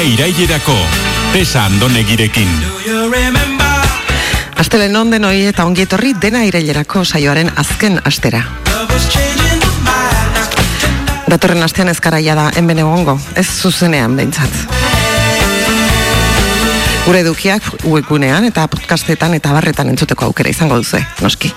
irailerako. 0.00 0.76
Tesa 1.32 1.64
andonegirekin. 1.64 2.48
Astelen 4.56 4.96
onden 4.96 5.24
hoi 5.24 5.46
eta 5.46 5.64
ongi 5.64 5.82
etorri 5.82 6.14
dena 6.22 6.42
irailerako 6.44 7.04
saioaren 7.04 7.52
azken 7.56 8.00
astera. 8.04 8.42
Datorren 11.30 11.62
astean 11.62 11.88
ezkaraia 11.88 12.34
da 12.34 12.50
enben 12.56 12.78
egongo, 12.82 13.18
ez 13.36 13.46
zuzenean 13.46 14.16
behintzat. 14.16 14.50
Gure 17.04 17.20
edukiak 17.20 17.62
webgunean 17.84 18.44
eta 18.48 18.66
podcastetan 18.68 19.34
eta 19.38 19.52
barretan 19.56 19.88
entzuteko 19.92 20.30
aukera 20.30 20.50
izango 20.50 20.76
duzu, 20.80 21.00
noski. 21.20 21.52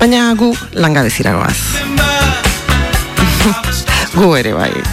Baina 0.00 0.30
gu 0.34 0.54
langabeziragoaz. 0.72 1.58
gu 4.16 4.32
ere 4.40 4.56
bai. 4.56 4.89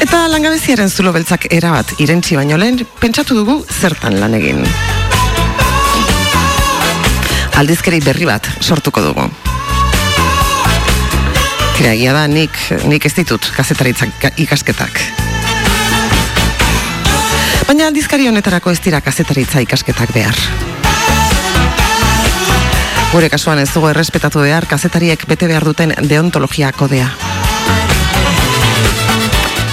Eta 0.00 0.24
langabeziaren 0.32 0.90
zulo 0.90 1.12
beltzak 1.14 1.46
erabat 1.54 1.92
irentzi 2.02 2.34
baino 2.38 2.56
lehen, 2.58 2.80
pentsatu 3.00 3.36
dugu 3.36 3.60
zertan 3.80 4.18
lan 4.20 4.34
egin. 4.34 4.64
Aldizkeri 7.60 8.00
berri 8.00 8.26
bat 8.26 8.48
sortuko 8.60 9.02
dugu. 9.04 9.28
Kreagia 11.76 12.12
da, 12.12 12.26
nik, 12.28 12.56
nik 12.88 13.06
ez 13.06 13.14
ditut 13.16 13.50
kazetaritzak 13.56 14.30
ikasketak. 14.40 15.00
Baina 17.68 17.86
aldizkari 17.86 18.26
honetarako 18.26 18.72
ez 18.74 18.80
dira 18.82 18.98
kazetaritza 19.04 19.62
ikasketak 19.62 20.10
behar. 20.16 20.36
Gure 23.12 23.28
kasuan 23.30 23.58
ez 23.62 23.68
dugu 23.72 23.88
errespetatu 23.90 24.42
behar 24.42 24.66
kazetariek 24.70 25.22
bete 25.30 25.48
behar 25.50 25.64
duten 25.70 25.94
deontologia 26.10 26.72
kodea. 26.72 27.08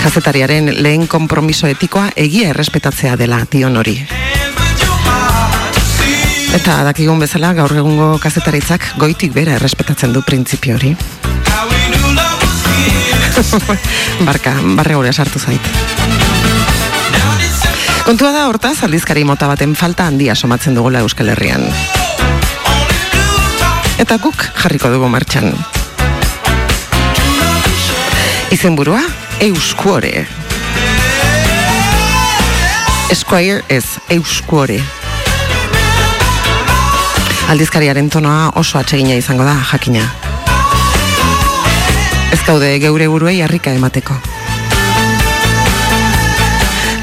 Kazetariaren 0.07 0.69
lehen 0.83 1.01
konpromiso 1.11 1.67
etikoa 1.67 2.13
egia 2.15 2.53
errespetatzea 2.53 3.17
dela 3.19 3.41
dion 3.51 3.75
hori. 3.75 3.97
Eta 6.55 6.77
dakigun 6.87 7.19
bezala 7.19 7.49
gaur 7.57 7.73
egungo 7.75 8.13
kazetaritzak 8.23 8.85
goitik 9.01 9.33
bera 9.35 9.57
errespetatzen 9.57 10.15
du 10.15 10.21
printzipio 10.23 10.77
hori. 10.77 10.93
Barka, 14.29 14.55
barre 14.79 14.95
gure 14.95 15.11
sartu 15.11 15.43
zait. 15.43 15.69
Kontua 18.07 18.31
da 18.31 18.47
hortaz 18.47 18.77
aldizkari 18.87 19.27
mota 19.27 19.51
baten 19.51 19.75
falta 19.75 20.07
handia 20.07 20.39
somatzen 20.39 20.79
dugula 20.79 21.03
Euskal 21.03 21.35
Herrian. 21.35 21.67
Eta 23.99 24.23
guk 24.23 24.51
jarriko 24.63 24.87
dugu 24.95 25.11
martxan. 25.11 25.51
Izenburua, 28.55 29.03
Euskuore. 29.39 30.27
Esquire 33.09 33.63
ez, 33.69 33.85
Euskuore. 34.09 34.81
Aldizkariaren 37.47 38.09
tonoa 38.09 38.51
oso 38.55 38.79
atsegina 38.79 39.13
izango 39.13 39.45
da, 39.45 39.53
jakina. 39.71 40.01
Ez 42.33 42.39
gaude 42.47 42.71
geure 42.81 43.07
buruei 43.13 43.35
harrika 43.45 43.71
emateko. 43.77 44.17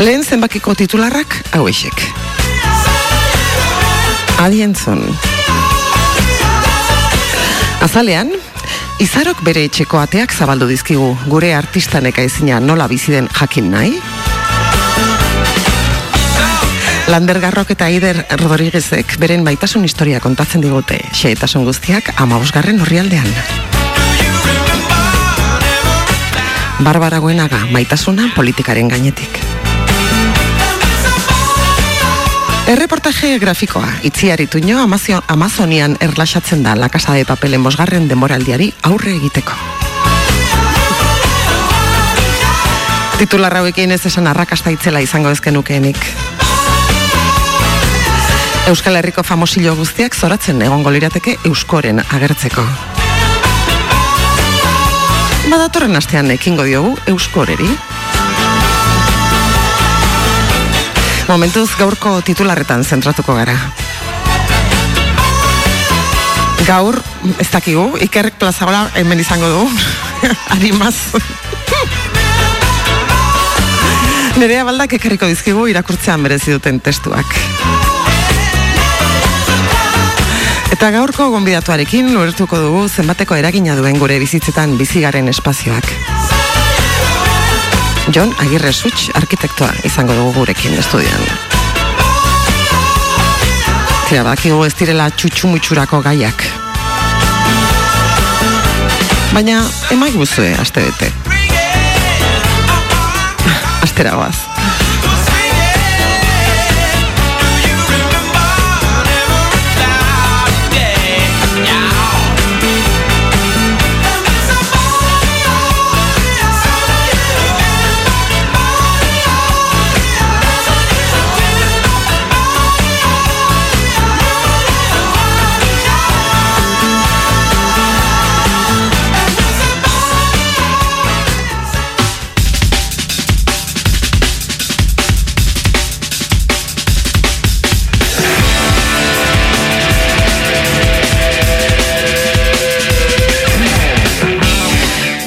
Lehen 0.03 0.27
zenbakiko 0.27 0.75
titularrak 0.75 1.39
hauexek. 1.55 2.03
Alientzon. 4.43 5.07
Azalean, 7.81 8.35
Izarok 9.03 9.41
bere 9.43 9.65
etxeko 9.67 9.99
ateak 9.99 10.31
zabaldu 10.31 10.69
dizkigu 10.71 11.09
gure 11.27 11.49
artistaneka 11.57 12.23
ezina 12.23 12.61
nola 12.63 12.87
bizi 12.87 13.11
den 13.11 13.27
jakin 13.27 13.73
nahi? 13.73 13.97
Lander 17.11 17.41
Garrok 17.43 17.75
eta 17.75 17.89
Aider 17.91 18.23
Rodriguezek 18.41 19.17
beren 19.21 19.43
baitasun 19.45 19.85
historia 19.85 20.23
kontatzen 20.23 20.63
digute, 20.65 21.01
xeetasun 21.13 21.67
guztiak 21.67 22.15
amabosgarren 22.23 22.81
horrialdean. 22.81 23.29
Barbara 26.85 27.19
Guenaga, 27.19 27.67
maitasuna 27.75 28.31
politikaren 28.37 28.89
gainetik. 28.95 29.44
Erreportaje 32.67 33.39
grafikoa, 33.39 33.89
itziari 34.03 34.47
tuño 34.47 34.81
Amazio, 34.81 35.23
Amazonian 35.29 35.99
erlaxatzen 36.01 36.63
da 36.63 36.75
la 36.75 36.89
casa 36.89 37.13
de 37.13 37.27
papelen 37.29 37.63
bosgarren 37.63 38.09
demoraldiari 38.09 38.73
aurre 38.83 39.13
egiteko. 39.13 39.53
Titularra 43.19 43.61
hauekin 43.61 43.93
ez 43.93 44.07
esan 44.07 44.27
arrakasta 44.27 44.73
itzela 44.73 45.03
izango 45.05 45.29
ezkenukeenik. 45.29 46.01
Euskal 48.73 48.97
Herriko 48.97 49.23
famosillo 49.23 49.77
guztiak 49.77 50.17
zoratzen 50.17 50.63
egongo 50.65 50.91
lirateke 50.91 51.37
Euskoren 51.45 52.01
agertzeko. 52.01 52.65
Badatorren 55.51 56.01
astean 56.01 56.33
ekingo 56.33 56.65
diogu 56.65 56.97
Euskoreri. 57.13 57.69
Momentuz 61.29 61.71
gaurko 61.79 62.19
titularretan 62.21 62.85
zentratuko 62.85 63.35
gara. 63.39 63.55
Gaur, 66.67 66.99
ez 67.41 67.49
dakigu, 67.53 67.87
ikerrek 68.05 68.37
plazagola 68.41 68.87
hemen 69.01 69.21
izango 69.21 69.49
du. 69.49 69.65
Arimaz. 70.57 70.95
Nerea 74.37 74.65
baldak 74.69 74.97
ekarriko 74.99 75.29
dizkigu 75.31 75.67
irakurtzean 75.73 76.21
merezi 76.21 76.57
duten 76.57 76.81
testuak. 76.85 77.37
Eta 80.75 80.91
gaurko 80.91 81.31
gonbidatuarekin 81.33 82.13
lurtuko 82.13 82.59
dugu 82.61 82.87
zenbateko 82.89 83.39
eragina 83.41 83.77
duen 83.79 84.01
gure 84.03 84.19
bizitzetan 84.21 84.77
bizigaren 84.81 85.31
espazioak. 85.33 85.89
Jon 88.13 88.35
Agirre 88.39 88.73
Such 88.73 89.11
arkitektoa 89.17 89.71
izango 89.89 90.15
dugu 90.15 90.33
gurekin 90.41 90.75
estudian. 90.77 91.23
Tira, 94.09 94.23
bakigu 94.27 94.61
ez 94.67 94.75
direla 94.77 95.09
txutxumutxurako 95.11 96.03
gaiak. 96.05 96.45
Baina, 99.33 99.63
emaik 99.97 100.19
buzue, 100.21 100.53
aste 100.61 100.85
bete. 100.85 101.09
Astera 103.83 104.15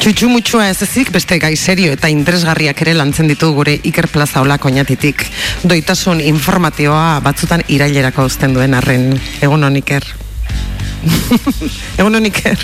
Txutxu 0.07 0.29
mutxua 0.31 0.69
ez 0.71 0.79
ezik, 0.85 1.09
beste 1.11 1.35
gai 1.35 1.57
serio 1.59 1.91
eta 1.91 2.07
interesgarriak 2.07 2.79
ere 2.79 2.93
lantzen 2.95 3.27
ditu 3.27 3.49
gure 3.51 3.73
Iker 3.89 4.05
Plaza 4.07 4.39
Ola 4.39 4.55
koñatitik. 4.55 5.25
Doitasun 5.67 6.21
informatioa 6.23 7.19
batzutan 7.25 7.59
irailerako 7.67 8.23
uzten 8.29 8.55
duen 8.55 8.71
arren. 8.77 9.19
Egun 9.43 9.67
hon. 9.67 9.75
Egun 11.99 12.15
hon 12.15 12.29
Iker. 12.31 12.55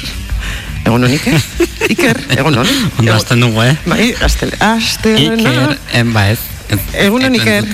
Egun 0.85 1.03
hon 1.03 1.17
Iker. 1.17 1.35
Iker, 1.91 2.23
egun 2.37 2.61
hon. 2.61 2.73
Ondo 3.03 3.17
azten 3.17 3.43
dugu, 3.43 3.59
eh? 3.67 3.75
Bai, 3.91 4.07
astele, 4.23 4.55
astele, 4.63 5.35
Iker, 5.35 5.75
en, 5.99 6.15
ba 6.15 6.29
ez. 6.31 6.39
Egun 6.95 7.27
hon 7.27 7.35
Iker. 7.41 7.67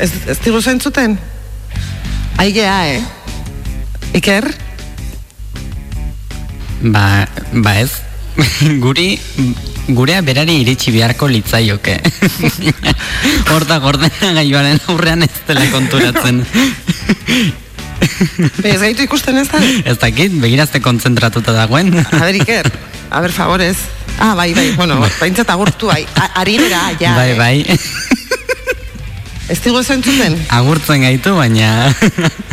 Ez, 0.00 0.12
ez 0.24 0.40
digu 0.48 0.64
zentzuten? 0.64 1.20
Aigea, 2.40 2.80
eh? 2.96 3.04
Iker? 4.16 4.48
Ba, 6.80 7.28
ba 7.52 7.80
ez. 7.84 8.07
Guri, 8.84 9.18
gurea 9.88 10.20
berari 10.22 10.60
iritsi 10.62 10.92
beharko 10.94 11.28
litzaioke. 11.30 11.98
Horta 13.52 13.78
gordena 13.82 14.32
gaioaren 14.36 14.80
aurrean 14.92 15.24
ez 15.26 15.32
dela 15.48 15.66
konturatzen. 15.72 16.44
Ez 18.62 18.78
gaitu 18.78 19.02
ikusten 19.02 19.36
ez 19.38 19.48
da? 19.50 19.58
ez 19.58 19.96
dakit, 19.98 20.32
begirazte 20.42 20.78
kontzentratuta 20.82 21.52
dagoen. 21.54 21.90
A 21.98 22.20
ber, 22.22 22.36
Iker, 22.38 22.70
a 23.10 23.20
ber, 23.22 23.34
favorez. 23.34 23.76
Ah, 24.22 24.34
bai, 24.38 24.52
bai, 24.54 24.70
bueno, 24.78 24.98
baintzat 25.18 25.50
agurtu, 25.50 25.90
bai, 25.90 26.04
arinera, 26.38 26.80
ja. 26.98 27.14
bai, 27.38 27.64
eh. 27.66 27.78
Bai. 29.48 29.54
Ez 29.56 29.60
digu 29.64 29.78
ez 29.80 29.90
entzuten? 29.90 30.36
Agurtzen 30.52 31.00
gaitu, 31.02 31.34
baina 31.34 31.94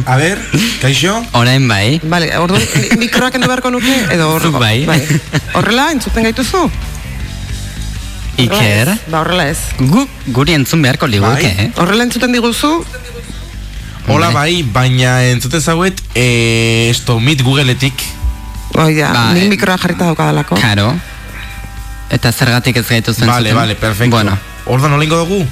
A 0.06 0.15
ber, 0.18 0.39
kaixo? 0.81 1.15
orain 1.33 1.68
bai. 1.68 2.00
Vale, 2.03 2.30
ordu, 2.39 2.56
mikroak 2.97 3.36
endu 3.36 3.47
beharko 3.47 3.71
nuke, 3.71 3.95
edo 4.13 4.30
hor, 4.31 4.42
Zuk 4.42 4.59
bai. 4.59 4.86
Horrela, 5.53 5.89
entzuten 5.92 6.24
gaituzu? 6.24 6.69
Iker? 8.38 8.92
Ba, 9.09 9.21
horrela 9.21 9.47
ez. 9.50 9.57
gu, 9.80 10.06
guri 10.36 10.53
entzun 10.53 10.81
beharko 10.83 11.07
liguke, 11.07 11.47
Bai. 11.47 11.65
eh? 11.68 11.71
Horrela 11.80 12.03
entzuten 12.03 12.31
diguzu, 12.36 12.83
Hola 14.07 14.30
bai, 14.30 14.62
baina 14.62 15.24
entzute 15.31 15.57
zauet, 15.62 16.00
eh, 16.13 16.89
esto, 16.92 17.19
mit 17.19 17.42
Googleetik. 17.42 18.03
oi 18.77 18.94
da, 18.94 19.12
Ba, 19.13 19.33
nik 19.33 19.50
mikroa 19.50 19.77
jarrita 19.81 20.06
daukadalako. 20.06 20.56
Karo. 20.62 20.94
Eta 22.13 22.31
zergatik 22.31 22.77
ez 22.77 22.86
gaitu 22.88 23.13
zen 23.15 23.25
Vale, 23.27 23.53
vale, 23.53 23.74
perfecto. 23.75 24.12
Bueno, 24.15 24.38
Ordan 24.65 24.94
olengo 24.94 25.18
dugu? 25.24 25.45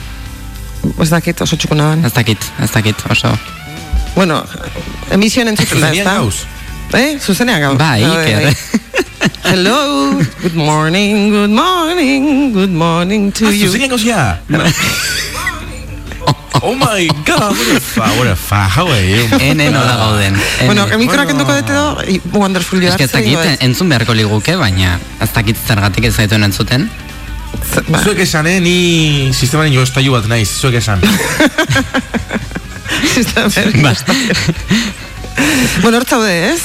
Ez 1.01 1.09
dakit, 1.09 1.41
oso 1.41 1.55
txukuna 1.57 1.89
dan. 1.93 2.05
ez 2.05 2.13
dakit, 2.13 2.37
ez 2.63 2.71
dakit, 2.71 2.95
oso. 3.11 3.31
Bueno, 4.15 4.43
emisioen 5.11 5.47
entzuten 5.53 5.79
da, 5.81 5.87
ez 5.89 5.95
Zuzenean 5.97 6.05
da? 6.05 6.15
gauz? 6.21 6.35
Eh, 6.93 7.19
zuzenean 7.19 7.61
gauz. 7.61 7.77
Bai, 7.79 8.03
Iker. 8.03 8.55
Hello, 9.43 10.13
good 10.41 10.55
morning, 10.55 11.31
good 11.31 11.49
morning, 11.55 12.53
good 12.53 12.69
morning 12.75 13.31
to 13.33 13.47
Ah, 13.47 13.51
you. 13.51 13.67
zuzenean 13.67 13.89
gauz 13.95 14.03
ja? 14.05 14.39
Oh 16.63 16.75
my 16.79 17.07
god, 17.25 17.51
what 17.57 17.75
a 17.75 17.79
fa, 17.81 18.05
what 18.15 18.27
a 18.27 18.35
fa, 18.35 18.67
how 18.69 18.87
are 18.87 19.03
you? 19.03 19.25
Ene 19.39 19.69
nola 19.71 19.95
gauden. 19.99 20.37
Bueno, 20.65 20.85
mikroak 20.97 21.25
Bueno. 21.27 21.31
enduko 21.31 21.55
dute 21.57 21.73
do, 21.73 22.03
i- 22.07 22.21
wonderful 22.31 22.81
Ez 22.83 22.95
que 22.95 23.03
ez 23.03 23.11
dakit, 23.11 23.37
entzun 23.59 23.89
beharko 23.89 24.13
liguke, 24.13 24.55
baina 24.55 24.97
ez 25.19 25.29
dakit 25.33 25.57
zergatik 25.67 26.05
ez 26.05 26.15
gaituen 26.15 26.43
entzuten. 26.43 26.89
Ba, 27.89 27.99
Zuek 28.03 28.19
esan, 28.23 28.47
eh, 28.47 28.59
ni 28.61 28.77
sistemaren 29.33 29.73
jostailu 29.73 30.13
bat 30.15 30.27
naiz, 30.29 30.49
zuek 30.49 30.75
esan. 30.81 31.01
Ba, 33.83 33.93
bueno, 35.81 35.97
hor 35.97 36.05
zaude, 36.05 36.31
ez? 36.53 36.61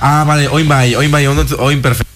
Ah, 0.00 0.24
vale, 0.28 0.48
oin 0.48 0.68
bai, 0.68 0.94
oin 0.96 1.10
bai, 1.10 1.26
ondo, 1.26 1.46
oin 1.58 1.80
perfecto. 1.82 2.12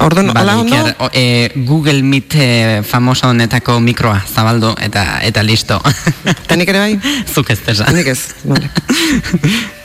Orduan, 0.00 0.30
ala 0.36 0.56
ondo? 0.56 0.76
O, 0.98 1.10
eh, 1.12 1.52
Google 1.54 2.02
Meet 2.02 2.34
eh, 2.34 2.82
famoso 2.86 3.28
honetako 3.28 3.80
mikroa 3.84 4.22
zabaldu 4.24 4.72
eta 4.80 5.20
eta 5.26 5.42
listo. 5.44 5.80
Eta 6.24 6.56
nik 6.56 6.72
ere 6.72 6.80
bai? 6.80 6.94
Zuk 7.34 7.50
ez 7.52 7.60
tesa. 7.66 7.90
Nik 7.92 8.08
ez, 8.14 8.22
vale. 8.44 8.70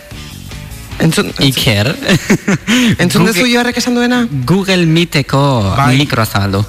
Entzun, 0.99 1.27
entzun, 1.27 1.45
Iker. 1.45 1.89
entzun 3.01 3.25
dezu 3.25 3.39
Google, 3.41 3.53
joarrek 3.53 3.77
esan 3.77 3.95
duena? 3.95 4.27
Google 4.45 4.85
Meeteko 4.85 5.73
Bai. 5.75 5.97
mikroa 5.97 6.25
zabaldu. 6.25 6.65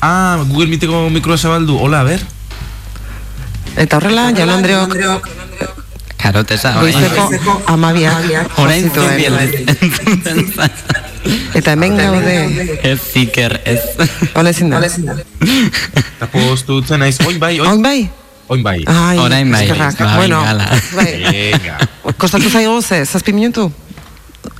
Ah, 0.00 0.42
Google 0.48 0.66
Meeteko 0.66 1.08
mikroa 1.10 1.38
zabaldu, 1.38 1.78
hola, 1.78 2.00
a 2.00 2.04
ber. 2.04 2.20
Eta 3.76 3.96
horrela, 3.98 4.30
jaun 4.36 4.50
Andreok 4.50 5.28
Karo, 6.16 6.42
tesa, 6.48 6.72
goizeko 6.80 7.62
amabiak 7.70 8.22
zituen. 8.24 8.90
zuen 8.90 10.50
Eta 11.54 11.72
hemen 11.72 11.96
gaude, 11.96 12.78
Ez 12.82 13.00
Iker, 13.14 13.60
ez. 13.64 13.80
hola 14.34 14.50
ezin 14.50 14.70
da. 14.70 14.80
Eta 14.82 16.26
postu 16.32 16.80
dutzen 16.80 17.00
naiz, 17.00 17.18
oin 17.26 17.38
bai, 17.38 17.60
oin, 17.60 17.70
Oin 17.70 17.82
bai? 17.82 18.10
Oin 18.48 18.62
bai. 18.62 18.82
Ai, 18.86 19.18
Orain 19.18 19.50
bai, 19.50 19.64
eskerrak. 19.64 19.98
bai, 19.98 20.16
bueno, 20.16 20.42
gala. 20.42 20.68
bai. 20.94 21.10
Venga. 21.52 21.78
Kostatu 22.16 22.50
zaigu 22.50 22.80
ze, 22.82 23.04
zazpi 23.04 23.32
minutu? 23.32 23.72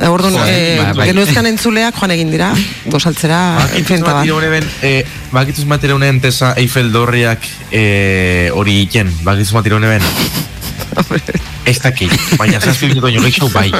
E, 0.00 0.08
Orduan, 0.10 0.34
Joder, 0.34 0.50
eh, 0.52 0.78
ba, 0.82 0.92
bai. 0.98 1.06
genuzkan 1.12 1.46
entzuleak 1.46 1.94
joan 1.96 2.10
egin 2.10 2.30
dira, 2.34 2.48
gosaltzera, 2.90 3.38
enfrenta 3.78 4.12
bat. 4.12 4.26
Bakituz 4.26 4.34
matire 4.34 4.50
honen, 4.50 4.70
eh, 4.82 5.04
bakituz 5.32 5.64
matire 5.64 5.92
honen 5.94 6.20
tesa 6.20 6.54
Eiffel 6.58 6.90
dorriak 6.92 7.46
eh, 7.70 8.50
hori 8.52 8.80
iken, 8.88 9.12
bakituz 9.24 9.52
matire 9.54 9.78
honen 9.78 10.02
Ez 11.66 11.80
dakit, 11.82 12.12
baina 12.38 12.60
zazpi 12.62 12.86
minutu 12.86 13.02
baino 13.08 13.22
gehiago 13.24 13.48
bai. 13.50 13.70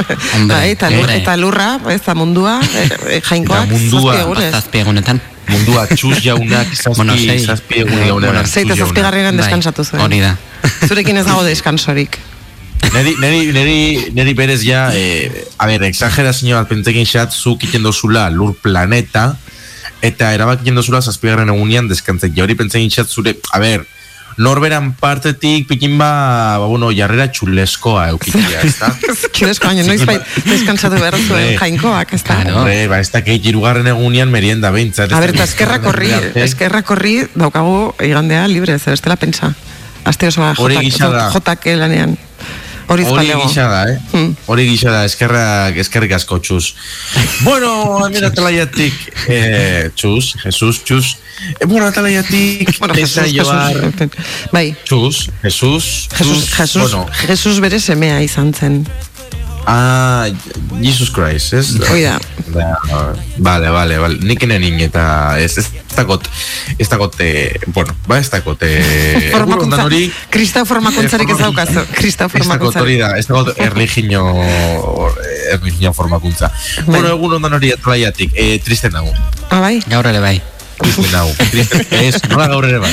Bai, 0.50 0.72
eta, 0.72 0.88
lur, 0.90 1.04
hombre. 1.04 1.16
eta 1.20 1.36
lurra, 1.38 1.68
ez 1.94 2.00
da 2.02 2.16
mundua, 2.18 2.58
eh, 2.66 2.86
eh, 3.16 3.20
jainkoak, 3.22 3.70
mundua, 3.70 4.16
zazpi 4.50 4.82
egunetan. 4.82 5.20
Mundua 5.46 5.84
txuz 5.92 6.16
jaunak 6.24 6.72
zazpi, 6.74 6.96
Bueno, 6.98 7.14
sei. 7.16 7.38
zazpi 7.38 7.84
egun 7.84 8.00
jaunak. 8.02 8.32
Bueno, 8.32 8.46
Zei 8.50 8.64
eta 8.64 8.74
txuz 8.74 8.88
zazpi 8.88 9.04
garrenan 9.04 9.36
Bai, 9.36 9.44
deskansatu 9.44 9.84
zuen. 9.86 10.02
Hori 10.02 10.18
da. 10.24 10.34
Zurekin 10.88 11.20
ez 11.20 11.26
dago 11.28 11.44
deskansorik. 11.46 12.18
Neri, 12.92 13.14
neri, 13.22 13.40
neri, 13.54 13.78
neri 14.16 14.34
berez 14.34 14.60
ja, 14.66 14.88
eh, 14.94 15.46
a 15.58 15.70
ber, 15.70 15.86
exagerazio 15.86 16.58
bat 16.58 16.68
pentsekin 16.70 17.06
xat, 17.06 17.34
zuk 17.34 17.62
iten 17.68 17.86
dozula 17.86 18.26
lur 18.34 18.56
planeta, 18.62 19.28
eta 20.02 20.32
erabakien 20.34 20.74
dozula 20.74 21.00
zazpigarren 21.02 21.54
egunean 21.54 21.86
deskantzek. 21.90 22.34
Ja 22.34 22.42
hori 22.46 22.58
pentsekin 22.58 22.90
xat 22.90 23.10
zure, 23.10 23.36
a 23.54 23.62
ber, 23.62 23.86
norberan 24.36 24.92
partetik 25.00 25.66
pikin 25.68 25.96
ba, 25.98 26.58
ba 26.60 26.66
bueno, 26.68 26.90
jarrera 26.92 27.28
txuleskoa 27.32 28.08
eukitia, 28.14 28.60
ez 28.66 28.74
da? 28.78 28.90
Kidesko 29.32 29.70
baino, 29.70 29.86
noiz 29.88 30.04
bai 30.08 30.18
deskantzatu 30.44 31.00
behar 31.00 31.16
zuen 31.20 31.56
jainkoak, 31.60 32.12
ez 32.12 32.22
da? 32.22 32.40
Claro. 32.42 32.60
Hombre, 32.60 32.76
ba, 32.92 33.00
ez 33.00 33.10
da 33.14 33.22
kei 33.24 33.38
irugarren 33.50 33.88
egunean 33.92 34.32
merienda 34.32 34.72
behintzat. 34.74 35.12
A 35.12 35.22
ber, 35.22 35.32
eta 35.34 35.46
eskerrak 35.48 35.88
horri, 35.88 36.12
eskerrak 36.44 36.92
horri 36.92 37.16
daukagu 37.34 37.94
igandea 38.04 38.44
libre, 38.52 38.78
zer 38.78 38.96
bestela 38.96 39.16
pentsa. 39.20 39.54
Aste 40.06 40.28
osoa 40.30 40.52
jotak, 40.54 41.32
jotak 41.34 41.66
lanean. 41.80 42.14
Hori 42.88 43.04
gisa 43.42 43.66
da, 43.66 43.80
eh? 43.90 43.98
Hmm. 44.12 44.34
Hori 44.46 44.66
gisa 44.68 44.92
da, 44.94 45.04
eskerrak, 45.08 45.76
eskerrik 45.82 46.12
asko 46.14 46.38
txuz. 46.38 46.74
bueno, 47.42 47.72
hemen 48.06 48.28
atalaiatik, 48.28 48.94
eh, 49.26 49.90
txuz, 49.96 50.36
Jesus, 50.44 50.82
txuz. 50.86 51.16
Eh, 51.58 51.66
bueno, 51.66 51.86
atalaiatik, 51.86 52.70
Bueno, 52.80 52.94
Jesus, 52.94 53.32
joar, 53.42 53.74
Jesus, 53.74 54.52
bai, 54.52 54.70
txuz, 54.84 55.26
Jesus, 55.42 56.08
Jesus, 56.14 56.48
Jesus, 56.54 56.82
bueno, 56.82 57.06
Jesus 57.26 57.60
bere 57.60 57.80
semea 57.80 58.22
izan 58.22 58.54
zen. 58.54 58.84
Ah, 59.66 60.26
Jesus 60.80 61.10
Christ, 61.10 61.52
ez? 61.52 61.74
Hoi 61.90 62.02
da. 62.04 62.16
Da, 62.46 62.78
vale, 63.38 63.70
vale, 63.70 63.98
vale. 63.98 64.18
Nik 64.22 64.42
enen 64.46 64.64
eta 64.80 65.36
ez, 65.42 65.58
ez 65.58 65.66
dakot, 65.96 66.28
ez 66.78 66.88
dakot, 66.88 67.14
eh, 67.20 67.58
bueno, 67.74 67.94
ba 68.06 68.18
ez 68.18 68.30
dakot, 68.30 68.62
eh, 68.62 69.32
ondan 69.34 69.34
Formakuntza, 69.36 69.84
hori, 69.84 70.02
kristau 70.30 70.64
formakuntzarik 70.68 71.30
ez 71.34 71.38
daukazu. 71.42 71.86
Kristau 71.96 72.30
Ez 72.32 72.48
dakot 72.48 72.76
hori 72.82 72.98
da, 73.02 73.14
ez 73.18 73.26
dakot 73.26 73.54
erligio, 73.58 74.24
erligio 75.52 75.92
formakuntza. 75.92 76.52
Bueno, 76.86 77.08
egun 77.14 77.40
ondan 77.40 77.58
hori 77.58 77.72
atlaiatik, 77.76 78.36
eh, 78.36 78.58
triste 78.64 78.90
nago, 78.94 79.12
Ah, 79.50 79.60
bai? 79.62 79.78
Gaur 79.86 80.06
ere 80.10 80.20
bai. 80.20 80.40
Nago, 81.12 81.32
triste, 81.50 81.80
ez, 82.06 82.18
nola 82.28 82.46
gaur 82.52 82.64
ere 82.68 82.78
bai. 82.78 82.90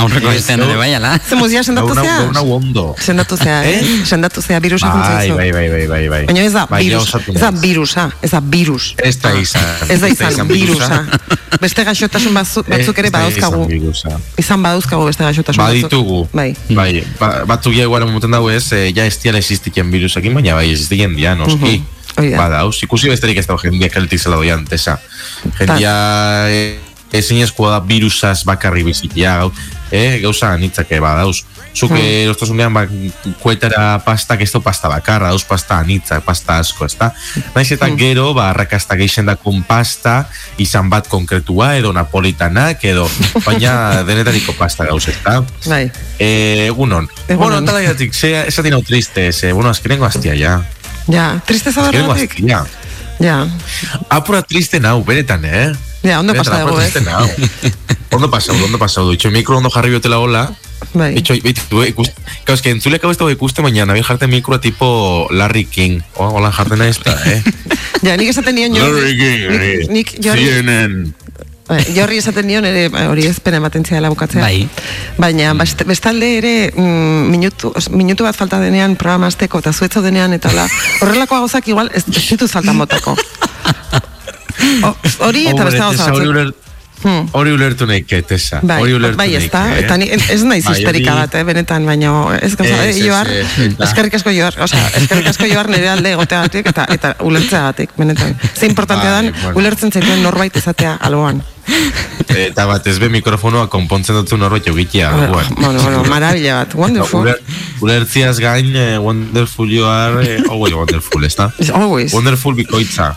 Aurreko 0.00 0.30
Ez, 0.32 0.46
no. 0.56 0.64
ere 0.64 0.76
bai, 0.80 0.94
ala? 0.96 1.18
Zemuz 1.28 1.50
ja 1.52 1.60
Gaur 1.60 1.66
sendatu 1.68 1.94
zea? 1.94 2.16
gaur 2.22 2.32
nago 2.34 2.56
ondo. 2.56 2.84
Sendatu 3.00 3.36
zea, 3.36 3.58
eh? 3.68 3.78
Eh? 3.80 4.00
Sendatu 4.08 4.42
zea, 4.42 4.60
virusa 4.60 4.88
Bai, 4.92 5.28
bai, 5.30 5.50
bai, 5.52 5.68
bai, 5.68 5.86
bai, 5.86 6.08
bai. 6.08 6.22
Baina 6.26 6.44
ez 6.46 6.52
da 6.52 6.66
Bai, 6.70 6.82
virus, 6.88 7.14
ez 7.28 7.40
da 7.40 7.50
virusa, 7.50 8.10
ez 8.22 8.30
da 8.30 8.40
virus. 8.40 8.94
Ez 8.96 9.16
da 9.20 9.34
izan. 9.38 9.62
Ez 9.88 10.00
da 10.00 10.08
izan, 10.08 10.48
virusa. 10.48 11.02
Beste 11.62 11.84
gaixotasun 11.84 12.34
batzu- 12.34 12.64
batzuk 12.66 12.98
ere 12.98 13.10
badauzkagu. 13.14 13.66
izan 14.40 14.62
badauzkagu 14.64 15.04
beste 15.06 15.24
gaixotasun 15.24 15.62
batzuk. 15.62 15.82
Baditugu. 15.82 16.20
Bai. 16.32 16.54
Bai, 16.70 17.04
ba, 17.20 17.44
batzuk 17.46 17.76
ja 17.76 17.84
igual 17.86 18.06
moten 18.10 18.30
dago 18.34 18.50
ez, 18.50 18.72
eh, 18.72 18.88
ja 18.96 19.04
ez 19.06 19.18
diala 19.22 19.38
existiken 19.38 19.90
virusekin, 19.92 20.34
baina 20.34 20.54
bai 20.58 20.70
existiken 20.72 21.14
dia, 21.16 21.34
noski. 21.38 21.78
Mhm. 21.78 21.90
Hori 22.16 22.30
da. 22.32 22.36
Badauz, 22.42 22.76
ikusi 22.84 23.08
besterik 23.08 23.38
ez 23.40 23.46
dago 23.46 23.60
jendia 23.62 23.88
kaletik 23.88 24.20
zela 24.20 24.36
doian, 24.36 24.66
tesa. 24.68 24.98
Jendia 25.58 25.94
eh, 27.12 27.18
ezin 27.18 27.42
eskua 27.42 27.70
da 27.70 27.80
virusaz 27.80 28.44
bakarri 28.44 28.82
bizitia, 28.82 29.36
gau, 29.38 29.52
eh, 29.90 30.18
gauza 30.22 30.52
anitzake 30.52 31.00
badauz. 31.00 31.44
Zuk 31.74 31.88
Hmm. 31.90 31.96
mm. 31.98 32.24
erostasunean 32.26 32.74
ba, 32.74 32.82
kuetara 33.40 33.98
pastak 34.04 34.42
ez 34.44 34.50
du 34.52 34.60
pasta 34.60 34.88
bakarra, 34.92 35.28
dauz 35.32 35.44
pasta 35.48 35.78
anitza, 35.78 36.18
pasta 36.20 36.58
asko, 36.58 36.84
ez 36.84 36.96
da? 36.98 37.14
Naiz 37.54 37.70
eta 37.72 37.86
Hmm. 37.86 37.96
gero, 37.96 38.34
ba, 38.34 38.50
arrakasta 38.50 38.94
geixen 38.94 39.24
da 39.26 39.38
pasta, 39.66 40.28
izan 40.58 40.90
bat 40.90 41.08
konkretua, 41.08 41.76
edo 41.78 41.92
napolitanak, 41.92 42.84
edo, 42.84 43.08
baina 43.46 44.02
denetariko 44.06 44.52
pasta 44.52 44.84
gauz, 44.84 45.08
ez 45.08 45.16
da? 45.24 45.42
Bai. 45.66 45.90
Eh, 46.18 46.66
egunon. 46.66 47.08
Egunon. 47.26 47.38
Bueno, 47.38 47.64
talaiatik, 47.64 48.12
ze, 48.12 48.46
esatin 48.48 48.74
hau 48.74 48.82
triste, 48.82 49.32
ze, 49.32 49.52
bueno, 49.52 49.70
azkenengo 49.70 50.04
aztia, 50.04 50.34
ja. 50.34 50.62
Ja, 51.08 51.40
tristeza 51.46 51.80
Azkenengo 51.86 52.12
berratik. 52.12 52.32
aztia. 52.32 52.64
Ja, 53.18 53.46
Apura 54.10 54.42
triste 54.42 54.78
nau, 54.80 55.02
beretan, 55.04 55.44
eh? 55.44 55.72
Ja, 56.02 56.20
ondo 56.20 56.32
Beretan, 56.32 56.52
pasa 56.52 56.66
dugu, 56.66 56.80
ez? 56.80 57.02
nau. 57.06 57.26
Ondo 58.12 58.28
pasau, 58.30 58.54
ondo 58.64 58.78
pasau 58.78 59.06
du. 59.06 59.12
Itxo, 59.16 59.30
mikro 59.30 59.56
ondo 59.56 59.70
jarri 59.70 59.90
biotela 59.94 60.18
hola. 60.18 60.50
Bai. 60.92 61.14
Itxo, 61.16 61.34
beitu, 61.42 61.82
ikuste, 61.86 62.12
kauz, 62.44 62.60
que 62.60 62.70
entzulek 62.74 63.04
hau 63.04 63.10
ez 63.14 63.16
dago 63.16 63.30
ikuste, 63.32 63.62
baina 63.64 63.86
nabil 63.88 64.04
jarten 64.04 64.28
mikroa 64.30 64.58
tipo 64.60 65.28
Larry 65.30 65.64
King. 65.64 66.02
Oh, 66.16 66.28
hola 66.36 66.50
jarten 66.52 66.82
ez 66.82 66.98
da, 67.00 67.16
eh? 67.30 67.40
Ja, 68.02 68.16
nik 68.18 68.28
esaten 68.32 68.56
nion 68.58 68.74
Larry 68.74 69.14
King, 69.16 69.42
nik, 69.62 69.90
nik 69.94 70.08
jorri, 70.26 70.44
CNN. 70.50 71.14
bai, 71.68 71.78
jorri 71.94 72.18
esaten 72.18 72.48
nion 72.50 72.64
ere 72.66 72.88
eh, 72.90 73.04
hori 73.06 73.28
ez 73.30 73.38
pena 73.40 73.60
ematen 73.62 73.84
ziala 73.86 74.10
bukatzea. 74.10 74.42
Bai. 74.42 74.66
Baina 75.22 75.52
best- 75.54 75.86
bestalde 75.86 76.32
ere 76.40 76.54
mm, 76.74 77.30
minutu, 77.30 77.70
os, 77.78 77.88
minutu 77.94 78.26
bat 78.26 78.34
falta 78.36 78.58
denean 78.60 78.96
programa 78.98 79.30
azteko 79.30 79.62
eta 79.62 79.72
zuetzo 79.72 80.02
denean 80.02 80.34
eta 80.34 80.50
la, 80.52 80.66
horrelako 81.00 81.44
gauzak 81.44 81.68
igual 81.70 81.92
ez, 81.94 82.02
ez 82.10 82.26
dituz 82.34 82.50
faltan 82.50 82.76
botako. 82.82 83.14
Hori 85.26 85.46
eta 85.52 85.64
beste 85.64 85.80
gauza 85.80 86.10
batzuk. 86.10 86.60
Hmm. 87.02 87.26
hori 87.34 87.50
ulertu 87.50 87.86
nahi, 87.86 88.04
Tesa. 88.06 88.60
Bai, 88.62 88.78
Hori 88.82 88.92
ulertu 88.94 89.18
bai, 89.18 89.32
ez 89.34 89.48
da, 89.50 89.64
nahi, 89.66 89.80
eta 89.82 89.96
ni, 89.98 90.06
ez 90.12 90.42
naiz 90.46 90.62
Bai, 90.64 90.74
histerika 90.76 91.16
bat, 91.18 91.34
eh, 91.34 91.42
benetan, 91.48 91.86
baina 91.86 92.12
ez 92.38 92.52
gauza, 92.54 92.76
eh, 92.86 92.92
joar, 93.02 93.30
eskerrik 93.88 94.14
asko 94.20 94.30
joar, 94.30 94.54
osea, 94.62 94.84
eskerrik 95.00 95.32
asko 95.32 95.48
joar 95.50 95.70
nire 95.72 95.90
alde 95.90 96.12
egoteagatik 96.14 96.70
eta 96.70 96.86
eta 96.94 97.16
ulertzeagatik, 97.26 97.96
benetan. 97.98 98.36
Ze 98.54 98.70
importantea 98.70 99.10
Bai, 99.10 99.32
dan, 99.32 99.56
ulertzen 99.58 99.90
zaituen 99.90 100.22
norbait 100.22 100.56
izatea 100.62 100.94
alboan. 101.00 101.42
Eta 102.32 102.64
bat 102.66 102.86
ez 102.88 102.96
be 103.00 103.08
mikrofonoa 103.12 103.68
konpontzen 103.70 104.16
dutzu 104.18 104.38
norbait 104.40 104.66
egitea. 104.68 105.10
Bueno, 105.30 105.56
bueno, 105.58 106.02
marabila 106.08 106.62
bat, 106.62 106.74
wonderful. 106.74 107.22
Uler, 107.26 107.38
ulertziaz 107.84 108.38
gain, 108.40 108.72
eh, 108.76 108.98
wonderful 108.98 109.70
you 109.70 109.86
are, 109.86 110.24
eh, 110.24 110.40
always 110.50 110.74
wonderful, 110.74 111.24
ez 111.24 111.34
da? 111.36 111.50
Always. 111.74 112.12
Wonderful 112.12 112.54
bikoitza. 112.54 113.12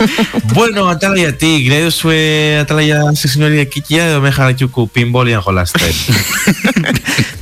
bueno, 0.56 0.88
atalaiatik, 0.88 1.68
nahi 1.70 1.88
duzue 1.88 2.20
atalaia 2.62 3.02
sesinori 3.14 3.60
ekitia 3.64 4.08
edo 4.10 4.22
me 4.24 4.32
jarraituko 4.32 4.86
pinbolian 4.86 5.42
jolasten. 5.42 5.94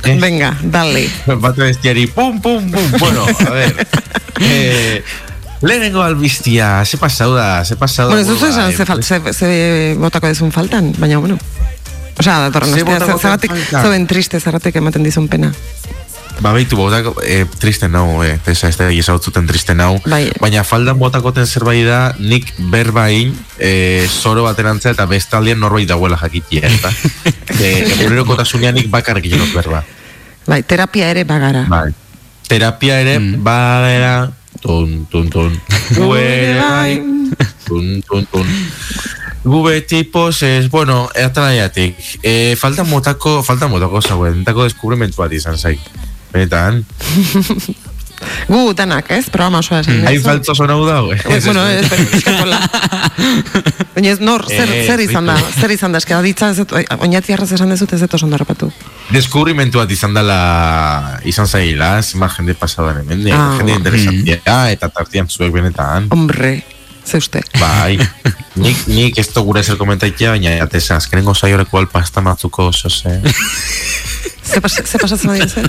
Eh? 0.05 0.17
Venga, 0.25 0.55
dale. 0.63 1.07
Bate 1.27 1.69
bestiari, 1.69 2.07
pum, 2.07 2.41
pum, 2.41 2.71
pum. 2.71 2.91
Bueno, 2.99 3.25
a 3.25 3.51
ver. 3.51 3.87
Eh, 4.41 5.03
lehenengo 5.61 6.01
albistia, 6.03 6.85
ze 6.85 6.97
pasau 6.97 7.33
da, 7.35 7.63
ze 7.65 7.75
pasau 7.75 8.09
da. 8.09 8.15
Bueno, 8.15 8.21
ez 8.21 8.27
duzu 8.27 8.47
esan 8.47 8.71
ze, 8.71 8.85
ze, 9.03 9.33
ze 9.33 9.95
botako 9.99 10.27
dezun 10.27 10.51
faltan, 10.51 10.93
baina 10.97 11.19
bueno. 11.19 11.37
Osea, 12.19 12.39
datorren 12.39 12.73
Ze 12.73 12.83
botako 12.83 13.17
ze- 13.17 13.19
zergatik, 13.19 13.51
faltan? 13.51 13.81
zeuden 13.81 14.07
triste, 14.07 14.39
zergatik 14.39 14.75
ematen 14.75 15.03
dizun 15.03 15.27
pena. 15.27 15.51
Ba, 16.39 16.53
behitu, 16.53 16.77
botak, 16.79 17.05
eh, 17.23 17.45
triste 17.59 17.89
nau, 17.91 18.23
eh, 18.23 18.37
tesa, 18.43 18.69
ez 18.69 18.77
da, 18.77 18.87
ezagutzuten 18.91 19.47
triste 19.47 19.75
nau. 19.75 19.99
Bai. 20.07 20.31
Baina 20.39 20.63
faldan 20.63 20.97
botakoten 20.99 21.47
zerbait 21.47 21.83
da, 21.85 22.13
nik 22.19 22.53
berbain, 22.71 23.33
eh, 23.57 24.07
zoro 24.07 24.43
baterantza 24.43 24.93
eta 24.95 25.05
bestaldean 25.05 25.59
norbait 25.59 25.87
dauela 25.87 26.15
jakitia, 26.21 26.67
ez 26.67 26.81
da? 26.81 26.91
eh, 27.59 27.83
Egunerokotasunean 27.99 28.75
nik 28.79 28.87
bakarrik 28.89 29.27
jenot 29.27 29.51
berba. 29.53 29.83
Bai, 30.47 30.63
terapia 30.63 31.09
ere 31.11 31.25
bagara. 31.25 31.65
Bai. 31.67 31.91
Terapia 32.47 33.01
ere, 33.01 33.19
mm. 33.19 33.43
badera, 33.43 34.31
tun, 34.61 35.05
tun, 35.11 35.29
tun. 35.29 35.55
Gu 35.95 36.09
ere 36.15 36.59
bai, 36.59 36.97
tun, 37.65 38.01
tun, 38.07 38.25
tun. 38.31 38.47
Gu 39.43 39.61
beti 39.63 40.03
poses, 40.03 40.69
bueno, 40.69 41.07
atalaiatik. 41.15 41.95
E, 42.21 42.55
falta 42.59 42.83
motako, 42.83 43.39
falta 43.43 43.69
motako 43.71 44.01
zauen, 44.01 44.41
entako 44.41 44.67
deskubrimentu 44.67 45.21
bat 45.21 45.33
izan 45.33 45.57
zai. 45.57 45.77
Benetan, 46.33 46.83
Gu 48.49 48.73
danak, 48.73 49.09
ez? 49.11 49.29
Programa 49.29 49.59
osoa 49.63 49.79
esan. 49.83 49.99
hain 50.05 50.17
duzu. 50.19 50.27
faltzo 50.29 50.55
zona 50.55 50.73
hau 50.73 50.85
dago, 50.87 51.13
eh? 51.13 51.19
Ez, 51.29 51.45
bueno, 51.45 51.63
ez, 51.67 51.85
eskapola. 52.17 52.59
Baina 53.95 54.09
ez, 54.13 54.19
nor, 54.19 54.45
zer, 54.47 54.69
Eh, 54.69 54.85
zer 54.87 54.99
izan 55.03 55.25
da, 55.29 55.35
zer 55.59 55.71
izan 55.71 55.91
da, 55.95 55.97
eska 56.01 56.21
ditza, 56.25 56.49
ez 56.53 56.57
dut, 56.61 56.73
oinati 56.99 57.33
arraz 57.33 57.51
esan 57.55 57.69
dezut 57.69 57.93
ez 57.93 58.01
ondo 58.23 58.35
harrapatu. 58.35 58.71
Deskubrimentu 59.13 59.79
bat 59.81 59.91
izan 59.91 60.13
dela, 60.13 60.39
izan 61.25 61.47
zaila, 61.47 62.01
zima 62.01 62.29
jende 62.35 62.53
pasadan 62.53 63.01
hemen, 63.03 63.23
Ah, 63.33 63.55
jende 63.57 63.73
ba. 63.73 63.77
interesantia, 63.77 64.59
eta 64.71 64.89
tartian 64.89 65.27
zuek 65.29 65.51
benetan. 65.53 66.07
Hombre, 66.11 66.63
ze 67.05 67.17
uste. 67.17 67.41
Bai, 67.59 67.97
nik, 68.55 68.87
nik 68.87 69.17
ez 69.17 69.27
du 69.33 69.41
gure 69.43 69.63
zer 69.63 69.77
komentaitea, 69.77 70.31
baina 70.35 70.57
jateza, 70.59 70.97
azkenengo 70.97 71.33
zaioreko 71.33 71.77
alpasta 71.79 72.21
matzuko 72.21 72.67
oso 72.67 72.89
ze. 72.89 73.19
Ze, 74.49 74.61
pas, 74.61 74.73
ze 74.73 74.97
pasatzen 74.97 75.29
ari 75.29 75.47
zen? 75.49 75.67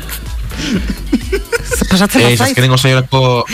Ze 1.78 1.84
pasatzen 1.88 2.20
Ez, 2.22 2.38
zait? 2.38 2.50
azkenengo 2.50 2.76
zaioreko 2.78 3.44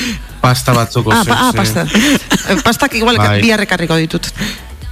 pasta 0.40 0.72
batzuko 0.72 1.12
Ah, 1.12 1.22
pa, 1.26 1.36
ah, 1.48 1.52
pasta. 1.56 1.86
Eh, 2.48 2.56
Pastak 2.62 2.94
igual 2.94 3.16
Bai. 3.18 3.40
bi 3.42 3.50
harrekarriko 3.50 3.96
ditut. 3.98 4.28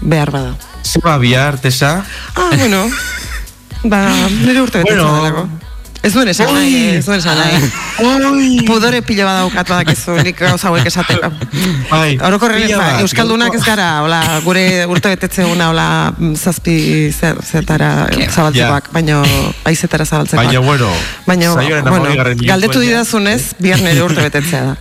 Behar 0.01 0.31
bada. 0.35 0.55
Zeba 0.83 1.17
bihar, 1.19 1.59
tesa? 1.63 2.05
Ah, 2.35 2.51
bueno. 2.57 2.89
Ba, 3.85 4.01
nire 4.31 4.61
urte 4.63 4.79
betetzen 4.83 5.05
Bueno. 5.05 5.49
Ez 6.05 6.13
duen 6.13 6.29
esan 6.29 6.51
nahi, 6.53 6.99
ez 6.99 7.05
duen 7.07 7.17
esan 7.17 7.39
nahi. 7.41 8.59
Pudore 8.69 9.01
pilo 9.07 9.25
badaukat 9.25 9.71
badakizu, 9.73 10.19
nik 10.27 10.37
gauza 10.37 10.69
hauek 10.69 10.91
esateko. 10.91 11.31
Bai, 11.89 12.19
Orokorren 12.29 12.61
ez 12.61 12.75
ba, 12.75 12.83
bat, 12.83 13.01
Euskaldunak 13.07 13.57
ez 13.57 13.63
gara, 13.65 13.87
hola, 14.05 14.21
gure 14.45 14.65
urte 14.93 15.15
betetze 15.15 15.47
una, 15.49 15.71
hola, 15.73 15.87
mm, 16.13 16.37
zazpi 16.37 16.77
zer, 17.09 17.41
zertara 17.41 17.91
zabaltzekoak, 18.29 18.93
baino, 18.93 19.23
aizetara 19.65 20.05
zabaltzekoak. 20.05 20.53
Baina, 20.53 20.61
bueno, 20.69 21.57
saioaren 21.57 21.89
bueno, 21.89 22.37
galdetu 22.53 22.85
didazunez, 22.85 23.55
bihar 23.65 23.81
nire 23.81 24.05
urte 24.05 24.21
betetzea 24.29 24.65
da. 24.73 24.77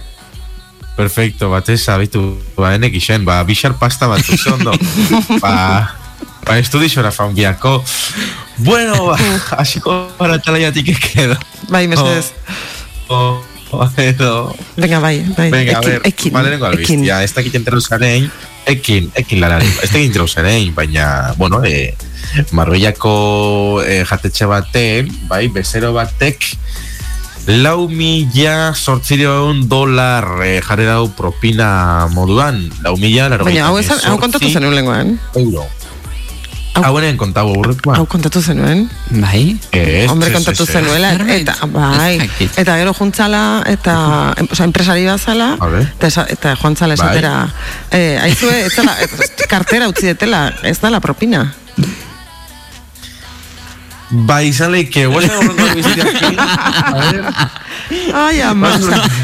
Perfecto, 1.00 1.48
bat 1.56 1.72
ez, 1.72 1.82
abitu, 1.90 2.34
ba, 2.60 2.76
enek 2.76 3.00
isen, 3.00 3.24
ba, 3.24 3.40
bixar 3.48 3.80
pasta 3.80 4.12
bat, 4.12 4.28
ze 4.28 4.52
ondo. 4.52 4.76
ba, 5.42 5.56
ba, 5.56 6.03
estudixora 6.58 7.12
faungiako. 7.12 7.84
Bueno, 8.58 9.08
ba, 9.08 9.18
hasiko 9.58 10.10
para 10.18 10.40
talaiatik 10.40 10.90
ekedo. 10.90 11.38
Bai, 11.70 11.88
mesedez. 11.88 12.34
O, 13.08 13.42
o, 13.72 13.90
edo, 13.98 14.56
Venga, 14.78 15.00
bai, 15.00 15.26
bai. 15.38 15.50
Venga, 15.52 15.78
a 15.78 15.82
ekin, 15.82 15.90
ver, 15.90 16.02
ekin, 16.06 16.34
ba, 16.34 16.42
lehenengo 16.44 16.68
ekin. 16.68 17.00
albistia, 17.00 17.24
ez 17.24 17.34
dakit 17.34 17.56
enteru 17.56 17.82
zarein, 17.82 18.30
ekin, 18.70 19.12
ekin 19.16 19.42
lanari, 19.42 19.68
ez 19.82 19.90
dakit 19.90 20.10
enteru 20.12 20.28
zarein, 20.28 20.74
baina, 20.76 21.34
bueno, 21.38 21.64
e, 21.66 21.96
Marbellako 22.52 23.82
e, 23.86 24.04
jatetxe 24.06 24.46
baten, 24.50 25.12
bai, 25.28 25.48
bezero 25.54 25.92
batek, 25.94 26.46
lau 27.48 27.90
mila 27.92 28.74
sortzireun 28.74 29.68
dolar 29.68 30.46
e, 30.46 30.62
jarri 30.64 30.86
dau 30.88 31.10
propina 31.12 32.08
moduan, 32.14 32.70
lau 32.86 32.96
mila, 32.98 33.28
laro 33.30 33.46
Baina, 33.46 33.68
hau, 33.68 33.78
esan, 33.82 34.00
hau 34.08 34.18
kontatu 34.22 34.50
zenuen 34.50 34.78
lenguan. 34.78 35.18
Euro. 35.36 35.68
Hau- 36.74 36.84
Hau 36.88 36.98
enen 36.98 37.18
kontau 37.18 37.48
aurrekoa. 37.54 37.96
Hau 38.00 38.06
kontatu 38.10 38.42
zenuen. 38.42 38.88
Bai? 39.12 39.60
Ez, 39.72 40.10
Hombre, 40.10 40.30
ez, 40.30 40.34
kontatu 40.34 40.66
zenuela, 40.66 41.12
Zerbait. 41.12 41.42
eta, 41.48 41.68
bai, 41.70 42.16
eta 42.58 42.78
gero 42.80 42.94
juntzala, 42.98 43.62
eta, 43.70 44.34
oza, 44.50 44.64
enpresari 44.66 45.06
bazala, 45.06 45.52
eta, 46.00 46.26
eta 46.34 46.56
joan 46.56 46.76
zala 46.76 46.96
Bai. 46.96 47.06
esatera, 47.06 47.34
eh, 47.92 48.18
aizue, 48.24 48.66
ez- 48.66 49.48
kartera 49.48 49.88
utzi 49.88 50.08
detela, 50.08 50.52
ez 50.64 50.80
da 50.82 50.90
la 50.90 51.00
propina. 51.00 51.54
Ba, 54.14 54.44
izan 54.46 54.70
leike, 54.72 55.08
guazen 55.10 55.32
horrengo 55.34 55.64
albiztiakin. 55.66 56.36
A 56.40 56.92
ver, 57.00 57.24
Ai, 58.14 58.42
ama, 58.46 58.70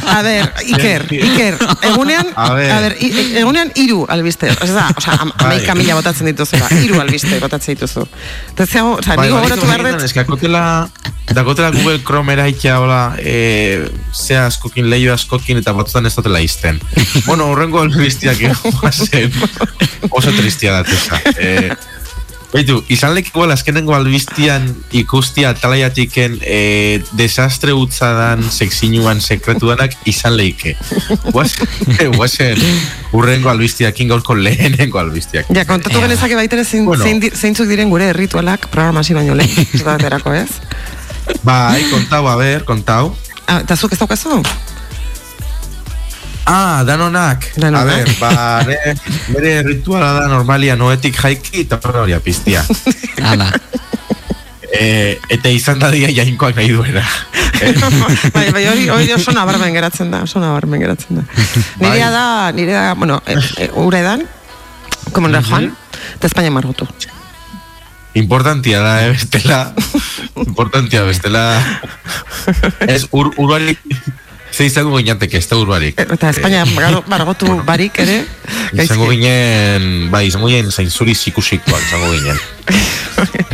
a 0.10 0.22
ber, 0.26 0.48
Iker, 0.66 1.06
Iker, 1.14 1.58
egunean, 1.92 2.28
A 2.36 2.48
a 2.48 2.54
ver. 2.58 2.72
ber, 2.82 2.96
i- 3.00 3.38
egunean 3.38 3.70
iru 3.78 4.06
albiste, 4.10 4.50
ez 4.50 4.72
da, 4.74 4.88
oza, 4.98 5.14
am, 5.22 5.30
Bai. 5.38 5.46
amaika 5.46 5.76
mila 5.78 5.94
botatzen 6.00 6.26
dituzula, 6.32 6.68
iru 6.84 6.98
albiste 7.02 7.38
botatzen 7.40 7.76
dituzu. 7.78 8.08
Eta 8.56 8.64
ez 8.66 8.76
oza, 8.82 9.16
Bai, 9.16 9.28
nigo 9.28 9.38
bai, 9.38 9.46
horatu 9.46 9.68
behar 9.70 9.86
dut, 9.92 10.02
Es 10.10 10.14
que 10.14 10.20
akotela, 10.22 10.90
dakotela 11.34 11.70
Google 11.72 12.02
Chrome 12.04 12.34
eraikia, 12.34 12.80
hola, 12.82 13.14
eh, 13.20 13.92
ze 14.14 14.38
askokin, 14.38 14.90
leio 14.90 15.14
askokin, 15.14 15.58
eta 15.62 15.72
batzutan 15.72 16.06
ez 16.08 16.16
dutela 16.16 16.42
izten. 16.42 16.82
bueno, 17.28 17.46
horrengo 17.52 17.82
albiztiak 17.86 18.38
zen, 18.92 19.32
oso 20.10 20.32
tristia 20.32 20.72
da, 20.80 20.84
tesa. 20.84 21.22
Eh, 21.38 21.76
Beitu, 22.50 22.80
izan 22.90 23.12
lek 23.14 23.28
igual 23.30 23.52
azkenengo 23.54 23.94
albiztian 23.94 24.64
ikustia 24.98 25.52
talaiatiken 25.54 26.40
eh, 26.42 26.98
desastre 27.14 27.76
utzadan 27.78 28.42
seksinuan 28.42 29.22
sekretudanak 29.22 29.94
izan 30.10 30.34
leike. 30.40 30.74
Guazen, 31.36 32.16
guazen, 32.18 32.58
urrengo 33.14 33.52
albiztiakin 33.54 34.10
gaurko 34.10 34.34
lehenengo 34.34 34.98
albiztiak. 34.98 35.46
ja, 35.54 35.66
kontatu 35.70 36.02
genezake 36.02 36.36
baitere 36.40 36.66
zein, 36.66 36.86
Bueno. 36.90 37.06
zeintzuk 37.06 37.70
diren 37.70 37.90
gure 37.94 38.14
ritualak 38.18 38.66
programa 38.74 39.06
hasi 39.06 39.14
baino 39.14 39.36
lehen, 39.38 39.68
ez 39.74 39.84
da 39.84 39.94
baterako, 39.94 40.34
ez? 40.34 40.50
Bai, 41.46 41.84
kontau, 41.92 42.26
a 42.28 42.36
ber, 42.36 42.66
kontau. 42.66 43.14
Ah, 43.46 43.62
eta 43.62 43.76
zuk 43.78 43.94
ez 43.94 44.00
daukazu? 44.02 44.42
Ah, 46.50 46.82
danonak. 46.82 47.46
Danonak. 47.56 47.82
A 47.82 47.86
ver, 47.86 48.10
ba, 48.18 48.64
nere, 48.66 48.96
nere 49.36 49.52
rituala 49.68 50.16
da 50.18 50.28
normalia 50.32 50.74
noetik 50.76 51.14
jaiki 51.14 51.62
eta 51.68 51.78
hori 51.78 52.16
apiztia. 52.18 52.64
Hala. 53.30 53.52
e, 54.74 55.20
eta 55.30 55.52
izan 55.54 55.78
da 55.82 55.92
dia 55.94 56.10
jainkoak 56.10 56.58
nahi 56.58 56.72
duena. 56.74 57.04
Bai, 58.36 58.48
bai, 58.56 58.64
hori, 58.72 58.86
hori 58.90 59.12
oso 59.12 59.34
nabarmen 59.36 59.74
geratzen 59.76 60.10
da, 60.14 60.24
oso 60.24 60.40
nabarmen 60.40 60.82
geratzen 60.82 61.20
da. 61.20 61.26
Nirea 61.84 62.08
Bai. 62.08 62.14
da, 62.16 62.26
nirea 62.56 62.84
da, 62.88 62.94
bueno, 62.96 63.20
e, 63.28 63.36
e, 63.66 63.70
ure 63.84 64.00
edan, 64.00 64.24
komunera 65.12 65.44
joan, 65.44 65.70
eta 66.16 66.30
Espainia 66.32 66.54
margotu. 66.56 66.88
Importantia 68.18 68.80
da, 68.82 68.94
eh, 69.06 69.12
bestela. 69.12 69.60
Importantia, 70.48 71.04
bestela. 71.06 71.44
Ez, 72.88 73.06
ur, 73.12 73.30
urbarik, 73.38 73.84
ze 74.52 74.66
izango 74.66 74.98
ginateke, 74.98 75.38
ez 75.38 75.48
da 75.48 75.58
urbarik. 75.58 76.00
E, 76.00 76.06
Eta 76.14 76.30
Espainia 76.34 76.66
mar- 76.76 77.04
margotu 77.08 77.62
barik 77.66 78.00
ere, 78.00 78.24
Izango 78.84 79.08
ginen, 79.10 80.10
bai, 80.12 80.28
izango 80.28 80.48
ginen 80.50 80.72
zainzuri 80.72 81.16
zikusikoak 81.16 81.82
izango 81.88 82.12
ginen. 82.14 82.40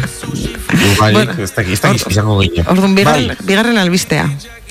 Urbarik, 0.86 1.16
Bueno, 1.16 1.34
ez 1.44 1.52
dakit 1.56 1.80
izango 2.12 2.40
ginen. 2.42 2.66
Orduan, 2.68 2.96
bigarren, 2.96 3.28
Bai, 3.28 3.38
bigarren 3.48 3.78
albistea. 3.78 4.26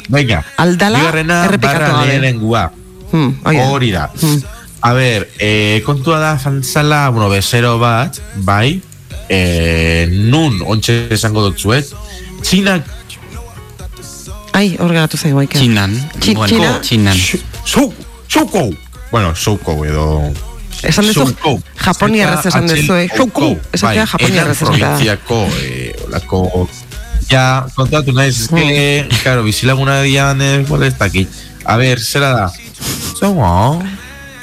venga. 0.09 0.43
Aldala 0.61 0.99
Bigarrena, 1.01 1.39
barra 1.61 2.05
lehenengua. 2.07 2.71
Hmm. 3.13 3.39
Hori 3.45 3.91
da. 3.93 4.11
Hmm. 4.21 4.43
A 4.85 4.93
ber, 4.93 5.29
e, 5.39 5.81
kontua 5.87 6.19
da 6.21 6.35
fantzala, 6.39 7.09
bueno, 7.09 7.31
bezero 7.31 7.79
bat, 7.79 8.19
bai, 8.45 8.83
e, 9.29 10.07
nun, 10.11 10.61
ontsa 10.67 10.93
esango 11.11 11.47
dutzuet, 11.49 11.89
Txinak 12.45 12.85
Ai, 14.55 14.77
hor 14.79 14.93
geratu 14.95 15.19
zaigu 15.19 15.41
aike. 15.43 15.59
Txinan. 15.59 15.95
Txi- 16.21 16.35
Bueno, 16.39 16.49
Txina? 16.53 16.73
Txinan. 16.81 17.17
Shou, 17.67 17.89
Shouko! 18.29 18.69
Bueno, 19.11 19.35
Shouko 19.35 19.75
edo... 19.85 20.07
Esan 20.85 21.07
duzu, 21.09 21.25
Shouko. 21.25 21.57
japoniarrez 21.81 22.47
esan 22.51 22.65
H- 22.69 22.75
duzu, 22.77 22.95
eh? 23.03 23.09
Shouko! 23.17 23.49
Esatea 23.73 24.05
Bai, 24.05 24.11
japoniarrez 24.13 24.63
eran 24.63 24.75
esatea. 24.75 24.89
Provinciako, 24.89 25.41
eh, 25.63 25.97
olako... 26.07 26.69
Ja, 27.31 27.65
kontatu 27.75 28.13
naiz, 28.13 28.37
ez 28.43 28.49
que, 28.53 29.09
claro, 29.23 29.43
bizilaguna 29.47 30.03
dian, 30.03 30.43
eh, 30.45 30.65
bueno, 30.69 30.85
ez 30.85 30.95
dakit. 30.99 31.29
A 31.65 31.79
ber, 31.81 31.99
zera 32.05 32.31
da? 32.37 32.51
Zongo, 33.19 33.83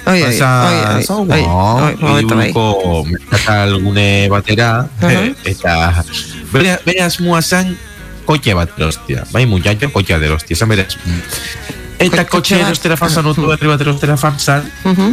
Oi, 0.08 0.24
oi, 0.24 0.34
oi, 0.34 0.96
oi, 0.96 1.04
zongo, 1.06 1.34
oi, 1.36 1.42
oi, 1.46 1.96
momentu 2.02 2.34
bai. 2.36 2.48
hiriburuko 2.48 3.04
merkatalgune 3.06 4.08
batera, 4.34 4.88
Aha. 5.00 5.22
eta 5.46 5.76
bere, 6.52 6.80
bere 6.88 7.04
asmoa 7.06 7.42
zen 7.46 7.78
kotxe 8.32 8.56
bat 8.58 8.72
erostia, 8.80 9.26
bai, 9.36 9.44
muñatxo 9.46 9.92
kotxe 9.92 10.16
bat 10.18 10.24
erostia, 10.30 10.56
esan 10.56 10.70
bere 10.72 10.88
asmoa. 10.88 11.20
Eta 12.02 12.24
Ko- 12.26 12.38
kotxe 12.38 12.56
bat? 12.58 12.68
erostera 12.72 12.96
fanzan, 12.98 13.28
otu 13.30 13.46
berri 13.52 13.68
bat 13.70 13.82
erostera 13.84 14.16
fanzan, 14.18 14.66
Mhm. 14.86 15.12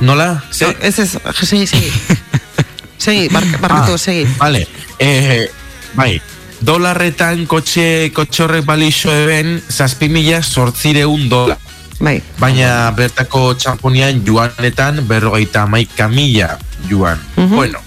nola? 0.00 0.44
Ze? 0.52 0.76
Ez 0.80 0.98
ez, 0.98 1.18
segi, 1.42 1.66
segi. 1.66 1.90
Segi, 3.04 3.28
bar, 3.28 3.44
barkatu, 3.60 3.98
segi. 3.98 4.24
Vale, 4.38 4.66
eh, 4.98 5.50
bai, 5.94 6.20
dolarretan 6.60 7.44
kotxe, 7.46 8.12
horrek 8.38 8.64
balixo 8.64 9.12
eben, 9.12 9.60
zazpi 9.68 10.08
mila 10.08 10.40
sortzireun 10.42 11.28
dolar. 11.28 11.58
Bai. 12.00 12.22
Baina 12.38 12.90
bertako 12.96 13.54
txamponian 13.56 14.24
juanetan 14.26 15.02
berrogeita 15.08 15.66
maika 15.66 16.08
mila 16.08 16.58
juan. 16.88 17.18
Mhm. 17.36 17.54
Bueno, 17.54 17.78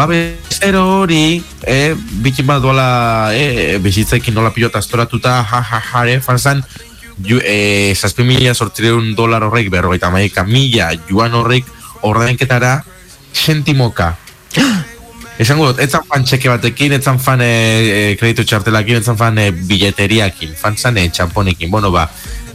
ba 0.00 0.06
bezero 0.08 1.02
hori, 1.04 1.44
eh, 1.68 1.94
bikin 2.24 2.46
bat 2.48 2.62
dola, 2.62 3.34
eh, 3.36 3.76
bizitzekin 3.76 4.32
nola 4.32 4.48
pilota 4.50 4.78
astoratuta, 4.78 5.44
ja, 5.44 5.60
ja, 5.60 5.80
jare, 5.92 6.20
fanzan, 6.24 6.64
ju, 7.20 7.36
eh, 7.44 7.92
zazpi 7.94 8.24
mila 8.24 8.54
sortzireun 8.54 9.14
dolar 9.14 9.44
horrek 9.44 9.68
berrogeita 9.68 10.08
maika 10.08 10.44
mila 10.48 10.88
juan 11.10 11.36
horrek 11.36 11.68
ordainketara 12.00 12.82
sentimoka. 13.32 14.16
Esango 15.40 15.68
dut, 15.68 15.82
etzan 15.84 16.08
fan 16.08 16.24
txeke 16.24 16.48
batekin, 16.48 16.96
etzan 16.96 17.20
fan 17.20 17.44
e, 17.44 17.52
e, 17.52 18.16
kreditu 18.16 18.44
txartelakin, 18.48 19.02
etzan 19.02 19.20
fan 19.20 19.36
e, 19.40 19.50
billeteriakin, 19.52 20.56
fan 20.56 20.80
zan 20.80 20.96
e, 20.96 21.10
txamponekin. 21.12 21.68
Bueno, 21.72 21.92
ba, 21.92 22.06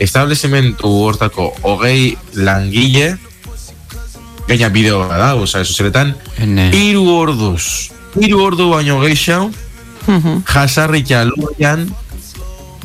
establezimentu 0.02 0.90
hortako 1.06 1.52
hogei 1.62 2.16
langile, 2.42 3.20
gaina 4.48 4.70
bideo 4.70 5.08
da, 5.08 5.36
oza, 5.36 5.62
eso 5.62 5.74
zeretan, 5.74 6.16
Ene. 6.38 6.70
iru 6.76 7.08
orduz, 7.10 7.90
iru 8.22 8.42
ordu 8.44 8.70
baino 8.70 9.00
gehiago, 9.02 9.52
Mhm. 10.08 10.44
jasarrika 10.46 11.24
lurian, 11.26 11.90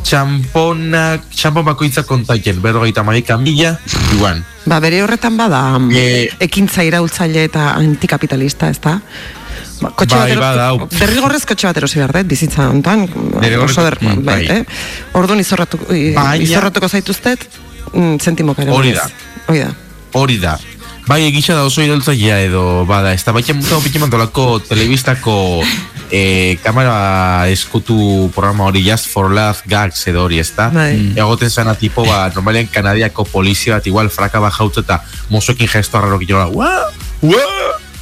txamponak, 0.02 1.26
txampon 1.34 1.64
bakoitza 1.64 2.02
kontaken, 2.08 2.62
berrogeita 2.62 3.02
maika 3.04 3.36
mila, 3.36 3.74
juan. 4.16 4.44
Ba, 4.64 4.78
bere 4.80 5.02
horretan 5.02 5.36
bada 5.36 5.78
mm, 5.78 5.90
Eh, 5.96 6.30
ekintza 6.40 6.82
iraultzaile 6.84 7.44
eta 7.44 7.74
antikapitalista, 7.76 8.70
ez 8.70 8.80
da? 8.80 9.00
Ba, 9.80 9.90
kotxe 9.96 10.16
Bai, 10.16 10.22
bat 10.24 10.30
ero- 10.32 10.40
badau. 10.40 10.88
derrigorrez 10.98 11.44
kotxe 11.48 11.66
bat 11.68 11.76
erosi 11.76 11.98
behar 12.00 12.12
dut, 12.12 12.26
bizitza 12.28 12.68
honetan, 12.68 13.06
oso 13.64 13.82
der, 13.84 13.98
mm, 14.00 14.24
bai, 14.24 14.46
bai. 14.48 14.56
eh? 14.58 14.64
Orduan 15.12 15.40
izorratu, 15.40 15.78
i- 15.92 16.14
Baina- 16.14 16.36
izorratuko 16.42 16.88
zaituztet, 16.88 17.46
mm, 17.92 18.16
zentimoka. 18.20 18.62
Hori 18.72 18.92
da. 18.92 19.08
Hori 19.48 19.58
da. 19.60 19.70
Hori 20.12 20.38
da. 20.38 20.58
Bai, 21.10 21.24
egisa 21.26 21.56
da 21.58 21.64
oso 21.66 21.82
iraultzailea 21.82 22.36
edo 22.44 22.84
bada, 22.86 23.10
ez 23.10 23.24
da 23.26 23.32
baita 23.34 23.50
mutu 23.58 23.80
pikin 23.82 24.04
mantolako 24.04 24.60
telebistako 24.62 25.32
eh, 26.14 26.54
kamera 26.62 27.48
eskutu 27.50 28.28
programa 28.30 28.68
hori 28.68 28.84
Just 28.86 29.08
for 29.10 29.26
Love 29.26 29.66
Gags 29.66 30.04
edo 30.06 30.22
hori, 30.28 30.38
ez 30.38 30.52
da? 30.54 30.68
Bai. 30.70 30.92
Egoten 31.16 31.50
zena 31.50 31.74
tipo, 31.74 32.04
ba, 32.06 32.28
normalean 32.36 32.70
kanadiako 32.70 33.26
polizia 33.26 33.80
bat 33.80 33.90
igual 33.90 34.06
fraka 34.14 34.38
bajaut 34.38 34.78
eta 34.84 35.00
mozoekin 35.34 35.72
gesto 35.72 35.98
arraro 35.98 36.20
ginola, 36.22 36.46
ua, 36.46 36.70
ua, 37.26 37.42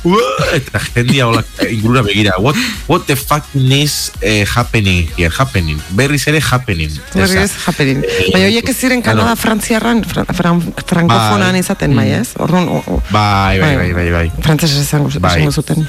ua, 0.05 0.23
eta 0.55 0.81
jendia 0.95 1.27
hola 1.27 1.43
eh, 1.59 1.73
ingurura 1.75 2.03
begira, 2.03 2.35
what, 2.39 2.57
what 2.87 3.07
the 3.07 3.17
fuck 3.17 3.45
is 3.55 4.13
eh, 4.21 4.47
happening 4.47 5.09
here, 5.17 5.31
happening, 5.31 5.81
berriz 5.91 6.27
ere 6.29 6.41
happening. 6.41 6.91
Berri 7.15 7.39
Esa. 7.39 7.43
ez 7.45 7.53
japerin. 7.65 8.05
Eh, 8.05 8.29
Baina 8.33 8.47
horiek 8.47 8.69
ez 8.69 8.77
ziren. 8.77 9.03
Kanada 9.03 9.37
frantziarran, 9.37 10.05
fra, 10.05 10.25
fran, 10.25 10.61
frankofonan 10.87 11.53
Bai. 11.53 11.63
izaten, 11.63 11.97
bai, 11.97 12.11
ez? 12.21 12.29
Orduan, 12.39 12.69
o, 12.69 12.83
o, 12.87 13.01
Bai, 13.11 13.59
bai, 13.61 13.75
bai, 13.77 13.93
bai, 13.93 14.11
bai. 14.11 14.27
Frantzesez 14.43 14.85
esango, 14.87 15.11
Bai. 15.21 15.37
esango 15.37 15.53
zuten. 15.53 15.89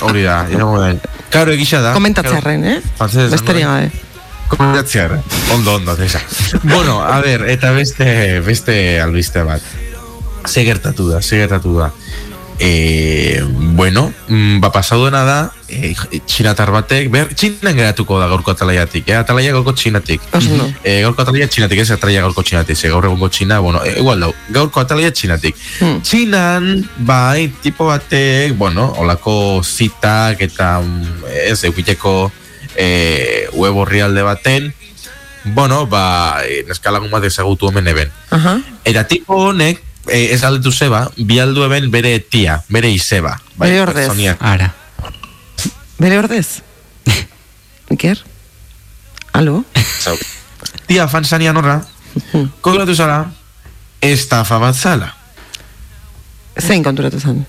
Hori 0.00 0.22
da, 0.24 0.46
irago 0.50 0.80
da. 0.80 0.94
Karo 1.30 1.52
egisa 1.52 1.80
da. 1.84 1.92
Komentatzearren, 1.94 2.64
eh? 2.64 2.80
Da. 2.98 3.06
gabe. 3.06 3.90
Komentatzearren. 4.48 5.22
Ondo, 5.54 5.74
ondo, 5.74 5.96
tesa. 5.96 6.20
bueno, 6.62 7.02
a 7.02 7.20
ver, 7.20 7.48
eta 7.50 7.72
beste, 7.72 8.40
beste 8.46 9.00
albiste 9.00 9.42
bat. 9.42 9.62
Ze 10.46 10.62
gertatu 10.64 11.08
da, 11.10 11.20
ze 11.22 11.36
gertatu 11.42 11.74
da. 11.78 11.90
E, 12.58 13.44
bueno, 13.74 14.12
mm, 14.28 14.60
ba 14.60 14.72
pasaduena 14.72 15.24
da, 15.24 15.52
e, 15.68 15.92
txinatar 16.24 16.70
batek, 16.72 17.10
ber, 17.12 17.34
txinan 17.36 17.76
geratuko 17.76 18.16
da 18.20 18.30
gaurko 18.30 18.54
atalaiatik, 18.54 19.10
eh? 19.12 19.18
atalaia 19.18 19.52
gaurko 19.52 19.74
txinatik. 19.76 20.24
Oso 20.32 20.54
ondo. 20.54 20.68
E, 20.82 21.02
gaurko 21.04 21.26
atalaia 21.26 21.48
txinatik, 21.52 21.82
ez 21.84 21.90
atalaia 21.92 22.22
gaurko 22.24 22.44
txinatik, 22.46 22.78
ze 22.78 22.88
gaur 22.92 23.04
egungo 23.04 23.28
txina, 23.28 23.58
bueno, 23.60 23.84
e, 23.84 23.98
igual 24.00 24.24
dau, 24.24 24.32
gaurko 24.56 24.80
atalaia 24.80 25.12
txinatik. 25.12 25.58
Hmm. 25.80 26.00
Txinan, 26.00 26.70
bai, 27.04 27.50
tipo 27.62 27.90
batek, 27.90 28.56
bueno, 28.56 28.88
olako 29.04 29.60
zitak 29.62 30.40
eta 30.48 30.78
mm, 30.80 31.28
ez, 31.44 31.60
eukiteko 31.68 32.16
e, 32.72 33.48
web 33.52 33.76
orrialde 33.84 34.24
baten, 34.24 34.72
bueno, 35.44 35.84
ba, 35.86 36.40
e, 36.42 36.64
neskalagun 36.66 37.12
bat 37.12 37.24
ezagutu 37.28 37.68
hemen 37.68 37.92
eben. 37.92 38.10
Aha. 38.30 38.56
Eta 38.84 39.04
tipo 39.06 39.36
honek, 39.50 39.82
e, 40.08 40.32
ez 40.34 40.40
galdetu 40.42 40.72
zeba, 40.72 41.06
bialdu 41.16 41.64
eben 41.66 41.90
bere 41.90 42.18
tia, 42.20 42.60
bere 42.68 42.90
izeba. 42.92 43.36
Bai, 43.56 43.68
Bere 43.70 43.82
ordez. 43.82 44.06
pertsonia. 44.06 44.36
Ara. 44.40 44.72
Bere 45.98 46.18
ordez? 46.18 46.46
Iker? 47.94 48.22
Alo? 49.32 49.64
Zau. 50.02 50.16
Tia, 50.86 51.08
fan 51.08 51.24
zanian 51.24 51.56
horra, 51.56 51.80
koglatu 52.64 52.94
zara, 52.94 53.24
estafa 54.00 54.58
bat 54.62 54.76
zala. 54.76 55.12
Zein 56.60 56.82
konturatu 56.84 57.20
zen? 57.20 57.44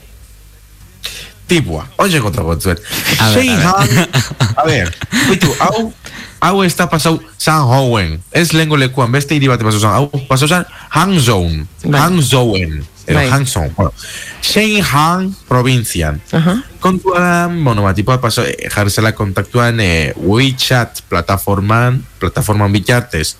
Tipua, 1.47 1.85
oye 2.03 2.19
kontra 2.19 2.43
batzuet. 2.43 2.81
A 3.23 3.29
ver, 3.31 3.37
Sei 3.39 3.49
a 3.53 3.71
han, 3.71 4.09
a 4.59 4.65
ver, 4.67 4.89
bitu, 5.29 5.53
hau, 5.63 5.93
hau 6.39 6.61
ez 6.63 6.75
da 6.77 6.87
pasau 6.89 7.19
San 7.37 7.65
Houen, 7.67 8.17
ez 8.31 8.51
lengo 8.53 8.77
lekuan, 8.77 9.11
beste 9.11 9.35
hiri 9.35 9.49
bate 9.49 9.65
pasau 9.65 9.81
zan, 9.81 9.97
hau 9.97 10.21
pasau 10.29 10.49
zan 10.49 10.65
Hangzhou, 10.89 11.49
Bai. 11.83 11.99
Hangzhouen, 11.99 12.79
edo 13.05 13.17
Bai. 13.17 13.27
Hangzhou, 13.31 13.67
bueno, 13.75 13.93
Shanghai 14.41 15.29
provintzian. 15.47 16.21
Aha. 16.31 16.57
Kontua 16.79 17.19
da, 17.19 17.35
bueno, 17.47 17.83
ba, 17.83 17.93
tipua 17.97 18.19
pasau, 18.21 18.45
eh, 18.45 18.69
jarri 18.73 18.93
zela 18.93 19.13
kontaktuan 19.17 19.79
eh, 19.83 20.13
WeChat 20.17 21.03
plataforman, 21.09 22.03
plataforman 22.19 22.73
bitartez, 22.73 23.35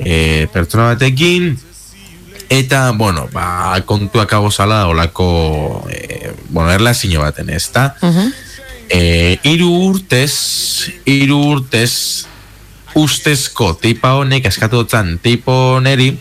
eh, 0.00 0.46
pertsona 0.52 0.94
batekin, 0.94 1.56
Eta, 2.48 2.92
bueno, 2.96 3.28
ba, 3.28 3.76
kontuak 3.84 4.32
hau 4.32 4.48
zala 4.50 4.86
olako, 4.88 5.84
eh, 5.92 6.32
bueno, 6.48 6.70
erlazio 6.72 7.20
baten, 7.20 7.50
ez 7.50 7.68
da? 7.72 7.94
Mhm. 8.00 8.32
Eh, 8.88 9.38
iru 9.44 9.68
urtez, 9.90 10.88
iru 11.04 11.36
urtez, 11.50 12.24
ustezko 12.98 13.74
tipa 13.80 14.14
honek, 14.18 14.46
eskatu 14.50 14.82
dutzen 14.84 15.18
tipo 15.22 15.78
neri, 15.80 16.12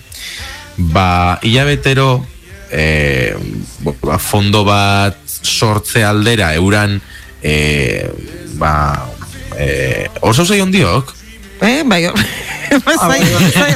ba, 0.78 1.40
hilabetero, 1.42 2.26
eh, 2.72 3.36
bo- 3.84 3.96
ba, 4.02 4.18
fondo 4.20 4.63
bat 4.68 5.18
sortze 5.42 6.04
aldera, 6.06 6.54
euran, 6.56 7.00
eh, 7.42 8.10
ba, 8.60 9.06
eh, 9.58 10.08
oso 10.22 10.46
zeion 10.46 10.72
diok, 10.72 11.16
Eh, 11.60 11.82
bai, 11.90 12.06
Ah, 13.02 13.08
bai, 13.08 13.18
bai. 13.18 13.74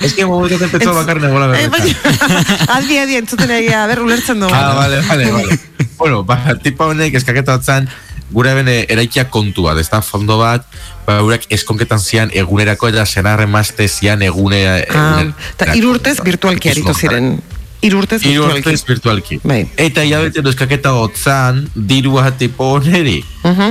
Es 0.00 0.12
que 0.14 0.24
momentu 0.26 0.58
zen 0.60 0.70
petzoa 0.70 0.92
bakarne 0.92 1.26
gola 1.32 1.48
Eh, 1.58 1.66
bai, 1.72 1.80
berretan. 1.80 2.68
adi, 2.76 2.98
adi, 3.02 3.16
entzuten 3.18 3.50
egia, 3.50 3.80
ber, 3.90 4.02
ulertzen 4.04 4.38
dugu. 4.38 4.54
Ah, 4.54 4.74
vale, 4.76 5.00
vale, 5.08 5.30
vale. 5.32 5.58
bueno, 5.98 6.22
ba, 6.22 6.38
tipa 6.62 6.86
honek 6.92 7.16
eskaketa 7.18 7.56
batzan, 7.58 7.88
gure 8.32 8.54
bene 8.54 8.84
eraikia 8.88 9.26
kontu 9.30 9.66
bat, 9.68 9.78
ez 9.78 9.88
da 9.90 10.00
fondo 10.02 10.38
bat, 10.40 10.64
ba, 11.06 11.18
eurak 11.22 11.44
eskonketan 11.52 12.00
zian 12.00 12.30
egunerako 12.34 12.88
eta 12.88 13.04
senarren 13.06 13.50
mazte 13.50 13.88
zian 13.88 14.22
egune... 14.22 14.64
Ah, 14.88 15.20
eguner- 15.20 15.34
eta 15.54 15.74
hiru 15.74 15.94
urtez 15.96 16.18
virtualki 16.24 16.72
aritu 16.72 16.94
ziren. 16.94 17.36
Hiru 17.84 17.98
urtez 18.00 18.22
Hiru 18.24 18.46
virtualki. 18.46 18.68
urtez 18.70 18.84
virtualki. 18.88 19.36
Bai. 19.44 19.58
Eta 19.76 20.04
hilabete 20.06 20.40
eskaketa 20.48 20.94
hotzan, 20.96 21.66
dirua 21.74 22.30
tipo 22.40 22.70
oneri. 22.78 23.18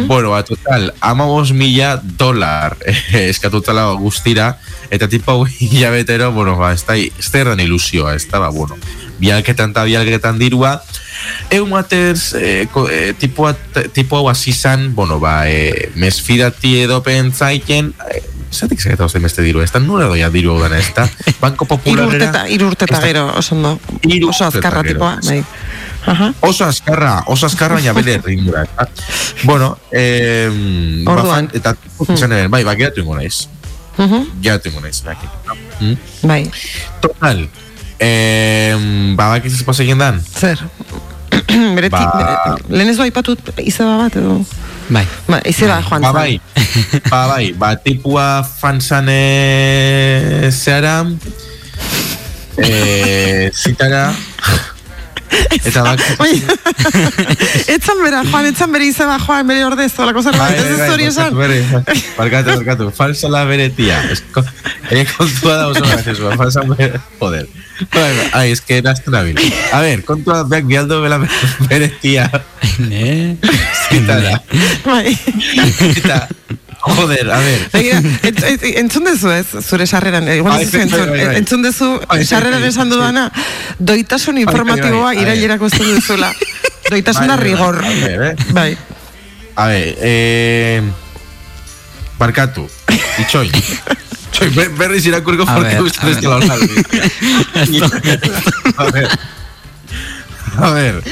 Bueno, 0.06 0.30
ba, 0.30 0.44
total, 0.46 0.92
amabos 1.02 1.52
mila 1.52 1.96
dolar 2.04 2.78
eh, 2.86 3.26
eskatutala 3.32 3.88
guztira, 3.98 4.60
eta 4.94 5.10
tipo 5.10 5.32
hau 5.34 5.48
hilabetero, 5.48 6.32
bueno, 6.32 6.58
ba, 6.62 6.74
ez 6.78 6.86
da, 6.86 6.96
ez 6.96 7.32
da 7.34 7.58
ilusioa, 7.63 8.13
ez 8.13 8.28
da, 8.30 8.38
ba, 8.38 8.50
bueno, 8.50 8.78
bialketan 9.19 9.71
eta 9.71 9.84
bialketan 9.84 10.39
dirua, 10.39 10.82
Eu 11.49 11.65
maters, 11.69 12.34
eh, 12.34 12.67
ko, 12.71 12.89
eh, 12.89 13.13
tipua, 13.13 13.54
tipo 13.93 14.17
hau 14.17 14.30
hasi 14.30 14.52
zan, 14.54 14.95
bueno, 14.95 15.19
ba, 15.19 15.47
eh, 15.47 15.91
mesfidati 15.95 16.82
edo 16.82 17.04
pentsaiken, 17.04 17.93
eh, 18.10 18.23
zatik 18.52 18.82
zeketa 18.82 19.06
ozen 19.06 19.21
beste 19.21 19.41
diru, 19.45 19.62
ez 19.62 19.71
da 19.71 19.80
nura 19.80 20.08
doia 20.10 20.30
diru 20.34 20.56
hau 20.56 20.62
dana, 20.63 20.80
ez 20.80 20.89
da, 20.95 21.08
Banko 21.41 21.65
Popularera... 21.65 22.45
Irurteta, 22.49 22.99
gero, 23.02 23.28
oso 23.38 23.56
ondo. 23.56 23.80
Oso 24.28 24.45
azkarra 24.45 24.84
tipoa, 24.84 25.17
bai. 25.23 25.43
Aha. 26.06 26.34
Oso 26.41 26.65
azkarra, 26.65 27.23
oso 27.32 27.45
azkarra 27.45 27.78
baina 27.80 27.93
bere 27.93 28.17
ringura, 28.26 28.65
eta. 28.65 28.89
Bueno, 29.43 29.78
eh, 29.91 30.49
Orduan. 31.08 31.47
ba, 31.47 31.58
eta 31.58 31.76
izan 32.10 32.34
ere, 32.34 32.47
bai, 32.47 32.63
ba, 32.63 32.76
geratu 32.76 33.06
ingo 33.06 33.15
naiz. 33.15 33.47
Mhm, 33.97 34.41
Geratu 34.41 34.69
ingo 34.73 34.82
naiz, 34.82 35.04
baki. 35.06 35.30
Mm? 35.80 35.93
Bai, 36.28 36.41
Total, 36.99 37.47
eh, 37.99 38.75
ba, 39.17 39.29
baki 39.36 39.49
zespo 39.49 39.71
egin 39.79 39.97
dan? 40.01 40.21
zer. 40.39 40.60
Bere, 41.75 41.89
Ba- 41.89 42.10
ba... 42.13 42.56
lehen 42.69 42.89
ez 42.89 42.99
aipatut 42.99 43.39
izeba 43.62 43.97
bat 44.06 44.15
edo... 44.17 44.39
Bai. 44.89 45.06
Ba, 45.27 45.39
izeba 45.47 45.79
joan 45.82 46.01
Ba, 46.01 46.12
zen. 46.12 46.17
bai, 46.17 46.34
ba, 47.10 47.21
bai, 47.32 47.45
ba, 47.58 47.73
tipua 47.79 48.43
fanzane 48.43 49.19
zeara, 50.51 51.06
eh, 52.58 53.49
zitara, 53.53 54.13
eta 55.60 55.84
bak, 55.86 56.02
Bai, 56.22 56.34
etzan 57.74 58.02
bera, 58.04 58.24
Juan, 58.28 58.48
etzan 58.52 58.72
bere 58.74 58.88
izeba, 58.89 59.17
Juan, 59.24 59.48
bere 59.48 59.65
ordez, 59.65 59.91
olako 60.00 60.24
zerbait, 60.24 60.60
ez 60.60 60.80
ez 60.80 60.89
hori 60.91 61.10
esan. 61.10 61.36
Bai, 61.38 61.48
bere, 61.48 61.84
barkatu, 62.17 62.58
barkatu, 62.60 62.89
falsa 62.96 63.32
la 63.34 63.43
bere 63.50 63.69
tia. 63.76 64.02
Ere 64.89 65.06
kontua 65.10 65.58
da 65.58 65.67
oso 65.72 65.84
graciosua, 65.86 66.36
falsa 66.39 66.65
bere, 66.69 67.02
joder. 67.19 67.48
Bai, 67.93 68.12
bai, 68.17 68.28
ai, 68.34 68.52
es 68.52 68.62
que 68.62 68.78
eraztu 68.78 69.12
nabil. 69.12 69.39
A 69.72 69.82
ver, 69.82 70.04
kontua 70.06 70.43
beak 70.43 70.67
bialdo 70.69 71.02
bela 71.02 71.19
bere 71.69 71.89
tia. 72.02 72.30
Ne? 72.80 73.38
Eta 73.91 74.19
da, 74.22 74.38
Bai. 74.86 75.17
eta, 75.98 76.28
joder, 76.84 77.32
a 77.32 77.39
ver. 77.39 77.69
Ent- 77.74 78.63
entzun 78.84 79.04
dezu 79.08 79.32
ez, 79.32 79.46
zure 79.63 79.86
sarreran, 79.88 80.28
eh, 80.28 80.38
igual 80.38 80.54
Bai, 80.58 80.63
ez 80.65 80.72
duzu 80.72 80.78
bai, 80.78 80.84
entzun, 80.84 81.10
bai, 81.10 81.36
entzun 81.38 81.62
dezu 81.63 81.89
Bai, 82.10 82.26
sarreran 82.26 82.63
esan 82.67 82.89
dudana, 82.91 83.30
doitasun 83.80 84.38
informatiboa 84.43 85.13
irailerako 85.15 85.67
ez 85.72 85.80
duzula. 85.80 86.34
Doitasuna 86.89 87.38
Bai, 87.38 87.38
bai, 87.38 87.54
rigor. 87.54 87.84
bai, 88.52 88.78
a 89.56 89.67
ver, 89.67 89.96
eh. 90.02 90.02
Eh, 90.02 90.82
barkatu, 92.19 92.67
itxoi. 93.24 93.48
Itxoi, 94.34 94.50
ber, 94.56 94.69
berriz 94.74 95.06
irakurko 95.06 95.43
A 95.48 95.54
porque 95.56 95.76
ver, 95.76 95.84
gusta 95.84 96.08
a 96.08 96.10
esto 96.12 96.39
ver. 96.39 96.48
la 96.48 96.56
A 98.78 98.91
ver. 98.91 99.10
A 100.58 100.69
ver. 100.72 101.04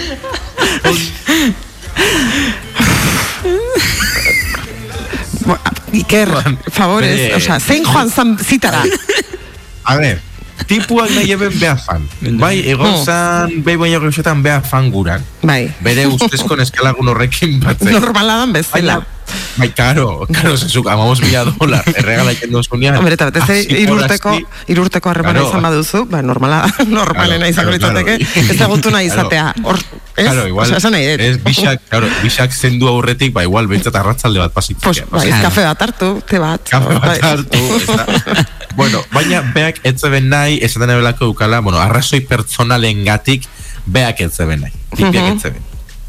Bo- 5.51 5.59
Iker, 5.91 6.29
Juan, 6.31 6.57
favores, 6.71 7.17
bere- 7.19 7.35
o 7.35 7.39
sea, 7.43 7.59
zein 7.59 7.83
joan 7.83 8.09
zan 8.09 8.37
zitara. 8.39 8.83
A 9.83 9.95
ver, 9.97 10.21
tipuak 10.67 11.09
nahi 11.11 11.31
eben 11.33 11.53
beha 11.59 11.75
fan. 11.77 12.03
Bai, 12.39 12.59
egon 12.71 12.97
zan, 13.05 13.57
behi 13.65 13.77
baino 13.77 13.99
gauzetan 14.03 14.43
beha 14.43 14.61
fan 14.61 14.91
guran. 14.91 15.23
Bai, 15.41 15.71
Bere 15.81 16.07
ustezko 16.07 16.55
neskalagun 16.59 17.07
horrekin 17.13 17.59
batzen. 17.63 17.91
normaladan 17.93 18.53
bezala. 18.53 18.99
Baina, 19.01 19.07
bai, 19.57 19.69
karo, 19.73 20.27
karo, 20.31 20.57
zezuk, 20.57 20.87
amamos 20.87 21.21
mila 21.21 21.45
dolar, 21.45 21.83
erregala 21.95 22.31
iken 22.35 22.51
dozunean. 22.51 22.95
Hombre, 22.99 23.13
eta 23.17 23.29
batez 23.31 23.47
ere 23.49 23.79
irurteko, 23.85 24.35
irurteko 24.67 25.09
harremana 25.09 25.39
Claro. 25.39 25.49
izan 25.49 25.61
baduzu, 25.65 26.05
ba, 26.11 26.21
normala, 26.21 26.61
normalena 26.87 27.47
Claro, 27.47 27.51
izango 27.51 27.71
litzateke, 27.71 28.17
claro. 28.25 28.53
ezagutu 28.55 28.91
nahi 28.91 29.07
izatea. 29.09 29.53
Hor, 29.63 29.79
ez? 30.15 30.25
Claro, 30.27 30.47
igual, 30.47 30.67
Osea, 30.67 30.77
esan 30.77 30.91
nahi 30.97 31.07
dut. 31.11 31.21
ez 31.29 31.43
bisak, 31.43 31.81
claro, 31.89 32.07
bisak 32.21 32.53
zendu 32.53 32.87
aurretik, 32.91 33.33
ba, 33.33 33.43
igual, 33.47 33.67
behintzat 33.71 33.95
arratzalde 33.95 34.39
bat 34.43 34.51
pasitzen. 34.53 34.83
Pues, 34.83 35.03
bai, 35.09 35.27
Claro. 35.27 35.43
kafe 35.49 35.63
bat 35.69 35.81
hartu, 35.87 36.11
te 36.27 36.39
bat. 36.39 36.69
Kafe 36.69 36.93
bai. 36.99 37.07
bat 37.07 37.23
hartu, 37.31 37.63
ez 37.75 37.87
da. 37.87 38.05
bueno, 38.75 39.03
baina 39.13 39.41
beak 39.53 39.81
etzeben 39.83 40.29
nahi, 40.29 40.59
esaten 40.63 40.89
ebelako 40.89 41.25
dukala, 41.31 41.59
bueno, 41.61 41.79
arrazoi 41.79 42.21
pertsonalen 42.21 43.03
gatik, 43.05 43.45
beak 43.85 44.21
etzeben 44.21 44.61
nahi. 44.61 44.71
Tipiak 44.95 45.23
Mhm. 45.23 45.37
etzeben. 45.37 45.61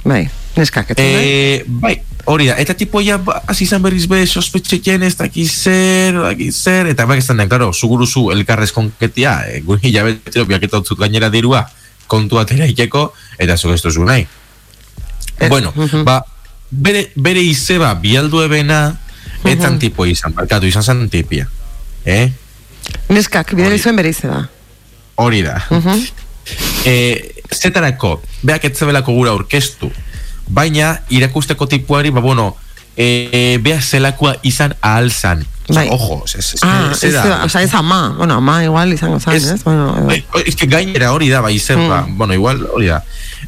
Bai, 0.05 0.29
neskak, 0.57 0.90
etu, 0.90 1.03
bai. 1.03 1.22
Eh, 1.25 1.64
bai, 1.66 1.94
hori 2.25 2.46
da, 2.48 2.57
eta 2.59 2.75
tipo 2.75 3.01
ya 3.01 3.18
ba, 3.18 3.42
hasi 3.46 3.64
izan 3.64 3.83
berriz 3.83 4.07
be 4.09 4.27
sospetxeken 4.27 5.03
ez 5.03 5.16
daki 5.16 5.46
zer, 5.46 6.14
daki 6.18 6.51
zer, 6.53 6.87
eta 6.90 7.07
bak 7.07 7.18
estan 7.18 7.37
den, 7.38 7.48
claro, 7.48 7.72
zuguruzu 7.72 8.31
elkarrez 8.33 8.72
konketia, 8.72 9.44
e, 9.48 9.61
guri 9.61 9.88
hilabetero 9.90 10.44
biaketa 10.46 10.79
utzut 10.79 10.98
gainera 10.98 11.31
dirua, 11.31 11.68
kontu 12.07 12.38
atera 12.38 12.66
ikeko, 12.66 13.12
eta 13.38 13.57
zuk 13.57 13.72
ez 13.75 13.83
duzu 13.83 14.05
nahi. 14.05 14.27
Eh, 15.38 15.48
bueno, 15.48 15.72
mhm. 15.75 16.05
ba, 16.05 16.25
bere, 16.70 17.11
bere 17.16 17.40
izeba 17.42 17.94
bialdu 17.94 18.42
ebena, 18.42 18.98
etzan 19.44 19.75
Mhm. 19.75 19.79
tipo 19.79 20.07
izan, 20.07 20.35
barkatu, 20.35 20.66
izan 20.66 20.83
zan 20.83 21.09
tipia. 21.09 21.48
Eh? 22.05 22.31
Neskak, 23.09 23.50
bidera 23.55 23.68
Hori. 23.68 23.76
izuen 23.81 23.96
bere 23.96 24.09
izeba. 24.09 24.48
Hori 25.16 25.42
da. 25.42 25.59
Mhm. 25.70 26.05
e, 26.85 27.31
zetarako, 27.55 28.20
beak 28.42 28.64
etzebelako 28.64 29.12
gura 29.12 29.31
aurkeztu, 29.31 29.90
baina 30.48 30.98
irakusteko 31.11 31.66
tipuari, 31.66 32.11
ba, 32.11 32.20
bueno, 32.20 32.57
e, 32.96 33.59
bea 33.62 33.81
zelakoa 33.81 34.37
izan 34.42 34.74
ahal 34.81 35.11
zan. 35.12 35.46
Bai. 35.72 35.87
ojo, 35.90 36.24
ez, 36.26 36.35
ez, 36.55 36.61
Ah, 36.62 36.90
ez, 36.92 37.05
ez, 37.05 37.14
o 37.14 37.48
sea, 37.48 37.62
ez 37.62 37.72
ama, 37.74 38.14
bueno, 38.18 38.35
ama 38.35 38.64
igual 38.64 38.92
izango 38.92 39.20
zan, 39.20 39.35
Ez- 39.37 39.46
ez? 39.46 39.62
Bueno, 39.64 39.94
Bai, 40.07 40.24
es 40.44 40.57
que 40.57 40.66
gainera 40.66 41.12
hori 41.12 41.28
da, 41.28 41.40
bai, 41.40 41.55
izeba, 41.55 42.02
Mm. 42.02 42.18
bueno, 42.18 42.35
igual 42.35 42.66
hori 42.74 42.87
da. 42.87 43.05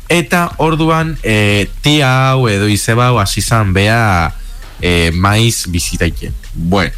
Eta 0.08 0.52
orduan, 0.58 1.18
e, 1.24 1.68
tia 1.82 2.30
hau 2.30 2.48
edo 2.48 2.68
izeba 2.68 3.08
hau 3.08 3.18
hasi 3.18 3.40
zan 3.42 3.72
bea 3.74 4.32
e, 4.80 5.10
maiz 5.12 5.64
bizitaike. 5.66 6.30
Bueno, 6.54 6.92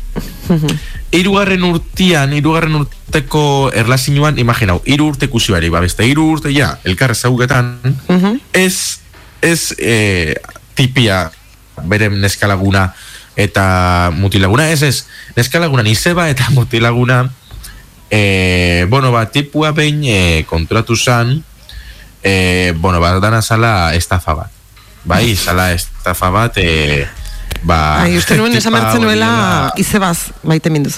Hirugarren 1.14 1.62
urtian, 1.64 2.32
hirugarren 2.34 2.74
urteko 2.80 3.70
erlazioan, 3.74 4.38
imaginau, 4.38 4.80
hiru 4.84 5.06
urte 5.12 5.26
ikusi 5.30 5.52
ba, 5.70 5.80
beste 5.80 6.04
hiru 6.04 6.24
urte 6.32 6.52
ja, 6.52 6.78
elkar 6.84 7.10
ezaguketan, 7.12 7.78
Mhm. 8.08 8.40
ez, 8.52 8.98
ez 9.42 9.74
e, 9.78 10.34
tipia 10.74 11.30
bere 11.84 12.08
neskalaguna 12.10 12.94
eta 13.36 14.10
mutilaguna, 14.16 14.70
ez 14.70 14.82
ez, 14.82 15.06
neskalaguna 15.36 15.82
nizeba 15.82 16.28
eta 16.28 16.50
mutilaguna, 16.56 17.30
e, 18.10 18.86
bueno, 18.88 19.12
ba, 19.12 19.30
tipua 19.30 19.72
behin 19.72 20.02
e, 20.04 20.44
konturatu 20.48 20.96
zan, 20.96 21.44
e, 22.22 22.74
bueno, 22.76 23.00
ba, 23.00 23.20
dana 23.20 23.42
zala 23.42 23.94
estafa 23.94 24.34
bat. 24.34 24.50
Bai, 25.04 25.36
zala 25.44 25.72
estafa 25.72 26.30
bat, 26.30 26.56
e, 26.58 27.06
ba... 27.62 28.02
Ai, 28.02 28.16
uste 28.16 28.36
nuen 28.36 28.54
esan 28.56 28.72
bertzen 28.72 28.98
hori 28.98 29.06
nuela 29.06 29.72
izebaz 29.76 30.32
maite 30.42 30.70
mindu. 30.70 30.90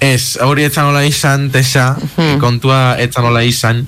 Ez, 0.00 0.36
hori 0.44 0.64
etzan 0.64 0.84
nola 0.90 1.04
izan, 1.04 1.50
tesa, 1.50 1.96
Mhm. 1.96 2.38
kontua 2.40 2.96
etzan 2.98 3.24
nola 3.24 3.42
izan, 3.42 3.86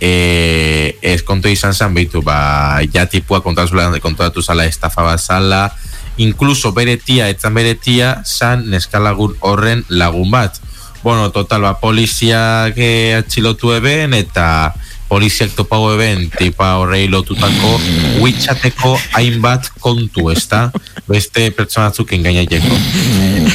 e, 0.00 0.98
ez 1.02 1.22
kontu 1.22 1.48
izan 1.48 1.74
zan, 1.74 1.94
behitu, 1.94 2.22
ba, 2.22 2.80
ja 2.92 3.06
tipua 3.06 3.40
kontatu, 3.40 3.76
kontatu 4.02 4.42
zala 4.42 4.66
estafa 4.66 5.02
bat 5.02 5.20
zala, 5.20 5.72
incluso 6.16 6.72
bere 6.72 6.96
tia, 6.96 7.28
etzan 7.28 7.54
bere 7.54 7.74
tia, 7.74 8.22
zan 8.24 8.68
neskalagun 8.70 9.36
horren 9.40 9.84
lagun 9.88 10.30
bat. 10.30 10.60
Bueno, 11.02 11.30
total, 11.30 11.62
ba, 11.62 11.78
poliziak 11.78 12.74
eh, 12.76 13.14
atxilotu 13.18 13.72
eben, 13.72 14.14
eta 14.14 14.74
poliziak 15.08 15.54
topago 15.54 15.92
eben, 15.94 16.30
tipa 16.34 16.72
horrei 16.80 17.06
lotutako, 17.08 17.76
witchateko 18.22 18.96
hainbat 19.14 19.70
kontu, 19.80 20.30
ezta? 20.32 20.70
Beste 21.06 21.50
pertsonatzuk 21.54 22.10
engainaiteko. 22.16 22.78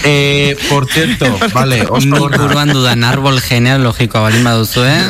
Eh, 0.07 0.55
por 0.69 0.87
cierto, 0.87 1.27
vale, 1.53 1.81
oso 1.89 2.29
buruan 2.31 2.71
dudan 2.71 3.03
arbol 3.03 3.41
genealogikoa 3.43 4.21
balin 4.29 4.47
baduzu, 4.47 4.85
eh? 4.87 5.01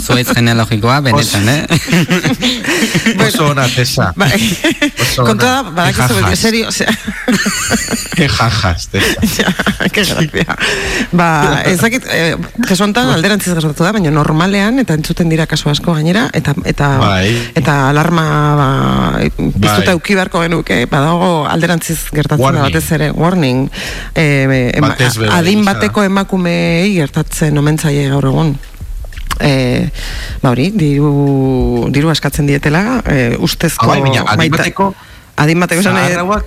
Zuaitz 0.00 0.30
genealogikoa, 0.32 1.00
benetan, 1.04 1.48
eh? 1.52 1.66
Oso 3.26 3.50
ona, 3.50 3.68
Tessa. 3.68 4.12
Bai, 4.16 4.32
kontua 5.16 5.36
da, 5.36 5.62
badakizu, 5.62 6.20
Jajas. 6.22 6.30
en 6.30 6.36
serio, 6.36 6.68
osea, 6.68 6.96
Que 8.16 8.28
jajas, 8.28 8.88
Tessa. 8.88 9.20
ja, 9.36 9.52
que 9.92 10.04
gracia. 10.04 10.56
Ba, 11.12 11.60
ezakit, 11.68 12.08
eh, 12.08 12.36
kasu 12.64 12.86
honetan 12.86 13.12
alderantziz 13.12 13.52
gertatu 13.52 13.84
da, 13.84 13.92
baina 13.92 14.10
normalean, 14.14 14.80
eta 14.80 14.96
entzuten 14.96 15.28
dira 15.32 15.46
kasu 15.50 15.65
asko 15.70 15.94
gainera, 15.94 16.30
eta 16.32 16.54
eta 16.64 16.88
Bai. 16.98 17.30
eta 17.54 17.88
alarma 17.90 18.24
ba, 18.56 18.68
piztuta 19.36 19.94
Bai. 19.96 20.14
beharko 20.14 20.40
genuke, 20.42 20.86
badago 20.86 21.46
alderantziz 21.48 21.98
gertatzen 22.12 22.38
da 22.38 22.44
Warning. 22.44 22.74
batez 22.74 22.92
ere, 22.92 23.10
warning, 23.10 23.70
eh, 24.14 24.72
ema, 24.74 24.94
adin 25.32 25.64
da. 25.64 25.74
bateko 25.74 26.02
emakumeei 26.02 26.94
gertatzen 26.94 27.56
omentzaile 27.58 28.08
gaur 28.10 28.24
egun. 28.26 28.58
E, 29.38 29.90
ba 30.40 30.48
hori, 30.54 30.70
diru, 30.72 31.88
diru 31.92 32.08
askatzen 32.08 32.46
dietela, 32.46 33.02
e, 33.04 33.36
ustezko 33.38 33.84
Ah, 33.84 33.88
bai, 33.88 34.00
baina 34.00 34.24
adin 35.36 35.60
bateko 35.60 35.82
nahi- 35.82 36.12
Zaharrauak? 36.12 36.44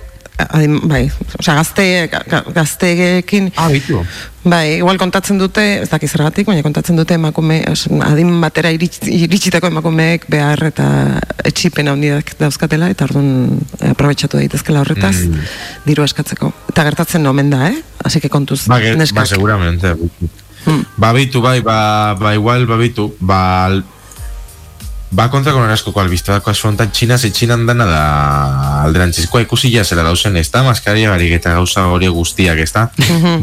Adin, 0.50 0.80
bai, 0.88 1.10
osea, 1.38 1.54
gazte, 1.54 1.84
ga- 2.12 2.24
ga- 2.28 2.44
gazteekin, 2.54 3.52
Ah, 3.56 3.68
bitu. 3.68 4.00
bai, 4.44 4.76
igual 4.78 4.96
kontatzen 4.98 5.38
dute, 5.38 5.82
ez 5.82 5.88
dakiz 5.90 6.10
zergatik, 6.12 6.46
baina 6.46 6.62
kontatzen 6.62 6.96
dute 6.96 7.14
emakume, 7.14 7.64
os, 7.70 7.86
adin 8.06 8.40
batera 8.40 8.70
iritz, 8.72 9.00
iritsitako 9.06 9.66
emakumeek 9.68 10.24
behar 10.28 10.62
eta 10.70 11.20
etxipen 11.44 11.88
handiak 11.88 12.34
dauzkatela, 12.38 12.88
eta 12.90 13.04
orduan 13.04 13.58
eh, 13.80 13.90
aprobetxatu 13.90 14.36
daitezkela 14.40 14.80
horretaz, 14.80 15.16
Mm. 15.26 15.40
diru 15.86 16.04
eskatzeko. 16.04 16.52
Eta 16.70 16.84
gertatzen 16.84 17.26
omen 17.26 17.50
da, 17.50 17.68
eh? 17.68 17.82
Así 18.04 18.20
que 18.20 18.28
kontuz, 18.30 18.66
Ba, 18.66 18.80
ba, 19.14 19.26
seguramente. 19.26 19.94
Hmm. 20.66 20.84
Ba, 20.96 21.12
bitu, 21.12 21.40
bai, 21.40 21.60
ba, 21.60 22.14
ba, 22.20 22.34
igual, 22.34 22.66
ba, 22.66 22.76
bitu, 22.76 23.14
ba, 23.20 23.70
ba, 25.10 25.28
kontra 25.30 25.52
konon 25.52 25.70
asko 25.70 25.92
albiste 26.00 26.32
dako 26.32 26.52
asuntan, 26.52 26.90
txina, 26.94 27.18
ze 27.18 27.30
txinan 27.34 27.66
dana 27.66 27.86
da 27.86 28.02
alderantzizkoa 28.86 29.42
ikusi 29.44 29.72
ja 29.72 29.84
zela 29.84 30.04
dausen, 30.06 30.36
ez 30.36 30.48
da, 30.50 30.62
maskaria 30.66 31.10
barik 31.10 31.34
eta 31.38 31.54
gauza 31.58 31.86
hori 31.90 32.08
guztiak, 32.08 32.58
ez 32.58 32.72
da. 32.72 32.88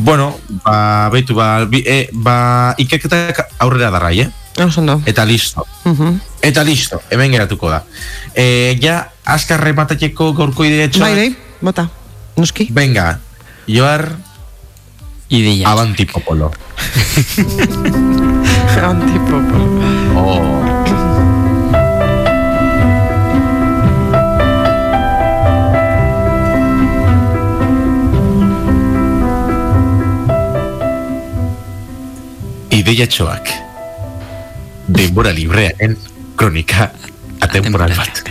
bueno, 0.07 0.33
ba, 0.63 1.09
bitu, 1.13 1.35
ba, 1.35 1.65
bi, 1.65 1.83
e, 1.85 2.09
ba, 2.13 2.73
ikerketak 2.77 3.43
aurrera 3.59 3.91
darrai, 3.91 4.19
eh? 4.25 4.29
Oso 4.63 4.81
ondo. 4.81 5.01
Eta 5.05 5.25
listo. 5.25 5.67
Mhm. 5.85 6.15
Eta 6.41 6.63
listo, 6.63 7.01
hemen 7.11 7.31
geratuko 7.31 7.69
da. 7.69 7.83
E, 8.33 8.77
ja, 8.81 9.11
azkar 9.25 9.61
rematatieko 9.61 10.31
gaurko 10.33 10.65
idea 10.65 10.89
Bai, 10.97 11.13
bai, 11.15 11.35
bota. 11.61 11.89
Noski? 12.37 12.67
Venga, 12.71 13.19
joar 13.67 14.15
Ideia. 15.29 15.69
avanti 15.69 16.05
popolo. 16.05 16.51
Antipopo. 18.77 19.57
Oh. 20.15 20.66
Ideia 32.87 33.03
txoak. 33.11 33.49
Denbora 34.95 35.33
librearen 35.35 35.97
kronika 36.39 36.85
atemporal 37.43 37.91
bat. 37.99 38.21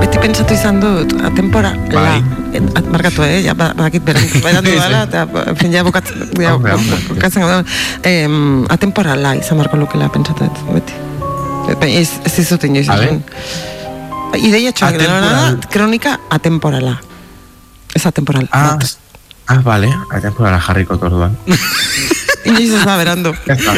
Beti 0.00 0.22
pentsatu 0.22 0.56
izan 0.56 0.80
dut, 0.80 1.12
atempora, 1.28 1.74
Bai. 1.92 2.22
markatu, 2.88 3.26
eh, 3.28 3.42
ja, 3.44 3.52
ba- 3.52 3.74
badakit 3.76 4.00
beran, 4.08 4.24
berandu 4.46 4.72
dela, 4.72 5.02
eta, 5.04 5.26
fin, 5.60 5.76
ja, 5.76 5.84
bukatzen, 5.84 6.24
ja, 6.40 6.54
bukatzen 6.56 7.68
em, 8.08 8.64
atemporala 8.72 9.34
izan 9.44 9.60
marko 9.60 9.76
lukela 9.76 10.08
pentsatu 10.08 10.48
dut, 10.48 10.64
beti. 10.72 10.96
Eh, 11.68 12.00
ez, 12.00 12.08
ez 12.24 12.34
izut 12.46 12.64
inoiz 12.64 12.88
A 14.32 14.36
ver. 14.36 14.40
esan. 14.40 14.48
Ideia 14.48 14.72
txoak, 14.72 14.94
Atemporal. 14.94 15.60
da, 15.60 15.68
kronika 15.68 16.18
atemporala. 16.30 17.00
Ez 17.94 18.06
atemporal. 18.06 18.48
Ah, 18.50 18.76
bat. 18.80 18.96
ah, 19.48 19.60
vale, 19.62 19.92
atemporala 20.10 20.60
jarriko 20.60 20.96
torduan. 20.98 21.36
Inoiz 22.48 22.72
ez 22.74 22.84
da 22.84 22.96
berandu. 22.96 23.34
Ya 23.46 23.54
está. 23.54 23.76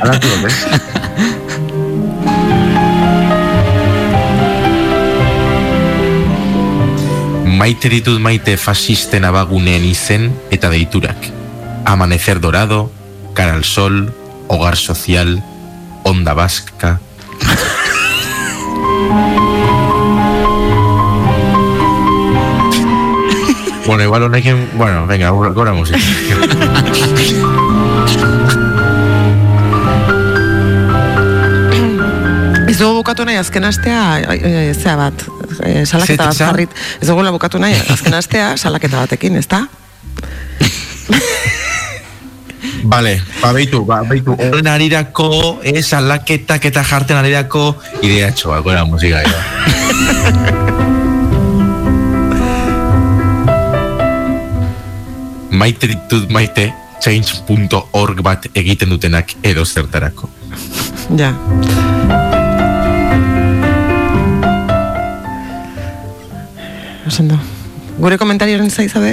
Alatu 0.00 0.28
dut, 0.28 0.50
eh? 0.50 1.90
Maite 7.60 7.90
ditut 7.92 8.20
maite 8.22 8.54
fasisten 8.56 9.26
abaguneen 9.28 9.84
izen 9.84 10.30
eta 10.54 10.70
deiturak. 10.72 11.26
Amanecer 11.84 12.40
dorado, 12.40 12.90
cara 13.34 13.54
al 13.58 13.64
sol, 13.64 14.12
hogar 14.48 14.76
social, 14.80 15.42
onda 16.04 16.32
vasca. 16.34 17.00
Bueno, 23.90 24.04
igual 24.04 24.22
honekin, 24.22 24.70
bueno, 24.74 25.04
venga, 25.04 25.30
gora 25.30 25.72
musika. 25.72 25.98
Ez 32.68 32.78
dugu 32.78 33.00
bukatu 33.00 33.26
nahi 33.26 33.40
azken 33.40 33.66
astea, 33.66 34.04
e, 34.30 34.74
zea 34.78 34.94
bat, 34.94 35.24
e, 35.66 35.82
salaketa 35.82 36.28
bat 36.30 36.38
jarrit. 36.38 36.70
Ez 37.02 37.08
dugula 37.08 37.34
bukatu 37.34 37.58
nahi 37.58 37.74
azken 37.90 38.14
astea, 38.14 38.52
salaketa 38.56 39.02
batekin, 39.02 39.40
ez 39.42 39.48
da? 39.50 39.64
Vale, 42.84 43.16
ba, 43.42 43.50
beitu, 43.52 43.82
ba, 43.84 44.04
beitu, 44.06 44.38
horren 44.38 44.70
arirako, 44.70 45.58
ez, 45.66 45.88
alaketak 45.98 46.70
eta 46.70 46.86
jarten 46.86 47.18
arirako, 47.18 47.72
idea 48.06 48.30
txoa, 48.30 48.62
gora 48.62 48.86
musika, 48.86 49.26
maite 55.50 55.90
ditut 55.90 56.30
maite, 56.30 56.70
change.org 57.00 58.20
bat 58.22 58.46
egiten 58.54 58.90
dutenak 58.92 59.32
edo 59.42 59.64
zertarako. 59.64 60.30
Ja. 61.18 61.32
Osondo. 67.06 67.38
Gure 68.00 68.16
komentarioren 68.16 68.70
zaizabe? 68.70 69.12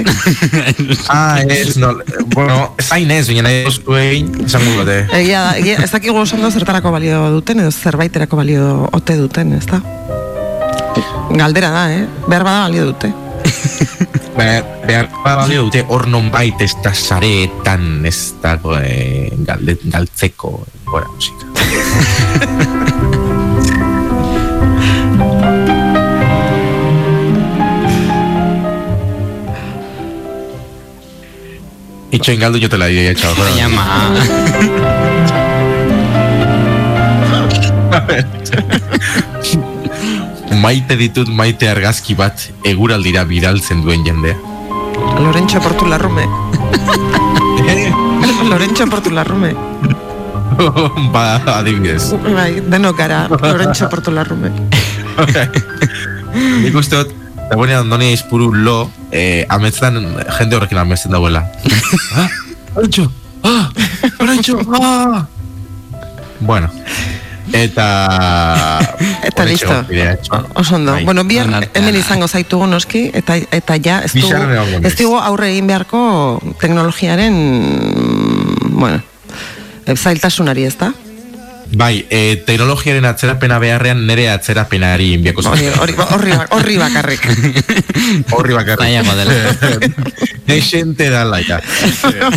ah, 1.12 1.40
ez, 1.44 1.76
no, 1.76 1.90
bueno, 2.32 2.74
zain 2.80 3.10
ez, 3.12 3.26
baina 3.28 3.44
nahi 3.44 3.66
duztuein, 3.66 4.30
esango 4.46 4.78
dute. 4.80 5.02
Egia 5.18 5.42
da, 5.44 5.56
egia, 5.60 5.82
ez 5.84 5.90
dakigu 5.92 6.16
osondo 6.22 6.48
zertarako 6.48 6.94
balio 6.94 7.20
duten 7.34 7.60
edo 7.60 7.72
zerbaiterako 7.74 8.40
balio 8.40 8.88
ote 8.96 9.18
duten, 9.20 9.52
ez 9.58 9.66
da? 9.68 9.82
Galdera 11.36 11.68
da, 11.74 11.84
eh? 11.92 12.06
Behar 12.30 12.46
bada 12.48 12.64
balio 12.64 12.88
dute. 12.88 13.12
Behar, 14.38 14.64
behar 14.86 15.08
balio 15.24 15.64
dute 15.66 15.80
hor 15.90 16.06
non 16.06 16.28
bait 16.30 16.60
ez 16.62 16.70
da 16.84 16.92
sareetan 16.94 18.06
ez 18.06 18.38
dago 18.38 18.76
eh, 18.78 19.32
galde, 19.42 19.74
galtzeko 19.90 20.52
gora 20.86 21.08
musika. 21.10 21.46
Itxoin 32.14 32.38
galdu 32.44 32.62
jo 32.62 32.70
te 32.70 32.78
la 32.78 32.86
idea, 32.94 33.14
txau. 33.18 33.34
Se 33.34 33.50
llama. 33.58 33.82
Maite 40.56 40.96
ditut 40.96 41.28
maite 41.28 41.68
argazki 41.68 42.14
bat 42.18 42.48
eguraldira 42.64 43.24
bidaltzen 43.28 43.82
duen 43.84 44.04
jendea. 44.06 44.36
Lorentxo 45.20 45.60
Portularrume. 45.60 46.24
Lorentxo 48.50 48.86
Portularrume. 48.86 49.54
ba, 51.14 51.24
adibidez. 51.58 52.10
Bai, 52.34 52.60
denok 52.66 52.96
gara, 52.98 53.26
Lorentxo 53.28 53.88
Portularrume. 53.92 54.50
Nik 56.62 56.76
uste 56.76 57.02
dut, 57.02 57.14
da 57.48 57.56
buena 57.56 57.80
andoni 57.82 58.12
izpuru 58.14 58.50
lo, 58.54 58.90
eh, 59.10 59.44
ametzen 59.48 60.00
jende 60.38 60.58
horrekin 60.58 60.82
ametzen 60.82 61.14
dauela. 61.14 61.44
ah, 62.16 62.28
Arantxo, 62.76 63.08
ah, 63.44 63.68
Arantxo, 64.18 64.60
ah. 64.80 65.26
Bueno, 66.40 66.70
eta... 67.52 67.86
Eta 69.22 69.44
listo. 69.44 69.74
bidea, 69.88 70.16
txo. 70.22 70.40
Oso 70.54 70.74
ondo. 70.76 70.92
Bai. 70.92 71.04
Bueno, 71.04 71.24
bihar 71.24 71.68
hemen 71.74 71.96
izango 71.96 72.28
zaitugu 72.28 72.66
noski, 72.66 73.10
eta, 73.14 73.36
eta 73.36 73.76
ja, 73.82 74.00
ez 74.04 74.12
dugu, 74.14 74.84
ez 74.84 74.94
dugu 74.98 75.18
aurre 75.18 75.50
egin 75.52 75.66
beharko 75.70 76.00
teknologiaren, 76.60 77.34
bueno, 78.70 79.02
eh, 79.86 79.96
zailtasunari, 79.96 80.64
ez 80.64 80.76
da? 80.78 80.92
Bai, 81.68 82.06
eh, 82.08 82.42
teknologiaren 82.46 83.04
atzerapena 83.04 83.58
beharrean 83.60 84.06
nere 84.08 84.30
atzerapenari 84.32 85.10
inbiako 85.18 85.42
hori, 85.50 85.66
horri, 85.68 86.32
ba- 86.32 86.46
horri 86.56 86.78
bakarrik. 86.80 87.26
Horri 88.32 88.54
bakarrik. 88.56 88.80
Nahiago 88.80 89.14
dela. 89.18 89.34
Nexente 90.48 91.10
da 91.12 91.24
laika. 91.28 91.60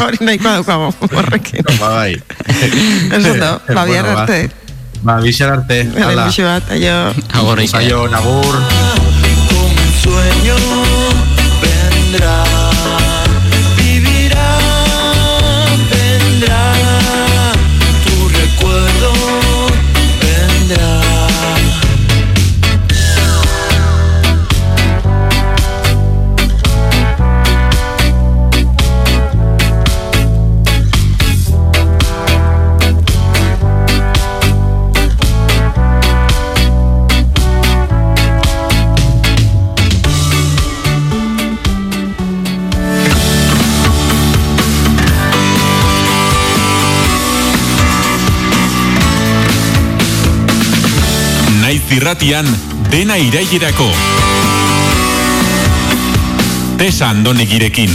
hori 0.03 0.17
nahikoa 0.19 0.57
daukago, 0.59 0.89
horrekin. 1.15 1.63
ba, 1.79 1.89
bai. 1.93 2.17
Ez 2.49 3.23
ondo, 3.23 3.61
ba, 3.75 3.85
bihar 3.85 4.09
Bueno, 4.11 4.49
ba. 5.01 5.13
arte. 5.13 5.21
Ba, 5.21 5.21
bixar 5.21 5.49
arte. 5.49 5.83
Bale, 5.93 6.05
Hala. 6.05 6.25
bixu 6.27 6.43
bat, 6.43 6.63
aio. 6.71 7.13
Agorrik. 7.33 7.69
Zaio, 7.69 8.07
nagur. 8.07 8.61
Irratian 51.91 52.47
dena 52.91 53.17
irailerako. 53.19 53.87
Tesa 56.79 57.09
Andonegirekin. 57.11 57.91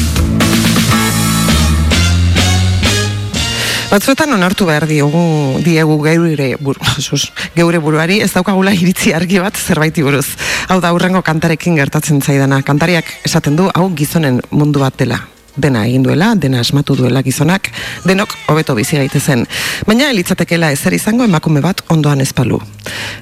Batzuetan 3.91 4.35
onartu 4.35 4.67
behar 4.67 4.89
diogu 4.91 5.23
diegu 5.65 5.97
geure, 6.05 6.51
bur, 6.61 6.81
Jesus, 6.97 7.31
geure 7.55 7.79
buruari 7.79 8.19
ez 8.25 8.33
daukagula 8.35 8.75
iritzi 8.75 9.15
argi 9.17 9.41
bat 9.41 9.57
zerbaiti 9.57 10.05
buruz. 10.05 10.27
Hau 10.69 10.81
da 10.83 10.91
aurrengo 10.91 11.23
kantarekin 11.23 11.79
gertatzen 11.79 12.21
zaidana. 12.21 12.61
Kantariak 12.67 13.09
esaten 13.25 13.57
du 13.57 13.71
hau 13.73 13.89
gizonen 13.95 14.43
mundu 14.51 14.83
bat 14.83 14.99
dela 14.99 15.23
dena 15.57 15.87
egin 15.87 16.05
duela, 16.05 16.35
dena 16.35 16.61
asmatu 16.61 16.97
duela 16.97 17.23
gizonak, 17.23 17.71
denok 18.05 18.35
hobeto 18.49 18.75
bizi 18.77 18.99
gaitezen. 19.01 19.47
Baina 19.87 20.11
elitzatekela 20.13 20.71
ezer 20.75 20.95
izango 20.97 21.25
emakume 21.25 21.63
bat 21.65 21.83
ondoan 21.93 22.21
ezpalu. 22.21 22.61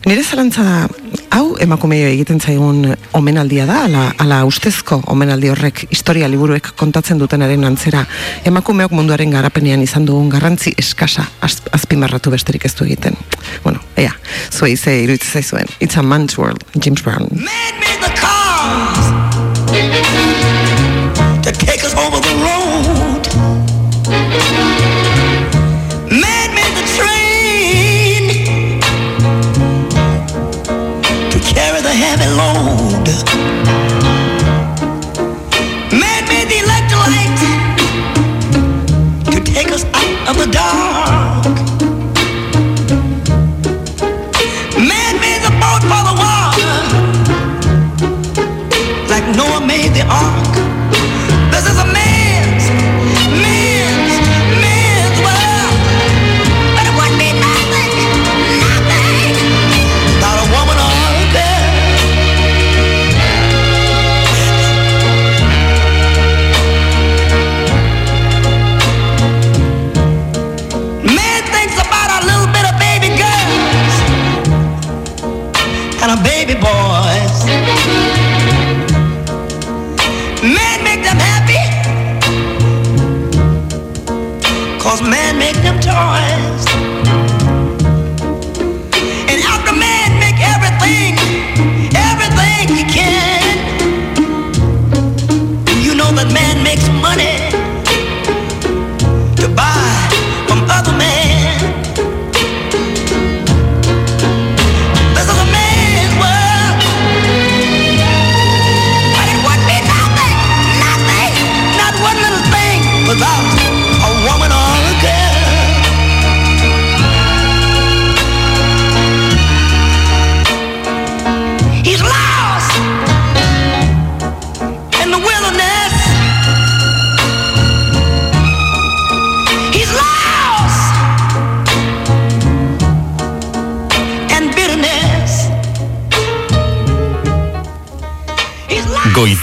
Nire 0.06 0.22
zalantza 0.24 0.64
da, 0.64 0.88
hau 1.34 1.56
emakumeio 1.60 2.08
egiten 2.10 2.40
zaigun 2.40 2.94
omenaldia 3.16 3.66
da, 3.66 3.84
ala, 3.88 4.04
ala 4.20 4.42
ustezko 4.48 5.00
omenaldi 5.14 5.50
horrek 5.52 5.86
historia 5.90 6.28
liburuek 6.28 6.74
kontatzen 6.80 7.18
dutenaren 7.22 7.64
antzera, 7.64 8.04
emakumeok 8.44 8.92
munduaren 8.94 9.32
garapenean 9.34 9.82
izan 9.82 10.06
dugun 10.08 10.28
garrantzi 10.32 10.74
eskasa 10.78 11.26
az, 11.40 11.58
azpimarratu 11.72 12.34
besterik 12.34 12.68
ez 12.68 12.74
du 12.74 12.84
egiten. 12.88 13.16
Bueno, 13.64 13.80
ea, 13.96 14.12
zuei 14.50 14.76
ze 14.76 15.00
iruditzen 15.02 15.42
zaizuen. 15.42 15.66
It's 15.80 15.96
a 15.96 16.02
man's 16.02 16.38
world, 16.38 16.64
James 16.76 17.02
Brown. 17.02 17.28
Made 17.32 18.00
the 18.00 18.33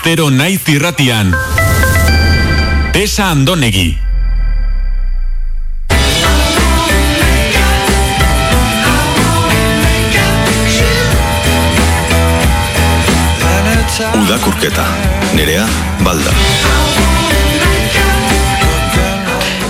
Goizero 0.02 0.32
naiz 0.34 0.64
irratian. 0.66 1.28
Tesa 2.92 3.28
Andonegi. 3.30 4.00
Udakurketa. 14.24 14.88
Nerea, 15.38 15.68
balda. 16.02 16.34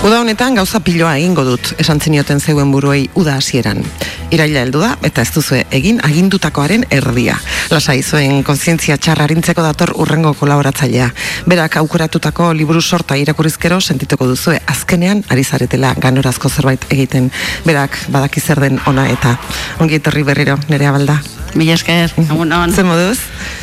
Uda 0.00 0.22
honetan 0.22 0.56
gauza 0.56 0.80
piloa 0.80 1.18
egingo 1.20 1.44
dut, 1.44 1.74
esan 1.76 2.00
zenioten 2.00 2.40
zeuen 2.40 2.72
buruei 2.72 3.10
uda 3.14 3.36
hasieran. 3.36 3.84
Iraila 4.32 4.62
heldu 4.64 4.80
da, 4.80 4.94
eta 5.04 5.20
ez 5.20 5.28
duzue 5.34 5.58
egin 5.76 5.98
agindutakoaren 6.04 6.86
erdia. 6.94 7.34
Lasai 7.68 7.98
zuen 8.02 8.38
kontzientzia 8.46 8.96
txarrarintzeko 8.96 9.60
dator 9.64 9.92
urrengo 10.00 10.32
kolaboratzailea. 10.38 11.10
Berak 11.44 11.76
aukeratutako 11.82 12.52
liburu 12.56 12.80
sorta 12.80 13.18
irakurrizkero 13.20 13.80
sentituko 13.80 14.24
duzue 14.30 14.56
azkenean 14.72 15.20
ari 15.28 15.44
zaretela 15.44 15.92
ganorazko 16.00 16.48
zerbait 16.48 16.86
egiten. 16.88 17.28
Berak 17.68 17.98
badaki 18.14 18.40
zer 18.40 18.60
den 18.64 18.80
ona 18.88 19.04
eta 19.12 19.34
ongi 19.84 20.00
etorri 20.00 20.24
berriro, 20.24 20.56
nerea 20.72 20.92
balda. 20.96 21.18
Mila 21.54 21.74
esker, 21.76 22.14
egun 22.16 22.52
on. 22.56 22.72
Zer 22.72 22.86
moduz? 22.88 23.18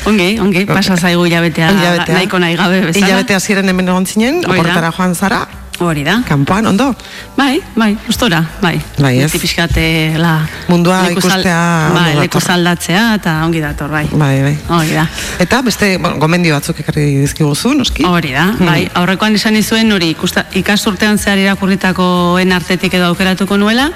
Ongi, 0.05 0.35
ongi, 0.39 0.67
pasa 0.69 0.93
zaigu 1.01 1.25
hilabetea, 1.25 1.71
Hilabetea. 1.73 2.13
nahiko 2.19 2.37
nahi 2.37 2.53
gabe 2.59 2.83
bezala. 2.85 3.07
Hilabete 3.07 3.33
hasieran 3.33 3.73
hemen 3.73 3.89
egon 3.89 4.05
zinen, 4.05 4.43
oportara 4.45 4.93
joan 4.93 5.15
zara, 5.17 5.47
Hori 5.79 6.03
da. 6.03 6.17
kanpoan, 6.27 6.65
ondo? 6.67 6.95
Bai, 7.37 7.61
bai, 7.75 7.97
gustora, 8.05 8.41
bai. 8.61 8.81
Bai, 8.99 9.13
ez? 9.21 9.29
Beti 9.31 9.39
pixkate 9.39 9.83
la... 10.19 10.33
Mundua 10.67 10.97
ikustea 11.09 11.59
Bai, 11.95 12.15
leku 12.19 12.41
zaldatzea 12.43 13.13
eta 13.15 13.37
ongi 13.45 13.61
dator, 13.63 13.87
bai. 13.89 14.03
Bai, 14.11 14.41
bai. 14.43 14.57
Hori 14.75 14.91
da. 14.97 15.05
Eta 15.39 15.61
beste 15.63 15.93
bueno, 15.97 16.17
gomendio 16.19 16.57
batzuk 16.57 16.81
ekarri 16.83 17.05
dizkiguzu, 17.21 17.73
noski? 17.79 18.03
Hori 18.05 18.33
da, 18.35 18.49
Hmm. 18.59 18.65
bai, 18.67 18.89
aurrekoan 18.93 19.35
izan 19.35 19.55
izuen 19.55 19.91
hori 19.95 20.09
ikusta, 20.11 20.45
ikasturtean 20.53 21.17
zehar 21.17 21.37
irakurritakoen 21.37 22.51
artetik 22.51 22.93
edo 22.99 23.05
aukeratuko 23.13 23.57
nuela, 23.57 23.89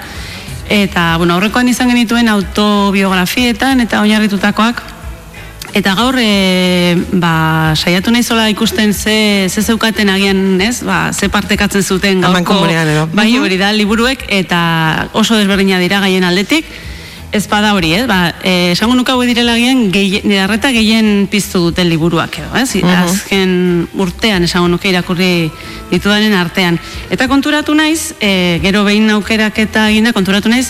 eta, 0.72 1.16
bueno, 1.18 1.34
aurrekoan 1.34 1.68
izan 1.68 1.90
genituen 1.92 2.28
autobiografietan 2.32 3.80
eta 3.84 4.00
oinarritutakoak, 4.00 4.80
Eta 5.74 5.96
gaur, 5.98 6.14
e, 6.22 6.94
ba, 7.18 7.74
saiatu 7.74 8.12
nahi 8.14 8.22
zola 8.22 8.46
ikusten 8.52 8.94
ze, 8.94 9.48
ze 9.50 9.62
zeukaten 9.62 10.08
agian, 10.08 10.60
ez, 10.62 10.84
ba, 10.86 11.10
ze 11.12 11.28
partekatzen 11.28 11.82
zuten 11.82 12.22
gaurko, 12.22 12.60
edo. 12.70 13.08
bai, 13.12 13.26
hori 13.38 13.58
da, 13.58 13.72
liburuek, 13.74 14.22
eta 14.28 15.08
oso 15.12 15.34
desberdina 15.34 15.80
dira 15.82 15.98
gaien 15.98 16.22
aldetik, 16.22 16.70
ez 17.34 17.48
bada 17.50 17.72
hori, 17.74 17.90
ez, 17.98 18.04
ba, 18.06 18.36
e, 18.46 18.70
esango 18.76 18.94
nuke 18.94 19.10
hauek 19.10 19.26
direla 19.32 19.56
nire 19.58 20.38
arreta 20.44 20.70
gehien 20.70 21.26
piztu 21.26 21.58
duten 21.66 21.88
liburuak 21.90 22.38
edo, 22.38 22.54
ez, 22.54 22.70
azken 22.94 23.88
urtean 23.98 24.46
esango 24.46 24.68
nuke 24.70 24.92
irakurri 24.92 25.50
ditudanen 25.90 26.38
artean. 26.38 26.78
Eta 27.10 27.26
konturatu 27.26 27.74
naiz, 27.74 28.14
e, 28.20 28.60
gero 28.62 28.84
behin 28.86 29.10
aukerak 29.10 29.58
eta 29.58 29.88
eginda 29.90 30.14
konturatu 30.14 30.54
naiz, 30.54 30.68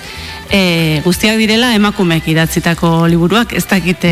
e, 0.51 1.01
guztiak 1.05 1.37
direla 1.39 1.73
emakumeek 1.75 2.27
idatzitako 2.29 3.07
liburuak, 3.11 3.53
ez 3.53 3.65
dakite 3.71 4.11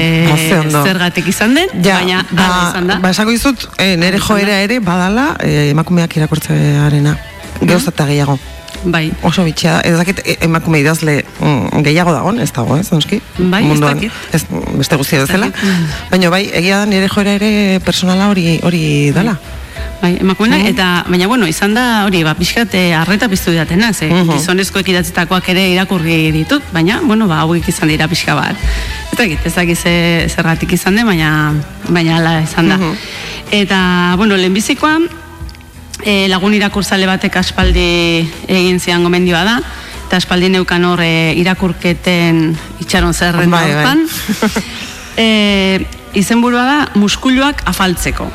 ondo. 0.60 0.84
zergatik 0.84 1.28
izan 1.28 1.54
den, 1.54 1.68
Ja, 1.84 1.98
baina 2.00 2.24
ba, 2.30 2.48
izan 2.70 2.86
da. 2.86 2.96
ba, 3.02 3.10
esango 3.10 3.30
dizut, 3.30 3.68
eh, 3.78 3.96
nere 3.96 4.18
joera 4.18 4.60
ere 4.62 4.80
badala 4.80 5.36
eh, 5.40 5.70
emakumeak 5.70 6.16
irakurtzearena. 6.16 7.16
Gauza 7.62 7.90
eta 7.90 8.06
gehiago. 8.06 8.38
Bai, 8.84 9.12
Oso 9.22 9.44
bitxea 9.46 9.76
da. 9.76 9.80
Ez 9.86 9.94
dakit 9.96 10.18
e, 10.26 10.36
emakume 10.42 10.80
idazle 10.82 11.20
mm, 11.38 11.82
gehiago 11.86 12.12
dagoen, 12.12 12.40
ez 12.42 12.50
dago, 12.52 12.76
ez, 12.76 12.88
noski? 12.90 13.20
Bai, 13.38 13.60
ez 13.62 13.68
Munduan, 13.68 13.94
dakit. 13.94 14.12
Ez, 14.34 14.42
beste 14.74 14.96
guztia 14.98 15.20
Ez 15.22 15.28
bezala. 15.28 15.52
Baina 16.10 16.30
bai, 16.34 16.48
egia 16.52 16.80
da 16.82 16.86
nire 16.90 17.06
joera 17.12 17.36
ere 17.38 17.78
personala 17.84 18.26
hori 18.32 18.58
hori 18.66 19.12
dala. 19.14 19.36
bai, 19.38 19.61
emakumenak, 20.08 20.64
eta, 20.66 21.04
baina, 21.08 21.26
bueno, 21.26 21.46
izan 21.46 21.74
da, 21.74 22.04
hori, 22.06 22.22
ba, 22.24 22.34
pixkat, 22.34 22.74
eh, 22.74 22.94
arreta 22.94 23.28
piztu 23.28 23.50
didatena, 23.50 23.92
ze, 23.92 24.08
Mhm. 24.10 24.32
gizonezkoek 24.32 24.88
idatzitakoak 24.88 25.48
ere 25.48 25.68
irakurri 25.70 26.32
ditut, 26.32 26.62
baina, 26.72 27.00
bueno, 27.02 27.28
ba, 27.28 27.40
hauek 27.40 27.68
izan 27.68 27.88
dira 27.88 28.08
pixka 28.08 28.34
bat. 28.34 28.56
Ez 29.12 29.18
dakit, 29.18 29.46
ez 29.46 29.54
dakit 29.54 29.78
ze, 29.78 30.26
zergatik 30.34 30.72
izan 30.72 30.96
den, 30.96 31.06
baina, 31.06 31.52
baina 31.88 32.16
ala 32.16 32.40
izan 32.42 32.68
da. 32.68 32.78
Eta, 33.50 34.14
bueno, 34.16 34.36
lehenbizikoa, 34.36 34.98
e, 36.04 36.26
lagun 36.28 36.54
irakurzale 36.54 37.06
batek 37.06 37.36
aspaldi 37.36 38.28
egin 38.48 38.80
zian 38.80 39.02
gomendioa 39.04 39.44
da, 39.44 39.58
eta 40.08 40.16
aspaldi 40.16 40.48
neukan 40.48 40.84
hor 40.84 41.00
e, 41.00 41.32
irakurketen 41.40 42.56
itxaron 42.80 43.14
zerren 43.14 43.50
Bai, 43.50 43.74
bai. 43.74 43.96
e, 45.16 45.86
izenburua 46.20 46.64
da 46.64 46.78
muskuluak 46.94 47.62
afaltzeko. 47.64 48.26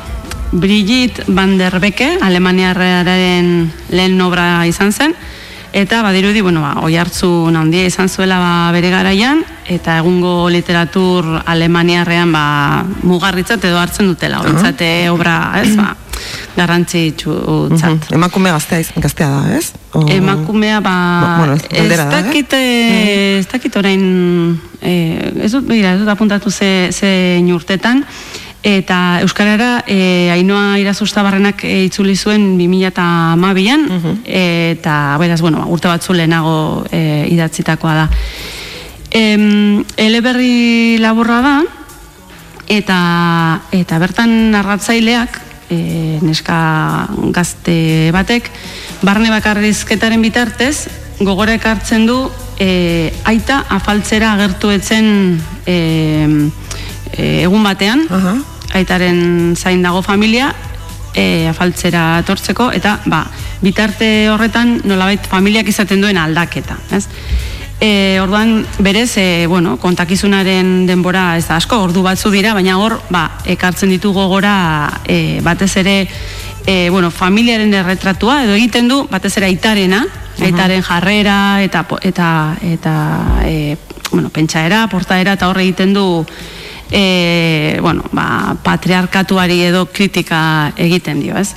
Brigitte 0.52 1.24
van 1.28 1.58
der 1.58 1.78
Beke, 1.80 2.16
alemaniarraren 2.22 3.70
lehen 3.92 4.20
obra 4.24 4.64
izan 4.66 4.92
zen, 4.92 5.14
eta 5.76 6.00
badirudi, 6.02 6.40
bueno, 6.40 6.62
ba, 6.64 6.72
oi 6.86 6.96
hartzu 6.96 7.28
handia 7.52 7.84
izan 7.86 8.08
zuela 8.08 8.38
ba, 8.40 8.52
bere 8.72 8.88
garaian, 8.90 9.42
eta 9.68 9.98
egungo 10.00 10.48
literatur 10.48 11.26
alemaniarrean 11.44 12.32
ba, 12.32 12.44
mugarritzat 13.02 13.64
edo 13.68 13.78
hartzen 13.78 14.08
dutela, 14.08 14.40
horitzate 14.40 15.10
obra, 15.12 15.36
ez, 15.60 15.74
ba, 15.76 15.92
garrantzitsutzat. 16.56 18.08
Mhm. 18.08 18.14
Emakume 18.16 18.50
gaztea, 18.50 18.82
gaztea 18.96 19.28
da, 19.28 19.56
ez? 19.58 19.72
O- 19.92 20.06
Emakumea 20.08 20.80
ba 20.80 21.36
bueno, 21.38 21.54
ez- 21.54 21.96
da, 21.96 22.04
eh? 22.04 22.22
dakit 22.22 22.52
eh, 22.52 23.38
ez 23.38 23.46
dakit 23.48 23.76
orain 23.76 24.60
eh, 24.82 25.32
ez 25.44 25.52
dut 25.52 25.68
mira, 25.68 25.92
ez 25.94 26.00
dut 26.00 26.08
apuntatu 26.08 26.50
ze 26.50 26.88
ze 26.92 27.40
urtetan 27.54 28.04
eta 28.62 29.20
euskarara 29.22 29.84
eh 29.86 30.30
Ainoa 30.32 30.78
Irazustabarrenak 30.78 31.64
eh, 31.64 31.84
itzuli 31.86 32.16
zuen 32.16 32.58
2012an 32.58 33.88
eta 34.24 35.16
beraz 35.18 35.40
bueno, 35.40 35.64
urte 35.68 35.88
batzu 35.88 36.12
lehenago 36.12 36.84
eh, 36.90 37.26
idatzitakoa 37.30 37.94
da. 37.94 38.08
Em, 39.10 39.84
eleberri 39.96 40.98
laburra 41.00 41.40
da, 41.40 41.56
eta 42.68 42.98
eta 43.72 43.98
bertan 43.98 44.50
narratzaileak 44.52 45.40
e, 45.72 46.18
neska 46.22 47.08
gazte 47.34 48.10
batek 48.12 48.50
barne 49.02 49.32
bakarrizketaren 49.32 50.22
bitartez 50.22 50.88
gogora 51.20 51.56
ekartzen 51.56 52.06
du 52.06 52.18
e, 52.60 53.10
aita 53.24 53.62
afaltzera 53.72 54.34
agertu 54.36 54.70
etzen 54.74 55.40
e, 55.66 55.78
e, 57.12 57.42
egun 57.42 57.62
batean 57.64 58.06
Aha. 58.10 58.34
aitaren 58.78 59.54
zain 59.56 59.82
dago 59.82 60.02
familia 60.02 60.52
e, 61.14 61.48
afaltzera 61.50 62.20
etortzeko 62.22 62.70
eta 62.76 62.98
ba, 63.06 63.24
bitarte 63.62 64.28
horretan 64.32 64.78
nolabait 64.84 65.24
familiak 65.26 65.68
izaten 65.68 66.02
duen 66.02 66.18
aldaketa, 66.20 66.78
ez? 66.94 67.06
E, 67.78 68.18
orduan 68.18 68.64
berez, 68.82 69.12
e, 69.22 69.46
bueno, 69.46 69.76
kontakizunaren 69.78 70.88
denbora 70.88 71.36
ez 71.38 71.46
da 71.46 71.60
asko, 71.60 71.78
ordu 71.86 72.02
batzu 72.02 72.32
dira, 72.34 72.50
baina 72.54 72.74
hor, 72.82 72.96
ba, 73.14 73.28
ekartzen 73.46 73.92
ditu 73.94 74.10
gogora 74.12 74.54
e, 75.06 75.38
batez 75.46 75.76
ere 75.78 75.98
e, 76.66 76.90
bueno, 76.90 77.12
familiaren 77.14 77.72
erretratua 77.74 78.42
edo 78.44 78.56
egiten 78.58 78.90
du 78.90 79.04
batez 79.10 79.36
ere 79.38 79.46
aitarena, 79.46 80.02
aitaren 80.42 80.82
jarrera 80.86 81.62
eta 81.62 81.84
eta 82.02 82.28
eta 82.62 82.94
e, 83.46 83.76
bueno, 84.10 84.30
pentsaera, 84.30 84.86
portaera 84.90 85.34
eta 85.38 85.48
hor 85.48 85.58
egiten 85.62 85.94
du 85.94 86.04
e, 86.90 87.78
bueno, 87.82 88.04
ba, 88.12 88.56
patriarkatuari 88.62 89.60
edo 89.68 89.86
kritika 89.92 90.72
egiten 90.76 91.20
dio, 91.20 91.36
ez? 91.36 91.54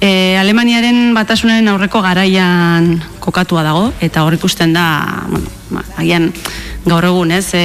E, 0.00 0.36
Alemaniaren 0.40 1.14
batasunaren 1.16 1.68
aurreko 1.72 2.02
garaian 2.04 2.98
kokatua 3.20 3.64
dago, 3.64 3.88
eta 4.04 4.24
hor 4.24 4.36
ikusten 4.36 4.74
da, 4.76 4.86
bueno, 5.30 5.48
ba, 5.70 5.84
agian 5.96 6.30
gaur 6.84 7.06
egun, 7.08 7.32
ez? 7.32 7.48
E, 7.56 7.64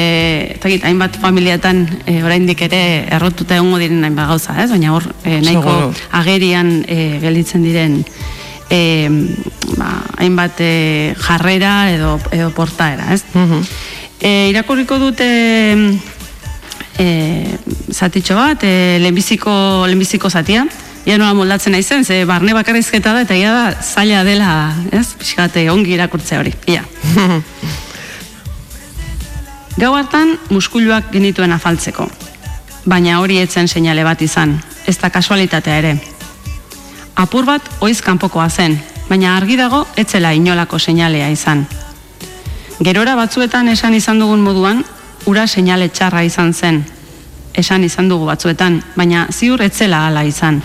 eta 0.55 0.71
git, 0.71 0.85
hainbat 0.87 1.19
familiatan 1.19 1.83
e, 2.05 2.21
oraindik 2.23 2.61
ere 2.69 2.81
errotuta 3.11 3.57
egongo 3.59 3.81
diren 3.81 4.03
hainbat 4.07 4.31
gauza, 4.31 4.55
ez? 4.63 4.69
Baina 4.71 4.93
hor 4.95 5.09
e, 5.23 5.39
nahiko 5.43 5.93
agerian 6.21 6.79
e, 6.87 7.19
gelditzen 7.23 7.65
diren 7.67 7.99
e, 8.69 9.09
ba, 9.75 9.91
hainbat 10.21 10.61
e, 10.63 10.71
jarrera 11.19 11.91
edo, 11.91 12.15
edo 12.31 12.53
portaera, 12.55 13.11
ez? 13.13 13.25
Mhm. 13.33 13.67
E, 14.19 14.31
irakurriko 14.51 14.99
dute 14.99 15.27
e, 16.99 17.57
zatitxo 17.91 18.35
bat, 18.35 18.63
e, 18.63 18.99
lehenbiziko, 18.99 19.51
lehenbiziko 19.87 20.29
zatia, 20.29 20.65
ia 21.05 21.17
nola 21.17 21.33
moldatzen 21.33 21.73
naizen, 21.73 22.03
ze 22.05 22.25
barne 22.27 22.53
bakarrizketa 22.53 23.13
da, 23.15 23.21
eta 23.23 23.35
ia 23.39 23.53
da 23.55 23.71
zaila 23.81 24.23
dela, 24.27 24.75
ez? 24.91 25.07
Pixkate 25.17 25.69
ongi 25.71 25.95
irakurtzea 25.95 26.39
hori, 26.43 26.53
ia. 26.67 26.83
Gau 29.79 29.93
hartan 29.95 30.35
muskuluak 30.51 31.07
genituen 31.13 31.55
afaltzeko, 31.55 32.09
baina 32.85 33.19
hori 33.23 33.39
etzen 33.39 33.67
seinale 33.71 34.03
bat 34.03 34.21
izan, 34.21 34.57
ez 34.85 34.97
da 34.99 35.09
kasualitatea 35.09 35.77
ere. 35.79 35.95
Apur 37.15 37.47
bat 37.47 37.63
oiz 37.79 38.01
kanpokoa 38.03 38.49
zen, 38.49 38.75
baina 39.07 39.37
argi 39.37 39.55
dago 39.59 39.85
etzela 39.97 40.33
inolako 40.35 40.79
seinalea 40.79 41.29
izan. 41.31 41.65
Gerora 42.83 43.15
batzuetan 43.15 43.67
esan 43.71 43.95
izan 43.95 44.19
dugun 44.19 44.43
moduan, 44.43 44.83
ura 45.29 45.45
seinale 45.47 45.89
txarra 45.93 46.23
izan 46.25 46.53
zen. 46.53 46.81
Esan 47.53 47.83
izan 47.85 48.09
dugu 48.09 48.25
batzuetan, 48.25 48.79
baina 48.97 49.27
ziur 49.29 49.61
etzela 49.61 50.05
hala 50.07 50.23
izan. 50.25 50.61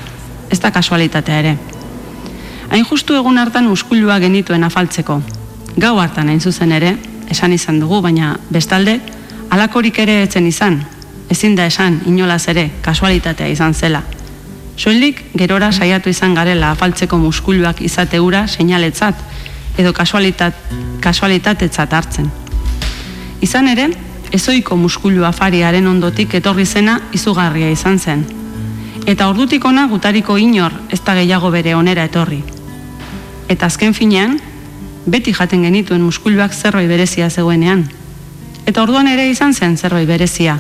Ez 0.51 0.61
da 0.61 0.71
kasualitatea 0.73 1.41
ere. 1.43 1.57
Hain 2.71 2.85
justu 2.89 3.17
egun 3.19 3.39
hartan 3.39 3.69
muskulua 3.69 4.17
genituen 4.23 4.65
afaltzeko. 4.65 5.21
Gau 5.77 5.99
hartan 6.01 6.31
hain 6.33 6.41
zuzen 6.41 6.73
ere, 6.73 6.95
esan 7.31 7.53
izan 7.53 7.81
dugu, 7.83 8.01
baina 8.01 8.37
bestalde, 8.51 9.01
alakorik 9.51 9.99
ere 10.01 10.23
etzen 10.23 10.47
izan. 10.49 10.81
Ezin 11.31 11.57
da 11.59 11.67
esan, 11.69 12.01
inolaz 12.09 12.47
ere, 12.49 12.71
kasualitatea 12.83 13.51
izan 13.53 13.75
zela. 13.75 14.03
Soilik, 14.77 15.21
gerora 15.37 15.71
saiatu 15.73 16.11
izan 16.11 16.35
garela 16.35 16.73
afaltzeko 16.73 17.19
muskuluak 17.19 17.83
izate 17.85 18.21
ura 18.21 18.47
seinaletzat, 18.49 19.21
edo 19.79 19.93
kasualitat, 19.93 20.57
kasualitatetzat 21.05 21.93
hartzen. 21.93 22.33
Izan 23.45 23.69
ere, 23.69 23.89
ezoiko 24.35 24.77
muskulu 24.77 25.25
afariaren 25.25 25.87
ondotik 25.87 26.35
etorri 26.41 26.67
zena 26.67 26.99
izugarria 27.15 27.71
izan 27.71 27.99
zen. 27.99 28.25
Eta 29.07 29.29
ordutik 29.31 29.65
ona 29.65 29.87
gutariko 29.87 30.37
inor 30.41 30.75
ez 30.91 31.01
da 31.07 31.15
gehiago 31.15 31.51
bere 31.55 31.75
onera 31.79 32.07
etorri. 32.09 32.41
Eta 33.49 33.69
azken 33.71 33.95
finean, 33.95 34.39
beti 35.07 35.35
jaten 35.37 35.63
genituen 35.63 36.03
muskuluak 36.03 36.55
zerbait 36.55 36.89
berezia 36.89 37.31
zegoenean. 37.31 37.85
Eta 38.67 38.83
orduan 38.83 39.09
ere 39.09 39.29
izan 39.31 39.55
zen 39.55 39.77
zerbait 39.77 40.09
berezia. 40.09 40.59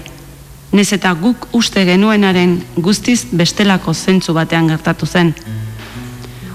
Nez 0.72 0.92
eta 0.92 1.14
guk 1.18 1.48
uste 1.52 1.84
genuenaren 1.88 2.58
guztiz 2.76 3.24
bestelako 3.32 3.94
zentzu 3.94 4.34
batean 4.34 4.68
gertatu 4.68 5.06
zen. 5.06 5.34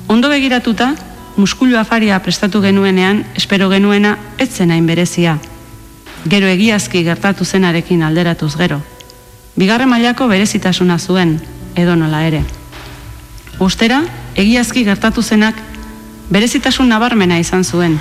Ondo 0.07 0.29
begiratuta, 0.29 0.93
muskulu 1.37 1.77
afaria 1.77 2.19
prestatu 2.19 2.61
genuenean, 2.61 3.25
espero 3.35 3.69
genuena 3.69 4.17
ez 4.37 4.51
zen 4.55 4.71
hain 4.71 4.85
berezia. 4.85 5.39
Gero 6.27 6.47
egiazki 6.47 7.03
gertatu 7.03 7.45
zenarekin 7.45 8.03
alderatuz 8.03 8.55
gero. 8.57 8.81
Bigarren 9.55 9.89
mailako 9.89 10.27
berezitasuna 10.27 10.97
zuen, 10.99 11.39
edo 11.75 11.95
nola 11.95 12.25
ere. 12.27 12.43
Ustera, 13.59 14.01
egiazki 14.35 14.83
gertatu 14.83 15.21
zenak 15.23 15.55
berezitasun 16.29 16.89
nabarmena 16.89 17.39
izan 17.39 17.63
zuen. 17.63 17.99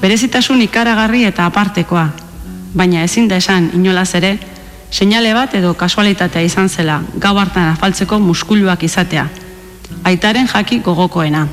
Berezitasun 0.00 0.62
ikaragarri 0.62 1.24
eta 1.24 1.46
apartekoa, 1.46 2.08
baina 2.74 3.04
ezin 3.04 3.28
da 3.28 3.36
esan 3.36 3.70
inolaz 3.74 4.14
ere, 4.14 4.38
seinale 4.90 5.34
bat 5.34 5.54
edo 5.54 5.74
kasualitatea 5.74 6.42
izan 6.42 6.68
zela 6.68 7.02
gau 7.16 7.36
hartan 7.38 7.74
afaltzeko 7.74 8.18
muskuluak 8.18 8.82
izatea. 8.82 9.28
Aitaren 10.04 10.48
jaki 10.48 10.80
gogokoena. 10.80 11.46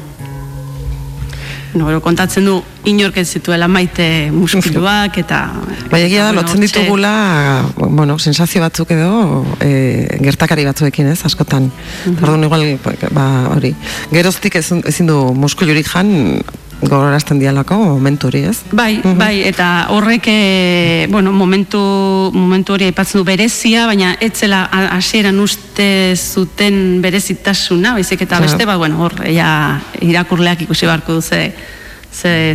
No, 1.75 1.85
gero 1.89 1.99
kontatzen 1.99 2.45
du 2.47 2.55
inork 2.87 3.17
ez 3.19 3.27
zituela 3.35 3.67
maite 3.67 4.05
muskuluak 4.31 5.17
eta... 5.19 5.41
Bai, 5.91 6.05
egia 6.05 6.29
da, 6.29 6.35
lotzen 6.37 6.63
ditugula, 6.63 7.11
bueno, 7.75 8.15
sensazio 8.19 8.61
batzuk 8.63 8.93
edo, 8.95 9.43
e, 9.59 9.71
gertakari 10.23 10.63
batzuekin, 10.67 11.09
ez, 11.11 11.19
askotan. 11.27 11.67
Mhm. 12.05 12.21
Orduan 12.23 12.47
igual, 12.47 13.09
ba, 13.15 13.25
hori, 13.55 13.73
geroztik 14.13 14.55
ezin, 14.61 14.85
ezin 14.87 15.11
du 15.11 15.19
muskulurik 15.35 15.89
jan, 15.91 16.13
gogorazten 16.89 17.39
dialako 17.39 17.77
momentu 17.77 18.27
hori, 18.29 18.43
ez? 18.49 18.57
Bai, 18.71 18.99
bai, 19.17 19.43
eta 19.47 19.87
horrek, 19.93 20.27
e, 20.27 21.07
bueno, 21.11 21.31
momentu, 21.35 21.79
momentu 22.33 22.75
hori 22.75 22.89
aipatzen 22.89 23.21
du 23.21 23.25
berezia, 23.27 23.85
baina 23.89 24.15
etzela 24.23 24.65
hasieran 24.95 25.39
uste 25.43 26.15
zuten 26.15 27.01
berezitasuna, 27.03 27.95
baizik 27.97 28.25
eta 28.27 28.39
beste, 28.43 28.65
ba, 28.65 28.77
bueno, 28.81 29.01
hor, 29.05 29.17
ja, 29.29 29.49
irakurleak 30.01 30.65
ikusi 30.67 30.89
beharko 30.89 31.19
du 31.19 31.21
ze, 31.21 31.51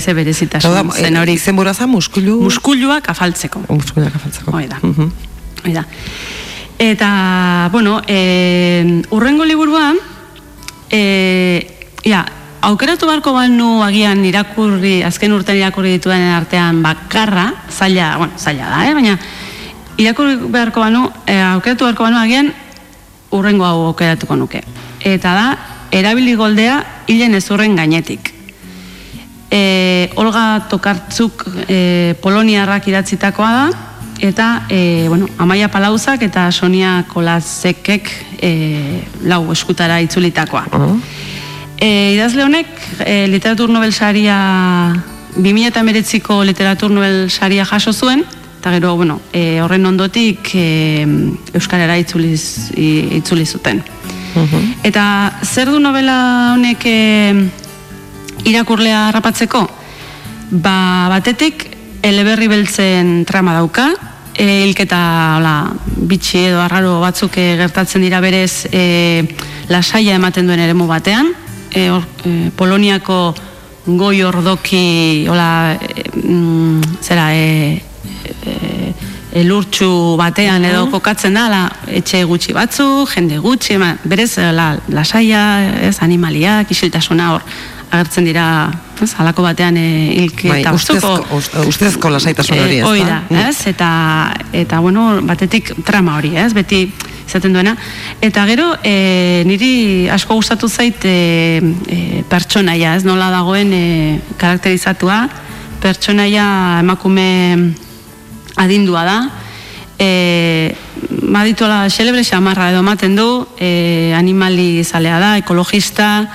ze, 0.00 0.14
berezitasun 0.14 0.92
zen 0.96 1.16
hori. 1.20 1.36
Izen 1.38 1.56
buraza 1.56 1.86
muskulu... 1.86 2.40
Muskuluak 2.42 3.10
afaltzeko. 3.12 3.64
Muskuluak 3.68 4.14
afaltzeko. 4.16 4.52
Hoi 4.56 4.66
da. 4.68 4.80
Mhm. 4.82 5.10
Hoi 5.64 5.74
da. 5.76 5.84
Eta, 6.80 7.68
bueno, 7.72 8.00
e, 8.08 9.02
urrengo 9.10 9.44
liburua, 9.44 9.92
e, 10.88 11.66
ja, 12.04 12.24
aukeratu 12.62 13.06
beharko 13.08 13.32
banu 13.32 13.80
agian 13.84 14.24
irakurri, 14.24 15.00
azken 15.04 15.32
urtean 15.32 15.58
irakurri 15.58 15.96
dituen 15.96 16.22
artean 16.34 16.82
bakarra, 16.84 17.50
zaila, 17.70 18.16
bueno, 18.18 18.38
zaila 18.38 18.68
da, 18.68 18.80
eh? 18.88 18.94
baina 18.94 19.16
irakurri 20.00 20.36
beharko 20.52 20.84
banu, 20.84 21.06
e, 21.26 21.38
aukeratu 21.54 21.86
beharko 21.88 22.08
banu 22.08 22.20
agian 22.20 22.52
urrengo 23.36 23.64
hau 23.64 23.86
aukeratuko 23.90 24.36
nuke. 24.36 24.62
Eta 25.00 25.34
da, 25.36 25.46
erabili 25.92 26.34
goldea 26.36 26.82
hilen 27.08 27.34
ezurren 27.38 27.76
gainetik. 27.76 28.34
E, 29.50 30.10
Olga 30.20 30.66
Tokartzuk 30.70 31.46
e, 31.66 32.14
Poloniarrak 32.22 32.86
idatzitakoa 32.92 33.50
da, 33.56 33.64
eta 34.20 34.50
e, 34.68 35.06
bueno, 35.08 35.26
Amaia 35.38 35.70
Palauzak 35.72 36.22
eta 36.28 36.50
Sonia 36.52 37.00
Kolazekek 37.08 38.12
e, 38.36 38.52
lau 39.24 39.46
eskutara 39.52 39.98
itzulitakoa. 40.04 40.66
E, 41.80 42.12
idazle 42.12 42.44
honek 42.44 42.68
e, 43.06 43.26
literatur 43.32 43.70
nobel 43.72 43.94
saria 43.96 44.36
2008ko 45.36 46.42
literatur 46.44 46.92
nobel 46.92 47.30
saria 47.30 47.64
jaso 47.64 47.92
zuen, 47.92 48.24
eta 48.60 48.74
gero, 48.74 48.96
bueno, 48.96 49.20
e, 49.32 49.62
horren 49.64 49.86
ondotik 49.88 50.52
e, 50.52 51.06
Euskarara 51.56 51.96
itzuliz, 51.96 52.70
itzuli 52.76 53.46
zuten. 53.46 53.80
Eta 54.84 55.04
zer 55.42 55.72
du 55.72 55.80
novela 55.80 56.52
honek 56.52 56.84
e, 56.84 57.48
irakurlea 58.44 59.08
harrapatzeko? 59.08 59.64
Ba, 60.50 61.08
batetik, 61.08 61.64
eleberri 62.04 62.48
beltzen 62.52 63.24
trama 63.24 63.56
dauka, 63.56 63.88
e, 64.34 64.66
hilketa 64.66 65.00
hola, 65.38 65.54
bitxi 65.96 66.46
edo 66.50 66.60
arraro 66.60 66.98
batzuk 67.00 67.40
e, 67.40 67.54
gertatzen 67.60 68.04
dira 68.04 68.20
berez 68.20 68.66
e, 68.68 69.24
lasaia 69.72 70.20
ematen 70.20 70.48
duen 70.48 70.60
eremu 70.60 70.86
batean, 70.90 71.32
e, 71.74 71.88
hor, 71.90 72.04
e, 72.24 72.50
Poloniako 72.56 73.34
goi 73.86 74.22
ordoki 74.22 75.26
hola, 75.28 75.74
e, 75.74 76.04
mm, 76.14 76.98
zera, 77.02 77.30
e, 77.34 77.80
e, 78.46 78.92
elurtsu 79.40 80.16
batean 80.18 80.64
edo 80.66 80.86
kokatzen 80.90 81.34
da, 81.38 81.44
la, 81.52 81.60
etxe 81.86 82.24
gutxi 82.26 82.52
batzu, 82.56 83.06
jende 83.12 83.38
gutxi, 83.38 83.76
ema, 83.78 83.92
berez 84.04 84.32
la, 84.56 84.72
lasaia, 84.90 85.42
ez, 85.86 85.96
animaliak, 86.02 86.70
isiltasuna 86.74 87.28
hor, 87.36 87.44
agertzen 87.90 88.26
dira, 88.26 88.44
ez, 89.02 89.12
halako 89.18 89.42
batean 89.46 89.78
e, 89.78 89.86
hilketa 90.18 90.52
Bai, 90.52 90.64
batzuko- 90.66 91.14
ustezko, 91.14 91.38
ust- 91.38 91.68
ustezko 91.70 92.10
lasaitasun 92.10 92.58
hori, 92.58 92.80
ez 92.82 92.86
hori 92.90 93.04
da? 93.06 93.20
da, 93.30 93.46
ez? 93.48 93.56
Eta, 93.70 93.90
eta 94.52 94.80
bueno, 94.82 95.06
batetik 95.26 95.72
trama 95.86 96.18
hori, 96.18 96.34
ez? 96.36 96.52
Beti 96.54 96.84
izaten 97.30 97.54
duena. 97.54 97.76
Eta 98.20 98.44
gero, 98.50 98.72
e, 98.82 99.44
niri 99.46 100.08
asko 100.10 100.36
gustatu 100.40 100.68
zait 100.68 101.04
e, 101.06 101.60
e, 101.86 102.00
pertsonaia, 102.28 102.96
ez? 102.98 103.06
Nola 103.06 103.30
dagoen 103.32 103.72
e, 103.72 103.84
karakterizatua, 104.40 105.22
pertsonaia 105.80 106.80
emakume 106.82 107.30
adindua 108.60 109.06
da, 109.06 109.18
e, 110.00 110.74
badituela 111.30 111.86
xelebre 111.88 112.24
xamarra 112.26 112.70
edo 112.72 112.80
ematen 112.82 113.16
du, 113.16 113.46
e, 113.56 114.12
animali 114.16 114.82
zalea 114.84 115.20
da, 115.22 115.36
ekologista, 115.38 116.28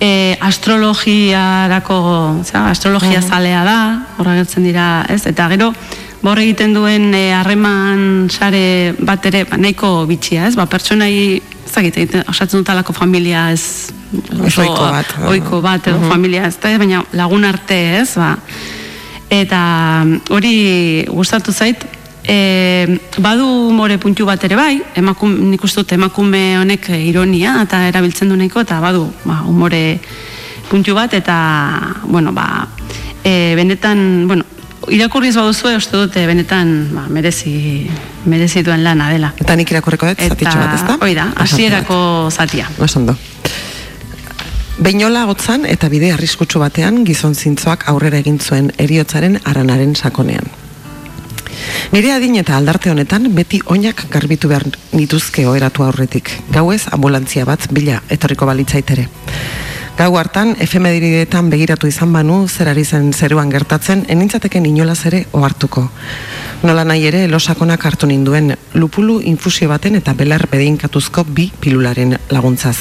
e, 0.00 0.36
astrologiarako, 0.40 1.98
zera, 2.44 2.70
astrologia 2.70 3.20
zalea 3.20 3.64
da, 3.64 3.80
horra 4.18 4.38
gertzen 4.40 4.64
dira, 4.64 5.04
ez? 5.12 5.24
Eta 5.28 5.48
gero, 5.52 5.72
bor 6.22 6.38
egiten 6.38 6.74
duen 6.76 7.14
e, 7.16 7.30
harreman 7.32 8.28
sare 8.30 8.94
bat 8.98 9.24
ere 9.30 9.44
ba, 9.48 9.56
nahiko 9.56 10.04
bitxia, 10.10 10.48
ez? 10.50 10.56
Ba, 10.58 10.66
pertsonai, 10.68 11.40
ez 11.40 11.72
dakit, 11.72 11.96
egiten- 11.96 12.26
osatzen 12.28 12.60
dutalako 12.60 12.92
familia 12.92 13.50
ez 13.54 13.92
Oso 14.44 14.62
ohiko 14.64 14.88
bat. 14.90 15.14
ohiko 15.28 15.60
bat 15.62 15.86
edo 15.86 16.00
familia 16.10 16.48
ez 16.48 16.56
da, 16.60 16.74
baina 16.78 17.04
lagun 17.14 17.44
arte 17.46 17.78
ez, 18.00 18.10
ba. 18.18 18.34
Eta 19.30 19.60
mm, 20.04 20.20
hori 20.34 20.54
gustatu 21.08 21.52
zait, 21.54 21.84
e, 22.26 22.98
badu 23.22 23.46
more 23.72 23.96
puntu 24.02 24.26
bat 24.26 24.42
ere 24.44 24.56
bai, 24.58 24.82
emakum, 24.98 25.32
nik 25.50 25.62
uste 25.64 25.80
dut 25.84 25.92
emakume 25.96 26.58
honek 26.58 26.90
ironia 26.98 27.60
eta 27.62 27.86
erabiltzen 27.88 28.28
du 28.28 28.36
nahiko, 28.36 28.60
eta 28.66 28.80
badu 28.82 29.06
ba, 29.24 29.40
umore 29.46 30.00
puntu 30.68 30.94
bat, 30.94 31.14
eta, 31.14 31.36
bueno, 32.04 32.32
ba, 32.32 32.66
e, 33.24 33.54
benetan, 33.56 34.26
bueno, 34.28 34.44
irakurriz 34.88 35.34
baduzue, 35.36 35.74
uste 35.76 35.96
dut, 35.96 36.16
e, 36.16 36.26
benetan, 36.26 36.72
ba, 36.94 37.06
merezi, 37.12 37.88
merezi 38.24 38.62
duen 38.64 38.84
lana 38.84 39.10
dela. 39.12 39.32
Eta 39.40 39.56
nik 39.56 39.70
irakurriko 39.70 40.08
dut, 40.08 40.22
zatitxo 40.24 40.56
bat, 40.56 40.74
ez 40.74 40.86
da? 40.86 40.96
hoi 41.00 41.14
da, 41.14 41.28
hasierako 41.36 42.30
zatia. 42.30 42.70
Oso 42.80 43.00
ondo. 43.02 43.16
Beinola 44.80 45.26
gotzan 45.28 45.66
eta 45.68 45.90
bide 45.92 46.08
arriskutsu 46.14 46.62
batean 46.62 47.02
gizon 47.04 47.34
zintzoak 47.34 47.84
aurrera 47.92 48.16
egin 48.22 48.38
zuen 48.40 48.70
eriotzaren 48.80 49.36
aranaren 49.44 49.92
sakonean. 49.94 50.48
Nire 51.92 52.12
adin 52.14 52.38
eta 52.40 52.56
aldarte 52.56 52.90
honetan 52.90 53.28
beti 53.34 53.60
oinak 53.66 54.06
garbitu 54.12 54.48
behar 54.48 54.64
nituzke 54.96 55.44
oheratu 55.50 55.84
aurretik. 55.84 56.30
Gauez 56.54 56.86
ambulantzia 56.94 57.44
bat 57.44 57.66
bila 57.74 58.00
etorriko 58.08 58.46
balitzaitere. 58.48 59.08
Gau 60.00 60.14
hartan, 60.16 60.54
efemedideetan 60.64 61.50
begiratu 61.52 61.84
izan 61.90 62.14
banu, 62.14 62.46
zer 62.48 62.70
ari 62.70 62.86
zen 62.88 63.10
zeruan 63.12 63.50
gertatzen, 63.52 64.06
enintzateken 64.08 64.64
inolaz 64.64 65.02
ere 65.10 65.18
ohartuko. 65.36 65.82
Nola 66.62 66.86
nahi 66.88 67.04
ere, 67.10 67.20
losakonak 67.28 67.84
hartu 67.84 68.08
ninduen 68.08 68.54
lupulu 68.80 69.18
infusio 69.28 69.68
baten 69.68 69.98
eta 69.98 70.14
belar 70.16 70.46
bedeinkatuzko 70.48 71.26
bi 71.36 71.50
pilularen 71.60 72.16
laguntzaz. 72.32 72.78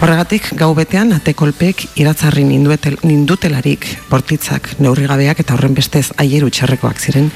Horregatik, 0.00 0.48
gau 0.56 0.70
betean, 0.78 1.12
atekolpeek 1.18 1.84
iratzarri 2.00 2.46
ninduetel, 2.48 2.96
nindutelarik, 3.04 3.84
bortitzak, 4.08 4.78
neurrigabeak 4.80 5.44
eta 5.44 5.58
horren 5.58 5.76
bestez 5.76 6.06
aieru 6.16 6.48
txerrekoak 6.48 7.04
ziren, 7.04 7.28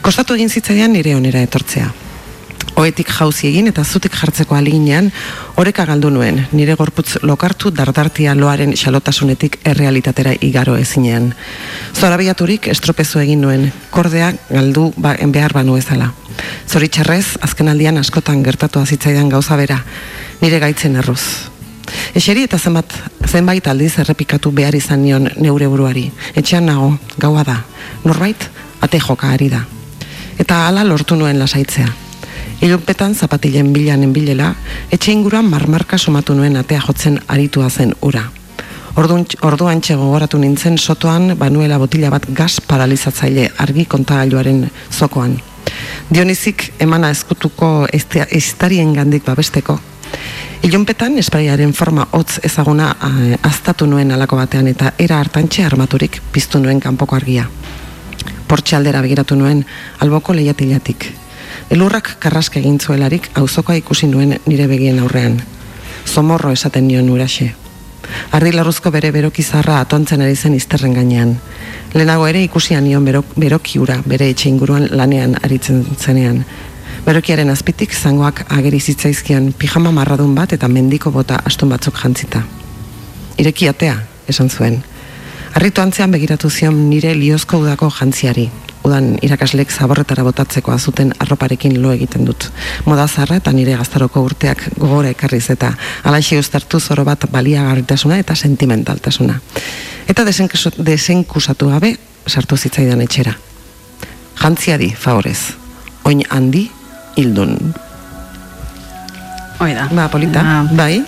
kostatu 0.00 0.40
egin 0.40 0.48
zitzaidan 0.48 0.96
nire 0.96 1.12
onera 1.20 1.44
etortzea. 1.44 1.92
Oetik 2.74 3.06
jauzi 3.14 3.46
egin 3.52 3.68
eta 3.70 3.84
zutik 3.86 4.16
jartzeko 4.18 4.56
aliginean, 4.58 5.12
oreka 5.62 5.84
galdu 5.86 6.08
nuen, 6.10 6.40
nire 6.50 6.74
gorputz 6.74 7.20
lokartu 7.22 7.70
dardartia 7.70 8.34
loaren 8.34 8.74
xalotasunetik 8.74 9.60
errealitatera 9.70 10.32
igaro 10.42 10.74
ezinean. 10.74 11.30
Zorabiaturik 11.94 12.66
estropezu 12.74 13.22
egin 13.22 13.46
nuen, 13.46 13.68
kordea 13.94 14.32
galdu 14.50 14.88
ba, 14.98 15.14
behar 15.36 15.54
banu 15.54 15.78
ezala. 15.78 16.10
Zoritxarrez, 16.66 17.38
azken 17.46 17.70
aldian 17.70 18.02
askotan 18.02 18.42
gertatu 18.42 18.82
azitzaidan 18.82 19.30
gauza 19.30 19.54
bera, 19.56 19.78
nire 20.42 20.58
gaitzen 20.58 20.98
erruz. 20.98 21.22
Eseri 22.18 22.42
eta 22.48 22.58
zenbat, 22.58 22.90
zenbait 23.28 23.66
aldiz 23.70 23.92
errepikatu 24.02 24.50
behar 24.50 24.74
izan 24.74 25.04
nion 25.06 25.30
neure 25.38 25.70
buruari. 25.70 26.08
Etxean 26.34 26.66
nago, 26.66 26.96
gaua 27.22 27.46
da, 27.46 27.60
norbait, 28.02 28.50
ate 28.82 28.98
joka 28.98 29.30
ari 29.30 29.52
da. 29.52 29.62
Eta 30.42 30.66
hala 30.66 30.82
lortu 30.82 31.14
nuen 31.14 31.38
lasaitzea. 31.38 32.03
Ilunpetan 32.62 33.14
zapatilen 33.14 33.72
bilanen 33.72 34.12
bilela, 34.12 34.54
etxe 34.92 35.12
inguruan 35.12 35.48
marmarka 35.50 35.98
somatu 35.98 36.34
nuen 36.34 36.56
atea 36.56 36.80
jotzen 36.80 37.18
aritua 37.28 37.70
zen 37.70 37.94
ura. 38.02 38.22
Orduan, 38.96 39.26
orduan 39.42 39.80
gogoratu 39.80 40.38
nintzen 40.38 40.78
sotoan 40.78 41.34
banuela 41.38 41.78
botila 41.78 42.10
bat 42.10 42.26
gas 42.32 42.60
paralizatzaile 42.60 43.50
argi 43.58 43.84
kontagailuaren 43.84 44.70
zokoan. 44.92 45.40
Dionizik 46.10 46.74
emana 46.78 47.10
eskutuko 47.10 47.86
estarien 47.92 48.92
gandik 48.92 49.24
babesteko. 49.24 49.80
Ilunpetan 50.62 51.18
espraiaren 51.18 51.72
forma 51.72 52.06
hotz 52.12 52.38
ezaguna 52.42 52.94
aztatu 53.42 53.86
nuen 53.86 54.12
alako 54.12 54.36
batean 54.36 54.68
eta 54.68 54.92
era 54.98 55.18
hartantxe 55.18 55.64
armaturik 55.64 56.20
piztu 56.32 56.58
nuen 56.58 56.80
kanpoko 56.80 57.16
argia. 57.16 57.48
Portxe 58.48 58.76
aldera 58.76 59.02
begiratu 59.02 59.36
nuen 59.36 59.64
alboko 60.00 60.32
lehiatilatik. 60.32 61.23
Elurrak 61.70 62.16
karraska 62.20 62.58
egin 62.60 62.78
zuelarik 62.80 63.30
auzokoa 63.34 63.76
ikusi 63.80 64.06
nuen 64.06 64.38
nire 64.46 64.66
begien 64.68 64.98
aurrean. 65.00 65.40
Zomorro 66.06 66.52
esaten 66.52 66.88
nion 66.88 67.10
uraxe. 67.10 67.54
Ardi 68.36 68.52
larruzko 68.52 68.90
bere 68.90 69.10
berokizarra 69.12 69.78
atontzen 69.80 70.22
ari 70.22 70.36
zen 70.36 70.54
izterren 70.54 70.94
gainean. 70.94 71.34
Lehenago 71.94 72.26
ere 72.26 72.42
ikusian 72.44 72.84
nion 72.84 73.04
berok, 73.04 73.34
beroki 73.36 73.78
ura 73.78 74.00
bere 74.06 74.28
etxe 74.30 74.48
inguruan 74.48 74.88
lanean 74.90 75.36
aritzen 75.42 75.84
zenean. 75.98 76.44
Berokiaren 77.04 77.50
azpitik 77.52 77.94
zangoak 77.94 78.44
ageri 78.48 78.80
zitzaizkion 78.80 79.52
pijama 79.58 79.92
marradun 79.92 80.34
bat 80.34 80.52
eta 80.56 80.68
mendiko 80.68 81.10
bota 81.10 81.40
astun 81.44 81.72
batzuk 81.74 81.98
jantzita. 82.00 82.42
Ireki 83.38 83.68
atea, 83.68 83.96
esan 84.28 84.50
zuen. 84.50 84.82
Arritu 85.54 85.82
antzean 85.82 86.10
begiratu 86.10 86.50
zion 86.50 86.88
nire 86.90 87.14
liozko 87.14 87.60
udako 87.62 87.90
jantziari. 88.00 88.48
Udan 88.84 89.14
irakaslek 89.24 89.70
zaborretara 89.72 90.22
botatzeko 90.26 90.72
azuten 90.74 91.12
arroparekin 91.18 91.78
lo 91.82 91.92
egiten 91.94 92.26
dut. 92.28 92.50
Moda 92.84 93.06
zarra 93.08 93.38
eta 93.40 93.52
nire 93.56 93.76
gaztaroko 93.78 94.20
urteak 94.20 94.66
gogora 94.76 95.08
ekarriz 95.14 95.46
eta 95.54 95.70
alaxi 96.04 96.36
uztartu 96.38 96.80
zoro 96.80 97.04
bat 97.04 97.24
baliagarritasuna 97.32 98.18
eta 98.20 98.34
sentimentaltasuna. 98.36 99.38
Eta 100.06 100.24
desenkusatu 100.28 101.70
gabe 101.70 101.94
sartu 102.28 102.56
zitzaidan 102.56 103.00
etxera. 103.00 103.32
Jantziari, 104.42 104.90
favorez. 104.92 105.54
Oin 106.04 106.20
handi, 106.28 106.66
hildun. 107.16 107.56
Hoi 109.60 109.72
da. 109.72 109.88
Ba, 109.94 110.08
polita, 110.12 110.40
Ah, 110.44 110.68
bai. 110.76 111.04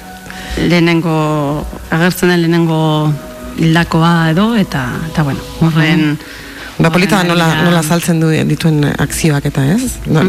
lehenengo, 0.56 1.66
agertzen 1.90 2.30
den 2.30 2.40
lehenengo 2.40 3.12
hildakoa 3.58 4.30
edo, 4.30 4.54
eta, 4.56 4.88
eta 5.10 5.22
bueno, 5.22 5.40
horren... 5.60 6.16
Ba, 6.16 6.24
polita 6.24 6.45
da 6.78 6.90
horren 6.92 7.22
nola, 7.24 7.46
nola 7.64 7.82
saltzen 7.82 8.20
du 8.20 8.30
dituen 8.48 8.84
akzioak 8.84 9.46
eta 9.48 9.64
ez? 9.74 9.96
No, 10.12 10.24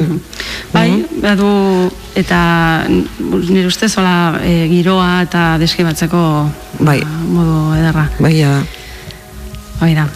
Bai, 0.72 1.04
badu, 1.22 1.50
eta 2.16 2.39
nire 2.88 3.66
ustez 3.68 3.91
hola 4.00 4.39
e, 4.43 4.68
giroa 4.72 5.24
eta 5.26 5.58
deskribatzeko 5.60 6.22
Bai. 6.80 7.02
ba, 7.04 7.18
modu 7.34 7.58
ederra. 7.76 8.08
Bai, 8.20 8.34
ja. 8.39 8.54
Hoi 9.82 9.93
da. 9.98 10.08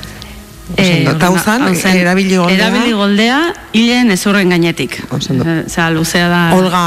Ondo. 0.71 1.11
Eta 1.11 1.73
zen, 1.75 1.97
erabili 1.99 2.37
goldea? 2.37 2.55
Erabili 2.55 2.93
goldea, 2.95 3.39
hilen 3.75 4.11
ezurren 4.15 4.53
gainetik. 4.53 5.01
Osea, 5.11 5.89
luzea 5.91 6.29
da... 6.31 6.39
Olga, 6.55 6.83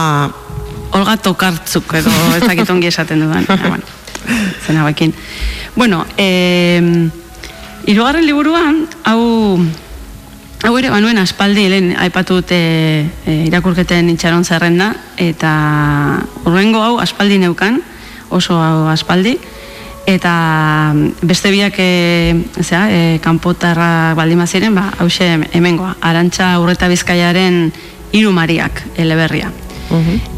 Olga 0.95 1.17
tokartzuk 1.19 1.93
edo 1.99 2.13
ez 2.37 2.47
dakit 2.47 2.71
ongi 2.71 2.89
esaten 2.89 3.21
dudan. 3.27 3.45
Ah, 3.55 3.69
bueno, 3.69 3.85
zen 4.67 4.79
hauekin. 4.81 5.13
Bueno, 5.77 6.07
eh, 6.17 6.81
irugarren 7.87 8.27
liburuan, 8.27 8.87
hau 9.05 9.59
Hau 10.65 10.79
ere, 10.81 10.89
banuen 10.89 11.19
aspaldi, 11.21 11.67
lehen 11.69 11.91
aipatu 12.01 12.39
dute 12.39 12.57
e, 12.57 13.33
irakurketen 13.45 14.07
itxaron 14.15 14.47
zerrenda, 14.49 14.95
eta 15.21 15.51
urrengo 16.49 16.81
hau 16.81 16.95
aspaldi 17.05 17.37
neukan, 17.43 17.83
oso 18.33 18.57
hau 18.57 18.87
aspaldi, 18.89 19.35
eta 20.09 20.95
beste 21.21 21.53
biak 21.53 21.77
e, 21.85 21.91
zera, 22.63 22.87
e, 22.89 23.03
kanpotarra 23.21 24.15
baldin 24.17 24.41
baziren, 24.41 24.73
ba, 24.73 24.87
hause 25.05 25.29
hemengoa, 25.53 25.99
arantxa 26.01 26.55
urreta 26.65 26.89
bizkaiaren 26.89 27.67
hiru 28.17 28.33
mariak 28.33 28.81
eleberria. 28.97 29.53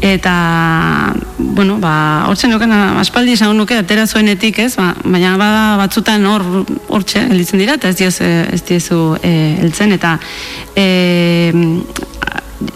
Eta, 0.01 1.13
bueno, 1.37 1.77
ba, 1.79 2.25
hortzen 2.29 2.51
neukan 2.53 2.73
aspaldi 3.01 3.33
esan 3.33 3.55
nuke, 3.57 3.77
atera 3.79 4.05
zuenetik, 4.07 4.59
ez, 4.59 4.75
ba, 4.77 4.91
baina 5.03 5.35
bada 5.39 5.77
batzutan 5.79 6.25
hor, 6.29 6.45
hortxe, 6.87 7.23
helditzen 7.31 7.61
dira, 7.61 7.77
eta 7.79 7.89
ez 7.89 7.97
dioz, 7.99 8.15
ez 8.21 8.61
diozu 8.67 9.17
e, 9.21 9.31
heltzen, 9.63 9.95
eta 9.97 10.17
e, 10.75 10.85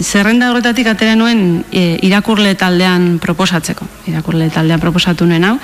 zerrenda 0.01 0.51
horretatik 0.51 0.87
atera 0.91 1.15
nuen 1.17 1.63
e, 1.71 1.97
irakurle 2.05 2.53
taldean 2.55 3.17
proposatzeko. 3.21 3.87
Irakurle 4.11 4.49
taldean 4.53 4.81
proposatu 4.81 5.25
nuen 5.25 5.45
hau. 5.45 5.57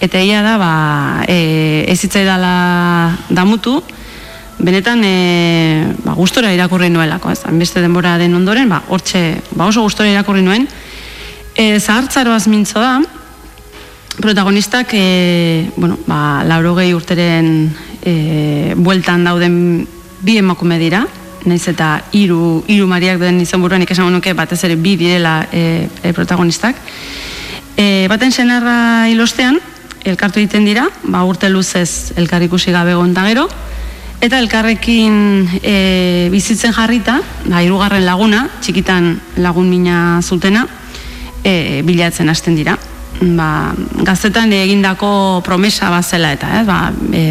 Eta 0.00 0.20
ia 0.24 0.42
da, 0.44 0.56
ba, 0.60 0.72
e, 1.28 1.84
ez 1.88 2.00
hitzaidala 2.04 2.52
damutu, 3.30 3.78
benetan 4.58 5.02
e, 5.04 5.94
ba, 6.04 6.14
gustora 6.18 6.52
irakurri 6.52 6.90
nuelako, 6.90 7.30
ez? 7.30 7.42
Beste 7.58 7.80
denbora 7.80 8.16
den 8.18 8.34
ondoren, 8.34 8.68
ba, 8.68 8.82
hortxe, 8.88 9.38
ba, 9.54 9.68
oso 9.70 9.82
gustora 9.86 10.10
irakurri 10.10 10.42
nuen. 10.42 10.66
E, 11.54 11.78
zahartzaroaz 11.80 12.46
mintzo 12.50 12.82
da, 12.82 12.98
protagonistak, 14.18 14.90
e, 14.92 15.70
bueno, 15.76 15.98
ba, 16.06 16.42
laurogei 16.46 16.90
urteren 16.94 17.70
e, 18.02 18.74
bueltan 18.76 19.24
dauden 19.24 19.86
bi 20.22 20.36
emakume 20.38 20.78
dira, 20.78 21.06
naiz 21.46 21.62
eta 21.70 22.02
hiru 22.12 22.64
hiru 22.66 22.88
mariak 22.90 23.20
den 23.22 23.40
izan 23.40 23.62
buruan 23.62 23.82
ikesan 23.84 24.10
nuke 24.12 24.34
batez 24.34 24.58
ere 24.66 24.76
bi 24.76 24.96
direla 24.98 25.40
e, 25.52 25.88
e, 26.02 26.12
protagonistak. 26.12 26.76
E, 27.78 28.06
baten 28.10 28.34
senarra 28.34 29.06
hilostean, 29.06 29.60
elkartu 30.04 30.42
egiten 30.42 30.66
dira, 30.66 30.88
ba, 31.04 31.22
urte 31.24 31.50
luzez 31.50 32.12
elkar 32.18 32.42
ikusi 32.42 32.74
gabe 32.74 32.96
egon 32.96 33.14
da 33.14 33.26
gero, 33.28 33.46
eta 34.20 34.38
elkarrekin 34.42 35.48
e, 35.62 36.28
bizitzen 36.32 36.72
jarrita, 36.74 37.20
ba, 37.46 37.62
hirugarren 37.62 38.04
laguna, 38.06 38.48
txikitan 38.60 39.12
lagun 39.38 39.68
mina 39.70 40.18
zutena, 40.22 40.66
e, 41.44 41.82
bilatzen 41.86 42.28
hasten 42.28 42.56
dira. 42.58 42.76
Ba, 43.18 43.72
gaztetan 44.06 44.52
egindako 44.54 45.40
promesa 45.46 45.90
bazela 45.90 46.32
eta, 46.34 46.60
ez, 46.60 46.66
ba, 46.66 46.92
e, 47.14 47.24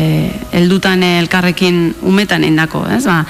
eldutan 0.60 1.04
elkarrekin 1.04 1.94
umetan 2.08 2.44
egindako, 2.44 2.86
ez, 2.98 3.04
ba, 3.08 3.22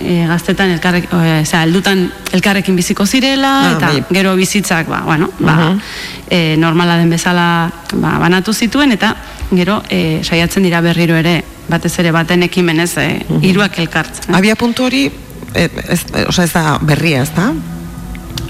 e, 0.00 0.22
gaztetan 0.28 0.72
elkarrek, 0.76 1.08
e, 1.12 1.42
zera, 1.44 1.64
eldutan 1.64 2.06
elkarrekin 2.32 2.76
biziko 2.76 3.06
zirela, 3.06 3.52
Ah, 3.58 3.74
eta 3.76 3.92
bai. 3.92 4.04
gero 4.20 4.36
bizitzak, 4.36 4.88
ba, 4.88 5.02
bueno, 5.04 5.30
ba, 5.40 5.74
e, 6.30 6.56
normala 6.60 6.96
den 7.00 7.10
bezala 7.10 7.70
ba, 7.94 8.18
banatu 8.20 8.52
zituen, 8.52 8.92
eta 8.92 9.14
gero 9.50 9.82
e, 9.88 10.20
saiatzen 10.24 10.62
dira 10.62 10.80
berriro 10.84 11.16
ere, 11.16 11.42
batez 11.68 11.94
ere 11.98 12.12
baten 12.12 12.42
ekimenez, 12.42 12.92
e, 12.98 13.08
hiruak 13.42 13.78
elkartzen. 13.78 14.34
abia 14.34 14.56
puntu 14.56 14.88
hori, 14.88 15.06
e, 15.54 15.68
ez, 15.88 16.00
e, 16.14 16.24
osea, 16.28 16.44
ez 16.44 16.52
da 16.52 16.78
berria, 16.82 17.22
ez 17.22 17.32
da? 17.36 17.52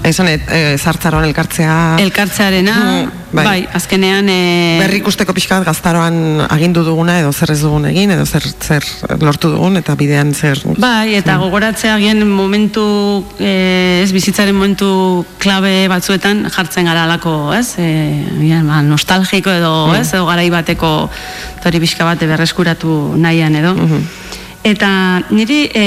Esan, 0.03 0.29
e, 0.31 0.39
e, 0.47 0.77
zartzaroan 0.79 1.25
elkartzea... 1.27 1.97
Elkartzearena, 1.99 2.75
Mm, 2.79 3.11
bai. 3.35 3.43
bai. 3.45 3.67
azkenean... 3.73 4.29
E, 4.31 4.77
Berri 4.79 5.01
ikusteko 5.01 5.33
pixka 5.35 5.59
bat 5.59 5.67
gaztaroan 5.67 6.45
agindu 6.49 6.83
duguna 6.87 7.17
edo 7.19 7.33
zer 7.33 7.51
ez 7.51 7.59
dugun 7.61 7.85
egin 7.89 8.13
edo 8.15 8.25
zer, 8.25 8.45
zer 8.63 8.85
lortu 9.21 9.51
dugun 9.51 9.77
eta 9.77 9.95
bidean 9.99 10.33
zer 10.33 10.61
Bai, 10.79 11.15
eta 11.19 11.35
gogoratzea 11.37 11.95
agian 11.99 12.23
momentu, 12.27 13.25
e, 13.39 14.01
ez 14.03 14.11
bizitzaren 14.15 14.55
momentu 14.55 15.25
klabe 15.37 15.87
batzuetan 15.91 16.47
jartzen 16.49 16.87
gara 16.89 17.03
alako, 17.03 17.53
ez? 17.53 17.75
E, 17.77 17.89
agian, 18.39 18.65
ba, 18.71 18.81
nostalgiko 18.81 19.51
edo, 19.51 19.73
ez? 19.99 20.07
Edo 20.13 20.25
garai 20.25 20.49
bateko 20.49 21.09
tori 21.61 21.79
pixka 21.83 22.07
bate 22.07 22.25
berreskuratu 22.25 23.15
nahian 23.19 23.55
edo. 23.59 23.75
Eta 24.63 24.89
niri, 25.31 25.69
e, 25.73 25.85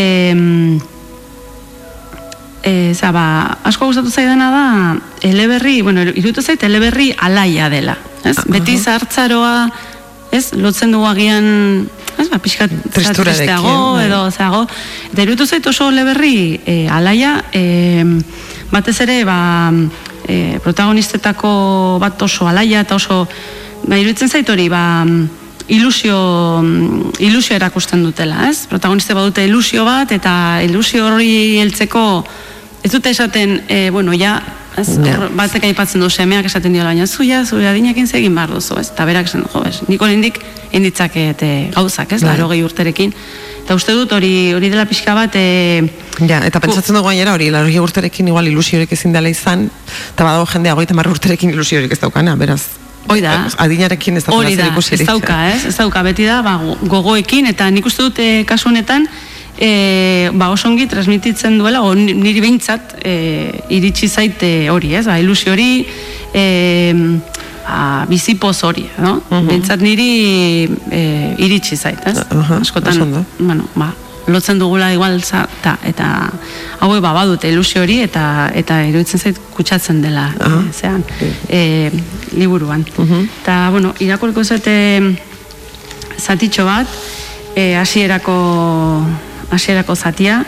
e, 2.62 2.94
za, 2.94 3.12
ba, 3.12 3.58
asko 3.66 3.86
gustatu 3.90 4.10
zaidana 4.10 4.50
da, 4.50 4.66
eleberri, 5.26 5.82
bueno, 5.82 6.02
irutu 6.02 6.42
zait 6.42 6.62
eleberri 6.62 7.12
alaia 7.18 7.68
dela, 7.70 7.96
ez? 8.24 8.36
Beti 8.46 8.78
zartzaroa, 8.78 9.70
ez? 10.32 10.52
Lotzen 10.54 10.94
dugu 10.94 11.08
agian, 11.10 11.88
ez? 12.16 12.28
Ba, 12.30 12.38
pixkat 12.42 12.70
Tristurarekin, 12.70 13.24
tristeago 13.24 13.74
bai. 13.96 14.06
edo 14.06 14.22
zeago. 14.30 14.62
Eta 15.10 15.26
irutu 15.26 15.46
zait 15.46 15.66
oso 15.66 15.90
eleberri 15.90 16.60
e, 16.64 16.86
alaia, 16.88 17.36
e, 17.52 18.04
batez 18.72 19.00
ere, 19.04 19.22
ba, 19.28 19.40
e, 20.28 20.58
protagonistetako 20.62 21.98
bat 22.00 22.22
oso 22.22 22.48
alaia 22.48 22.86
eta 22.86 22.96
oso, 22.96 23.26
ba, 23.86 23.98
iruditzen 23.98 24.30
zait 24.30 24.48
hori, 24.48 24.68
ba, 24.70 25.04
ilusio, 25.72 26.62
ilusio 27.18 27.56
erakusten 27.56 28.02
dutela, 28.04 28.48
ez? 28.50 28.66
Protagoniste 28.70 29.14
badute 29.14 29.44
ilusio 29.46 29.84
bat, 29.86 30.10
eta 30.14 30.62
ilusio 30.64 31.06
horri 31.08 31.58
heltzeko 31.62 32.06
ez 32.82 32.90
dute 32.90 33.10
esaten, 33.10 33.62
e, 33.68 33.90
bueno, 33.90 34.12
ja, 34.12 34.42
ez, 34.76 34.88
Ja. 34.98 35.18
hor 35.18 35.30
batek 35.36 35.64
aipatzen 35.68 36.00
du 36.00 36.08
semeak 36.10 36.46
esaten 36.48 36.72
diola, 36.72 36.88
baina 36.90 37.06
zu 37.06 37.22
ja, 37.22 37.44
zure 37.46 37.68
adinekin 37.68 38.06
zegin 38.08 38.34
behar 38.34 38.50
duzu, 38.50 38.74
ez? 38.80 38.88
Eta 38.90 39.04
berak 39.04 39.26
esan 39.28 39.44
jo, 39.52 39.62
ez, 39.68 39.80
nik 39.88 40.00
oraindik 40.02 40.40
inditzaket 40.72 41.42
e, 41.42 41.70
gauzak, 41.74 42.12
ez? 42.12 42.22
Bai. 42.22 42.30
Larogei 42.32 42.62
urterekin. 42.64 43.12
Eta 43.64 43.74
uste 43.78 43.92
dut 43.94 44.10
hori 44.12 44.52
hori 44.56 44.68
dela 44.72 44.84
pixka 44.86 45.14
bat, 45.14 45.34
e, 45.36 45.82
Ja, 46.26 46.40
eta 46.44 46.60
pentsatzen 46.60 46.94
dugu 46.96 47.08
gainera 47.08 47.32
hori, 47.36 47.50
largi 47.50 47.78
urterekin 47.80 48.28
igual 48.28 48.48
ilusiorik 48.48 48.90
ezin 48.92 49.12
dela 49.12 49.28
izan, 49.30 49.68
eta 50.14 50.24
badago 50.24 50.46
jendea 50.50 50.74
hogeita 50.74 50.94
marra 50.94 51.10
urterekin 51.14 51.50
ilusiorik 51.54 51.92
ez 51.92 52.00
daukana, 52.00 52.34
beraz. 52.36 52.62
Hoi 53.08 53.20
da. 53.20 53.32
eh, 53.46 53.62
Adinarekin 53.64 54.16
ez 54.16 54.24
daukana 54.24 54.46
Hori 54.46 54.56
da, 54.56 54.66
ez 54.92 55.06
dauka, 55.06 55.36
ez? 55.52 55.64
Ez 55.66 55.76
dauka, 55.76 56.02
beti 56.02 56.24
da, 56.24 56.40
ba, 56.42 56.56
go- 56.56 56.76
gogoekin, 56.88 57.46
eta 57.46 57.68
nik 57.70 57.86
uste 57.86 58.02
dut 58.02 58.18
e, 58.18 58.44
kasu 58.46 58.68
honetan, 58.68 59.06
e, 59.58 60.30
ba, 60.32 60.50
oso 60.50 60.68
ongi 60.68 60.86
transmititzen 60.86 61.58
duela, 61.58 61.82
o 61.82 61.94
ni- 61.94 62.14
niri 62.14 62.40
behintzat 62.40 62.96
e, 63.04 63.62
iritsi 63.68 64.08
zaite 64.08 64.70
hori, 64.70 64.94
ez? 64.94 65.06
Ba, 65.06 65.18
ilusio 65.20 65.52
hori, 65.52 65.86
e, 66.34 66.44
ba, 67.66 68.04
bizipoz 68.08 68.62
hori, 68.64 68.86
no? 68.98 69.20
Behintzat 69.30 69.80
niri 69.84 70.68
e, 70.90 71.02
iritsi 71.38 71.76
zait, 71.76 72.00
ez? 72.06 72.18
Aha, 72.30 72.58
Askotan, 72.60 72.92
oso 72.96 73.02
ondo. 73.02 73.24
bueno, 73.38 73.68
ba, 73.74 73.92
lotzen 74.26 74.58
dugula 74.58 74.92
igual 74.94 75.20
za, 75.22 75.46
ta, 75.62 75.76
eta 75.84 76.30
hau 76.80 76.88
ba 77.00 77.12
badute 77.12 77.48
ilusio 77.50 77.82
hori 77.82 78.00
eta 78.04 78.50
eta 78.54 78.76
iruditzen 78.86 79.18
zait 79.18 79.38
kutsatzen 79.54 79.98
dela 80.02 80.28
Aha. 80.38 80.60
e, 80.62 80.72
zean 80.72 81.02
e, 81.48 81.90
liburuan 82.38 82.84
eta 83.42 83.56
bueno 83.74 83.90
irakurriko 83.98 84.44
zate 84.44 84.74
zatitxo 86.18 86.64
bat 86.64 86.86
e, 87.56 87.74
hasierako 87.74 88.36
hasierako 89.52 89.94
zatia 89.94 90.42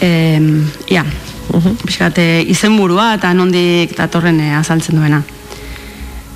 e, 0.00 0.40
ja 0.90 1.04
pixkat, 1.84 2.18
e, 2.18 2.42
izenburua 2.50 3.14
eta 3.18 3.30
nondik 3.36 3.94
datorren 3.96 4.40
e, 4.40 4.50
azaltzen 4.56 4.98
duena 4.98 5.22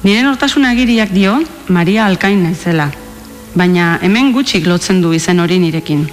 Nire 0.03 0.23
nortasuna 0.23 0.71
agiriak 0.71 1.11
dio 1.11 1.41
Maria 1.69 2.07
Alkain 2.07 2.43
naizela, 2.45 2.87
baina 3.59 3.99
hemen 4.01 4.31
gutxik 4.33 4.67
lotzen 4.71 5.01
du 5.03 5.11
izen 5.13 5.41
hori 5.43 5.59
nirekin. 5.59 6.05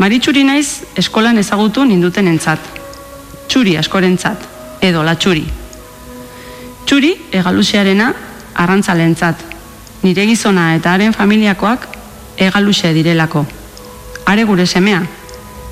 Maritxuri 0.00 0.44
naiz 0.48 0.82
eskolan 0.96 1.36
ezagutu 1.38 1.84
ninduten 1.84 2.28
entzat. 2.28 2.58
Txuri 3.48 3.76
askorentzat, 3.76 4.48
edo 4.80 5.04
latxuri. 5.04 5.44
Txuri 6.88 7.12
egaluxearena 7.36 8.08
arrantzalentzat. 8.64 9.44
Nire 10.02 10.26
gizona 10.32 10.70
eta 10.78 10.96
haren 10.96 11.12
familiakoak 11.12 11.86
egaluxe 12.48 12.94
direlako. 12.96 13.44
Are 14.26 14.44
gure 14.44 14.66
semea, 14.66 15.04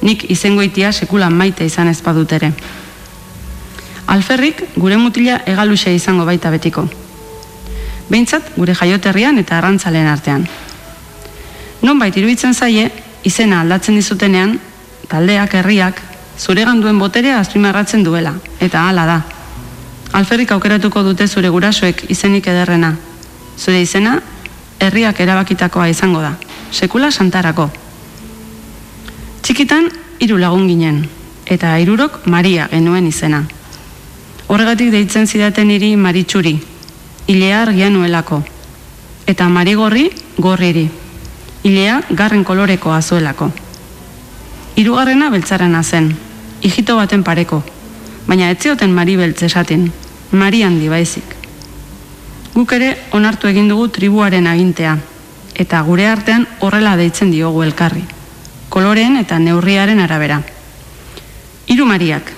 nik 0.03 0.31
izengoitia 0.31 0.93
sekulan 0.93 1.35
maite 1.35 1.67
izan 1.67 1.89
ez 1.89 2.01
badut 2.03 2.33
ere. 2.33 2.53
Alferrik 4.07 4.61
gure 4.77 4.97
mutila 4.97 5.41
egaluxe 5.47 5.95
izango 5.95 6.25
baita 6.25 6.51
betiko. 6.51 6.89
behintzat 8.09 8.51
gure 8.57 8.75
jaioterrian 8.75 9.39
eta 9.41 9.57
arrantzalen 9.59 10.07
artean. 10.07 10.47
Nonbait 11.83 12.17
iruditzen 12.17 12.55
zaie, 12.55 12.91
izena 13.25 13.63
aldatzen 13.63 13.97
dizutenean, 13.97 14.59
taldeak, 15.09 15.55
herriak, 15.55 16.03
zuregan 16.39 16.81
duen 16.81 16.99
boterea 16.99 17.39
azpimarratzen 17.41 18.05
duela, 18.05 18.35
eta 18.61 18.89
hala 18.89 19.07
da. 19.07 19.23
Alferrik 20.13 20.53
aukeratuko 20.53 21.03
dute 21.03 21.27
zure 21.27 21.49
gurasoek 21.49 22.05
izenik 22.11 22.47
ederrena. 22.47 22.95
Zure 23.59 23.81
izena, 23.83 24.21
herriak 24.79 25.21
erabakitakoa 25.21 25.89
izango 25.89 26.21
da, 26.21 26.37
sekula 26.71 27.11
santarako. 27.11 27.84
Txikitan, 29.45 29.91
hiru 30.25 30.39
lagun 30.41 30.63
ginen, 30.71 31.03
eta 31.45 31.75
hirurok 31.77 32.23
Maria 32.33 32.65
genuen 32.71 33.05
izena. 33.11 33.43
Horregatik 34.49 34.89
deitzen 34.95 35.27
zidaten 35.29 35.69
hiri 35.69 35.91
Maritxuri, 36.01 36.55
ilea 37.29 37.59
argia 37.67 37.91
nuelako. 37.93 38.39
Eta 39.29 39.51
Marigorri, 39.53 40.07
gorriri. 40.39 40.87
Ilea 41.69 41.99
garren 42.09 42.41
kolorekoa 42.49 43.03
zuelako. 43.03 43.51
Hirugarrena 44.81 45.29
beltzarena 45.37 45.85
zen, 45.85 46.09
hijito 46.63 46.97
baten 46.97 47.21
pareko, 47.23 47.61
baina 48.27 48.49
ez 48.49 48.59
zioten 48.63 48.97
Mari 48.97 49.21
beltz 49.21 49.43
esaten, 49.43 49.91
Mari 50.33 50.65
handi 50.65 50.89
baizik. 50.89 51.37
Guk 52.57 52.73
ere 52.73 52.95
onartu 53.13 53.53
egin 53.53 53.69
dugu 53.69 53.93
tribuaren 53.93 54.49
agintea, 54.49 54.97
eta 55.55 55.85
gure 55.85 56.09
artean 56.09 56.49
horrela 56.61 56.97
deitzen 56.97 57.31
diogu 57.31 57.63
elkarri, 57.63 58.07
koloreen 58.75 59.21
eta 59.21 59.39
neurriaren 59.39 60.01
arabera. 60.03 60.41
Hiru 61.71 61.87
Mariak, 61.87 62.33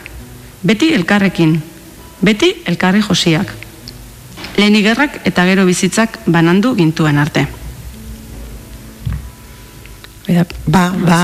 beti 0.68 0.90
elkarrekin, 0.92 1.54
beti 2.20 2.50
elkarri 2.68 3.00
josiak. 3.06 3.54
Lehen 4.56 4.76
gerrak 4.84 5.22
eta 5.28 5.46
gero 5.48 5.64
bizitzak 5.68 6.20
banandu 6.26 6.74
gintuen 6.76 7.18
arte. 7.18 7.46
Bai 10.26 10.42
Ba, 10.66 10.90
ba, 11.06 11.20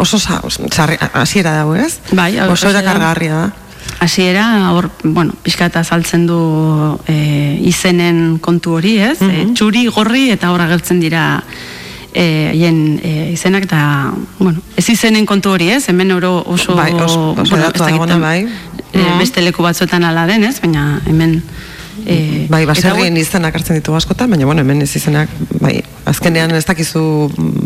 oso 0.00 0.16
hasiera 0.16 1.52
dago, 1.52 1.74
ez? 1.76 2.00
Bai, 2.10 2.32
oso 2.40 2.52
hasiera. 2.52 2.78
erakargarria 2.80 3.34
da. 3.34 3.48
Hasiera 4.00 4.72
hor, 4.72 4.90
bueno, 5.04 5.34
pixka 5.42 5.68
eta 5.68 5.84
saltzen 5.84 6.26
du 6.26 6.38
e, 7.06 7.58
izenen 7.68 8.38
kontu 8.40 8.78
hori, 8.78 8.98
ez? 9.04 9.18
E, 9.22 9.50
txuri, 9.54 9.86
gorri 9.92 10.30
eta 10.32 10.50
hor 10.50 10.64
agertzen 10.64 11.02
dira 11.02 11.42
haien 12.14 13.00
e, 13.02 13.30
izenak 13.32 13.64
eta, 13.68 14.12
bueno, 14.38 14.60
ez 14.76 14.88
izenen 14.88 15.26
kontu 15.26 15.50
hori, 15.50 15.70
ez? 15.70 15.88
Hemen 15.88 16.12
oro 16.12 16.42
oso... 16.46 16.74
Bai, 16.76 16.92
oso- 16.92 17.34
oso 17.38 17.56
dakit, 17.56 17.82
dagoena, 17.82 18.18
bai. 18.18 18.46
E, 18.92 19.02
beste 19.18 19.42
leku 19.44 19.62
batzuetan 19.62 20.04
ala 20.04 20.26
den, 20.26 20.44
ez? 20.44 20.60
Baina 20.60 21.00
hemen... 21.06 21.42
E, 22.08 22.46
Bai, 22.48 22.62
eta 22.62 22.70
baserrien 22.72 23.12
hauek- 23.12 23.20
izenak 23.26 23.54
hartzen 23.58 23.76
ditugu 23.76 23.96
askotan, 23.98 24.30
baina 24.30 24.46
bueno, 24.46 24.62
hemen 24.62 24.80
ez 24.82 24.94
izenak, 24.96 25.28
bai, 25.60 25.82
azkenean 26.08 26.54
ez 26.56 26.62
dakizu 26.64 27.00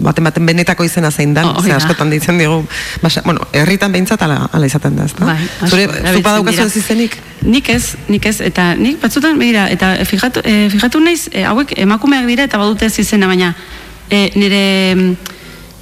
baten 0.03 0.24
baten 0.24 0.47
benetako 0.49 0.82
izena 0.88 1.11
zein 1.12 1.34
dan, 1.36 1.45
Oh, 1.53 1.62
ze 1.62 1.68
da. 1.68 1.76
askotan 1.76 2.11
ditzen 2.11 2.38
digu, 2.40 2.62
basa, 3.05 3.22
bueno, 3.24 3.45
herritan 3.53 3.93
behintzat 3.93 4.22
ala, 4.26 4.49
ala 4.53 4.66
izaten 4.66 4.97
da, 4.97 5.05
ezta? 5.05 5.28
Bai, 5.28 5.36
Zure, 5.68 5.84
erabiltzen 5.84 6.16
zu 6.16 6.22
badaukazu 6.26 6.57
dira. 6.57 6.66
ez 6.66 6.76
izenik? 6.80 7.18
Nik 7.43 7.68
ez, 7.68 7.95
nik 8.09 8.26
ez, 8.26 8.40
eta 8.40 8.72
nik 8.74 8.99
batzutan, 9.05 9.38
begira, 9.38 9.68
eta 9.70 9.93
fijatu, 10.09 10.40
e, 10.45 10.66
fijatu 10.72 10.99
naiz, 11.05 11.28
e, 11.30 11.45
hauek 11.45 11.76
emakumeak 11.84 12.26
dira 12.26 12.49
eta 12.49 12.59
badute 12.59 12.86
ez 12.88 12.99
izena, 12.99 13.28
baina 13.30 13.53
e, 14.12 14.30
nire, 14.36 15.16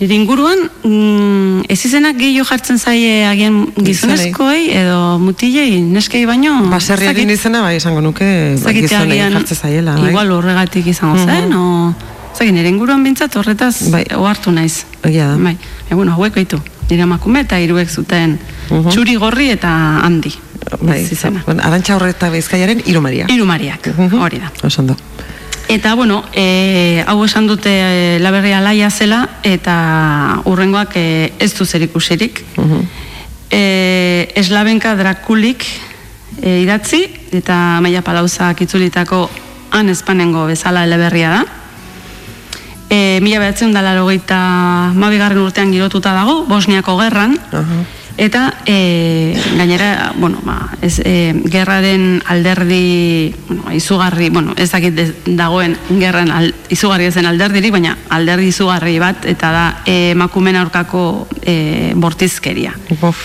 nire 0.00 0.14
inguruan 0.14 0.62
mm, 0.86 1.64
ez 1.68 1.78
izenak 1.84 2.16
gehiago 2.16 2.46
jartzen 2.48 2.78
zaie 2.78 3.24
agian 3.28 3.66
gizonezkoei 3.76 4.70
edo 4.80 5.18
mutilei, 5.20 5.80
neskei 5.82 6.22
baino, 6.30 6.54
Baserriaren 6.70 7.30
izena, 7.34 7.60
bai, 7.66 7.74
esango 7.80 8.00
nuke, 8.00 8.30
Zakit 8.56 8.86
gizonei 8.86 9.18
agian, 9.18 9.34
jartze 9.40 9.54
zaiela, 9.58 9.96
bai. 9.98 10.10
igual 10.14 10.30
horregatik 10.38 10.86
izango 10.94 11.18
Mhm. 11.18 11.26
zen, 11.28 11.52
o... 11.58 11.94
Zagin, 12.30 12.54
nire 12.54 12.68
inguruan 12.70 13.02
bintzat 13.02 13.34
horretaz 13.36 13.90
Bai. 13.90 14.04
ohartu 14.14 14.52
naiz. 14.54 14.84
Egia 15.02 15.26
da. 15.32 15.36
Bai, 15.36 15.56
e, 15.90 15.94
bueno, 15.98 16.12
hauek 16.14 16.34
baitu. 16.38 16.60
Nire 16.88 17.02
emakume 17.02 17.40
eta 17.42 17.58
hiruek 17.60 17.90
zuten 17.90 18.38
txuri 18.90 19.16
gorri 19.18 19.48
eta 19.50 19.68
handi. 20.06 20.30
Bai, 20.80 21.00
izena. 21.10 21.42
Arantxa 21.46 21.96
horreta 21.96 22.30
bizkaiaren 22.30 22.82
hiru 22.86 23.00
Maria. 23.02 23.26
Hiru 23.28 23.44
mariak, 23.50 23.90
Mhm. 23.96 24.20
hori 24.22 24.38
da. 24.38 24.52
Oso 24.62 24.80
ondo. 24.80 24.96
Eta, 25.70 25.94
bueno, 25.94 26.24
e, 26.34 27.04
hau 27.06 27.22
esan 27.22 27.46
dute 27.46 27.70
e, 27.70 28.18
laberria 28.18 28.58
laia 28.58 28.88
zela, 28.90 29.20
eta 29.46 30.42
urrengoak 30.50 30.96
e, 30.98 31.30
ez 31.38 31.52
du 31.54 31.62
zer 31.64 31.84
ikusirik. 31.86 32.42
e, 33.54 34.32
eslabenka 34.34 34.96
drakulik 34.98 35.62
e, 36.42 36.58
idatzi, 36.64 37.04
eta 37.38 37.78
maia 37.86 38.02
palauzak 38.02 38.64
itzulitako 38.66 39.28
han 39.70 39.94
espanengo 39.94 40.48
bezala 40.50 40.82
eleberria 40.82 41.30
da. 41.38 41.46
E, 42.90 43.20
mila 43.22 43.38
behatzen 43.38 43.70
da 43.70 43.86
laro 43.86 44.10
mabigarren 44.98 45.38
urtean 45.38 45.70
girotuta 45.70 46.18
dago, 46.18 46.46
Bosniako 46.50 46.98
gerran, 46.98 47.38
eta 48.20 48.52
e, 48.66 49.34
gainera, 49.56 50.12
bueno, 50.16 50.40
ba, 50.44 50.68
ez, 50.82 51.00
e, 51.02 51.32
gerraren 51.48 52.22
alderdi, 52.28 53.34
bueno, 53.48 53.72
izugarri, 53.72 54.28
bueno, 54.28 54.52
ez 54.60 54.68
dakit 54.68 54.98
ez 55.00 55.08
dagoen 55.24 55.78
gerran 55.88 56.28
al, 56.28 56.50
izugarri 56.68 57.08
ezen 57.08 57.24
alderdirik, 57.24 57.72
baina 57.72 57.94
alderdi 58.12 58.50
izugarri 58.52 58.98
bat, 59.00 59.24
eta 59.24 59.52
da 59.54 59.62
e, 59.88 60.10
emakumeen 60.12 60.60
aurkako 60.60 61.04
e, 61.40 61.94
bortizkeria. 61.96 62.74
Bof. 63.00 63.22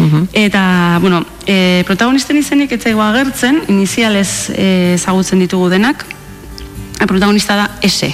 Mhm. 0.00 0.24
Eta, 0.32 0.98
bueno, 1.00 1.22
e, 1.46 1.84
protagonisten 1.86 2.40
izenik 2.40 2.74
etzaigo 2.74 3.04
agertzen, 3.04 3.62
inizialez 3.70 4.50
ezagutzen 4.56 5.38
ditugu 5.38 5.70
denak, 5.70 6.02
protagonista 7.06 7.54
da 7.54 7.70
S. 7.86 8.10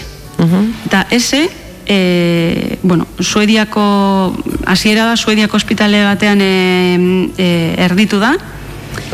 Eta 0.84 1.06
S, 1.10 1.48
e, 1.88 2.78
bueno, 2.82 3.06
Suediako, 3.18 4.36
hasiera 4.66 5.06
da, 5.06 5.16
Suediako 5.16 5.56
ospitale 5.56 6.04
batean 6.04 6.40
e, 6.44 7.32
e, 7.36 7.48
erditu 7.80 8.20
da, 8.20 8.36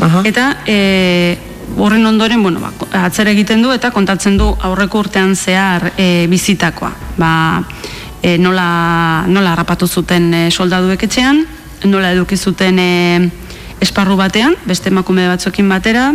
Aha. 0.03 0.21
eta 0.27 0.57
e, 0.67 1.37
horren 1.77 2.05
ondoren, 2.05 2.43
bueno, 2.43 2.59
ba, 2.59 2.73
atzera 3.05 3.31
egiten 3.31 3.63
du 3.63 3.71
eta 3.71 3.91
kontatzen 3.95 4.37
du 4.37 4.51
aurreko 4.67 4.99
urtean 5.07 5.35
zehar 5.35 5.93
e, 5.97 6.27
bizitakoa. 6.29 6.91
Ba, 7.17 7.31
e, 8.21 8.37
nola, 8.37 9.23
nola 9.31 9.55
harrapatu 9.55 9.87
zuten 9.87 10.33
e, 10.33 10.43
soldaduek 10.51 11.07
etxean, 11.07 11.45
nola 11.87 12.11
eduki 12.11 12.37
zuten 12.37 12.79
e, 12.79 12.91
esparru 13.83 14.19
batean, 14.19 14.55
beste 14.67 14.91
emakume 14.91 15.29
batzuekin 15.31 15.71
batera, 15.71 16.09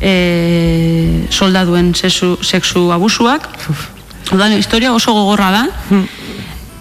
e, 0.00 1.26
soldaduen 1.30 1.92
sexu, 1.94 2.38
sexu 2.40 2.90
abusuak. 2.96 3.48
Ordan, 4.30 4.52
historia 4.52 4.92
oso 4.92 5.12
gogorra 5.12 5.50
da. 5.50 5.64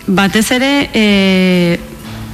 Batez 0.08 0.52
ere, 0.52 0.90
e, 0.94 1.80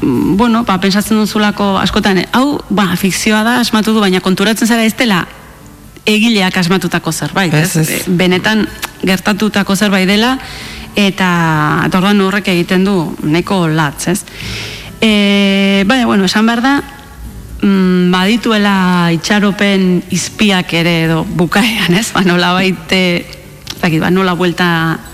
bueno, 0.02 0.64
ba, 0.64 0.80
pensatzen 0.82 1.18
duzulako 1.18 1.76
askotan, 1.80 2.24
hau, 2.34 2.60
ba, 2.70 2.92
fikzioa 2.98 3.44
da, 3.46 3.60
asmatu 3.62 3.94
du, 3.96 4.02
baina 4.04 4.22
konturatzen 4.22 4.68
zara 4.68 4.86
ez 4.86 4.96
dela 4.98 5.26
egileak 6.08 6.58
asmatutako 6.58 7.12
zerbait, 7.12 7.54
Ez, 7.54 7.76
ez. 7.76 7.90
E, 7.90 8.04
Benetan 8.08 8.66
gertatutako 9.04 9.76
zerbait 9.76 10.08
dela, 10.08 10.38
eta, 10.96 11.30
eta 11.86 12.00
orduan 12.00 12.22
horrek 12.22 12.48
egiten 12.54 12.86
du 12.88 12.98
neko 13.24 13.66
latz, 13.68 14.08
ez? 14.08 14.22
E, 15.02 15.84
baina, 15.88 16.06
bueno, 16.06 16.26
esan 16.26 16.48
behar 16.48 16.62
da, 16.64 16.76
mm, 17.62 18.12
badituela 18.14 18.78
itxaropen 19.14 20.04
izpiak 20.16 20.74
ere 20.74 21.04
edo 21.06 21.24
bukaean, 21.38 21.98
ez? 22.00 22.12
Ba, 22.16 22.24
nola 22.26 22.54
baite, 22.58 23.02
ez 23.18 23.37
dakit, 23.82 24.02
ba, 24.02 24.10
nola 24.12 24.34
buelta 24.36 24.68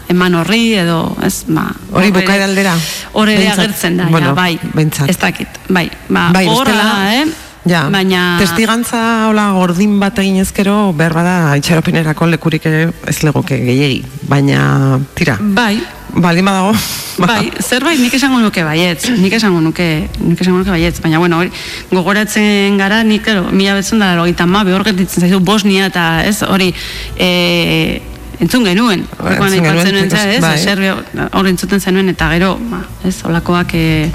eman 0.09 0.35
horri 0.41 0.73
edo, 0.81 1.15
ez? 1.25 1.43
Ba, 1.47 1.67
Hori 1.91 2.11
hor 2.11 2.19
bukaera 2.19 2.45
aldera? 2.49 2.75
Hor 3.13 3.29
ere 3.29 3.49
agertzen 3.49 3.97
da, 3.97 4.09
Bueno, 4.11 4.33
ja, 4.33 4.33
bai. 4.37 4.59
behintzat. 4.73 5.09
Ez 5.09 5.17
dakit, 5.17 5.47
bai. 5.69 5.89
Ba, 6.09 6.29
Bai, 6.33 6.47
horra 6.47 6.75
da, 6.77 6.91
eh? 7.21 7.25
Ja, 7.63 7.85
Baina... 7.87 8.35
testigantza 8.41 9.29
hola 9.29 9.45
gordin 9.55 9.95
bat 10.01 10.17
egin 10.19 10.41
ezkero, 10.41 10.91
behar 10.99 11.13
bada 11.15 11.35
itxaropenerako 11.55 12.27
lekurik 12.33 12.65
ez 12.67 13.21
legoke 13.23 13.55
gehiegi, 13.63 14.01
baina 14.27 14.99
tira, 15.15 15.37
Bai, 15.39 15.77
baldin 16.11 16.43
badago, 16.43 16.73
ba, 17.23 17.29
Bai, 17.37 17.53
zerbait 17.63 18.01
nik 18.03 18.13
esango 18.19 18.41
nuke 18.43 18.65
baietz, 18.67 19.07
nik 19.15 19.31
esango 19.39 19.61
nuke, 19.63 19.87
nik 20.19 20.41
esango 20.43 20.59
nuke 20.59 20.75
baietz, 20.75 20.99
baina 20.99 21.23
bueno, 21.23 21.39
hori, 21.39 21.55
gogoratzen 21.93 22.75
gara, 22.77 22.99
nik, 23.07 23.23
claro, 23.23 23.47
mila 23.55 23.77
betzen 23.79 24.03
da, 24.03 24.11
logita 24.19 24.43
ma, 24.45 24.65
behor 24.67 24.83
getitzen 24.83 25.23
zaizu 25.23 25.39
Bosnia 25.39 25.87
eta, 25.87 26.07
ez, 26.27 26.41
hori, 26.43 26.73
e, 27.15 28.01
entzun 28.39 28.65
genuen, 28.65 29.05
Orduan 29.19 29.53
entzun 29.53 29.65
genuen, 29.65 29.93
nuen, 29.93 30.15
ez, 30.15 30.41
bai. 30.41 30.57
Serbia, 30.59 30.95
hori 31.33 31.53
entzuten 31.53 31.81
zenuen, 31.81 32.09
eta 32.09 32.29
gero, 32.33 32.55
ba, 32.71 32.81
ez, 33.05 33.15
olakoak, 33.27 33.73
e, 33.75 34.11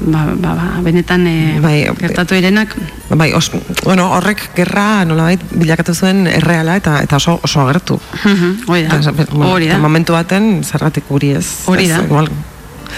ba, 0.00 0.24
ba, 0.34 0.54
ba, 0.54 0.66
benetan 0.84 1.26
e, 1.26 1.36
Bai, 1.60 1.76
gertatu 2.00 2.38
irenak, 2.38 2.74
bai, 3.10 3.32
os, 3.34 3.50
bueno, 3.84 4.10
horrek 4.16 4.50
gerra 4.56 5.04
nolabait 5.08 5.42
bilakatu 5.52 5.94
zuen 5.94 6.26
erreala 6.30 6.76
eta 6.78 7.00
eta 7.02 7.16
oso 7.16 7.38
oso 7.42 7.64
agertu. 7.66 8.00
Mhm, 8.24 8.54
hori 8.68 8.86
da, 8.86 9.00
bueno, 9.32 9.52
hori 9.52 9.68
da, 9.68 9.78
momentu 9.78 10.14
baten 10.16 10.62
zergatik 10.64 11.08
guri 11.08 11.34
ez. 11.38 11.46
Hori 11.66 11.84
ez, 11.84 11.96
da. 11.96 12.04
Igual, 12.04 12.30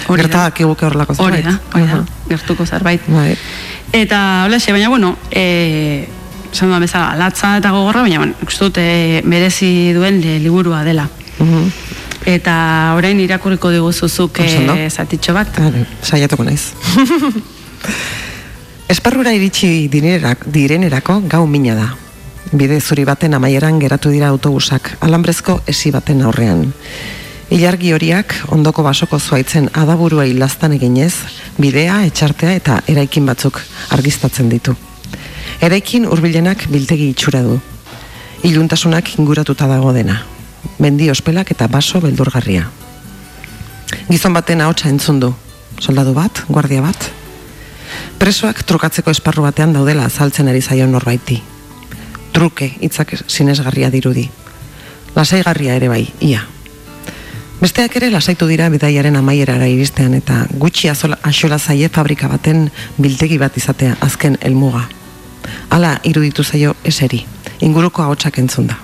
Hori 0.06 0.22
da. 0.22 0.52
horrelako 0.54 1.14
hori 1.18 1.42
zerbait. 1.42 1.44
da, 1.44 1.58
hori 1.74 1.86
da, 1.86 2.04
gertuko 2.28 2.66
zerbait. 2.66 3.02
Bai. 3.08 3.36
Eta, 3.92 4.44
hola, 4.46 4.58
baina, 4.70 4.88
bueno, 4.88 5.16
e, 5.30 6.08
esan 6.52 6.70
duan 6.70 6.82
bezala, 6.82 7.14
latza 7.16 7.56
eta 7.58 7.70
gogorra, 7.74 8.02
baina, 8.02 8.18
bueno, 8.18 8.34
uste 8.46 8.68
dut, 8.68 8.78
e, 8.78 9.22
merezi 9.24 9.92
duen 9.96 10.22
e, 10.22 10.38
liburua 10.42 10.84
dela. 10.84 11.08
Mhm. 11.38 11.70
Eta 12.30 12.54
orain 12.98 13.20
irakurriko 13.20 13.70
diguzuzuk 13.72 14.42
e, 14.44 14.90
zatitxo 14.90 15.32
bat. 15.34 15.56
Saiatuko 16.02 16.44
naiz. 16.44 16.72
Esparrura 18.90 19.32
iritsi 19.32 19.88
direnerak, 19.88 20.44
direnerako 20.50 21.20
gau 21.30 21.46
mina 21.46 21.76
da. 21.78 21.86
Bide 22.50 22.80
zuri 22.80 23.04
baten 23.06 23.36
amaieran 23.38 23.78
geratu 23.78 24.10
dira 24.10 24.32
autobusak, 24.34 24.96
alambrezko 25.06 25.60
esi 25.70 25.92
baten 25.94 26.24
aurrean. 26.26 26.66
Ilargi 27.54 27.94
horiak 27.94 28.34
ondoko 28.54 28.82
basoko 28.82 29.18
zuaitzen 29.18 29.70
adaburua 29.74 30.26
ilaztan 30.26 30.74
eginez, 30.74 31.14
bidea, 31.58 32.02
etxartea 32.10 32.58
eta 32.58 32.82
eraikin 32.90 33.26
batzuk 33.30 33.62
argiztatzen 33.94 34.50
ditu. 34.50 34.74
Eraikin 35.60 36.06
hurbilenak 36.08 36.62
biltegi 36.72 37.10
itxura 37.12 37.42
du. 37.44 37.58
Iluntasunak 38.48 39.10
inguratuta 39.20 39.66
dago 39.68 39.92
dena. 39.92 40.22
Mendi 40.80 41.10
ospelak 41.12 41.50
eta 41.52 41.66
baso 41.68 42.00
beldurgarria. 42.00 42.62
Gizon 44.08 44.32
baten 44.32 44.62
ahotsa 44.64 44.88
entzun 44.88 45.18
du. 45.20 45.34
Soldadu 45.80 46.14
bat, 46.16 46.40
guardia 46.48 46.80
bat. 46.80 47.10
Presoak 48.20 48.62
trukatzeko 48.64 49.12
esparru 49.12 49.44
batean 49.44 49.74
daudela 49.76 50.06
azaltzen 50.08 50.48
ari 50.48 50.62
zaion 50.62 50.92
norbaiti. 50.96 51.42
Truke 52.32 52.70
hitzak 52.80 53.12
sinesgarria 53.26 53.90
dirudi. 53.92 54.30
Lasaigarria 55.16 55.76
ere 55.76 55.90
bai, 55.92 56.06
ia. 56.24 56.46
Besteak 57.60 57.98
ere 58.00 58.08
lasaitu 58.08 58.48
dira 58.48 58.70
bidaiaren 58.72 59.20
amaierara 59.20 59.68
iristean 59.68 60.14
eta 60.16 60.46
gutxi 60.56 60.88
azola, 60.88 61.18
axola 61.22 61.58
zaie 61.58 61.90
fabrika 61.92 62.32
baten 62.32 62.70
biltegi 62.96 63.36
bat 63.36 63.60
izatea 63.60 63.98
azken 64.00 64.38
helmuga. 64.40 64.86
Hala 65.70 65.98
iruditu 66.04 66.44
zaio 66.44 66.74
eseri, 66.84 67.24
inguruko 67.60 68.02
ahotsak 68.02 68.38
entzun 68.38 68.66
da. 68.66 68.76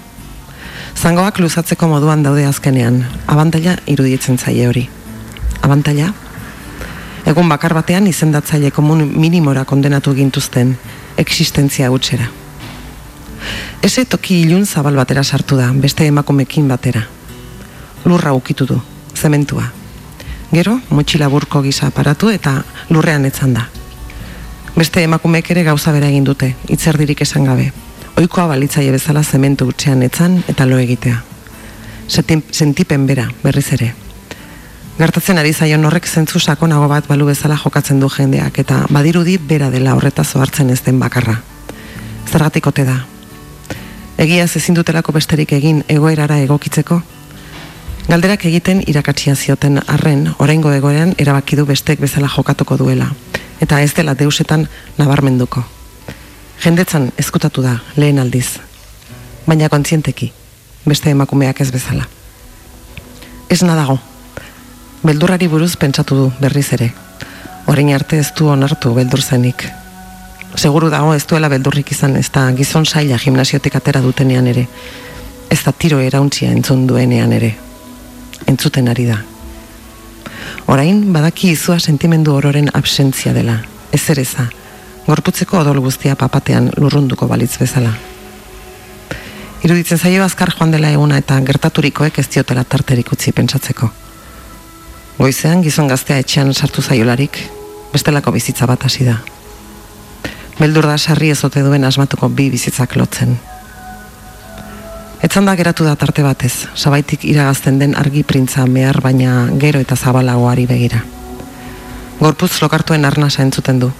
Zangoak 0.96 1.38
luzatzeko 1.38 1.88
moduan 1.88 2.22
daude 2.22 2.46
azkenean, 2.46 3.02
abantaila 3.26 3.76
iruditzen 3.86 4.38
zaie 4.38 4.68
hori. 4.68 4.86
Abantaila? 5.62 6.12
Egun 7.26 7.48
bakar 7.50 7.74
batean 7.74 8.06
izendatzaile 8.06 8.70
komun 8.70 9.02
minimora 9.18 9.64
kondenatu 9.64 10.14
gintuzten, 10.14 10.76
existentzia 11.18 11.88
gutxera. 11.90 12.28
Ese 13.82 14.04
toki 14.04 14.40
ilun 14.42 14.64
zabal 14.66 14.96
batera 14.96 15.24
sartu 15.24 15.56
da, 15.58 15.72
beste 15.74 16.06
emakumekin 16.06 16.68
batera. 16.68 17.02
Lurra 18.04 18.32
ukitu 18.32 18.66
du, 18.66 18.80
zementua. 19.14 19.66
Gero, 20.52 20.78
motxila 20.90 21.28
burko 21.28 21.62
gisa 21.62 21.90
aparatu 21.90 22.30
eta 22.30 22.60
lurrean 22.90 23.26
etzan 23.26 23.54
da. 23.58 23.66
Beste 24.76 25.00
emakumeek 25.00 25.46
ere 25.54 25.62
gauza 25.64 25.88
bera 25.88 26.10
egin 26.12 26.24
dute, 26.28 26.50
itzerdirik 26.68 27.22
esan 27.24 27.46
gabe. 27.48 27.70
Oikoa 28.20 28.44
balitzaile 28.50 28.90
bezala 28.92 29.22
zementu 29.24 29.64
utxean 29.70 30.02
etzan 30.04 30.42
eta 30.52 30.66
lo 30.68 30.76
egitea. 30.76 31.22
Sentipen 32.12 33.06
bera, 33.08 33.24
berriz 33.42 33.70
ere. 33.72 33.94
Gertatzen 34.98 35.40
ari 35.40 35.54
zaion 35.54 35.84
horrek 35.88 36.04
zentzu 36.06 36.40
sakonago 36.40 36.88
bat 36.92 37.08
balu 37.08 37.24
bezala 37.24 37.56
jokatzen 37.56 38.00
du 38.00 38.10
jendeak 38.12 38.58
eta 38.60 38.82
badirudi 38.92 39.38
bera 39.38 39.70
dela 39.70 39.94
horretaz 39.96 40.28
hartzen 40.36 40.68
ez 40.70 40.82
den 40.84 41.00
bakarra. 41.00 41.38
Zergatik 42.28 42.66
ote 42.66 42.84
da. 42.84 42.98
Egiaz 44.18 44.56
ezin 44.60 44.76
dutelako 44.76 45.12
besterik 45.16 45.52
egin 45.56 45.84
egoerara 45.88 46.36
egokitzeko? 46.44 47.00
Galderak 48.08 48.44
egiten 48.44 48.84
irakatsia 48.86 49.36
zioten 49.36 49.80
arren, 49.86 50.34
oraingo 50.38 50.72
egoeran 50.72 51.14
erabaki 51.16 51.56
du 51.56 51.64
bestek 51.64 52.00
bezala 52.00 52.28
jokatuko 52.28 52.76
duela, 52.76 53.10
eta 53.60 53.80
ez 53.80 53.92
dela 53.94 54.14
deusetan 54.14 54.68
nabarmenduko. 54.98 55.62
Jendetzan 56.64 57.12
ezkutatu 57.18 57.62
da, 57.62 57.78
lehen 57.96 58.18
aldiz, 58.18 58.58
baina 59.46 59.68
kontzienteki, 59.68 60.32
beste 60.86 61.10
emakumeak 61.10 61.60
ez 61.60 61.70
bezala. 61.70 62.06
Ez 63.50 63.62
nadago, 63.62 63.98
beldurrari 65.06 65.48
buruz 65.48 65.76
pentsatu 65.76 66.16
du 66.16 66.30
berriz 66.40 66.72
ere. 66.72 66.92
Orain 67.66 67.92
arte 67.94 68.18
ez 68.18 68.30
du 68.38 68.48
onartu 68.48 68.94
beldur 68.94 69.22
zenik. 69.22 69.66
Seguru 70.56 70.88
dago 70.90 71.12
ez 71.14 71.24
duela 71.26 71.50
beldurrik 71.52 71.92
izan, 71.92 72.16
ez 72.16 72.30
da 72.32 72.48
gizon 72.56 72.86
saila 72.86 73.18
gimnasiotik 73.18 73.76
atera 73.76 74.00
dutenean 74.00 74.46
ere. 74.46 74.66
Ez 75.50 75.62
da 75.64 75.72
tiro 75.72 76.00
erauntzia 76.00 76.50
entzun 76.50 76.86
duenean 76.86 77.32
ere. 77.32 77.54
Entzuten 78.46 78.88
ari 78.88 79.06
da. 79.06 79.22
Orain 80.66 81.12
badaki 81.12 81.50
izua 81.52 81.78
sentimendu 81.78 82.34
ororen 82.34 82.70
absentzia 82.74 83.32
dela. 83.32 83.60
Ez 83.92 84.02
eza, 84.10 84.48
gorputzeko 85.06 85.60
odol 85.60 85.80
guztia 85.80 86.16
papatean 86.16 86.70
lurrunduko 86.76 87.26
balitz 87.26 87.56
bezala. 87.58 87.92
Iruditzen 89.62 89.98
zaio 89.98 90.24
azkar 90.24 90.52
joan 90.54 90.70
dela 90.70 90.90
eguna 90.90 91.18
eta 91.18 91.38
gertaturikoek 91.40 92.18
ez 92.18 92.28
diotela 92.28 92.64
tarterik 92.64 93.12
utzi 93.12 93.32
pentsatzeko. 93.32 93.90
Goizean 95.18 95.62
gizon 95.64 95.88
gaztea 95.88 96.18
etxean 96.20 96.52
sartu 96.54 96.82
zaiolarik, 96.82 97.38
bestelako 97.92 98.32
bizitza 98.36 98.66
bat 98.66 98.84
hasi 98.84 99.06
da. 99.08 99.16
Beldur 100.58 100.86
da 100.88 100.98
sarri 100.98 101.30
ezote 101.32 101.62
duen 101.64 101.84
asmatuko 101.84 102.28
bi 102.28 102.50
bizitzak 102.52 102.96
lotzen. 102.96 103.36
Etzan 105.24 105.46
da 105.48 105.54
geratu 105.56 105.84
da 105.84 105.94
tarte 105.96 106.22
batez, 106.22 106.66
sabaitik 106.74 107.24
iragazten 107.24 107.78
den 107.80 107.94
argi 107.96 108.22
printza 108.22 108.66
mehar 108.66 109.00
baina 109.00 109.48
gero 109.56 109.80
eta 109.80 109.96
zabalagoari 109.96 110.66
begira. 110.68 111.00
Gorputz 112.20 112.60
lokartuen 112.60 113.04
arnasa 113.04 113.42
entzuten 113.42 113.80
du. 113.80 113.90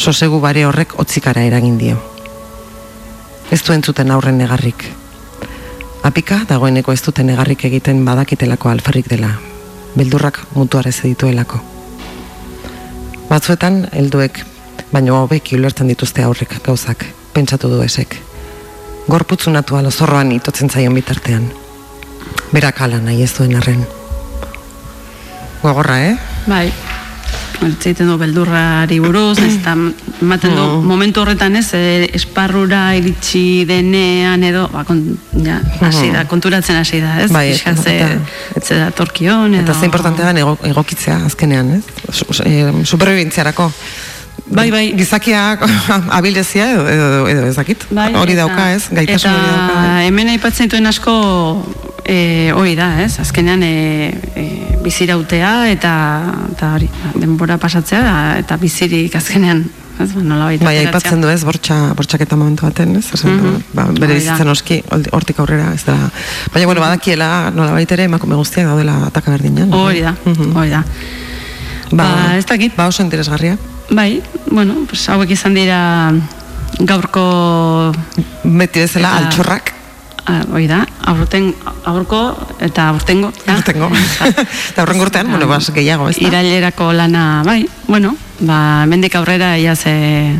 Sosegu 0.00 0.40
bare 0.40 0.64
horrek 0.64 0.94
otzikara 0.98 1.44
eragin 1.44 1.76
dio. 1.78 1.98
Ez 3.50 3.60
du 3.66 3.74
entzuten 3.74 4.10
aurren 4.10 4.38
negarrik. 4.40 4.86
Apika 6.02 6.40
dagoeneko 6.48 6.92
ez 6.96 7.02
duten 7.04 7.28
negarrik 7.28 7.66
egiten 7.68 8.04
badakitelako 8.04 8.70
alferrik 8.70 9.08
dela. 9.08 9.34
Beldurrak 9.96 10.40
mutuarez 10.54 10.96
dituelako. 11.02 11.60
Batzuetan, 13.28 13.84
helduek, 13.92 14.40
baino 14.92 15.20
hobeki 15.20 15.60
ulertzen 15.60 15.92
dituzte 15.92 16.24
aurrek 16.24 16.56
gauzak, 16.64 17.04
pentsatu 17.36 17.68
du 17.68 17.82
esek. 17.84 18.16
Gorputzunatua 19.10 19.82
lozorroan 19.82 20.30
itotzen 20.36 20.70
zaion 20.70 20.94
bitartean. 20.94 21.48
Berak 22.54 22.80
ala 22.86 23.00
nahi 23.02 23.22
ez 23.24 23.32
duen 23.36 23.56
arren. 23.58 23.82
Gogorra, 25.62 25.98
eh? 26.06 26.16
Bai, 26.46 26.70
Itzaiten 27.60 28.08
du 28.08 28.14
beldurrari 28.16 28.96
buruz, 29.04 29.36
ez 29.44 29.58
eta 29.58 29.74
ematen 30.22 30.54
du 30.56 30.62
Mm. 30.62 30.86
momentu 30.88 31.20
horretan 31.20 31.56
ez, 31.56 31.66
e, 31.74 32.08
esparrura 32.16 32.94
iritsi 32.96 33.66
denean 33.68 34.42
edo, 34.48 34.62
ba, 34.72 34.84
kon, 34.88 35.02
ja, 35.44 35.58
hasi 35.82 36.08
da, 36.10 36.24
konturatzen 36.24 36.76
hasi 36.80 37.00
da, 37.04 37.18
ez? 37.20 37.30
Bai, 37.30 37.50
Pixka 37.52 37.74
ze, 37.76 37.98
eta- 38.00 38.64
ze 38.64 38.78
da 38.78 38.90
torkion, 38.90 39.52
edo... 39.54 39.62
Eta 39.72 39.78
ze 39.78 39.84
importantea 39.84 40.32
da 40.32 40.40
ego, 40.40 40.56
egokitzea 40.62 41.18
azkenean, 41.26 41.74
ez? 41.74 41.84
Eh, 42.46 42.72
superbibintziarako. 42.84 43.70
Bai, 44.50 44.70
bai. 44.70 44.92
Gizakiak 44.98 45.62
abildezia 46.18 46.70
edo, 46.72 46.86
edo, 46.90 47.26
edo 47.30 47.46
ez 47.46 47.54
dakit. 47.56 47.84
Bai, 47.94 48.08
hori 48.14 48.34
eta- 48.34 48.46
dauka, 48.46 48.72
ez? 48.74 48.88
Gaitasun 48.90 49.30
hori 49.30 49.46
dauka. 49.46 49.64
Eta 49.64 49.82
bai. 49.94 50.06
hemen 50.08 50.28
aipatzen 50.34 50.66
dituen 50.68 50.86
asko 50.90 51.14
e, 52.04 52.50
hori 52.56 52.74
da, 52.78 52.88
ez? 53.04 53.12
Azkenean 53.22 53.62
e, 53.62 53.74
e, 54.34 54.46
bizirautea 54.82 55.52
eta, 55.70 55.92
eta 56.54 56.72
hori, 56.78 56.88
denbora 57.14 57.58
pasatzea 57.62 58.38
eta 58.40 58.56
bizirik 58.58 59.14
azkenean, 59.20 59.62
ez? 60.00 60.10
Ba, 60.16 60.22
nola 60.24 60.48
baita 60.50 60.64
Bai, 60.66 60.76
aipatzen 60.82 61.22
du 61.22 61.28
ez, 61.30 61.40
bortxa, 61.46 61.78
bortxaketa 61.94 62.34
momentu 62.40 62.66
baten, 62.66 62.96
ez? 62.98 63.06
Esan 63.14 63.36
du, 63.38 63.50
Mhm. 63.54 63.62
ba, 63.76 63.86
bere 64.02 64.14
bizitzen 64.18 64.48
oski, 64.48 64.82
hortik 65.14 65.38
aurrera, 65.38 65.70
ez 65.76 65.84
da. 65.84 65.94
Baina, 66.52 66.66
bueno, 66.66 66.80
badakiela, 66.80 67.50
nola 67.54 67.78
ere, 67.80 68.04
emakume 68.10 68.34
guztiak 68.34 68.66
daudela 68.66 68.98
ataka 69.06 69.30
berdinan. 69.30 69.70
Hori 69.72 70.00
da, 70.00 70.16
Mhm. 70.24 70.56
hori 70.56 70.70
da. 70.74 70.82
Ba, 71.92 72.04
Ba, 72.04 72.36
ez 72.38 72.46
dakit. 72.46 72.74
Ba, 72.76 72.86
oso 72.88 73.02
interesgarria. 73.02 73.56
Bai, 73.90 74.22
bueno, 74.50 74.74
pues 74.88 75.08
hauek 75.08 75.30
izan 75.34 75.54
dira 75.54 76.12
gaurko 76.78 77.92
Beti 78.44 78.80
bezala, 78.86 79.08
Eta- 79.16 79.26
altxorrak. 79.26 79.74
Ah, 80.30 80.44
hoi 80.52 80.66
da, 80.68 80.84
aurten, 81.10 81.48
aurko 81.88 82.18
eta 82.62 82.88
aurtengo. 82.92 83.32
ja. 83.46 83.54
Aurtengo. 83.56 83.88
Eta 84.70 84.82
aurrengo 84.84 85.02
urtean, 85.08 85.30
bueno, 85.32 85.48
bas, 85.48 85.72
gehiago, 85.74 86.08
ez 86.10 86.20
da? 86.20 86.26
Irailerako 86.28 86.92
lana, 86.92 87.42
bai, 87.44 87.64
bueno, 87.88 88.14
ba, 88.38 88.84
mendik 88.86 89.16
aurrera 89.16 89.56
ia 89.58 89.74
ze, 89.74 90.36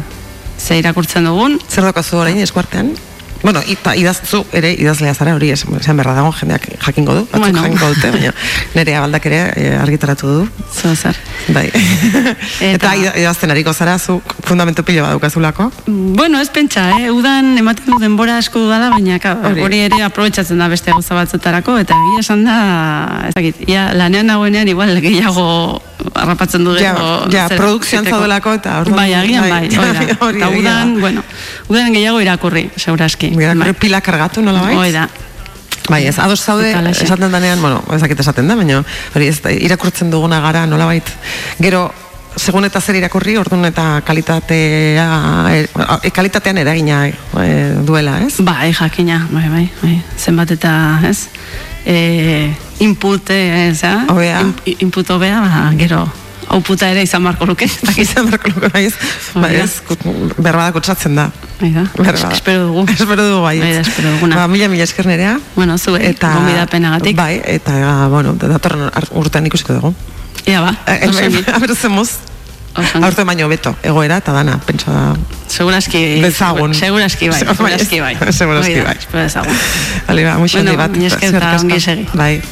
ze 0.60 0.78
irakurtzen 0.78 1.24
dugun. 1.26 1.58
Zer 1.68 1.82
daukazu 1.88 2.20
orain 2.20 2.38
eskuartean? 2.38 2.92
Bueno, 3.42 3.60
eta 3.66 3.94
idazzu 3.96 4.42
ere 4.52 4.72
idazlea 4.76 5.14
zara 5.14 5.32
hori 5.34 5.48
es, 5.50 5.64
esan 5.80 5.96
berra 5.96 6.12
dago 6.14 6.32
jendeak 6.36 6.66
jakingo 6.84 7.14
du, 7.14 7.22
batzuk 7.24 7.40
Bueno. 7.40 7.62
jakingo 7.62 7.88
dute, 7.94 8.10
baina 8.12 8.34
nire 8.74 8.96
abaldak 8.98 9.26
ere 9.30 9.38
eh, 9.56 9.78
argitaratu 9.80 10.26
du. 10.28 10.48
Zo 10.70 10.94
zer. 10.94 11.16
Bai. 11.48 11.70
Eta, 12.74 12.92
ida- 13.00 13.14
idazten 13.16 13.50
ariko 13.50 13.72
zara, 13.72 13.98
zu 13.98 14.20
fundamentu 14.44 14.84
pilo 14.84 15.02
bat 15.06 15.12
daukazulako. 15.16 15.70
Bueno, 15.86 16.40
ez 16.40 16.50
pentsa, 16.50 16.90
eh? 17.00 17.10
udan 17.10 17.56
ematen 17.58 17.86
du 17.88 17.98
denbora 18.02 18.36
asko 18.38 18.60
dudala, 18.66 18.90
baina 18.90 19.16
Hori. 19.50 19.80
ere 19.88 20.02
aprobetsatzen 20.04 20.58
da 20.60 20.68
beste 20.68 20.92
gauza 20.92 21.14
batzutarako, 21.14 21.78
eta 21.80 21.96
egia 21.96 22.20
esan 22.20 22.44
da, 22.44 23.24
ez 23.28 23.34
dakit, 23.34 23.64
ia 23.68 23.88
lanean 23.94 24.26
nagoenean 24.28 24.68
igual 24.68 24.92
gehiago 25.00 25.80
harrapatzen 26.14 26.64
du 26.64 26.74
Ja, 26.76 26.92
gero. 26.94 27.08
ja, 27.32 27.48
zera, 27.48 27.56
produkzioan 27.60 28.04
zaudelako 28.08 28.54
eta 28.60 28.78
orduan- 28.82 28.96
Bai, 29.00 29.12
agian 29.14 29.42
bai, 29.42 29.50
bai, 29.50 29.64
hori 29.80 30.40
da. 30.40 30.46
Eta 30.46 30.48
udan, 30.60 30.94
da. 30.94 31.00
bueno, 31.00 31.24
udan 31.68 31.92
gehiago 31.92 32.20
irakurri, 32.20 32.68
seguraski. 32.76 33.29
Mira, 33.30 33.54
Bai. 33.54 33.72
pila 33.74 34.00
kargatu 34.00 34.42
nola 34.42 34.62
bai? 34.62 34.76
Hoi 34.76 34.92
da. 34.92 35.08
Bai, 35.90 36.04
ez, 36.06 36.18
ados 36.22 36.38
zaude, 36.44 36.70
esaten 36.90 37.32
danean, 37.32 37.60
bueno, 37.62 37.80
ezakit 37.96 38.20
esaten 38.22 38.46
da, 38.46 38.54
baina 38.54 38.82
hori 39.14 39.26
ez, 39.30 39.40
irakurtzen 39.58 40.10
duguna 40.12 40.38
gara 40.44 40.62
nolabait. 40.70 41.08
Gero, 41.58 41.88
segun 42.38 42.64
eta 42.68 42.80
zer 42.80 43.00
irakurri, 43.00 43.34
orduan 43.40 43.66
eta 43.66 43.86
kalitatea, 44.06 45.08
e, 45.50 45.64
e, 45.66 46.12
kalitatean 46.14 46.60
eragina 46.62 47.02
e, 47.08 47.50
duela, 47.86 48.20
ez? 48.22 48.36
Bai, 48.46 48.70
jakina, 48.76 49.24
bai, 49.32 49.48
bai, 49.50 49.66
bai. 49.82 49.96
Zenbat 50.18 50.54
eta, 50.54 50.74
ez? 51.08 51.26
E, 51.84 52.54
input, 52.86 53.34
ez, 53.34 53.82
eh? 53.82 53.96
Hobea. 54.12 54.40
In, 54.46 54.54
input 54.86 55.10
hobea, 55.10 55.42
ba, 55.42 55.64
gero, 55.80 56.04
outputa 56.50 56.88
ere 56.90 57.02
izan 57.06 57.24
barko 57.24 57.46
luke. 57.46 57.64
ez 57.64 57.78
dakit. 57.86 58.04
Izan 58.08 58.26
beharko 58.30 58.50
luke, 58.54 58.68
bai, 58.74 58.84
ez? 58.86 58.94
Bai, 59.34 59.52
da. 59.56 59.64
ez, 59.64 59.76
kut- 59.86 60.06
berbada 60.38 60.72
kutsatzen 60.72 61.14
da. 61.14 61.28
Bai 61.60 61.70
da, 61.74 61.84
Berbada. 61.96 62.32
espero 62.32 62.66
dugu. 62.68 62.86
Espero 62.96 63.22
dugu, 63.28 63.42
bai. 63.42 63.58
Bai 63.60 63.72
da, 63.74 63.80
espero 63.86 64.10
duguna. 64.16 64.36
Ba, 64.36 64.48
mila, 64.48 64.68
mila 64.68 64.82
esker 64.84 65.06
nerea. 65.06 65.38
Bueno, 65.56 65.76
zuei, 65.78 66.06
eta 66.10 66.32
gonbidapenagatik. 66.34 67.16
Bai, 67.16 67.40
eta, 67.44 68.08
bueno, 68.08 68.34
datorren 68.40 68.90
urtean 69.12 69.46
ikusiko 69.46 69.74
dugu. 69.78 69.94
Ia 70.46 70.60
ba, 70.64 70.74
Eh, 70.86 71.06
oso 71.08 71.20
ongi. 71.26 71.44
A 71.52 71.58
ber, 71.58 71.74
zemuz. 71.76 72.10
Oso 72.74 72.96
ongi. 72.96 73.04
Aurte 73.04 73.24
baino 73.28 73.48
beto, 73.50 73.74
egoera 73.82 74.16
eta 74.22 74.32
dana, 74.32 74.58
pentsa 74.66 74.90
da. 74.94 75.16
Seguraski, 75.50 76.20
Bezagun. 76.22 76.72
seguraski 76.74 77.28
bai, 77.28 77.42
Bai, 77.48 77.56
seguraski 78.32 78.74
bai. 78.74 78.80
da, 78.80 78.88
bai. 78.88 78.96
espero 78.98 79.22
dezagun. 79.26 79.56
Bale, 80.08 80.24
ba, 80.24 80.38
muixo 80.38 80.58
Bueno, 80.62 80.76
bat. 80.78 80.90
mila 80.96 81.06
esker 81.12 81.28
eskerrik 81.28 81.42
eta 81.42 81.54
asko. 81.54 81.66
ongi 81.66 81.80
segi. 81.80 82.06
Bai. 82.14 82.42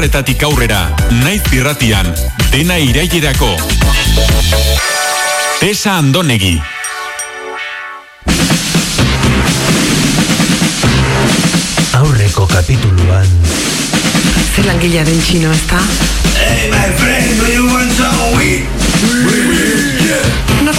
Amarretatik 0.00 0.42
aurrera, 0.48 0.78
naiz 1.20 1.42
irratian, 1.52 2.06
dena 2.48 2.78
irailerako. 2.80 3.50
Tesa 5.60 5.98
Andonegi. 6.00 6.54
Aurreko 12.00 12.46
kapituluan 12.48 13.28
Zer 14.54 14.70
langilearen 14.70 15.20
txino, 15.20 15.52
ez 15.52 15.68
da? 15.68 15.84
Hey 16.38 16.72
my 16.72 16.88
friend, 16.96 17.39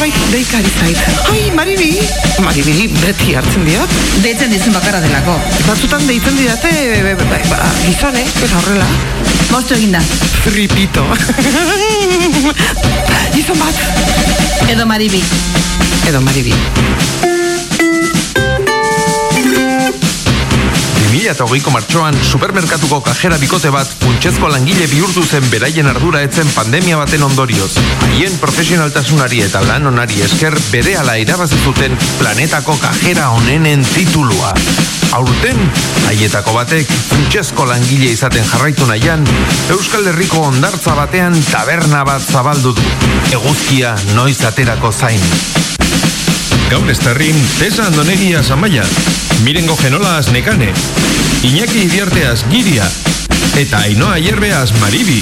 Norbait 0.01 0.31
deikari 0.31 0.69
zait. 0.79 0.97
Ai, 1.29 1.51
Maribi! 1.53 1.99
Maribiri 2.41 2.87
beti 3.03 3.35
hartzen 3.37 3.67
diot. 3.67 3.93
Deitzen 4.23 4.49
dizun 4.49 4.73
bakarra 4.73 4.97
delako. 5.03 5.35
Batzutan 5.67 6.07
deitzen 6.09 6.39
didate, 6.39 6.71
ba, 7.51 7.59
gizonek, 7.85 8.33
eta 8.41 8.63
horrela. 8.63 8.87
Moztu 9.51 9.77
eginda. 9.77 10.01
Fripito. 10.41 11.05
Gizon 13.35 13.61
bat. 13.61 13.85
Edo 14.73 14.89
maribi. 14.89 15.21
Edo 16.09 16.25
Maribi. 16.25 16.57
2008ko 21.11 21.71
martxoan 21.75 22.15
supermerkatuko 22.23 23.01
kajera 23.03 23.35
bikote 23.41 23.67
bat 23.73 23.89
funtsezko 23.99 24.47
langile 24.47 24.85
bihurtu 24.87 25.23
zen 25.27 25.43
beraien 25.51 25.89
ardura 25.91 26.21
etzen 26.23 26.47
pandemia 26.55 26.95
baten 27.01 27.25
ondorioz. 27.27 27.73
Haien 28.05 28.37
profesionaltasunari 28.39 29.41
eta 29.43 29.59
lan 29.65 29.89
onari 29.91 30.23
esker 30.23 30.55
berehala 30.71 31.17
irabazi 31.19 31.59
zuten 31.65 31.97
planetako 32.19 32.77
kajera 32.79 33.27
onenen 33.35 33.83
titulua. 33.91 34.53
Aurten, 35.17 35.59
haietako 36.07 36.55
batek 36.55 36.87
funtsezko 37.09 37.67
langile 37.67 38.13
izaten 38.15 38.47
jarraitu 38.47 38.87
nahian, 38.87 39.27
Euskal 39.75 40.07
Herriko 40.13 40.45
ondartza 40.47 40.95
batean 40.95 41.35
taberna 41.51 42.05
bat 42.07 42.23
zabaldu 42.23 42.71
du. 42.77 42.87
Eguzkia 43.35 43.97
noiz 44.15 44.39
aterako 44.47 44.93
zain. 44.95 45.19
Gaur 46.71 46.87
estarrin, 46.87 47.35
Tesa 47.59 47.89
Andonegia 47.91 48.39
Zamaia, 48.47 48.87
Mirengo 49.43 49.75
Genolas 49.75 50.31
Nekane, 50.31 50.73
Iñaki 51.41 51.85
Idiarteaz 51.87 52.45
Giria, 52.49 52.85
eta 53.57 53.79
Ainoa 53.79 54.17
Hierbeaz 54.17 54.71
Maribi. 54.79 55.21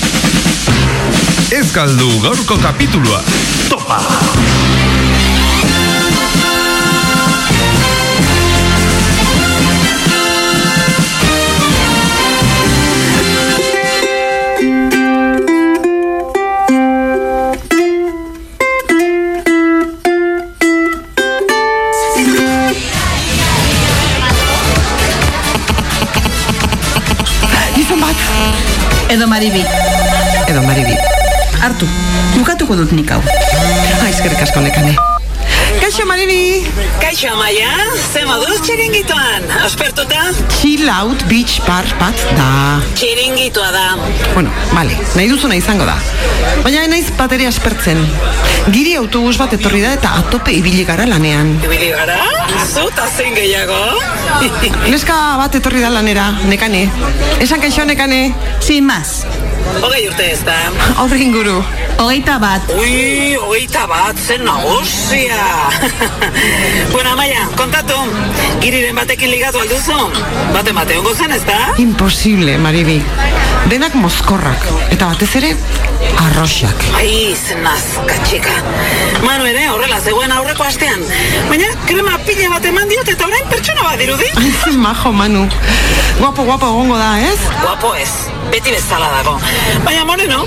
Ez 1.51 1.71
galdu 1.73 2.09
gaurko 2.21 2.57
kapitulua. 2.59 3.23
Topa! 3.69 3.99
Edo 29.09 29.27
Maribi. 29.27 29.65
Edo 30.47 30.61
Maribi. 30.61 30.93
Hartu, 31.59 31.87
bukatuko 32.37 32.75
dut 32.77 32.91
nik 32.93 33.09
hau. 33.09 33.21
Eskerrik 34.05 34.43
asko 34.45 34.61
nekane. 34.61 34.93
Kaixo 35.81 36.05
Maribi! 36.05 36.67
Kaixo, 37.01 37.31
Amaia, 37.33 37.71
ze 38.13 38.21
moduz 38.29 38.59
txiringituan? 38.61 39.47
Aspertuta? 39.65 40.29
Chill 40.59 40.85
out 40.93 41.25
beach 41.29 41.57
bar 41.65 41.85
bat 41.97 42.21
da. 42.37 42.49
Txiringitua 42.93 43.71
da. 43.73 43.85
Bueno, 44.35 44.53
vale, 44.75 44.97
nahi 45.17 45.29
duzuna 45.31 45.57
izango 45.57 45.89
da. 45.89 45.97
Baina 46.61 46.85
naiz 46.91 47.09
bateria 47.17 47.49
aspertzen. 47.49 48.05
Giri 48.69 48.91
autobus 48.99 49.37
bat 49.39 49.53
etorri 49.55 49.79
da 49.81 49.95
eta 49.97 50.11
atope 50.19 50.53
ibili 50.53 50.83
gara 50.85 51.07
lanean. 51.09 51.55
Ibili 51.65 51.89
gara? 51.89 52.17
Zuta 52.69 53.07
zein 53.09 53.33
gehiago? 53.33 53.79
Neska 54.91 55.15
bat 55.41 55.55
etorri 55.57 55.81
da 55.81 55.89
lanera, 55.93 56.27
nekane. 56.49 56.85
Esan 57.41 57.63
kaixo 57.63 57.87
nekane. 57.89 58.27
Sin 58.61 58.85
más. 58.85 59.23
Hogei 59.79 60.07
urte 60.09 60.25
ez 60.33 60.39
da. 60.45 60.55
Horre 61.01 61.19
inguru. 61.23 61.59
Hogeita 61.99 62.37
bat. 62.41 62.71
Ui, 62.79 63.35
hogeita 63.39 63.85
bat, 63.87 64.17
zen 64.19 64.43
nagusia. 64.47 65.39
bueno, 66.93 67.11
Amaia, 67.13 67.45
kontatu, 67.59 67.97
giriren 68.63 68.95
batekin 68.97 69.31
ligatu 69.33 69.61
alduzu? 69.63 69.97
Bate 70.55 70.73
bate 70.75 70.97
ongo 70.99 71.13
zen, 71.15 71.33
ez 71.35 71.43
da? 71.47 71.59
Imposible, 71.83 72.57
Maribi. 72.63 72.99
Denak 73.71 73.95
mozkorrak. 73.99 74.65
Eta 74.89 75.11
batez 75.11 75.29
ere, 75.41 75.53
arroxak. 76.25 76.87
Ai, 76.99 77.35
zen 77.35 77.61
nazka, 77.63 78.17
txika. 78.25 78.55
Manu 79.25 79.47
ere, 79.49 79.67
horrela 79.73 79.99
zegoen 79.99 80.31
aurreko 80.35 80.65
astean. 80.67 81.03
Baina, 81.51 81.69
krema 81.85 82.17
pila 82.27 82.53
bat 82.55 82.65
eman 82.71 82.89
diot 82.91 83.13
eta 83.15 83.27
orain 83.27 83.47
pertsona 83.51 83.85
bat 83.85 83.99
dirudi. 84.01 84.31
Ai, 84.41 84.51
ze 84.63 84.75
majo, 84.77 85.11
Manu. 85.15 85.45
Guapo, 86.19 86.43
guapo 86.43 86.71
egongo 86.73 86.97
da, 86.99 87.13
ez? 87.23 87.39
Guapo 87.61 87.93
ez, 87.95 88.11
beti 88.51 88.71
bezala 88.73 89.09
dago. 89.17 89.35
Baina, 89.85 90.03
moreno, 90.05 90.45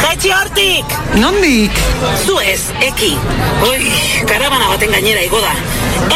jaitxi 0.00 0.32
hortik! 0.34 0.94
Nondik? 1.20 1.80
Zu 2.24 2.38
ez, 2.44 2.70
eki. 2.86 3.12
Ui, 3.68 3.90
karabana 4.30 4.70
baten 4.72 4.94
gainera 4.94 5.22
igo 5.26 5.40
da. 5.42 5.54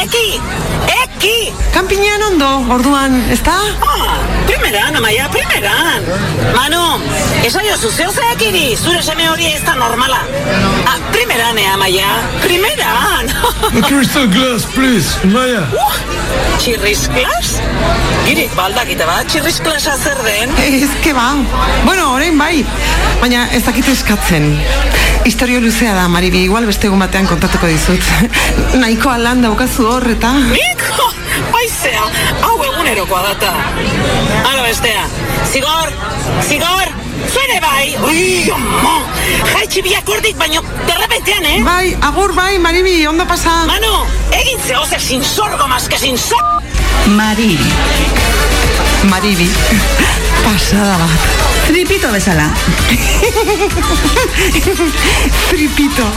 Eki! 0.02 0.26
Eki! 1.02 1.36
Kampinean 1.74 2.22
ondo, 2.30 2.50
orduan, 2.76 3.18
ez 3.34 3.40
da? 3.46 3.56
Ah, 3.82 4.18
primeran, 4.46 4.96
amaia, 4.96 5.28
primeran. 5.30 6.02
Manu, 6.54 6.82
esaio 7.44 7.76
zuzeo 7.76 8.10
zekiri, 8.12 8.76
zure 8.76 9.02
seme 9.02 9.28
hori 9.30 9.50
ez 9.52 9.62
da 9.64 9.74
normala. 9.74 10.20
Ah, 10.86 10.98
primeran, 11.12 11.58
eh, 11.58 11.68
amaia, 11.74 12.10
primeran. 12.44 13.32
Crystal 13.88 14.26
glass, 14.28 14.66
please, 14.74 15.18
Maya. 15.24 15.64
uh, 15.72 16.14
txirriz? 16.58 17.08
Girik 18.24 18.54
baldakite 18.56 19.06
bat, 19.08 19.28
txirriz 19.28 19.58
klasa 19.64 19.96
zer 19.96 20.20
den? 20.24 20.54
Ez 20.64 20.90
que 21.04 21.12
ba. 21.16 21.34
Bueno, 21.84 22.12
orain 22.14 22.38
bai. 22.38 22.64
Baina 23.20 23.48
ez 23.52 23.64
dakit 23.66 23.88
eskatzen. 23.92 24.54
Historio 25.24 25.60
luzea 25.60 25.94
da, 25.94 26.06
Maribi, 26.08 26.42
igual 26.44 26.66
beste 26.68 26.86
egun 26.90 27.00
batean 27.00 27.26
kontatuko 27.26 27.66
dizut. 27.66 28.00
Nahikoa 28.80 29.16
lan 29.22 29.40
daukazu 29.40 29.86
hor 29.88 30.04
eta... 30.12 30.34
Nik? 30.50 30.84
Aizea, 31.58 32.02
hau 32.44 32.58
egunerokoa 32.62 33.22
data. 33.24 33.54
Hala 34.44 34.66
bestea, 34.66 35.06
zigor, 35.50 35.94
zigor, 36.44 36.92
zuere 37.32 37.56
bai. 37.64 37.94
Ui, 38.10 38.26
omo, 38.52 38.94
jaitxi 39.54 39.82
biak 39.88 40.12
ordik, 40.12 40.36
baino, 40.36 40.60
derrepentean, 40.84 41.48
eh? 41.54 41.56
Bai, 41.64 41.96
agur 42.10 42.36
bai, 42.36 42.58
Maribi, 42.58 42.98
ondo 43.08 43.24
pasa. 43.26 43.62
Manu, 43.70 43.94
egin 44.42 44.60
zehoze 44.60 45.00
sin 45.00 45.24
sorgo 45.24 45.68
más 45.68 45.88
que 45.88 45.98
sin 45.98 46.18
sor... 46.18 46.44
Maribi. 47.16 47.72
Maribi, 49.10 49.50
pasada 50.44 50.98
bat. 50.98 51.44
Tripito 51.66 52.12
bezala. 52.12 52.48
Tripito. 55.50 56.04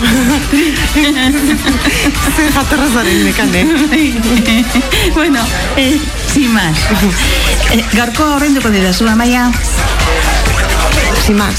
Ze 2.35 2.51
jatorrazaren 2.51 3.23
nekane. 3.23 3.65
bueno, 5.15 5.39
eh, 5.75 5.99
sin 6.33 6.53
más. 6.53 6.77
Eh, 7.71 7.85
gaurko 7.93 8.35
horrenduko 8.35 8.69
didazu, 8.69 9.07
Amaia. 9.07 9.51
Sin 11.25 11.37
más. 11.37 11.55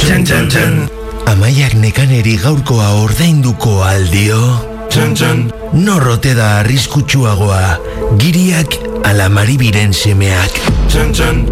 Txan, 0.00 0.24
txan, 0.24 0.48
txan. 0.48 0.88
Amaiak 1.26 1.74
nekaneri 1.74 2.38
gaurkoa 2.40 2.88
ordainduko 3.02 3.82
aldio? 3.84 4.40
Txan, 4.88 5.14
txan. 5.14 5.52
Norrote 5.76 6.34
da 6.34 6.60
arriskutsuagoa, 6.60 7.78
giriak 8.20 8.78
ala 9.06 9.28
maribiren 9.30 9.92
semeak. 9.94 10.58
Txan, 10.90 11.12
txan. 11.14 11.42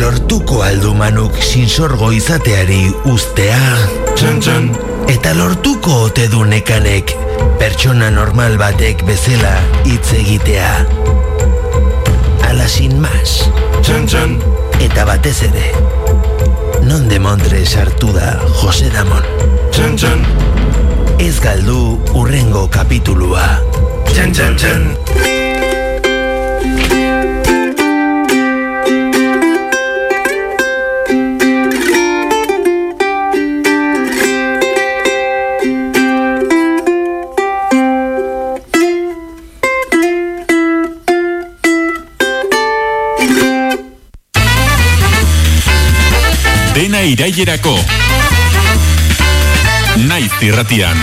Lortuko 0.00 0.62
aldu 0.64 0.94
manuk 0.96 1.36
sinsorgo 1.44 2.08
izateari 2.16 2.86
ustea? 3.10 3.60
Txan, 4.16 4.40
txan. 4.40 4.70
Eta 5.12 5.34
lortuko 5.36 6.06
ote 6.06 6.28
du 6.32 6.44
nekanek 6.48 7.12
pertsona 7.60 8.08
normal 8.14 8.56
batek 8.60 9.04
bezala 9.08 9.52
hitz 9.84 10.14
egitea? 10.16 10.70
Ala 12.48 12.68
sin 12.68 12.96
mas. 13.02 13.42
Txan, 13.82 14.08
txan. 14.08 14.38
Eta 14.82 15.04
batez 15.06 15.36
ere, 15.46 15.68
non 16.88 17.06
de 17.12 17.20
Montre 17.22 17.60
sartu 17.66 18.10
da 18.16 18.38
Jose 18.62 18.88
Damon. 18.94 19.28
Txan, 19.74 20.00
txan. 20.00 20.24
Ez 21.22 21.36
galdu 21.44 22.00
urrengo 22.16 22.66
kapitulua. 22.72 23.46
Txan, 24.10 24.34
txan, 24.34 24.58
txan. 24.58 25.31
Irailerako. 47.02 47.72
Naiz 50.06 50.30
irratian. 50.38 50.94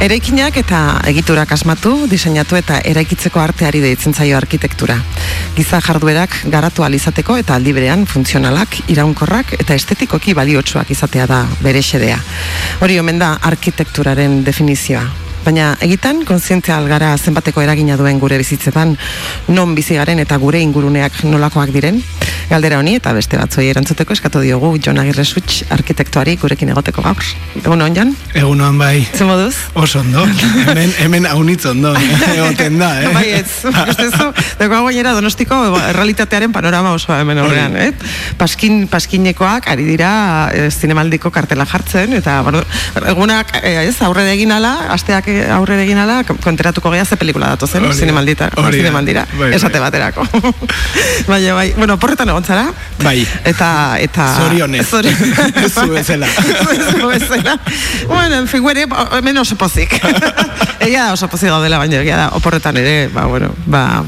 Eraikinak 0.00 0.56
eta 0.56 0.80
egiturak 1.10 1.52
asmatu, 1.52 2.06
diseinatu 2.08 2.56
eta 2.56 2.80
eraikitzeko 2.80 3.44
arteari 3.44 3.84
deitzen 3.84 4.16
zaio 4.16 4.40
arkitektura. 4.40 4.96
Giza 5.52 5.82
jarduerak 5.84 6.40
garatu 6.48 6.80
ahal 6.80 6.96
izateko 6.96 7.36
eta 7.36 7.60
aldi 7.60 7.76
berean 7.76 8.08
funtzionalak, 8.08 8.86
iraunkorrak 8.88 9.58
eta 9.60 9.76
estetikoki 9.76 10.32
baliotsuak 10.32 10.96
izatea 10.96 11.28
da 11.28 11.44
bere 11.60 11.84
xedea. 11.84 12.16
Hori 12.80 13.00
omen 13.04 13.20
da 13.20 13.34
arkitekturaren 13.52 14.44
definizioa. 14.48 15.27
Baina 15.48 15.70
egitan, 15.80 16.18
kontzientzia 16.28 16.74
algara 16.76 17.14
zenbateko 17.16 17.62
eragina 17.64 17.94
duen 17.96 18.18
gure 18.20 18.36
bizitzetan, 18.36 18.90
non 19.56 19.70
bizi 19.72 19.94
garen 19.96 20.20
eta 20.20 20.36
gure 20.42 20.60
inguruneak 20.60 21.22
nolakoak 21.24 21.72
diren, 21.72 22.02
galdera 22.48 22.78
honi 22.80 22.94
eta 22.96 23.12
beste 23.12 23.36
batzuei 23.36 23.66
erantzuteko 23.68 24.14
eskatu 24.14 24.40
diogu 24.40 24.70
Jon 24.80 24.96
Agirre 24.98 25.24
Such 25.28 25.66
arkitektuari 25.74 26.36
gurekin 26.40 26.70
egoteko 26.72 27.02
gaur. 27.04 27.24
Egun 27.60 27.82
on, 27.84 27.94
Jon? 27.96 28.12
Egunoan 28.34 28.78
bai. 28.80 29.02
Ze 29.14 29.26
moduz? 29.28 29.54
Oso 29.76 30.00
ondo. 30.00 30.24
Hemen, 30.68 30.94
hemen 30.98 31.26
haunitz 31.28 31.66
ondo. 31.68 31.92
Egoten 32.36 32.78
da, 32.80 32.88
eh? 33.02 33.10
Bai, 33.12 33.26
ez. 33.40 33.58
Uste 33.68 34.06
zu, 34.10 34.30
dago 34.60 34.80
gainera 34.86 35.12
donostiko 35.16 35.58
errealitatearen 35.90 36.52
panorama 36.54 36.94
osoa 36.96 37.20
hemen 37.20 37.38
horrean, 37.42 37.76
eh? 37.76 37.90
Paskin, 38.40 38.86
paskinekoak 38.88 39.68
ari 39.74 39.84
dira 39.88 40.10
eh, 40.54 40.70
zinemaldiko 40.72 41.30
kartela 41.34 41.66
jartzen, 41.68 42.16
eta 42.16 42.38
bueno, 42.46 42.62
egunak, 43.12 43.52
eh, 43.60 43.74
ez, 43.84 43.96
aurre 44.08 44.24
egin 44.32 44.52
ala, 44.56 44.72
asteak 44.96 45.28
aurre 45.58 45.82
egin 45.84 46.00
ala, 46.00 46.22
konteratuko 46.44 46.90
gea 46.96 47.04
ze 47.04 47.20
pelikula 47.20 47.52
datozen, 47.56 47.84
Hori 47.84 47.92
da. 47.92 48.00
zinemaldita, 48.00 48.50
zinemaldira, 48.72 49.26
Bai, 49.34 49.38
bai. 49.50 49.52
esate 49.60 49.84
baterako. 49.84 50.24
Baina, 51.28 51.54
bai, 51.54 51.72
bueno, 51.76 51.98
porretan 52.00 52.30
zara, 52.44 52.72
Bai. 53.02 53.26
eta, 53.44 53.96
eta... 54.00 54.26
Zorionez. 54.36 54.86
Zori- 54.90 55.14
Zu 55.74 55.88
bezala. 55.92 56.26
Zu 56.28 57.08
bezala. 57.08 57.58
Bueno, 58.06 58.38
en 58.38 58.48
fin, 58.48 58.62
guere, 58.62 58.86
hemen 59.18 59.38
oso 59.38 59.56
pozik. 59.56 59.98
Egia 60.80 61.04
da 61.06 61.12
oso 61.12 61.28
pozik 61.28 61.48
gaudela, 61.50 61.78
baina 61.78 62.00
egia 62.00 62.16
da, 62.16 62.28
oporretan 62.38 62.76
ere, 62.76 63.08
ba, 63.12 63.26
bueno, 63.26 63.50
ba, 63.66 64.02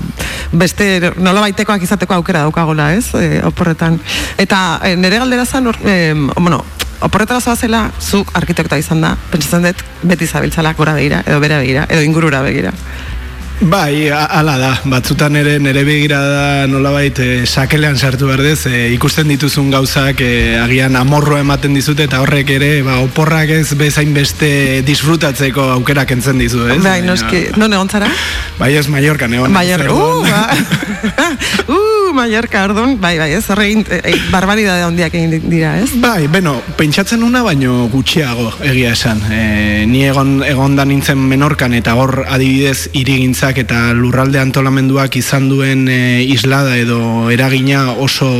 beste 0.52 1.12
nola 1.16 1.40
baitekoak 1.44 1.82
izateko 1.82 2.14
aukera 2.14 2.44
daukagola, 2.46 2.92
ez, 2.94 3.08
e, 3.14 3.40
oporretan. 3.46 3.98
Eta 4.38 4.80
e, 4.84 4.94
nire 4.96 5.18
galdera 5.18 5.44
zan, 5.46 5.66
or, 5.66 5.76
e, 5.84 6.14
bueno, 6.36 6.64
oporretara 7.00 7.40
zoazela, 7.40 7.90
zu 8.00 8.24
arkitekta 8.34 8.78
izan 8.78 9.00
da, 9.00 9.14
pentsatzen 9.32 9.64
dut, 9.70 9.84
beti 10.02 10.26
zabiltzala 10.26 10.74
gora 10.78 10.94
begira, 10.94 11.22
edo 11.26 11.40
bera 11.40 11.58
begira, 11.58 11.86
edo 11.88 12.02
ingurura 12.06 12.42
begira. 12.44 12.72
Bai, 13.60 14.08
a- 14.08 14.24
hala 14.24 14.56
da, 14.56 14.70
batzutan 14.88 15.36
ere 15.36 15.58
nere 15.60 15.82
begirada 15.84 16.66
nolabait 16.66 17.18
e, 17.20 17.26
sakelean 17.44 17.98
sartu 18.00 18.30
berdez, 18.30 18.64
e, 18.64 18.88
ikusten 18.94 19.28
dituzun 19.28 19.68
gauzak 19.70 20.22
e, 20.24 20.56
agian 20.56 20.96
amorroa 20.96 21.42
ematen 21.44 21.76
dizute 21.76 22.06
eta 22.08 22.22
horrek 22.24 22.54
ere, 22.56 22.70
ba, 22.86 22.96
oporrak 23.04 23.52
ez 23.58 23.74
bezain 23.76 24.16
beste 24.16 24.80
disfrutatzeko 24.88 25.68
aukera 25.76 26.06
kentzen 26.08 26.40
dizu, 26.40 26.64
ez? 26.72 26.80
Bai, 26.80 27.02
noski, 27.04 27.50
non 27.60 27.76
egon 27.76 27.92
zara? 27.92 28.08
Bai, 28.56 28.72
ez 28.80 28.88
Mallorca, 28.88 29.28
neon. 29.28 29.52
Mallorca, 29.52 29.92
uh, 29.92 30.24
ba. 30.24 30.42
uh, 31.76 31.89
Mallorca, 32.14 32.64
ordon, 32.64 32.96
bai, 33.00 33.16
bai, 33.18 33.30
ez, 33.36 33.44
horre 33.50 33.66
egin, 33.68 33.84
e, 33.88 34.14
barbaridade 34.32 34.84
handiak 34.86 35.14
egin 35.14 35.48
dira, 35.50 35.76
ez? 35.80 35.90
Bai, 36.02 36.26
beno, 36.32 36.56
pentsatzen 36.78 37.22
una 37.26 37.42
baino 37.46 37.88
gutxiago 37.92 38.50
egia 38.66 38.92
esan. 38.96 39.22
E, 39.30 39.86
ni 39.90 40.04
egon, 40.08 40.40
egon 40.46 40.76
da 40.78 40.86
nintzen 40.88 41.20
menorkan 41.30 41.74
eta 41.78 41.94
hor 41.98 42.24
adibidez 42.26 42.90
irigintzak 42.98 43.62
eta 43.64 43.90
lurralde 43.96 44.40
antolamenduak 44.42 45.16
izan 45.20 45.48
duen 45.50 45.86
e, 45.88 46.22
islada 46.24 46.76
edo 46.80 47.30
eragina 47.30 47.92
oso 47.92 48.30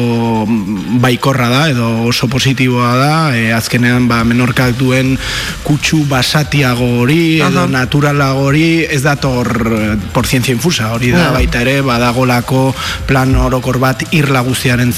baikorra 1.00 1.48
da 1.52 1.64
edo 1.72 1.88
oso 2.10 2.28
positiboa 2.32 2.94
da. 2.98 3.14
E, 3.36 3.50
azkenean 3.56 4.08
ba, 4.10 4.22
menorkak 4.24 4.76
duen 4.80 5.16
kutsu 5.64 6.04
basatiago 6.10 6.86
hori 7.00 7.40
edo 7.40 7.64
Aha. 7.64 7.70
naturalago 7.70 8.48
hori 8.50 8.84
ez 8.84 9.02
dator 9.02 9.48
eh, 9.72 9.96
por 10.12 10.26
ciencia 10.26 10.54
infusa 10.54 10.92
hori 10.94 11.10
da 11.14 11.30
baita 11.34 11.62
ere 11.62 11.80
badagolako 11.86 12.70
plan 13.06 13.34
orokor 13.60 13.76
bat 13.76 14.02
irla 14.16 14.40
guztiaren 14.40 14.92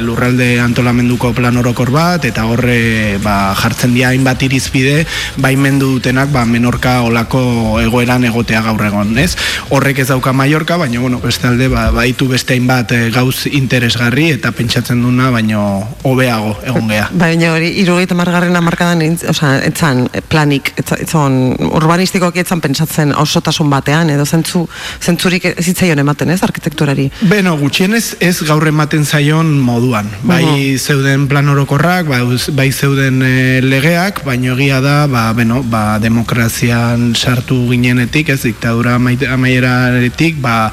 lurralde 0.00 0.58
antolamenduko 0.60 1.34
plan 1.34 1.56
orokor 1.60 1.90
bat 1.92 2.24
eta 2.24 2.46
horre 2.48 3.18
ba, 3.20 3.52
jartzen 3.54 3.92
dira 3.92 4.08
hainbat 4.08 4.42
irizpide 4.42 5.04
baimendu 5.36 5.90
dutenak 5.92 6.30
ba, 6.32 6.46
menorka 6.46 7.02
olako 7.02 7.80
egoeran 7.82 8.24
egotea 8.24 8.62
gaur 8.62 8.80
egon, 8.86 9.12
ez? 9.18 9.36
Horrek 9.68 9.98
ez 9.98 10.08
dauka 10.08 10.32
Mallorca, 10.32 10.78
baina 10.80 11.00
bueno, 11.00 11.20
bestalde 11.20 11.68
ba, 11.68 11.90
baitu 11.92 12.28
beste 12.28 12.54
hainbat 12.54 12.92
eh, 12.96 13.10
gauz 13.12 13.46
interesgarri 13.52 14.30
eta 14.38 14.52
pentsatzen 14.56 15.02
duna 15.02 15.28
baino 15.30 15.84
hobeago 16.02 16.56
egon 16.64 16.88
gea. 16.88 17.10
Baina 17.28 17.52
hori, 17.52 17.74
irugaita 17.82 18.16
margarren 18.16 18.56
amarkadan, 18.56 19.04
osea, 19.28 19.58
etzan 19.68 20.06
eh, 20.14 20.22
planik, 20.24 20.72
etza- 20.80 21.00
etzon 21.04 21.38
urbanistikoki 21.68 22.40
etzan 22.40 22.64
pentsatzen 22.64 23.12
osotasun 23.12 23.68
batean, 23.68 24.14
edo 24.16 24.24
zentzu, 24.24 24.64
zentzurik 25.02 25.50
zitzaion 25.60 26.00
ematen, 26.00 26.32
ez, 26.32 26.40
arkitekturari. 26.46 27.10
Beno, 27.28 27.56
gutxienez 27.60 27.97
ez 28.20 28.36
gaur 28.46 28.66
ematen 28.68 29.04
zaion 29.04 29.50
moduan. 29.60 30.08
Bai 30.22 30.76
zeuden 30.78 31.26
plan 31.28 31.48
orokorrak, 31.48 32.08
bai, 32.10 32.22
bai 32.54 32.68
zeuden 32.72 33.22
eh, 33.26 33.60
legeak, 33.62 34.22
baino 34.26 34.54
egia 34.54 34.80
da, 34.84 35.06
ba, 35.10 35.32
beno, 35.36 35.62
ba, 35.62 35.98
demokrazian 36.02 37.14
sartu 37.16 37.56
ginenetik, 37.70 38.30
ez 38.34 38.40
diktadura 38.42 38.96
amai- 38.98 39.28
amaieraretik, 39.28 40.40
ba, 40.42 40.72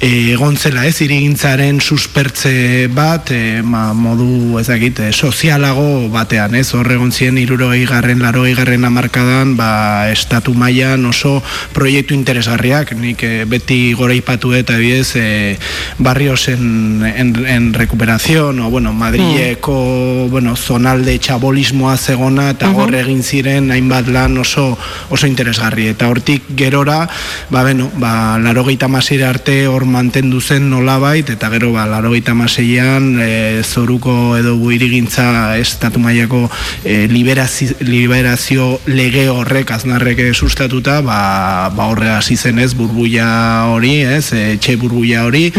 eh, 0.00 0.32
egon 0.32 0.56
zela 0.56 0.86
ez, 0.86 0.96
irigintzaren 1.04 1.80
suspertze 1.80 2.88
bat, 2.92 3.30
e, 3.30 3.62
ma, 3.62 3.92
modu 3.92 4.58
ezagit, 4.60 5.00
e, 5.00 5.12
sozialago 5.12 6.08
batean, 6.12 6.54
ez, 6.58 6.68
hor 6.74 6.90
egon 6.92 7.12
ziren 7.12 7.38
irurogei 7.38 7.84
garren, 7.86 8.22
larogei 8.22 8.54
garren 8.58 8.84
amarkadan, 8.88 9.56
ba, 9.56 10.10
estatu 10.12 10.54
mailan 10.54 11.04
oso 11.08 11.38
proiektu 11.72 12.16
interesgarriak, 12.16 12.94
nik 12.98 13.22
eh, 13.26 13.44
beti 13.48 13.92
goreipatu 13.98 14.52
eta 14.56 14.78
bidez, 14.80 15.14
e, 15.16 15.58
barrios 15.98 16.48
en, 16.62 17.02
en, 17.04 17.46
en 17.46 17.74
recuperación, 17.74 18.60
o 18.60 18.70
bueno, 18.70 18.92
Madrileko, 18.92 20.28
bueno, 20.30 20.56
zonalde 20.56 21.18
txabolismoa 21.18 21.96
zegona, 21.96 22.50
eta 22.50 22.68
Mhm. 22.72 22.78
hor 22.80 22.94
egin 22.94 23.22
ziren 23.22 23.70
hainbat 23.70 24.08
lan 24.08 24.38
oso 24.38 24.78
oso 25.10 25.26
interesgarri 25.26 25.88
eta 25.92 26.08
hortik 26.08 26.42
gerora 26.56 27.08
ba 27.50 27.62
beno 27.64 27.90
ba 27.98 28.38
96 28.38 29.22
arte 29.22 29.66
hor 29.66 29.84
mantendu 29.84 30.40
zen 30.40 30.70
nolabait 30.70 31.28
eta 31.28 31.50
gero 31.50 31.72
ba 31.72 31.86
96an 31.86 33.18
e, 33.20 33.62
zoruko 33.64 34.36
edo 34.36 34.56
guirigintza 34.56 35.58
estatu 35.58 35.98
mailako 35.98 36.50
e, 36.84 37.08
liberazio, 37.08 37.76
liberazio 37.80 38.80
lege 38.86 39.28
horrek 39.28 39.70
aznarrek 39.70 40.18
eh, 40.18 40.34
sustatuta 40.34 41.00
ba 41.00 41.70
ba 41.74 41.86
horre 41.90 42.10
hasi 42.10 42.36
zen 42.36 42.58
ez 42.58 42.74
burbuia 42.74 43.66
hori 43.68 44.00
ez 44.02 44.32
e, 44.32 44.52
etxe 44.54 44.76
burbuia 44.76 45.24
hori 45.24 45.52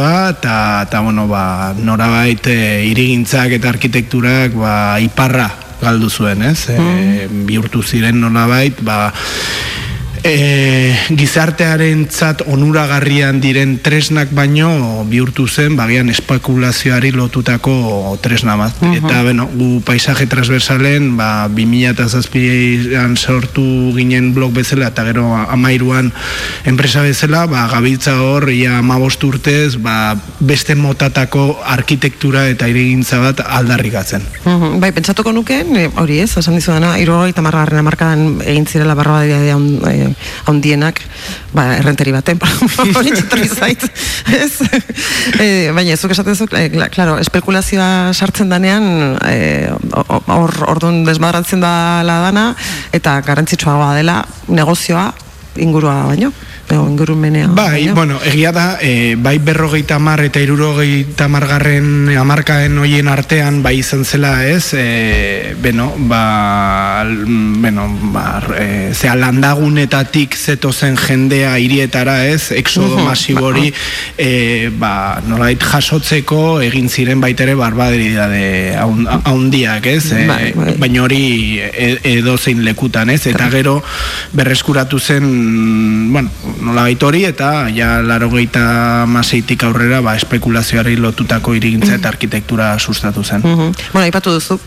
inmobiliarioa 0.00 0.30
eta 0.30 0.82
eta 0.86 1.00
bueno 1.00 1.28
ba 1.28 1.74
norabait 1.76 2.46
e, 2.46 2.84
irigintzak 2.88 3.52
eta 3.52 3.68
arkitekturak 3.68 4.54
ba 4.54 4.98
iparra 5.00 5.50
galdu 5.80 6.10
zuen, 6.10 6.42
ez? 6.42 6.68
E, 6.68 7.26
bihurtu 7.48 7.82
ziren 7.82 8.20
nolabait, 8.20 8.76
ba, 8.84 9.12
e, 10.24 10.94
gizartearen 11.16 12.04
tzat 12.10 12.42
onuragarrian 12.50 13.40
diren 13.40 13.76
tresnak 13.82 14.32
baino 14.36 15.04
bihurtu 15.08 15.46
zen 15.48 15.76
bagian 15.78 16.10
espekulazioari 16.12 17.12
lotutako 17.14 18.16
tresna 18.22 18.56
bat. 18.60 18.76
Eta, 18.90 19.22
beno, 19.26 19.48
gu 19.52 19.80
paisaje 19.86 20.26
transversalen, 20.30 21.14
ba, 21.18 21.48
2007an 21.48 23.16
sortu 23.16 23.64
ginen 23.96 24.32
blog 24.36 24.52
bezala, 24.56 24.90
eta 24.92 25.04
gero 25.08 25.26
amairuan 25.40 26.12
enpresa 26.68 27.04
bezala, 27.06 27.46
ba, 27.50 27.66
gabiltza 27.72 28.18
hor, 28.22 28.50
ia 28.52 28.78
amabost 28.78 29.24
urtez, 29.24 29.76
ba, 29.80 30.14
beste 30.40 30.76
motatako 30.76 31.60
arkitektura 31.64 32.46
eta 32.52 32.68
irigintza 32.70 33.20
bat 33.22 33.44
aldarrikatzen. 33.46 34.24
Mhm, 34.44 34.78
Bai, 34.80 34.92
pentsatuko 34.96 35.32
nuke, 35.32 35.60
eh, 35.60 35.88
hori 35.96 36.20
ez, 36.20 36.30
esan 36.36 36.56
dizu 36.56 36.72
dena, 36.72 36.94
irugaita 36.98 37.42
margarren 37.42 37.82
amarkadan 37.82 38.40
egin 38.46 38.66
zirela 38.66 38.94
barra 38.94 39.20
eh, 39.26 40.09
handienak, 40.48 41.00
ba, 41.54 41.66
errenteri 41.78 42.14
baten, 42.14 42.40
hori 42.98 43.14
txetorri 43.14 43.48
zait, 43.48 43.86
ez? 44.34 44.52
e, 45.40 45.48
baina, 45.76 45.96
zuk 45.96 46.14
esaten 46.14 46.36
zuk, 46.36 46.54
e, 46.56 46.68
claro, 46.92 47.16
espekulazioa 47.22 48.12
sartzen 48.14 48.52
danean, 48.52 49.16
e, 49.26 49.70
hor 50.26 50.54
orduan 50.74 51.02
desmadratzen 51.08 51.62
da 51.64 51.72
la 52.06 52.20
dana, 52.26 52.46
eta 52.96 53.18
garrantzitsuagoa 53.26 53.94
dela 53.98 54.20
negozioa 54.48 55.10
ingurua 55.60 56.04
baino, 56.12 56.32
edo 56.70 56.88
ingurumenea. 56.88 57.48
Bai, 57.48 57.70
baino. 57.86 57.94
bueno, 57.94 58.18
egia 58.24 58.52
da, 58.52 58.78
e, 58.80 59.16
bai 59.18 59.38
berrogeita 59.38 59.98
mar 59.98 60.20
eta 60.22 60.40
irurogeita 60.40 61.26
margarren 61.28 62.08
amarkaen 62.16 62.78
hoien 62.78 63.08
artean, 63.08 63.62
bai 63.62 63.78
izan 63.80 64.04
zela 64.04 64.46
ez, 64.46 64.72
e, 64.74 65.54
beno, 65.62 65.92
ba, 66.06 67.04
beno, 67.04 67.88
ba, 68.12 68.40
e, 68.58 68.92
zea 68.94 69.16
landagunetatik 69.18 70.36
zetozen 70.36 70.96
jendea 70.96 71.56
hirietara 71.58 72.26
ez, 72.28 72.50
exodo 72.52 72.96
Mhm, 73.00 73.04
masibori, 73.06 73.72
e, 74.18 74.70
ba, 74.78 75.20
nolait 75.26 75.60
jasotzeko 75.62 76.60
egin 76.62 76.88
ziren 76.88 77.20
baitere 77.20 77.54
barbaridade 77.54 78.76
haun- 78.78 79.06
haundiak 79.24 79.86
ez, 79.86 80.12
e, 80.12 80.26
Bai, 80.26 80.52
bai. 80.54 80.74
baina 80.78 81.02
hori 81.02 81.58
e, 81.60 81.98
edo 82.16 82.36
zein 82.38 82.64
lekutan 82.64 83.10
ez, 83.10 83.26
eta 83.26 83.50
gero 83.50 83.82
berreskuratu 84.32 84.98
zen, 85.00 86.12
bueno, 86.12 86.30
nola 86.60 86.86
hori 87.06 87.24
eta 87.24 87.68
ja 87.74 88.00
larogeita 88.02 89.06
maseitik 89.06 89.64
aurrera 89.64 90.00
ba, 90.00 90.16
espekulazioari 90.16 90.96
lotutako 90.96 91.54
irigintza 91.54 91.94
eta 91.96 92.08
arkitektura 92.08 92.78
sustatu 92.78 93.24
zen. 93.24 93.42
Mhm. 93.44 93.72
Bueno, 93.92 94.04
aipatu 94.04 94.32
duzu, 94.32 94.58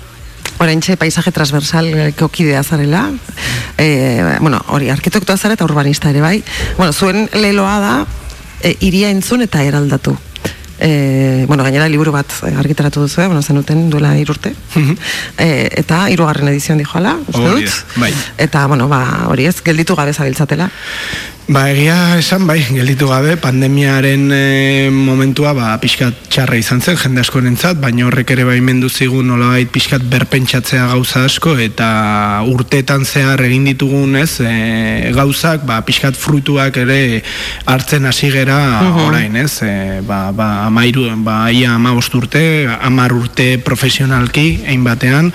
oraintxe 0.59 0.97
paisaje 0.97 1.31
transversal 1.31 2.13
kokidea 2.17 2.63
zarela, 2.63 3.09
e, 3.77 4.37
bueno, 4.39 4.61
hori, 4.67 4.89
arkitektoa 4.89 5.37
zara 5.37 5.57
eta 5.57 5.65
urbanista 5.65 6.09
ere 6.09 6.21
bai, 6.21 6.43
bueno, 6.77 6.93
zuen 6.93 7.29
leloa 7.33 7.79
da, 7.79 7.95
e, 8.61 8.77
iria 8.81 9.09
entzun 9.11 9.43
eta 9.45 9.63
eraldatu. 9.63 10.15
E, 10.83 11.45
bueno, 11.47 11.63
gainera 11.63 11.87
liburu 11.87 12.11
bat 12.11 12.31
argitaratu 12.57 13.05
duzu, 13.05 13.21
eh? 13.21 13.27
bueno, 13.27 13.41
zenuten 13.41 13.89
duela 13.89 14.17
irurte. 14.19 14.53
e, 15.37 15.69
eta 15.79 16.07
hirugarren 16.09 16.49
edizioan 16.51 16.81
dijoala, 16.81 17.17
uste 17.27 17.49
dut. 17.49 17.77
bai. 18.01 18.11
Eta, 18.37 18.65
bueno, 18.67 18.89
ba, 18.89 19.27
hori 19.29 19.47
ez, 19.47 19.61
gelditu 19.63 19.95
gabe 19.95 20.13
zabiltzatela. 20.13 20.69
Ba, 21.43 21.65
egia 21.73 22.15
esan 22.15 22.45
bai, 22.47 22.61
gelditu 22.63 23.09
gabe, 23.11 23.33
pandemiaren 23.35 24.29
e, 24.31 24.89
momentua 24.95 25.51
ba, 25.51 25.73
pixkat 25.75 26.29
txarra 26.31 26.55
izan 26.55 26.79
zen, 26.79 26.95
jende 26.95 27.19
askorentzat, 27.19 27.81
baina 27.83 28.05
horrek 28.07 28.29
ere 28.31 28.45
baimendu 28.47 28.87
zigun 28.87 29.27
nolabait 29.27 29.67
pixkat 29.67 30.05
berpentsatzea 30.07 30.85
gauza 30.93 31.25
asko, 31.27 31.57
eta 31.59 31.89
urteetan 32.47 33.03
zehar 33.03 33.43
egin 33.43 33.67
ditugun 33.67 34.15
ez, 34.21 34.37
e, 34.39 35.11
gauzak, 35.11 35.65
ba, 35.67 35.81
pixkat 35.83 36.15
fruituak 36.15 36.79
ere 36.79 37.19
hartzen 37.67 38.07
hasi 38.07 38.31
gera 38.31 38.79
Mhm. 38.79 39.03
orain, 39.03 39.35
ez, 39.35 39.59
e, 39.67 39.99
ba, 40.07 40.31
ba, 40.31 40.65
amairu, 40.69 41.09
ba, 41.27 41.51
ia 41.51 41.75
amabost 41.75 42.15
urte, 42.15 42.69
amar 42.79 43.11
urte 43.11 43.57
profesionalki, 43.59 44.63
ein 44.65 44.85
batean, 44.87 45.33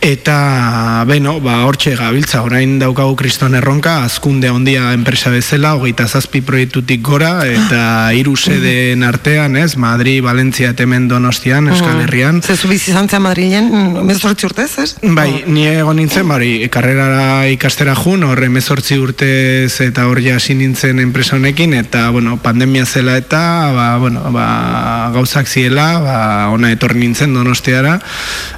eta, 0.00 1.04
beno, 1.06 1.40
ba, 1.44 1.60
hortxe 1.68 1.92
gabiltza, 1.94 2.40
orain 2.40 2.78
daukagu 2.80 3.14
kriston 3.20 3.54
erronka, 3.54 4.00
azkunde 4.08 4.48
ondia 4.48 4.94
enpresa 4.96 5.28
bezala, 5.42 5.74
hogeita 5.74 6.06
zazpi 6.06 6.40
proiektutik 6.46 7.02
gora, 7.02 7.42
eta 7.48 7.82
hiru 8.18 8.36
sedeen 8.38 9.02
artean, 9.02 9.56
ez, 9.58 9.74
Madri, 9.80 10.20
Valentzia, 10.22 10.70
eta 10.72 10.86
hemen 10.86 11.08
Donostian, 11.10 11.68
Euskal 11.72 12.04
Herrian. 12.04 12.40
Zezu 12.42 12.70
bizi 12.70 12.92
izan 12.92 13.10
zen 13.10 13.24
Madrilen, 13.24 13.66
mm, 13.68 14.04
mezortzi 14.06 14.46
urtez, 14.46 14.70
ez? 14.78 14.88
Bai, 15.02 15.42
ni 15.50 15.66
egon 15.66 15.98
nintzen, 15.98 16.28
bari, 16.30 16.52
karrera 16.72 17.48
ikastera 17.50 17.96
jun, 17.98 18.22
horre 18.28 18.48
mezortzi 18.52 19.00
urtez 19.02 19.72
eta 19.82 20.06
hor 20.06 20.22
hasi 20.32 20.54
nintzen 20.54 21.02
enpresa 21.02 21.36
honekin, 21.36 21.74
eta, 21.74 22.08
bueno, 22.14 22.38
pandemia 22.42 22.86
zela 22.86 23.16
eta, 23.18 23.42
ba, 23.74 23.88
bueno, 23.98 24.22
ba, 24.30 25.10
gauzak 25.16 25.50
ziela, 25.50 25.88
ba, 26.04 26.18
ona 26.54 26.70
etorri 26.72 27.02
nintzen 27.02 27.34
donostiara, 27.34 27.98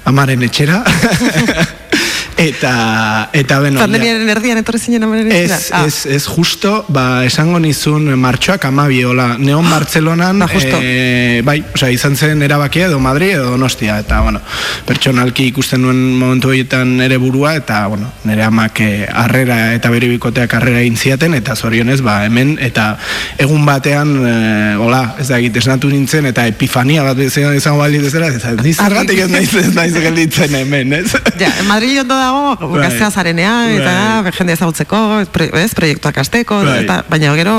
amaren 0.04 0.44
etxera. 0.44 0.82
eta, 2.36 3.30
eta, 3.32 3.60
bueno, 3.60 3.78
ja- 3.78 3.84
Pandemiaren 3.86 4.28
erdian 4.28 4.58
etorri 4.58 4.78
zinen 4.78 5.02
amaren 5.06 5.30
Ez, 5.32 5.70
Ah. 5.72 5.84
ez, 5.86 6.06
ez 6.06 6.24
justo, 6.26 6.84
ba, 6.88 7.24
esango 7.24 7.58
nizun 7.60 8.08
martxoak 8.18 8.64
amabi, 8.64 9.02
hola, 9.04 9.36
neon 9.38 9.68
Bartzelonan, 9.70 10.38
Ba, 10.38 10.48
justo. 10.48 10.78
eh, 10.82 11.42
bai, 11.44 11.64
osea, 11.74 11.90
izan 11.90 12.16
zen 12.16 12.42
erabakia 12.42 12.86
edo 12.86 12.98
Madri 13.00 13.30
edo 13.30 13.50
Donostia, 13.50 13.98
eta, 13.98 14.20
bueno, 14.20 14.40
pertsonalki 14.86 15.46
ikusten 15.52 15.82
nuen 15.82 16.00
momentu 16.18 16.48
horietan 16.48 17.00
ere 17.00 17.16
burua, 17.16 17.54
eta, 17.56 17.86
bueno, 17.86 18.10
nire 18.24 18.42
amak 18.44 18.80
eh, 18.80 19.06
harrera 19.12 19.74
eta 19.74 19.90
bere 19.90 20.08
bikoteak 20.08 20.54
harrera 20.54 20.80
egin 20.80 20.96
ziaten, 20.96 21.34
eta 21.34 21.56
zorionez, 21.56 22.00
ba, 22.02 22.24
hemen, 22.26 22.58
eta 22.60 22.98
egun 23.38 23.64
batean, 23.66 24.14
eh, 24.26 24.76
hola, 24.80 25.14
ez 25.18 25.28
da, 25.28 25.38
egit, 25.38 25.56
esnatu 25.56 25.88
nintzen, 25.88 26.26
eta 26.26 26.46
epifania 26.46 27.02
bat 27.02 27.18
izango 27.18 27.78
baldin 27.78 28.04
ezera, 28.04 28.28
ez 28.28 28.42
da, 28.42 28.52
ni 28.62 28.72
zergatik 28.74 29.18
ez 29.18 29.30
naiz, 29.30 29.54
ez 29.54 29.74
naiz 29.74 29.94
gelditzen 29.94 30.54
hemen, 30.54 30.92
ez? 30.92 31.12
Ja, 31.38 31.50
Madrid 31.68 32.00
ondo 32.00 32.14
dago, 32.24 32.72
Bai. 32.72 32.84
gaztea 32.86 33.10
zarenean, 33.10 33.70
eta 33.78 34.34
jende 34.38 34.56
ezagutzeko, 34.56 35.00
ez, 35.24 35.72
proiektuak 35.76 36.22
asteko, 36.24 36.62
Bai. 36.64 36.80
eta, 36.84 37.02
baina 37.10 37.34
gero 37.38 37.56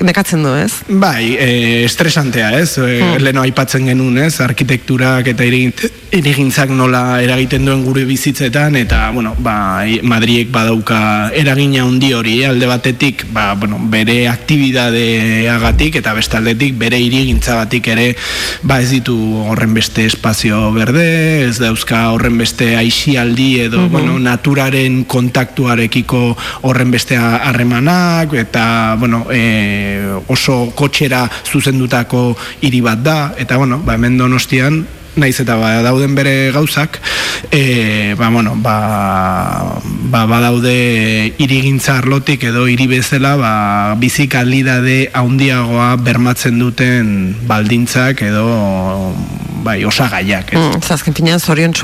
nekatzen 0.00 0.42
du, 0.42 0.52
ez? 0.54 0.72
Bai, 0.88 1.34
e, 1.38 1.84
estresantea, 1.84 2.52
ez? 2.60 2.76
E, 2.78 2.98
Hmm. 2.98 3.22
Leno 3.22 3.42
aipatzen 3.42 3.86
genuen, 3.86 4.18
ez? 4.18 4.40
Arkitekturak 4.40 5.26
eta 5.26 5.44
irigint- 5.44 5.90
irigintzak 6.12 6.70
nola 6.70 7.20
eragiten 7.22 7.64
duen 7.64 7.84
gure 7.84 8.04
bizitzetan, 8.04 8.76
eta, 8.76 9.10
bueno, 9.10 9.34
ba, 9.38 9.84
Madriek 10.02 10.50
badauka 10.50 11.30
eragina 11.34 11.82
handi 11.82 12.12
hori, 12.14 12.42
eh? 12.42 12.46
alde 12.48 12.66
batetik, 12.66 13.24
ba, 13.32 13.54
bueno, 13.54 13.78
bere 13.90 14.28
aktibidadeagatik, 14.28 15.96
eta 16.00 16.14
bestaldetik 16.14 16.76
bere 16.78 16.98
irigintzagatik 17.00 17.88
ere, 17.88 18.16
ba, 18.62 18.80
ez 18.80 18.90
ditu 18.90 19.16
horren 19.48 19.74
beste 19.74 20.06
espazio 20.06 20.72
berde, 20.72 21.48
ez 21.48 21.58
dauzka 21.58 22.10
horren 22.12 22.38
beste 22.38 22.76
aixialdi 22.76 23.60
edo, 23.66 23.80
Mhm. 23.82 23.90
bueno, 23.92 24.18
naturaren 24.18 25.04
kontaktuarekiko 25.04 26.36
horren 26.62 26.90
beste 26.90 27.16
harremanak 27.16 28.32
eta 28.34 28.96
bueno, 28.98 29.26
e, 29.30 29.87
oso 30.28 30.60
kotxera 30.76 31.26
zuzendutako 31.46 32.36
hiri 32.60 32.80
bat 32.84 33.02
da 33.02 33.18
eta 33.38 33.56
bueno, 33.56 33.80
ba, 33.84 33.94
hemen 33.94 34.18
donostian 34.18 34.84
naiz 35.18 35.36
eta 35.42 35.56
ba, 35.58 35.70
dauden 35.82 36.14
bere 36.14 36.50
gauzak 36.54 36.98
e, 37.50 38.14
ba, 38.18 38.30
bueno, 38.30 38.54
ba, 38.62 39.80
ba, 40.10 40.24
badaude 40.30 41.34
irigintza 41.42 41.98
arlotik 41.98 42.46
edo 42.50 42.66
hiri 42.70 42.86
bezala 42.90 43.34
ba, 43.40 43.52
bizi 43.98 44.28
kalidade 44.30 45.10
haundiagoa 45.12 45.96
bermatzen 46.02 46.58
duten 46.62 47.34
baldintzak 47.50 48.22
edo 48.28 48.46
bai, 49.64 49.82
osagaiak 49.84 50.54
ez? 50.54 50.60
Mm, 50.60 50.82
zazken 50.82 51.16
finean 51.18 51.40
zorion 51.40 51.74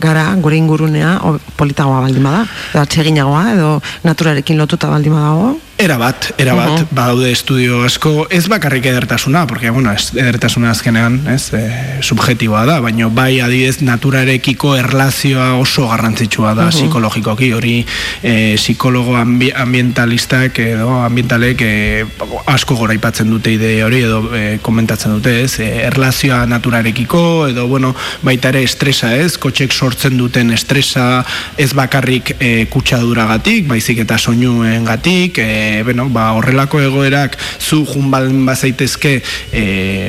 gara 0.00 0.34
gure 0.36 0.56
ingurunea 0.56 1.18
politagoa 1.56 2.00
baldin 2.00 2.22
bada, 2.22 2.46
edo 2.72 2.82
atseginagoa, 2.82 3.44
edo 3.54 3.80
naturarekin 4.04 4.58
lotuta 4.58 4.88
baldin 4.88 5.12
badago. 5.12 5.56
Era 5.78 5.98
bat, 5.98 6.32
era 6.40 6.54
bat, 6.54 6.70
Mhm. 6.70 6.86
badaude 6.96 7.30
estudio 7.30 7.82
asko, 7.84 8.26
ez 8.30 8.48
bakarrik 8.48 8.86
edertasuna, 8.86 9.46
porque, 9.46 9.68
bueno, 9.68 9.90
edertasuna 9.92 10.70
azkenean, 10.70 11.26
ez, 11.28 11.52
e, 11.52 11.98
subjetiboa 12.00 12.64
da, 12.64 12.80
baina 12.80 13.08
bai 13.08 13.40
adibidez 13.44 13.82
naturarekiko 13.82 14.74
erlazioa 14.74 15.54
oso 15.60 15.86
garrantzitsua 15.86 16.54
da 16.54 16.62
Mhm. 16.64 16.70
psikologikoki, 16.70 17.52
hori 17.52 17.84
e, 18.22 18.54
psikologo 18.56 19.16
ambi, 19.16 19.52
ambientalistak 19.54 20.58
edo 20.60 21.02
ambientalek 21.04 21.60
e, 21.60 22.06
asko 22.46 22.74
goraipatzen 22.74 23.28
dute 23.28 23.52
ide 23.52 23.84
hori 23.84 24.00
edo 24.00 24.34
e, 24.34 24.58
komentatzen 24.62 25.12
dute, 25.12 25.42
ez, 25.44 25.58
e, 25.60 25.82
erlazioa 25.90 26.46
naturarekiko 26.46 27.48
edo, 27.48 27.66
bueno, 27.68 27.94
baita 28.22 28.48
ere 28.48 28.62
estresa, 28.62 29.14
ez, 29.14 29.36
kotxek 29.36 29.72
sortzen 29.72 30.16
duten 30.16 30.50
estresa 30.52 31.22
ez 31.58 31.74
bakarrik 31.74 32.34
e, 32.40 32.64
kutsaduragatik, 32.70 33.66
baizik 33.68 33.98
eta 33.98 34.16
soinuengatik, 34.16 35.36
e, 35.38 35.65
bueno, 35.84 36.08
ba, 36.12 36.30
horrelako 36.36 36.80
egoerak 36.84 37.36
zu 37.60 37.84
jun 37.86 38.10
baldin 38.10 38.44
bazaitezke 38.46 39.20
e, 39.52 39.62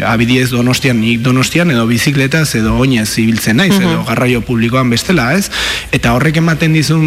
abidiez 0.05 0.49
donostian, 0.51 0.99
nik 1.01 1.21
donostian 1.25 1.71
edo 1.73 1.85
bizikletaz 1.89 2.47
edo 2.59 2.75
oinez 2.77 3.09
ibiltzen 3.21 3.57
naiz, 3.61 3.75
edo 3.77 4.03
garraio 4.07 4.41
publikoan 4.45 4.89
bestela, 4.93 5.29
ez? 5.37 5.49
Eta 5.95 6.13
horrek 6.17 6.39
ematen 6.41 6.75
dizun 6.75 7.03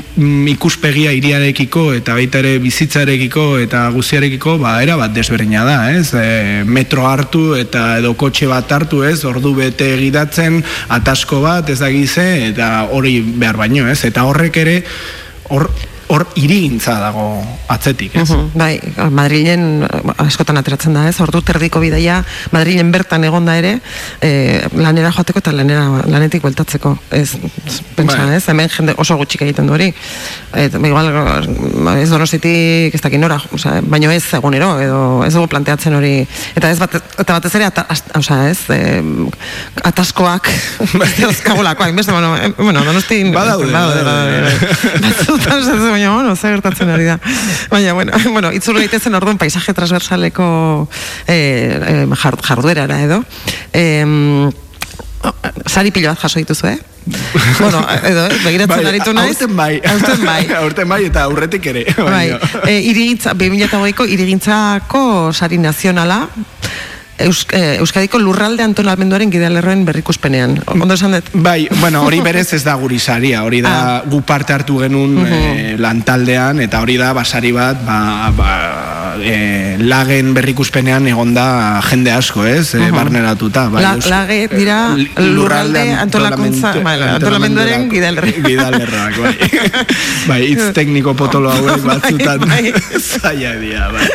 mm, 0.00 0.48
ikuspegia 0.54 1.12
iriarekiko 1.16 1.90
eta 1.96 2.16
baita 2.18 2.40
ere 2.42 2.56
bizitzarekiko 2.62 3.46
eta 3.64 3.86
guztiarekiko, 3.94 4.56
ba, 4.62 4.78
era 4.82 4.96
bat 5.00 5.14
desberdina 5.16 5.64
da, 5.66 5.78
ez? 5.94 6.10
E, 6.14 6.64
metro 6.66 7.06
hartu 7.08 7.54
eta 7.58 7.98
edo 8.00 8.14
kotxe 8.18 8.48
bat 8.50 8.70
hartu, 8.72 9.04
ez? 9.06 9.20
Ordu 9.28 9.54
bete 9.58 9.92
gidatzen, 10.00 10.60
atasko 10.88 11.42
bat, 11.44 11.70
ez 11.70 11.80
da 11.82 11.90
gize, 11.92 12.26
eta 12.50 12.88
hori 12.90 13.18
behar 13.20 13.60
baino, 13.60 13.86
ez? 13.90 14.00
Eta 14.08 14.24
horrek 14.28 14.60
ere, 14.62 14.76
hor, 15.50 15.68
hor 16.10 16.26
irigintza 16.34 16.96
dago 17.00 17.24
atzetik, 17.70 18.16
ez? 18.18 18.28
Mhm, 18.30 18.50
Bai, 18.58 18.80
Madrilen 19.14 19.86
eh, 19.86 20.00
askotan 20.24 20.58
ateratzen 20.58 20.96
da, 20.96 21.06
ez? 21.08 21.16
Ordu 21.22 21.40
terdiko 21.46 21.80
bidaia 21.82 22.20
Madrilen 22.54 22.90
bertan 22.90 23.24
egonda 23.28 23.54
ere, 23.58 23.76
eh, 24.20 24.66
lanera 24.74 25.12
joateko 25.14 25.38
eta 25.38 25.54
lanera 25.54 26.02
lanetik 26.10 26.42
bueltatzeko. 26.42 26.96
Ez, 27.14 27.36
pentsa, 27.96 28.24
Bai. 28.24 28.36
ez? 28.36 28.48
Hemen 28.50 28.72
jende 28.74 28.94
oso 28.98 29.16
gutxik 29.20 29.44
egiten 29.46 29.70
du 29.70 29.76
hori. 29.76 29.92
Et, 30.58 30.74
igual 30.74 31.12
ez 32.00 32.08
donostitik 32.10 32.94
ez 32.96 33.00
dakin 33.04 33.22
nora, 33.22 33.38
osea, 33.54 33.78
baino 33.86 34.10
ez 34.10 34.24
egunero 34.34 34.72
edo 34.82 35.00
ez 35.26 35.32
dugu 35.34 35.46
planteatzen 35.52 35.94
hori. 35.94 36.14
Eta 36.58 36.72
ez 36.74 36.78
bat, 36.82 36.96
eta 37.22 37.38
batez 37.38 37.54
ere 37.60 37.68
ata, 37.70 37.86
osea, 38.18 38.50
ez? 38.50 38.58
Eh, 38.74 39.02
ataskoak 39.86 40.50
dauzkagulako, 41.20 41.86
hainbeste, 41.86 42.12
bueno, 42.12 42.34
eh, 42.36 42.52
bueno, 42.58 42.84
donosti 42.84 43.22
Badaude, 43.30 43.70
badaude, 43.70 44.02
badaude. 44.02 44.52
Batzutan 45.04 45.60
esaten 45.60 45.84
dut, 45.84 45.99
baina, 46.00 46.14
bueno, 46.14 46.36
zer 46.36 46.54
gertatzen 46.56 46.88
ari 46.88 47.04
da. 47.04 47.18
Baina, 47.70 47.92
bueno, 47.92 48.12
bueno 48.32 48.52
itzul 48.52 48.78
gaitezen 48.78 49.14
orduan 49.14 49.38
paisaje 49.38 49.74
transversaleko 49.74 50.88
eh, 51.26 51.80
eh, 51.86 52.06
jar, 52.22 52.38
jarduerara 52.42 53.02
edo. 53.02 53.22
Eh, 53.72 54.50
sari 55.66 55.90
pilo 55.92 56.08
bat 56.08 56.18
jaso 56.18 56.40
dituzu, 56.40 56.66
eh? 56.68 56.78
bueno, 57.60 57.84
edo, 58.04 58.26
eh, 58.26 58.38
begiratzen 58.44 58.86
aritu 58.86 59.12
naiz. 59.12 59.36
Aurten 59.36 59.56
bai. 59.56 59.80
Aurten 59.84 60.24
bai. 60.24 60.40
Aurten 60.60 60.88
bai 60.88 61.00
eta 61.08 61.24
aurretik 61.28 61.66
ere. 61.72 61.84
Bai, 61.96 62.30
baina. 62.32 62.64
e, 62.64 62.78
irigintza, 62.92 63.34
2008ko 63.34 64.06
irigintzako 64.08 65.02
sari 65.32 65.58
nazionala, 65.58 66.22
Eus, 67.20 67.46
eh, 67.52 67.76
Euskadiko 67.80 68.18
lurralde 68.18 68.62
antolamenduaren 68.64 69.30
gidalerroen 69.30 69.84
berrikuspenean. 69.84 70.62
Ondo 70.66 70.94
esan 70.94 71.12
dut? 71.12 71.24
Bai, 71.34 71.68
bueno, 71.80 72.02
hori 72.06 72.20
berez 72.24 72.52
ez 72.56 72.62
da 72.64 72.74
guri 72.80 72.98
saria, 72.98 73.42
hori 73.44 73.60
da 73.60 73.70
Ah. 73.98 74.02
gu 74.06 74.22
parte 74.22 74.52
hartu 74.52 74.78
genuen 74.80 75.18
eh, 75.26 75.76
lantaldean, 75.78 76.60
eta 76.60 76.80
hori 76.80 76.96
da 76.96 77.12
basari 77.12 77.52
bat, 77.52 77.78
ba, 77.86 78.30
ba, 78.36 79.16
eh, 79.22 79.76
lagen 79.80 80.32
berrikuspenean 80.34 81.06
egonda 81.08 81.80
jende 81.88 82.12
asko, 82.12 82.44
ez, 82.46 82.74
eh, 82.74 82.78
Mhm. 82.80 82.94
barneratuta. 82.94 83.68
Bai, 83.68 83.82
La, 83.82 83.96
lage 83.96 84.48
dira 84.48 84.96
lurralde 85.16 85.92
antolakuntza, 85.92 86.72
bai, 86.82 87.00
antolamenduaren 87.02 87.88
gidalerro. 87.90 88.32
gidalerroak, 88.46 89.18
bai. 89.20 89.36
bai, 90.28 90.40
hitz 90.52 90.72
tekniko 90.72 91.14
potolo 91.14 91.50
hauek 91.52 91.82
batzutan 91.84 92.40
zaila 93.20 93.52
dira, 93.60 93.88
bai. 93.92 94.08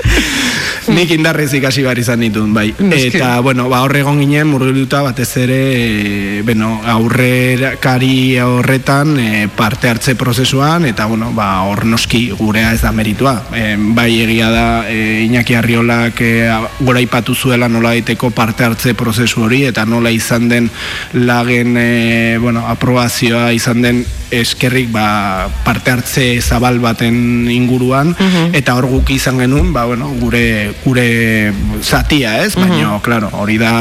Nik 0.96 1.10
indarrez 1.12 1.52
ikasi 1.58 1.82
behar 1.82 1.98
izan 1.98 2.20
ditun, 2.22 2.54
bai. 2.54 2.74
Eta, 2.96 3.40
bueno, 3.42 3.68
ba, 3.70 3.82
horre 3.84 4.00
egon 4.02 4.20
ginen 4.22 4.48
murgilduta 4.48 5.02
batez 5.06 5.28
ere, 5.42 5.60
e, 5.76 6.42
bueno, 6.48 6.80
aurrekari 6.86 8.38
horretan 8.40 9.16
e, 9.20 9.48
parte 9.56 9.90
hartze 9.90 10.16
prozesuan, 10.16 10.86
eta, 10.86 11.06
bueno, 11.06 11.32
ba, 11.36 11.50
hor 11.68 11.86
noski 11.86 12.30
gurea 12.32 12.74
ez 12.74 12.82
da 12.82 12.94
meritua. 12.96 13.36
E, 13.54 13.76
bai 13.78 14.10
egia 14.24 14.50
da, 14.54 14.68
e, 14.90 15.26
Iñaki 15.26 15.58
Arriolak 15.60 16.22
e, 16.22 16.34
gora 16.80 17.04
ipatu 17.04 17.36
zuela 17.36 17.70
nola 17.70 17.96
daiteko 17.96 18.32
parte 18.32 18.64
hartze 18.66 18.96
prozesu 18.96 19.46
hori, 19.46 19.66
eta 19.68 19.86
nola 19.86 20.12
izan 20.14 20.50
den 20.50 20.70
lagen, 21.14 21.76
e, 21.78 22.38
bueno, 22.42 22.66
aprobazioa 22.72 23.52
izan 23.56 23.82
den 23.84 24.06
eskerrik 24.36 24.90
ba, 24.92 25.48
parte 25.64 25.92
hartze 25.92 26.26
zabal 26.42 26.80
baten 26.84 27.48
inguruan, 27.52 28.16
eta 28.56 28.76
hor 28.76 28.88
guk 28.90 29.12
izan 29.16 29.40
genuen, 29.40 29.72
ba, 29.74 29.86
bueno, 29.86 30.10
gure, 30.20 30.74
gure 30.84 31.54
zatia, 31.82 32.40
ez? 32.44 32.56
Baina, 32.56 32.85
claro, 33.04 33.30
hori 33.34 33.58
da 33.62 33.72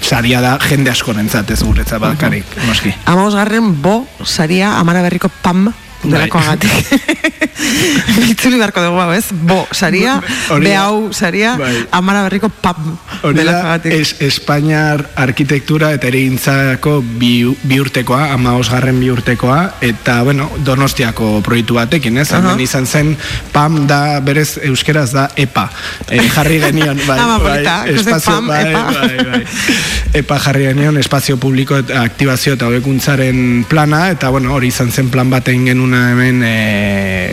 saria 0.00 0.40
da 0.44 0.56
jende 0.68 0.92
askorentzat 0.92 1.50
ez 1.54 1.60
guretzat 1.62 2.02
bakarrik, 2.02 2.56
noski. 2.66 2.92
Amabos 3.04 3.34
garren 3.38 3.74
bo 3.82 4.02
saria 4.24 4.76
amara 4.80 5.02
berriko 5.04 5.30
pam 5.42 5.68
delakoagatik. 6.04 6.70
Itzuli 8.32 8.58
beharko 8.58 8.82
dugu 8.84 8.98
hau, 9.00 9.10
ez? 9.14 9.26
Bo, 9.32 9.62
saria, 9.72 10.16
behau, 10.48 11.12
saria, 11.14 11.54
Bai. 11.58 11.86
amara 11.94 12.24
berriko 12.26 12.48
pam, 12.48 12.98
delakoagatik. 13.22 13.92
es, 13.92 14.14
Espainiar 14.22 15.04
arkitektura 15.16 15.92
eta 15.94 16.08
erigintzako 16.10 16.98
bi, 17.20 17.44
bi 17.62 17.78
urtekoa, 17.82 18.32
ama 18.34 18.56
osgarren 18.58 18.98
bi 19.00 19.10
urtekoa, 19.12 19.60
eta, 19.84 20.22
bueno, 20.26 20.50
donostiako 20.64 21.40
proiektu 21.44 21.78
batekin, 21.78 22.18
ez? 22.18 22.28
Hemen 22.32 22.60
izan 22.64 22.86
zen, 22.86 23.14
PAM 23.52 23.86
da, 23.90 24.20
berez, 24.24 24.58
euskeraz 24.68 25.10
da 25.14 25.28
EPA. 25.36 25.68
E, 26.08 26.20
jarri 26.32 26.58
genion, 26.62 26.98
bai, 27.06 27.18
Ama 27.22 27.38
bai, 27.42 27.62
ze 27.64 27.94
espazio, 28.00 28.32
PAM, 28.32 28.48
bai, 28.48 28.62
EPA. 28.70 28.84
bai, 28.92 29.26
bai. 29.30 29.42
EPA 30.22 30.38
jarri 30.46 30.66
genion, 30.70 30.98
espazio 30.98 31.38
publiko 31.40 31.78
eta 31.82 32.02
aktibazio 32.02 32.56
eta 32.58 32.66
hobekuntzaren 32.68 33.64
plana, 33.68 34.08
eta, 34.10 34.30
bueno, 34.34 34.52
hori 34.56 34.72
izan 34.72 34.90
zen 34.92 35.10
plan 35.12 35.30
baten 35.30 35.66
genuna 35.92 36.10
hemen, 36.10 36.42
e, 36.44 37.32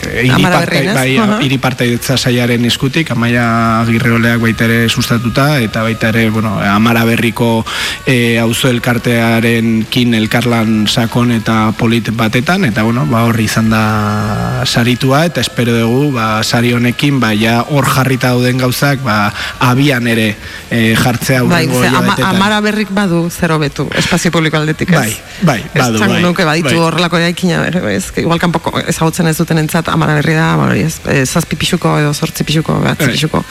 berrin, 0.60 0.90
ez? 0.90 0.96
bai, 0.96 1.44
hiri 1.44 1.58
partaidetza 1.62 2.18
saiaren 2.18 2.66
eskutik, 2.68 3.10
amaia 3.12 3.80
agirreoleak 3.82 4.42
baita 4.42 4.66
ere 4.68 4.90
sustatuta, 4.90 5.60
eta 5.64 5.84
baita 5.84 6.10
ere, 6.10 6.30
bueno, 6.30 6.58
amara 6.60 7.06
berriko 7.06 7.66
e, 8.06 8.38
auzo 8.40 8.70
elkartearen 8.70 9.86
kin 9.90 10.14
elkarlan 10.14 10.88
sakon 10.88 11.32
eta 11.32 11.72
polit 11.78 12.12
batetan, 12.16 12.66
eta 12.66 12.84
bueno, 12.84 13.06
ba 13.10 13.24
horri 13.30 13.48
izan 13.48 13.70
da 13.72 14.66
saritua, 14.66 15.26
eta 15.30 15.42
espero 15.42 15.76
dugu, 15.78 16.12
ba, 16.18 16.44
sari 16.44 16.74
honekin, 16.74 17.20
ba, 17.20 17.32
ja 17.34 17.62
hor 17.70 17.88
jarrita 17.88 18.34
dauden 18.36 18.60
gauzak, 18.60 19.04
ba, 19.06 19.32
abian 19.60 20.08
ere 20.08 20.34
e, 20.70 20.96
jartzea 21.00 21.44
Bai, 21.50 21.66
ze, 21.68 21.88
ama, 21.88 22.16
amara 22.28 22.60
berrik 22.62 22.92
badu 22.94 23.30
zer 23.32 23.54
hobetu, 23.56 23.88
espazio 23.98 24.32
publiko 24.32 24.60
aldetik, 24.60 24.92
ez? 24.92 25.00
Bai, 25.00 25.16
bai, 25.48 25.60
badu, 25.74 26.04
bai, 26.04 26.22
nuke 26.22 26.46
baditu 26.46 26.76
bai. 26.76 26.84
horrelako 26.90 27.18
ez, 27.20 28.12
que 28.12 28.22
igual 28.22 28.40
kanpoko 28.50 28.82
ezagutzen 28.90 29.30
ez 29.30 29.38
duten 29.38 29.62
entzat, 29.62 29.90
amara 29.94 30.18
berri 30.20 30.36
da, 30.38 30.50
bueno, 30.60 30.74
ez, 30.76 30.98
e, 31.06 31.22
zazpi 31.26 31.58
pixuko 31.60 31.94
edo 32.02 32.14
zortzi 32.14 32.46
pixuko, 32.48 32.80
behatzi 32.84 33.06
Bai. 33.06 33.16
pixuko 33.16 33.44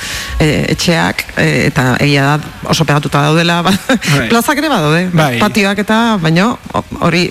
e, 0.42 0.48
etxeak, 0.74 1.24
e, 1.38 1.48
eta 1.68 1.90
egia 2.04 2.26
da 2.26 2.70
oso 2.72 2.86
pegatuta 2.88 3.22
daudela, 3.28 3.60
ba, 3.66 3.74
Bai. 4.12 4.26
plazak 4.30 4.58
ere 4.62 4.72
badaude, 4.72 5.04
Bai. 5.14 5.36
patioak 5.42 5.84
eta, 5.84 6.00
baino, 6.22 6.50
hori, 7.00 7.28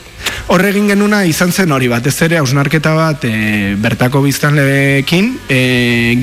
Horre 0.48 0.70
egin 0.72 0.88
genuna 0.88 1.26
izan 1.28 1.52
zen 1.52 1.74
hori 1.76 1.90
batez 1.91 2.14
ere 2.24 2.38
hausnarketa 2.40 2.94
bat 2.95 3.26
e, 3.28 3.76
bertako 3.84 4.22
biztanleekin 4.24 5.26
e, 5.52 5.60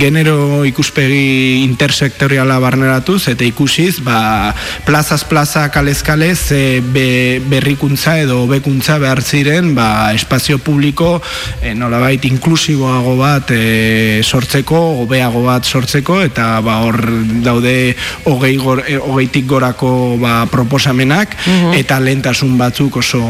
genero 0.01 0.65
ikuspegi 0.65 1.61
intersektoriala 1.61 2.57
barneratuz 2.63 3.27
eta 3.35 3.45
ikusiz 3.45 3.99
ba, 4.05 4.55
plazaz 4.87 5.27
plaza 5.29 5.67
kalez 5.75 5.99
kalez 6.07 6.39
e, 6.57 6.81
be, 6.81 7.43
berrikuntza 7.53 8.17
edo 8.23 8.41
hobekuntza 8.47 8.97
behar 9.03 9.21
ziren 9.21 9.75
ba, 9.77 10.15
espazio 10.17 10.57
publiko 10.57 11.19
e, 11.61 11.75
nolabait 11.77 12.25
inklusiboago 12.25 13.19
bat 13.21 13.53
e, 13.53 14.23
sortzeko, 14.25 14.81
hobeago 15.03 15.45
bat 15.45 15.69
sortzeko 15.69 16.23
eta 16.25 16.49
ba, 16.65 16.79
hor 16.87 17.01
daude 17.45 17.93
hogei 18.25 18.57
gor, 18.57 18.81
e, 18.89 18.97
hogeitik 18.97 19.45
gorako 19.53 20.17
ba, 20.17 20.47
proposamenak 20.49 21.37
eta 21.77 22.01
lehentasun 22.01 22.57
batzuk 22.57 23.03
oso 23.05 23.21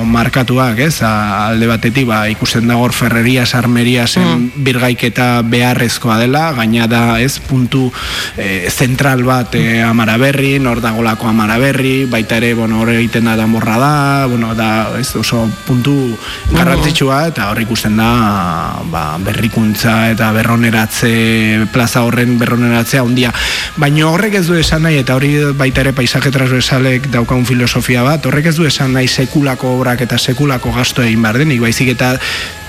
markatuak, 0.64 0.78
ez? 0.78 1.02
A- 1.02 1.48
Alde 1.48 1.66
batetik 1.66 2.06
ba, 2.06 2.28
ikusten 2.28 2.66
da 2.68 2.76
hor 2.76 2.92
ferreria, 2.92 3.44
sarmeria 3.46 4.06
zen 4.06 4.50
birgaiketa 4.56 5.42
beharrezkoa 5.42 6.18
dela, 6.18 6.52
gaina 6.56 6.86
da, 6.86 7.20
ez, 7.20 7.38
puntu 7.38 7.92
e, 8.36 8.68
zentral 8.70 9.22
bat 9.24 9.54
e, 9.54 9.82
amara 9.82 10.16
berri, 10.16 10.58
nor 10.58 10.80
dagolako 10.80 11.28
amara 11.28 11.58
berri, 11.58 12.06
baita 12.06 12.36
ere, 12.36 12.54
bueno, 12.54 12.80
hor 12.80 12.90
egiten 12.94 13.24
da 13.24 13.36
damorra 13.36 13.76
da, 13.78 14.26
bueno, 14.26 14.54
da, 14.54 14.90
ez, 14.98 15.14
oso 15.16 15.48
puntu 15.66 16.16
garrantzitsua, 16.52 17.28
eta 17.28 17.50
hor 17.50 17.60
ikusten 17.60 17.96
da, 17.96 18.80
ba, 18.90 19.04
berrikuntza 19.18 20.10
eta 20.10 20.32
berroneratze, 20.32 21.66
plaza 21.72 22.04
horren 22.04 22.38
berroneratzea 22.38 23.02
handia. 23.02 23.32
Baina 23.76 24.08
horrek 24.08 24.34
ez 24.40 24.46
du 24.46 24.54
esan 24.58 24.82
nahi, 24.86 24.98
eta 25.02 25.14
hori 25.16 25.34
baita 25.56 25.84
ere 25.84 25.92
paisaje 25.92 26.30
transversalek 26.32 27.10
daukaun 27.12 27.44
filosofia 27.46 28.02
bat, 28.06 28.24
horrek 28.26 28.46
ez 28.52 28.56
du 28.56 28.66
esan 28.66 28.92
nahi 28.94 29.08
sekulako 29.08 29.76
obrak 29.78 30.00
eta 30.06 30.18
sekulako 30.18 30.43
gasto 30.74 31.02
egin 31.02 31.22
behar 31.22 31.38
denik, 31.38 31.60
baizik 31.60 31.88
eta 31.94 32.14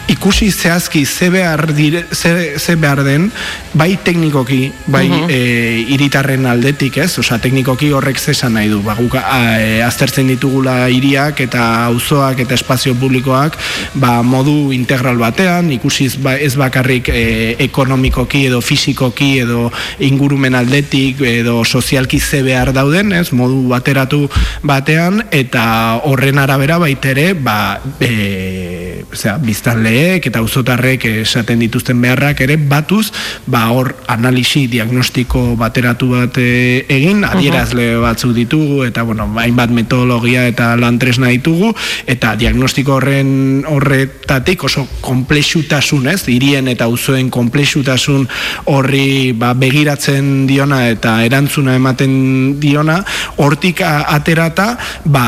ikusi 0.08 0.52
zehazki 0.52 1.06
ze 1.06 1.30
behar, 1.30 1.74
dire, 1.74 2.06
ze, 2.12 2.60
ze 2.60 2.76
behar 2.76 3.04
den, 3.04 3.32
bai 3.74 3.98
teknikoki, 4.04 4.72
bai 4.86 5.08
Mhm. 5.10 5.30
e, 5.30 5.86
iritarren 5.90 6.46
aldetik, 6.46 6.98
ez? 6.98 7.18
Osea, 7.20 7.40
teknikoki 7.40 7.92
horrek 7.92 8.20
zesan 8.20 8.54
nahi 8.54 8.70
du. 8.70 8.82
Ba, 8.84 8.96
guk 8.96 9.16
e, 9.16 9.82
aztertzen 9.84 10.28
ditugula 10.28 10.88
hiriak 10.90 11.40
eta 11.42 11.86
auzoak 11.86 12.40
eta 12.40 12.54
espazio 12.54 12.94
publikoak 12.96 13.58
ba, 13.96 14.22
modu 14.22 14.72
integral 14.74 15.18
batean, 15.18 15.72
ikusiz 15.72 16.18
ba, 16.22 16.36
ez 16.38 16.56
bakarrik 16.56 17.10
e, 17.10 17.56
ekonomikoki 17.66 18.46
edo 18.46 18.62
fisikoki 18.62 19.40
edo 19.40 19.72
ingurumen 20.00 20.56
aldetik 20.56 21.22
edo 21.22 21.64
sozialki 21.66 22.20
ze 22.20 22.44
behar 22.44 22.74
dauden, 22.74 23.12
ez? 23.14 23.32
Modu 23.34 23.68
bateratu 23.70 24.30
batean 24.62 25.24
eta 25.32 26.02
horren 26.04 26.38
arabera 26.40 26.78
baitere 26.78 27.34
ba, 27.34 27.82
e, 28.00 28.85
osea, 29.12 29.38
biztanleek 29.42 30.28
eta 30.30 30.42
auzotarrek 30.44 31.06
esaten 31.24 31.62
dituzten 31.64 32.00
beharrak 32.02 32.42
ere 32.46 32.58
batuz, 32.58 33.12
ba 33.46 33.66
hor 33.74 33.94
analisi 34.12 34.66
diagnostiko 34.72 35.56
bateratu 35.60 36.12
bat 36.14 36.40
e, 36.42 36.86
egin, 36.92 37.24
adierazle 37.28 37.96
batzuk 38.04 38.36
ditugu 38.38 38.84
eta 38.88 39.04
bueno, 39.08 39.28
hainbat 39.40 39.74
metodologia 39.76 40.46
eta 40.50 40.74
lan 40.80 41.00
tresna 41.02 41.32
ditugu 41.34 41.74
eta 42.08 42.36
diagnostiko 42.40 42.98
horren 43.00 43.64
horretatik 43.68 44.64
oso 44.68 44.86
komplexutasun, 45.02 46.10
ez? 46.14 46.22
Hirien 46.32 46.70
eta 46.72 46.88
auzoen 46.90 47.30
komplexutasun 47.34 48.28
horri 48.72 49.34
ba, 49.38 49.54
begiratzen 49.58 50.46
diona 50.50 50.86
eta 50.92 51.18
erantzuna 51.26 51.76
ematen 51.80 52.60
diona, 52.62 53.02
hortik 53.42 53.82
aterata, 53.86 54.76
ba 55.06 55.26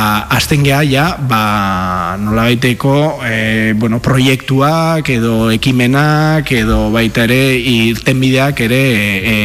gea 0.47 0.81
ja, 0.87 1.05
ba 1.19 2.17
nolabaiteko 2.17 2.93
e, 3.25 3.35
bueno, 3.77 3.99
proiektuak 4.03 5.09
edo 5.09 5.49
ekimenak 5.53 6.51
edo 6.51 6.91
baita 6.93 7.25
ere 7.27 7.57
irtenbideak 7.57 8.61
ere 8.67 8.81
e, 9.31 9.35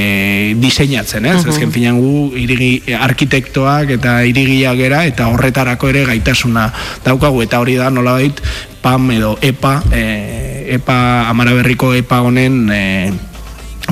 diseinatzen, 0.60 1.26
ez? 1.26 1.40
Mhm. 1.42 1.52
Ezken 1.52 1.72
finan 1.74 2.00
gu 2.00 2.32
irigi, 2.38 2.94
arkitektoak 2.94 3.96
eta 3.98 4.20
irigiak 4.28 4.78
gera 4.80 5.04
eta 5.08 5.28
horretarako 5.32 5.92
ere 5.92 6.06
gaitasuna 6.12 6.68
daukagu 7.04 7.42
eta 7.42 7.60
hori 7.62 7.76
da 7.80 7.90
nolabait 7.90 8.40
PAM 8.82 9.10
edo 9.14 9.36
EPA, 9.40 9.76
e, 9.94 10.74
EPA 10.74 11.28
Amara 11.30 11.54
Berriko 11.54 11.92
EPA 11.94 12.22
honen 12.26 12.64
e, 12.72 12.82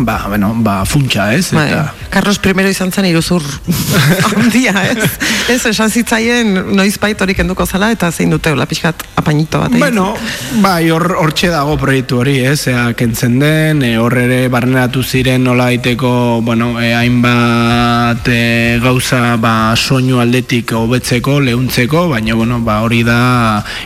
ba, 0.04 0.24
bueno, 0.28 0.54
ba, 0.56 0.84
funtsa, 0.84 1.34
ez? 1.34 1.52
Bai, 1.52 1.68
Eta, 1.70 1.94
Carlos 2.10 2.40
I 2.42 2.68
izan 2.68 2.90
zen 2.92 3.06
iruzur 3.06 3.42
handia, 4.36 4.74
ez? 4.90 5.10
Ez, 5.48 5.66
esan 5.66 5.90
zitzaien 5.90 6.74
noizbait 6.74 7.20
hori 7.20 7.34
kenduko 7.34 7.66
zala 7.66 7.90
eta 7.92 8.10
zein 8.10 8.30
dute 8.30 8.50
hola 8.50 8.66
pixkat 8.66 9.02
apainito 9.16 9.60
bat. 9.60 9.70
Bueno, 9.70 10.14
bai, 10.62 10.90
hor 10.90 11.14
hortxe 11.18 11.50
dago 11.52 11.76
proiektu 11.78 12.20
hori, 12.20 12.38
ez? 12.44 12.66
Ea, 12.70 12.90
kentzen 12.98 13.38
den, 13.40 13.82
e, 13.86 13.96
hor 13.98 14.16
ere 14.18 14.48
barneratu 14.48 15.02
ziren 15.02 15.44
nola 15.44 15.68
daiteko, 15.70 16.40
bueno, 16.42 16.72
e, 16.80 16.92
hainbat 16.94 18.28
e, 18.28 18.78
gauza 18.82 19.36
ba, 19.40 19.76
soinu 19.76 20.20
aldetik 20.20 20.74
hobetzeko, 20.76 21.38
leuntzeko, 21.46 22.08
baina, 22.10 22.34
bueno, 22.34 22.60
ba, 22.66 22.80
hori 22.82 23.02
da 23.06 23.20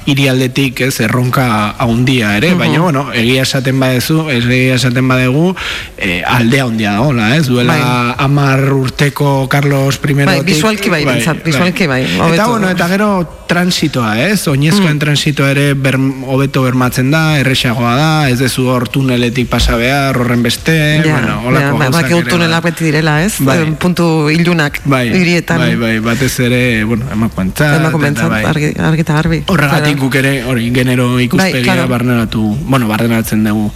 hiri 0.06 0.28
aldetik, 0.32 0.80
ez, 0.88 0.98
erronka 1.04 1.46
haundia 1.78 2.36
ere, 2.38 2.54
baina, 2.58 2.80
bueno, 2.80 3.06
egia 3.12 3.44
esaten 3.44 3.80
badezu, 3.80 4.24
egia 4.32 4.78
esaten 4.78 5.08
badegu, 5.08 5.52
e, 6.04 6.22
aldea 6.26 6.64
handia 6.64 6.92
dagoela, 6.92 7.36
ez? 7.36 7.46
Duela 7.46 7.74
Bai. 7.74 8.14
amar 8.18 8.60
urteko 8.72 9.48
Carlos 9.48 9.98
I 10.04 10.12
Bai, 10.24 10.40
bisualki 10.44 10.90
bai, 10.90 11.04
behintzat, 11.04 11.42
bisualki 11.44 11.86
bai, 11.86 12.02
Eta, 12.04 12.24
hobeto. 12.24 12.48
bueno, 12.50 12.70
eta 12.70 12.88
gero 12.88 13.08
transitoa, 13.46 14.18
ez? 14.28 14.46
Oinezkoen 14.48 14.98
transitoa 14.98 15.50
ere 15.52 15.74
ber, 15.74 15.96
hobeto 16.26 16.62
bermatzen 16.62 17.10
da, 17.12 17.38
erresagoa 17.40 17.94
da, 17.96 18.28
ez 18.30 18.38
dezu 18.40 18.66
hor 18.72 18.88
tuneletik 18.88 19.48
pasa 19.48 19.76
behar, 19.76 20.16
horren 20.18 20.42
beste, 20.42 20.74
Ja, 21.04 21.12
bueno, 21.12 21.26
ja, 21.28 21.38
holako 21.48 21.78
ba- 21.78 21.84
gauzak 21.84 22.02
bakigu 22.02 22.18
ere 22.20 22.30
tunelak 22.30 22.64
beti 22.64 22.84
direla, 22.84 23.22
ez? 23.24 23.34
Bai. 23.40 23.58
Puntu 23.78 24.30
ilunak 24.30 24.80
Bai, 24.84 25.08
hirietan. 25.12 25.58
bai, 25.58 25.74
bai, 25.76 25.98
batez 26.00 26.32
ere, 26.40 26.84
bueno, 26.84 27.04
emakuentzat, 27.12 27.78
Emakumeentzat, 27.80 28.24
eta 28.26 28.34
bai. 28.34 28.44
argi, 28.44 28.72
argi 28.78 29.00
eta 29.06 29.14
garbi. 29.14 29.42
Horregatik 29.46 29.98
guk 29.98 30.14
ere, 30.22 30.34
hori, 30.44 30.70
genero 30.74 31.20
ikuspegia 31.20 31.62
claro. 31.74 31.88
barneratu, 31.88 32.42
bueno, 32.66 32.88
barneratzen 32.88 33.44
dugu 33.44 33.70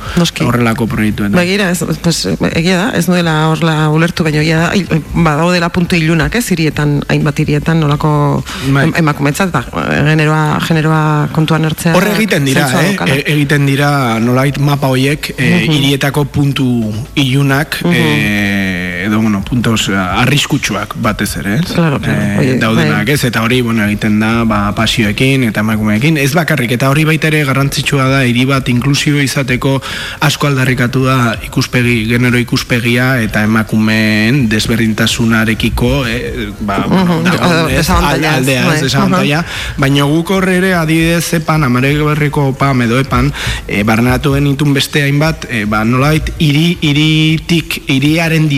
horrelako 0.46 0.86
proiektuen. 0.86 1.32
Begira, 1.32 1.70
ez, 1.70 1.84
pues, 2.02 2.17
egia 2.26 2.76
da, 2.76 2.86
ez 2.98 3.06
nuela 3.08 3.48
horla 3.50 3.88
ulertu, 3.94 4.24
baina 4.24 4.40
egia 4.42 4.58
da, 4.68 4.98
badaudela 5.14 5.68
puntu 5.74 5.96
ilunak, 5.96 6.34
ez, 6.34 6.44
hirietan, 6.50 6.98
hainbat 7.08 7.38
hirietan, 7.38 7.80
nolako 7.80 8.42
Bai. 8.74 8.84
em, 8.86 8.92
emakumetzat, 9.02 9.52
da, 9.52 9.62
generoa, 10.08 10.58
generoa 10.66 11.28
kontuan 11.32 11.64
hartzea. 11.68 11.94
Horre 11.96 12.14
egiten 12.16 12.44
dira, 12.44 12.66
eh? 12.82 12.96
E- 13.06 13.24
egiten 13.34 13.66
dira 13.66 14.18
nolait 14.20 14.58
mapa 14.58 14.86
hoiek 14.88 15.30
e, 15.36 15.42
Mhm. 15.48 15.72
hirietako 15.72 16.24
puntu 16.24 16.66
ilunak 17.14 17.78
e, 17.84 18.97
edo, 19.08 19.20
bueno, 19.20 19.42
puntos 19.42 19.88
eh, 19.88 19.96
arriskutsuak 19.96 20.94
batez 21.02 21.30
ere, 21.40 21.58
ez? 21.58 21.72
Claro, 21.72 21.98
claro. 22.00 22.40
Oie, 22.40 22.56
daudenak, 22.60 23.04
bai. 23.06 23.14
ez? 23.14 23.24
Eta 23.28 23.42
hori, 23.42 23.60
bueno, 23.66 23.84
egiten 23.88 24.20
da, 24.22 24.44
ba, 24.48 24.60
pasioekin 24.76 25.48
eta 25.48 25.64
emakumeekin. 25.66 26.20
Ez 26.22 26.30
bakarrik, 26.36 26.76
eta 26.78 26.90
hori 26.92 27.04
baita 27.08 27.30
ere 27.32 27.42
garrantzitsua 27.48 28.08
da, 28.12 28.22
hiri 28.28 28.46
bat 28.48 28.68
inklusio 28.70 29.20
izateko 29.24 29.78
asko 30.24 30.50
aldarrikatu 30.50 31.04
da 31.08 31.18
ikuspegi, 31.48 31.98
genero 32.12 32.38
ikuspegia 32.40 33.10
eta 33.24 33.42
emakumeen 33.48 34.46
desberdintasunarekiko, 34.52 35.92
eh, 36.06 36.48
ba, 36.60 36.84
bueno, 36.88 37.20
ez? 37.68 37.88
aldea, 37.90 38.74
ez, 38.74 38.82
desabantaila, 38.84 39.42
baina 39.78 40.06
guk 40.08 40.32
hor 40.36 40.48
ere 40.52 40.74
adibidez 40.76 41.24
epan, 41.40 41.64
amarek 41.66 42.00
berriko 42.06 42.50
pam 42.58 42.82
edo 42.84 42.98
epan, 43.00 43.30
e, 43.66 43.82
barneratu 43.86 44.34
genitun 44.36 44.74
beste 44.76 45.02
hainbat, 45.04 45.46
e, 45.50 45.64
ba, 45.70 45.84
nolait, 45.88 46.32
iri, 46.44 46.76
iritik, 46.84 47.80
iriaren 47.94 48.48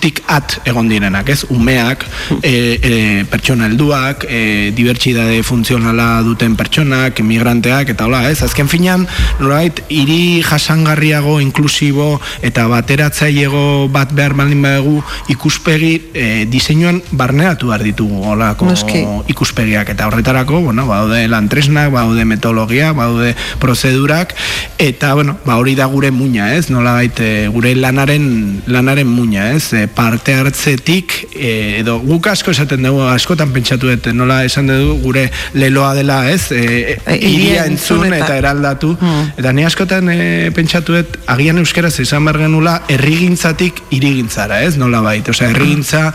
diseinutik 0.00 0.22
at 0.26 0.60
egon 0.64 0.88
direnak, 0.88 1.28
ez? 1.28 1.44
Umeak, 1.50 2.06
e, 2.42 2.78
e, 2.82 3.24
pertsona 3.28 3.66
helduak, 3.66 4.24
e, 4.28 4.72
dibertsidade 4.72 5.42
funtzionala 5.42 6.22
duten 6.22 6.56
pertsonak, 6.56 7.20
migranteak, 7.20 7.90
eta 7.90 8.06
hola, 8.06 8.30
ez? 8.30 8.42
Azken 8.42 8.68
finean, 8.68 9.06
nolait, 9.40 9.82
iri 9.88 10.42
jasangarriago, 10.42 11.40
inklusibo, 11.40 12.20
eta 12.42 12.66
bateratzailego 12.66 13.88
bat 13.92 14.12
behar 14.12 14.34
baldin 14.34 14.62
badugu 14.62 15.02
ikuspegi 15.28 16.10
e, 16.14 16.46
diseinuan 16.46 17.02
barneratu 17.12 17.68
behar 17.68 17.84
ditugu 17.84 18.24
holako 18.24 18.70
Noski. 18.70 19.04
ikuspegiak 19.28 19.88
eta 19.90 20.06
horretarako, 20.08 20.62
bueno, 20.64 20.86
baude 20.86 21.26
lantresnak, 21.28 21.90
baude 21.92 22.24
metodologia, 22.24 22.92
baude 22.92 23.34
prozedurak 23.60 24.34
eta 24.78 25.14
bueno, 25.14 25.38
ba 25.44 25.58
hori 25.58 25.74
da 25.74 25.86
gure 25.86 26.10
muina, 26.10 26.54
ez? 26.54 26.70
Nola 26.70 26.94
baite 26.94 27.48
gure 27.52 27.74
lanaren 27.74 28.62
lanaren 28.66 29.08
muina, 29.08 29.50
ez? 29.52 29.72
E, 29.74 29.89
parte 29.94 30.34
hartzetik 30.34 31.12
e, 31.34 31.80
edo 31.80 31.98
guk 32.00 32.26
asko 32.30 32.50
esaten 32.54 32.82
dugu 32.86 33.02
askotan 33.10 33.52
pentsatu 33.52 33.90
dut 33.90 34.06
nola 34.14 34.44
esan 34.44 34.66
dugu 34.70 34.98
gure 35.02 35.30
leloa 35.54 35.94
dela, 35.94 36.20
ez? 36.30 36.50
E, 36.52 36.98
E, 37.06 37.16
iria 37.16 37.64
entzun 37.66 38.04
eta, 38.06 38.24
eta- 38.24 38.36
eraldatu 38.40 38.96
Mm. 39.00 39.32
eta 39.38 39.52
ni 39.52 39.64
askotan 39.64 40.08
e, 40.12 40.50
pentsatu 40.54 40.94
dut 40.96 41.18
agian 41.26 41.58
euskaraz 41.58 41.94
izan 42.00 42.24
behar 42.24 42.38
genula 42.46 42.82
herrigintzatik 42.88 43.82
irigintzara, 43.90 44.62
ez? 44.64 44.76
Nola 44.76 45.00
bait, 45.00 45.28
osea, 45.28 45.50
herrigintza 45.50 46.12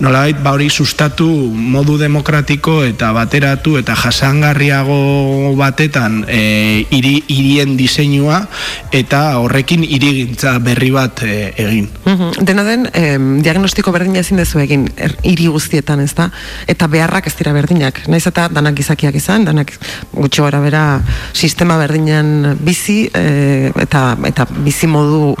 nola 0.00 0.20
bait, 0.26 0.36
ba 0.42 0.52
hori 0.52 0.70
sustatu 0.70 1.26
modu 1.54 1.96
demokratiko 1.98 2.82
eta 2.84 3.12
bateratu 3.12 3.76
eta 3.78 3.94
jasangarriago 3.96 5.54
batetan 5.56 6.24
e, 6.28 6.86
iri, 6.90 7.22
irien 7.28 7.76
diseinua 7.76 8.44
eta 8.92 9.38
horrekin 9.40 9.84
irigintza 9.84 10.58
berri 10.58 10.90
bat 10.94 11.22
e, 11.22 11.52
egin. 11.56 11.88
Mhm. 12.04 12.44
Dena 12.44 12.64
den, 12.64 12.88
em, 13.04 13.28
diagnostiko 13.44 13.92
berdina 13.94 14.22
ezin 14.24 14.40
dezu 14.40 14.60
egin 14.62 14.86
er, 14.96 15.14
hiri 15.26 15.46
guztietan, 15.52 16.02
ez 16.04 16.12
da? 16.16 16.30
Eta 16.70 16.88
beharrak 16.90 17.28
ez 17.28 17.34
dira 17.38 17.52
berdinak. 17.56 18.02
Naiz 18.08 18.24
eta 18.30 18.48
danak 18.52 18.78
gizakiak 18.80 19.16
izan, 19.18 19.44
danak 19.48 19.74
gutxi 20.12 20.42
gora 20.42 20.60
bera 20.64 20.84
sistema 21.32 21.76
berdinean 21.80 22.56
bizi 22.64 23.04
e, 23.14 23.70
eta, 23.84 24.04
eta 24.26 24.46
bizi 24.64 24.88
modu 24.90 25.34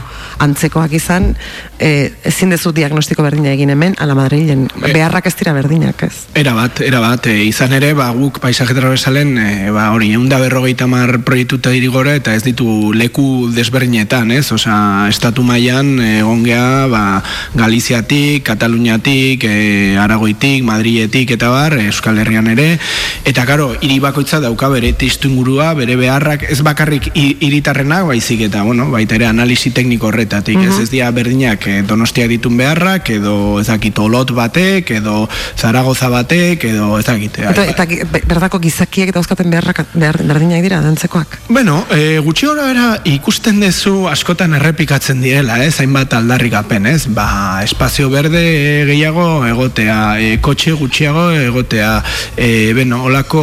antzekoak 0.44 0.92
izan, 0.96 1.32
e, 1.78 2.12
ezin 2.26 2.52
dezu 2.54 2.72
diagnostiko 2.74 3.24
berdina 3.24 3.52
egin 3.54 3.72
hemen, 3.74 3.94
ala 4.02 4.16
Madrilen. 4.18 4.66
Beharrak 4.84 5.28
ez 5.30 5.34
dira 5.38 5.54
berdinak, 5.56 6.06
ez? 6.06 6.24
Era 6.38 6.54
bat, 6.56 6.80
era 6.84 7.00
bat, 7.02 7.28
e, 7.30 7.44
izan 7.48 7.74
ere, 7.76 7.92
ba, 7.96 8.10
guk 8.16 8.40
paisaje 8.42 8.76
trabezalen, 8.76 9.34
e, 9.38 9.70
ba, 9.74 9.90
hori, 9.94 10.12
egun 10.14 10.28
da 10.30 10.40
berrogeita 10.42 10.88
mar 10.90 11.16
proiektu 11.26 11.60
eta 11.62 11.74
dirigora, 11.74 12.16
eta 12.20 12.34
ez 12.34 12.42
ditu 12.46 12.92
leku 12.94 13.50
desberdinetan, 13.54 14.32
ez? 14.34 14.46
Osa, 14.54 14.76
estatu 15.12 15.44
mailan 15.46 15.94
egon 16.04 16.44
gea, 16.46 16.86
ba, 16.90 17.04
Galiziatik, 17.54 18.42
Kataluniatik, 18.44 19.44
e, 19.44 19.96
Aragoitik, 19.98 20.64
Madriletik, 20.64 21.30
eta 21.36 21.48
bar, 21.48 21.74
Euskal 21.78 22.18
Herrian 22.18 22.48
ere, 22.50 22.78
eta 23.24 23.44
karo, 23.46 23.72
hiri 23.80 24.00
bakoitza 24.02 24.40
dauka 24.42 24.68
bere 24.68 24.92
testu 24.92 25.28
ingurua, 25.30 25.72
bere 25.74 25.94
beharrak, 25.96 26.42
ez 26.50 26.60
bakarrik 26.66 27.10
hi- 27.14 27.36
hiritarrenak, 27.40 28.06
baizik 28.06 28.40
eta, 28.48 28.62
bueno, 28.66 28.90
baita 28.90 29.14
ere 29.14 29.26
analisi 29.26 29.70
tekniko 29.70 30.08
horretatik, 30.08 30.58
ez 30.58 30.72
Mhm. 30.74 30.82
ez 30.82 30.90
dira 30.90 31.10
berdinak 31.10 31.66
e, 31.66 31.82
donostiak 31.82 32.28
ditun 32.28 32.56
beharrak, 32.56 33.10
edo 33.10 33.60
ez 33.60 33.66
dakit 33.68 33.98
olot 33.98 34.32
batek, 34.34 34.90
edo 34.90 35.28
Zaragoza 35.56 36.08
batek, 36.08 36.64
edo 36.64 36.98
ez 36.98 37.04
dakit. 37.06 37.38
Eta, 37.38 37.64
eta 37.66 37.86
gi- 37.86 38.02
be- 38.10 38.22
berdako 38.26 38.58
gizakiek 38.60 39.12
dauzkaten 39.14 39.48
beharrak 39.50 39.84
behar, 39.94 40.18
berdinak 40.24 40.62
dira, 40.62 40.80
dantzekoak. 40.80 41.38
Bueno, 41.48 41.86
e, 41.90 42.18
gutxi 42.18 42.46
gora 42.46 42.66
bera 42.66 43.00
ikusten 43.04 43.60
dezu 43.60 44.08
askotan 44.08 44.54
errepikatzen 44.54 45.20
direla, 45.22 45.62
ez, 45.64 45.78
hainbat 45.80 46.12
aldarrikapen, 46.14 46.86
ez, 46.86 47.06
ba, 47.06 47.30
espazio 47.64 48.08
berde 48.10 48.42
gehiago 48.88 49.44
egotea, 49.46 49.98
e, 50.20 50.38
kotxe 50.44 50.72
gutxiago 50.78 51.30
egotea, 51.34 52.02
e, 52.36 52.72
beno, 52.76 53.02
olako 53.08 53.42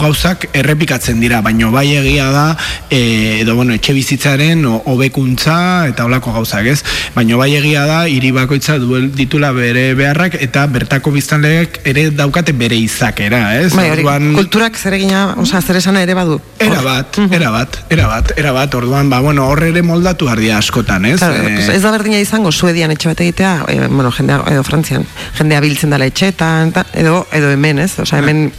gauzak 0.00 0.48
errepikatzen 0.52 1.20
dira, 1.22 1.40
baino 1.44 1.70
bai 1.74 1.86
egia 1.96 2.28
da, 2.34 2.44
e, 2.90 3.40
edo, 3.42 3.54
bueno, 3.58 3.74
etxe 3.78 3.94
bizitzaren 3.96 4.64
hobekuntza 4.66 5.88
eta 5.90 6.04
olako 6.08 6.32
gauzak, 6.38 6.66
ez, 6.72 6.80
baino 7.14 7.38
bai 7.40 7.50
egia 7.58 7.84
da, 7.88 8.00
hiri 8.08 8.30
bakoitza 8.34 8.78
duel 8.82 9.10
ditula 9.16 9.52
bere 9.56 9.92
beharrak 9.98 10.36
eta 10.42 10.66
bertako 10.72 11.12
biztanleek 11.14 11.80
ere 11.88 12.08
daukate 12.10 12.52
bere 12.56 12.76
izakera, 12.78 13.42
ez, 13.60 13.72
Bai, 13.76 13.88
Orduan- 13.96 14.32
kulturak 14.36 14.76
zer 14.78 14.94
egina, 14.98 15.34
osea, 15.40 15.60
zer 15.62 15.76
esana 15.80 16.02
ere 16.04 16.14
badu. 16.14 16.38
Era 16.62 16.82
bat, 16.84 17.18
era 17.30 17.50
bat, 17.50 17.78
era 17.90 18.06
bat, 18.10 18.32
era 18.38 18.52
bat, 18.52 18.74
orduan, 18.74 19.10
ba, 19.10 19.20
bueno, 19.20 19.46
horre 19.50 19.70
ere 19.72 19.82
moldatu 19.82 20.28
ardia 20.28 20.58
askotan, 20.58 21.04
ez? 21.06 21.18
Claro, 21.18 21.40
Eh, 21.42 21.54
pues 21.56 21.68
ez 21.76 21.82
da 21.82 21.90
berdina 21.90 22.18
izango 22.20 22.52
Suedian 22.52 22.90
etxe 22.94 23.08
bat 23.08 23.20
egitea, 23.32 23.64
e, 23.68 23.88
bueno, 23.88 24.10
jendea, 24.12 24.42
edo 24.50 24.62
Frantzian, 24.62 25.06
jendea 25.38 25.60
biltzen 25.60 25.90
dela 25.90 26.06
etxeetan, 26.06 26.72
ta, 26.72 26.84
edo, 26.92 27.26
edo 27.32 27.50
hemen, 27.50 27.80
ez? 27.80 27.98
Osea, 27.98 28.20
hemen 28.20 28.52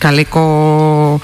kaleko 0.00 1.20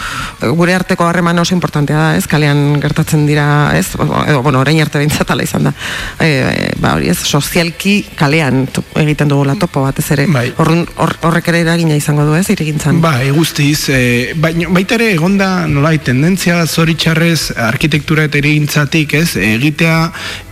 gure 0.56 0.74
arteko 0.74 1.06
harreman 1.06 1.38
oso 1.38 1.54
importantea 1.54 1.96
da, 1.96 2.08
ez? 2.16 2.26
Kalean 2.30 2.80
gertatzen 2.82 3.26
dira, 3.26 3.46
ez? 3.78 3.92
Edo, 4.26 4.42
bueno, 4.42 4.60
orain 4.62 4.80
arte 4.82 5.00
behintzat 5.00 5.30
ala 5.30 5.46
izan 5.46 5.68
da. 5.68 5.74
E, 6.20 6.72
ba, 6.82 6.94
hori 6.96 7.10
ez, 7.12 7.18
sozialki 7.22 7.94
kalean 8.18 8.64
egiten 9.02 9.30
dugula 9.30 9.56
topo 9.60 9.84
batez 9.86 10.08
ere. 10.16 10.26
Horrun, 10.62 10.84
hor, 10.96 11.14
horrek 11.28 11.50
ere 11.52 11.62
eragina 11.66 11.96
izango 11.98 12.26
du, 12.28 12.34
ez? 12.38 12.48
Irigintzan. 12.52 13.00
Bai, 13.04 13.30
guztiz, 13.34 13.88
e, 13.92 14.32
baina, 14.38 14.70
baita 14.72 14.98
ere 14.98 15.12
egonda 15.14 15.66
nolai 15.70 15.98
tendentzia 16.04 16.62
zoritxarrez 16.66 17.52
arkitektura 17.68 18.26
eta 18.28 18.40
erigintzatik, 18.42 19.16
ez, 19.22 19.36
egitea 19.36 19.98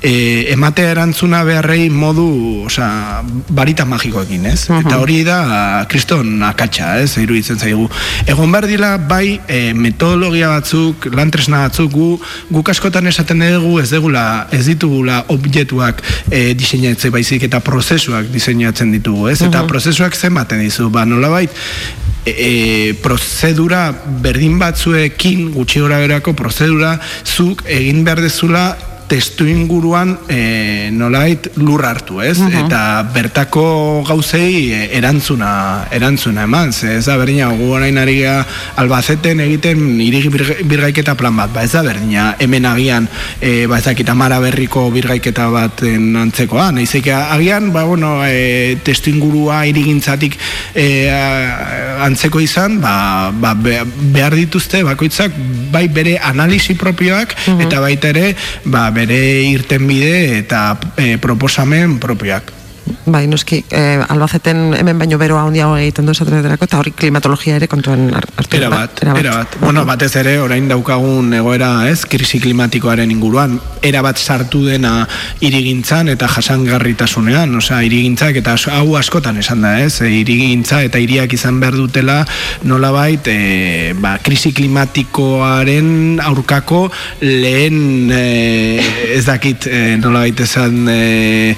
e, 0.02 0.12
ematea 0.54 0.94
erantzuna 0.94 1.42
beharrei 1.48 1.88
modu, 1.90 2.28
osea, 2.66 3.22
barita 3.50 3.86
magikoekin, 3.88 4.46
ez? 4.52 4.60
Eta 4.80 4.98
hori 5.00 5.22
da 5.26 5.40
kriston 5.90 6.40
akatsa, 6.46 6.96
ez, 7.02 7.14
iruditzen 7.20 7.60
zaigu. 7.60 7.88
Egon 8.26 8.52
behar 8.52 8.66
dila, 8.66 8.96
bai, 8.98 9.40
e, 9.48 9.72
metodologia 9.74 10.48
batzuk, 10.48 11.06
lantresna 11.14 11.64
batzuk, 11.66 11.90
gu, 11.92 12.20
guk 12.50 12.68
askotan 12.68 13.06
esaten 13.06 13.40
dugu 13.40 13.80
ez 13.80 13.90
degula, 13.90 14.46
ez 14.52 14.66
ditugula 14.66 15.24
objektuak 15.28 16.02
e, 16.30 16.54
diseinatzen 16.54 17.12
baizik 17.12 17.42
eta 17.48 17.60
prozesuak 17.60 18.30
diseinatzen 18.32 18.92
ditugu, 18.92 19.28
ez? 19.28 19.40
Eta 19.42 19.62
Mhm. 19.62 19.68
prozesuak 19.68 20.14
zenbaten 20.16 20.60
dizu, 20.60 20.90
ba, 20.90 21.04
nolabait, 21.04 21.50
e, 22.26 22.94
prozedura 23.02 23.90
berdin 24.22 24.58
batzuekin 24.58 25.52
gutxi 25.54 25.80
gora 25.80 25.98
berako 25.98 26.34
prozedura 26.34 26.98
zuk 27.24 27.64
egin 27.66 28.04
behar 28.04 28.20
dezula 28.20 28.76
testu 29.10 29.42
inguruan 29.50 30.12
e, 30.30 30.88
nolait 30.94 31.48
lur 31.58 31.82
hartu, 31.84 32.20
ez? 32.22 32.38
Mhm. 32.38 32.60
Eta 32.64 32.82
bertako 33.12 34.04
gauzei 34.06 34.70
e, 34.70 34.82
erantzuna 35.00 35.88
erantzuna 35.90 36.44
eman, 36.46 36.70
ze 36.72 36.94
ez 37.00 37.04
da 37.08 37.16
berdina 37.18 37.48
gu 37.50 37.72
orain 37.74 37.98
ari 37.98 38.20
albazeten 38.78 39.40
egiten 39.42 39.82
irigi 40.00 40.30
birga- 40.30 40.60
birgaiketa 40.62 41.16
plan 41.18 41.34
bat, 41.36 41.50
ba 41.52 41.64
ez 41.66 41.72
da 41.74 41.82
berdina 41.82 42.36
hemen 42.38 42.66
agian 42.70 43.08
e, 43.40 43.66
ba 43.66 43.78
ez 43.80 43.84
dakit 43.88 44.08
amara 44.14 44.38
berriko 44.40 44.86
birgaiketa 44.94 45.48
baten 45.50 46.14
antzekoa, 46.16 46.70
naizik 46.72 47.08
agian 47.10 47.72
ba 47.74 47.82
bueno, 47.84 48.20
e, 48.24 48.78
testu 48.86 49.10
ingurua 49.10 49.64
irigintzatik 49.66 50.38
e, 50.74 50.86
antzeko 52.06 52.40
izan, 52.40 52.78
ba, 52.80 53.30
ba 53.34 53.54
be- 53.54 53.82
behar 54.14 54.34
dituzte 54.38 54.82
bakoitzak 54.86 55.34
bai 55.72 55.88
bere 55.88 56.16
analisi 56.18 56.74
propioak 56.78 57.34
eta 57.66 57.80
baita 57.82 58.08
ere 58.14 58.34
ba, 58.64 58.90
bere 59.00 59.20
irtenbide 59.48 60.38
eta 60.40 60.76
e, 61.00 61.16
proposamen 61.22 61.98
propioak. 62.02 62.59
Bai, 63.10 63.26
noski, 63.26 63.64
eh, 63.70 63.98
albazeten 64.08 64.74
hemen 64.76 64.98
baino 64.98 65.18
beroa 65.18 65.42
handiago 65.46 65.76
egiten 65.80 66.06
du 66.06 66.12
esaterako, 66.12 66.66
eta 66.66 66.78
hori 66.78 66.92
klimatologia 66.96 67.56
ere 67.56 67.66
kontuan 67.68 68.10
har- 68.14 68.26
hartu. 68.36 68.56
Era 68.56 68.68
bat, 68.68 69.02
era 69.02 69.14
bat. 69.34 69.56
Bueno, 69.60 69.84
batez 69.84 70.14
ere, 70.16 70.38
orain 70.40 70.68
daukagun 70.68 71.32
egoera, 71.34 71.88
ez, 71.88 72.04
krisi 72.06 72.40
klimatikoaren 72.40 73.10
inguruan, 73.10 73.58
era 73.82 74.02
bat 74.02 74.18
sartu 74.18 74.64
dena 74.66 75.08
irigintzan 75.40 76.08
eta 76.08 76.28
jasangarritasunean, 76.28 77.54
osea, 77.56 77.82
irigintzak 77.82 78.36
eta 78.36 78.56
hau 78.76 78.96
askotan 78.96 79.38
esan 79.38 79.62
da, 79.62 79.80
ez, 79.80 80.00
e, 80.00 80.10
irigintza 80.20 80.82
eta 80.82 80.98
hiriak 80.98 81.32
izan 81.32 81.60
behar 81.60 81.74
dutela 81.74 82.24
nolabait, 82.64 83.26
e, 83.26 83.94
ba, 83.98 84.18
krisi 84.22 84.52
klimatikoaren 84.52 86.20
aurkako 86.22 86.90
lehen, 87.20 88.10
e, 88.12 88.80
ez 89.16 89.24
dakit, 89.26 89.66
e, 89.66 89.96
nolabait 89.96 90.40
esan, 90.40 90.86
e, 90.88 91.56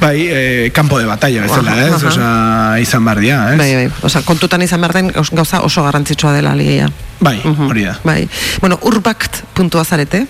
Bai, 0.00 0.28
eh, 0.40 0.70
campo 0.72 0.98
de 0.98 1.06
batalla 1.06 1.42
bezala, 1.42 1.76
ez? 1.86 1.92
aha. 1.92 2.08
Osa, 2.08 2.80
izan 2.80 3.04
behar 3.04 3.20
dira, 3.20 3.38
ez? 3.52 3.58
Bai, 3.58 3.70
bai. 3.74 3.86
Osa, 4.02 4.22
kontutan 4.26 4.62
izan 4.62 4.80
behar 4.80 4.94
den 4.96 5.12
gauz- 5.12 5.30
gauza 5.36 5.60
oso 5.66 5.84
garrantzitsua 5.84 6.32
dela 6.32 6.54
ligeia. 6.56 6.88
Bai, 7.20 7.38
hori 7.44 7.84
da. 7.84 7.98
Bai. 8.04 8.28
Bueno, 8.60 8.78
urbakt 8.82 9.42
puntua 9.54 9.84
zarete, 9.84 10.26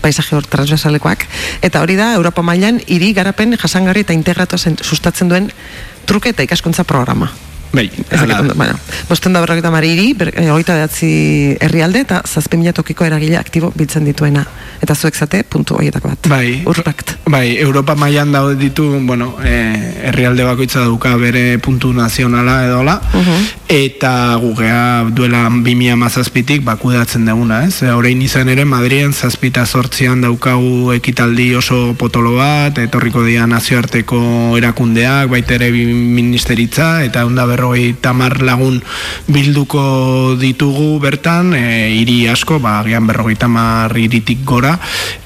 paisaje 0.00 0.36
hor 0.36 0.46
transversalekoak, 0.46 1.26
eta 1.66 1.80
hori 1.82 1.96
da 1.98 2.12
Europa 2.14 2.42
mailan 2.46 2.80
hiri 2.86 3.12
garapen 3.12 3.56
jasangarri 3.60 4.06
eta 4.06 4.14
integratu 4.16 4.56
sustatzen 4.58 5.28
duen 5.28 5.50
truke 6.06 6.30
eta 6.30 6.42
ikaskuntza 6.46 6.84
programa. 6.84 7.30
Bai, 7.72 7.88
bueno, 8.56 8.74
bosten 9.08 9.32
da 9.32 9.40
berrogeita 9.40 9.70
mari 9.70 9.92
hiri, 9.94 10.12
ber- 10.18 10.32
eh, 10.34 10.48
hogeita 10.50 10.74
behatzi 10.74 11.56
herrialde 11.60 12.00
eta 12.00 12.22
zazpi 12.26 12.56
mila 12.58 12.72
tokiko 12.72 13.04
eragile 13.06 13.36
aktibo 13.38 13.72
biltzen 13.76 14.04
dituena. 14.04 14.44
Eta 14.82 14.94
zuek 14.94 15.14
zate, 15.14 15.42
puntu 15.44 15.76
horietako 15.76 16.08
bat. 16.08 16.26
Bai, 16.28 16.62
Urbakt. 16.66 17.14
bai, 17.30 17.56
Europa 17.58 17.94
mailan 17.94 18.32
daude 18.32 18.56
ditu, 18.56 18.88
bueno, 19.06 19.36
eh, 19.44 20.00
herrialde 20.08 20.42
bakoitza 20.44 20.80
dauka 20.80 21.14
bere 21.16 21.58
puntu 21.58 21.92
nazionala 21.92 22.64
edola, 22.66 23.00
eta 23.68 24.34
gugea 24.40 25.04
duela 25.14 25.48
2000 25.50 25.96
mazazpitik 25.96 26.64
bakudatzen 26.64 27.26
duguna, 27.26 27.64
ez? 27.66 27.82
E, 27.82 27.92
Orain 27.92 28.20
izan 28.22 28.48
ere 28.48 28.64
Madrien 28.64 29.12
zazpita 29.12 29.66
sortzian 29.66 30.20
daukagu 30.24 30.92
ekitaldi 30.96 31.54
oso 31.54 31.94
potolo 31.98 32.34
bat, 32.38 32.78
etorriko 32.78 33.22
dira 33.22 33.46
nazioarteko 33.46 34.56
erakundeak, 34.58 35.28
baita 35.30 35.54
ere 35.54 35.70
bi 35.70 35.84
ministeritza, 35.92 37.04
eta 37.04 37.24
onda 37.26 37.46
berroi 37.60 37.92
tamar 38.00 38.40
lagun 38.40 38.80
bilduko 39.28 40.34
ditugu 40.40 40.96
bertan, 41.02 41.52
e, 41.52 41.92
hiri 42.00 42.24
asko, 42.32 42.56
ba, 42.58 42.80
gian 42.86 43.04
berrogei 43.04 43.36
tamar 43.36 43.92
iritik 44.00 44.40
gora, 44.48 44.78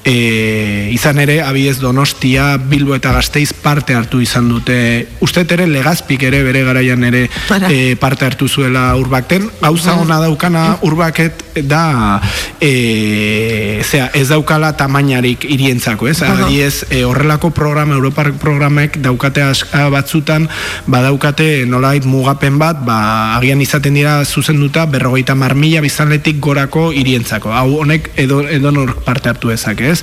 e, 0.03 0.91
izan 0.91 1.21
ere, 1.23 1.39
abidez 1.41 1.79
Donostia, 1.79 2.57
Bilbo 2.59 2.95
eta 2.95 3.13
Gasteiz 3.15 3.53
parte 3.55 3.95
hartu 3.95 4.19
izan 4.19 4.49
dute, 4.51 5.07
uste 5.23 5.45
ere 5.55 5.67
legazpik 5.69 6.27
ere 6.27 6.43
bere 6.43 6.65
garaian 6.67 7.03
ere 7.07 7.29
e, 7.69 7.95
parte 7.95 8.27
hartu 8.27 8.49
zuela 8.49 8.89
urbakten, 8.99 9.47
gauza 9.61 9.95
ona 9.95 10.19
daukana 10.19 10.65
urbaket 10.83 11.45
da 11.63 12.19
e, 12.59 13.79
zera, 13.85 14.09
ez 14.13 14.27
daukala 14.27 14.73
tamainarik 14.75 15.47
irientzako, 15.47 16.11
ez? 16.11 16.19
Adibidez, 16.25 16.83
e, 16.89 17.05
horrelako 17.07 17.53
programa, 17.55 17.95
Europar 17.95 18.33
programek 18.41 18.99
daukate 18.99 19.45
aska 19.45 19.87
batzutan, 19.93 20.49
badaukate 20.91 21.63
nolait 21.69 22.03
mugapen 22.25 22.57
bat, 22.57 22.79
ba, 22.81 23.37
agian 23.37 23.61
izaten 23.61 23.93
dira 23.93 24.17
zuzenduta 24.25 24.87
berrogeita 24.89 25.35
mar 25.37 25.53
mila 25.53 25.83
bizanletik 25.83 26.39
gorako 26.41 26.87
irientzako. 26.89 27.51
Hau 27.53 27.83
honek 27.83 28.09
edo, 28.17 28.41
nor 28.73 28.95
parte 29.05 29.29
hartu 29.29 29.51
ezak, 29.53 29.83
ez? 29.85 30.01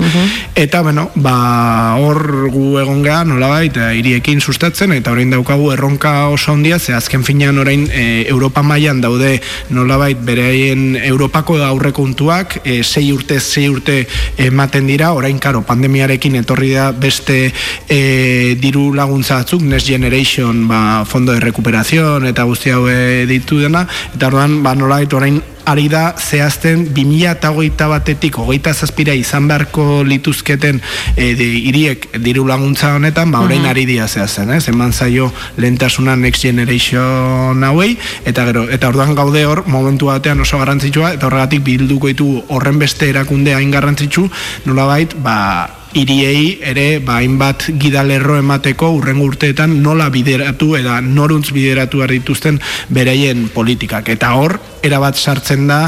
Eta, 0.55 0.85
bueno, 0.87 1.09
ba, 1.17 1.97
hor 1.99 2.47
gu 2.53 2.79
egon 2.79 3.03
geha, 3.03 3.25
nolabait, 3.27 3.75
eh, 3.75 3.97
hiriekin 3.99 4.39
sustatzen, 4.41 4.95
eta 4.95 5.11
orain 5.11 5.35
daukagu 5.35 5.73
erronka 5.75 6.29
oso 6.31 6.53
handia, 6.55 6.79
ze 6.79 6.95
azken 6.95 7.25
finean 7.27 7.59
orain 7.59 7.89
e, 7.91 8.25
Europa 8.31 8.63
mailan 8.63 9.01
daude 9.03 9.41
nolabait 9.71 10.19
bereien 10.23 10.95
Europako 11.03 11.59
aurrekontuak 11.59 12.61
e, 12.63 12.83
sei 12.85 13.11
urte, 13.13 13.41
sei 13.41 13.67
urte 13.73 14.07
ematen 14.39 14.87
dira, 14.87 15.11
orain 15.19 15.43
karo 15.43 15.65
pandemiarekin 15.67 16.39
etorri 16.45 16.71
da 16.77 16.93
beste 16.93 17.51
e, 17.89 18.55
diru 18.63 18.93
laguntza 18.95 19.43
batzuk, 19.43 19.67
Next 19.67 19.91
Generation 19.91 20.69
ba, 20.71 21.03
fondo 21.05 21.33
de 21.33 21.41
recuperación 21.41 22.12
eta 22.21 22.45
guzti 22.49 22.71
hau 22.75 22.85
e, 22.91 23.25
ditu 23.31 23.61
dena, 23.63 23.87
eta 24.15 24.29
orduan 24.29 24.61
ba, 24.63 24.75
nolabait 24.77 25.13
orain 25.13 25.41
ari 25.65 25.87
da 25.89 26.15
zehazten 26.19 26.89
2008 26.95 27.87
batetik 27.89 28.39
hogeita 28.39 28.73
zazpira 28.75 29.15
izan 29.15 29.47
beharko 29.49 30.03
lituzketen 30.07 30.81
e, 31.17 31.33
de, 31.39 31.47
iriek 31.71 32.09
diru 32.23 32.45
laguntza 32.49 32.95
honetan, 32.97 33.31
ba, 33.33 33.45
orain 33.47 33.67
ari 33.71 33.87
dira 33.87 34.09
zehazten, 34.09 34.51
ez? 34.57 34.67
Eman 34.73 34.93
zaio 34.93 35.31
lehentasuna 35.57 36.17
Next 36.17 36.43
Generation 36.43 37.63
hauei, 37.65 37.97
eta 38.27 38.47
gero, 38.51 38.67
eta 38.71 38.91
orduan 38.91 39.15
gaude 39.19 39.45
hor, 39.47 39.65
momentu 39.67 40.11
batean 40.11 40.43
oso 40.43 40.59
garrantzitsua, 40.63 41.15
eta 41.19 41.31
horregatik 41.31 41.63
bilduko 41.67 42.11
ditu 42.11 42.33
horren 42.49 42.83
beste 42.83 43.09
erakunde 43.11 43.55
hain 43.55 43.71
garrantzitsu, 43.71 44.29
nolabait, 44.67 45.15
ba, 45.23 45.82
iriei 45.95 46.59
ere 46.63 46.99
ba, 47.01 47.19
hainbat 47.21 47.69
gidalerro 47.81 48.37
emateko 48.41 48.93
urrengo 48.97 49.29
urteetan 49.31 49.79
nola 49.83 50.09
bideratu 50.11 50.75
eta 50.79 51.01
noruntz 51.01 51.51
bideratu 51.53 52.03
dituzten 52.09 52.61
beraien 52.89 53.49
politikak. 53.55 54.09
Eta 54.09 54.35
hor, 54.39 54.59
erabat 54.83 55.17
sartzen 55.17 55.67
da 55.69 55.81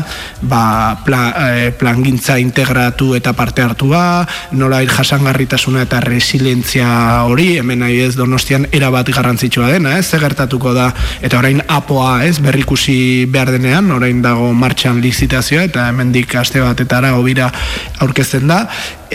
ba, 0.42 0.96
pla, 1.04 1.22
eh, 1.50 1.70
plangintza 1.76 2.38
integratu 2.38 3.14
eta 3.18 3.32
parte 3.36 3.62
hartua, 3.62 4.26
nola 4.52 4.80
jasangarritasuna 4.86 5.84
eta 5.84 6.00
resilientzia 6.04 6.88
hori, 7.28 7.56
hemen 7.58 7.82
nahi 7.84 8.00
ez 8.06 8.14
donostian 8.16 8.68
erabat 8.72 9.10
garrantzitsua 9.14 9.70
dena, 9.74 9.96
ez, 9.98 10.08
gertatuko 10.14 10.74
da, 10.76 10.90
eta 11.24 11.38
orain 11.40 11.62
apoa, 11.68 12.24
ez, 12.26 12.38
berrikusi 12.42 13.26
behar 13.30 13.52
denean, 13.54 13.90
orain 13.94 14.22
dago 14.24 14.52
martxan 14.56 15.00
lizitazioa, 15.04 15.66
eta 15.70 15.88
hemendik 15.90 16.34
aste 16.38 16.62
batetara 16.62 17.14
hobira 17.18 17.50
aurkezten 18.04 18.46
da, 18.50 18.64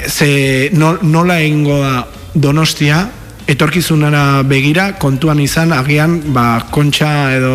ze 0.07 0.69
no, 0.73 0.97
nola 1.01 1.39
egingo 1.39 1.79
da 1.81 2.05
donostia, 2.33 3.07
etorkizunara 3.49 4.43
begira 4.45 4.91
kontuan 5.01 5.39
izan 5.41 5.73
agian 5.73 6.19
ba, 6.35 6.61
kontxa 6.71 7.09
edo 7.33 7.53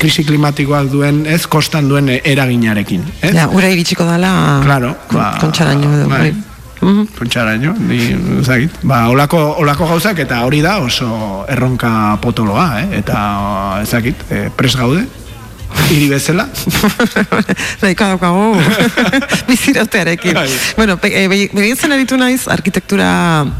krisi 0.00 0.24
klimatikoak 0.24 0.88
duen 0.92 1.24
ez 1.28 1.42
kostan 1.46 1.88
duen 1.90 2.08
eraginarekin 2.16 3.02
ez? 3.20 3.34
Ja, 3.36 3.48
ura 3.52 3.68
iritsiko 3.74 4.06
dela 4.08 4.32
Claro, 4.64 4.94
ba, 5.12 5.34
kontxaraino 5.40 5.92
edo. 5.98 6.08
bai. 6.08 6.30
bai. 6.32 6.42
kontxaraino, 7.18 7.72
ni 7.88 7.98
ezagit. 8.40 8.70
Ba, 8.86 9.06
olako, 9.10 9.38
olako 9.62 9.86
gauzak 9.92 10.18
eta 10.22 10.42
hori 10.46 10.60
da 10.62 10.76
oso 10.84 11.44
erronka 11.50 12.16
potoloa, 12.22 12.66
eh? 12.82 12.98
eta 13.00 13.80
ezagit, 13.82 14.20
eh, 14.30 14.48
pres 14.54 14.76
gaude, 14.76 15.02
hiri 15.90 16.08
bezala. 16.12 16.44
Nahiko 17.82 18.04
daukagu 18.12 18.60
bizirautearekin. 19.48 20.34
Bai. 20.36 20.48
bueno, 20.76 20.96
be- 21.02 21.12
eh, 21.24 21.28
be- 21.28 21.50
begiratzen 21.52 21.92
aritu 21.96 22.16
naiz 22.20 22.46
arkitektura 22.48 23.08
ar- 23.40 23.54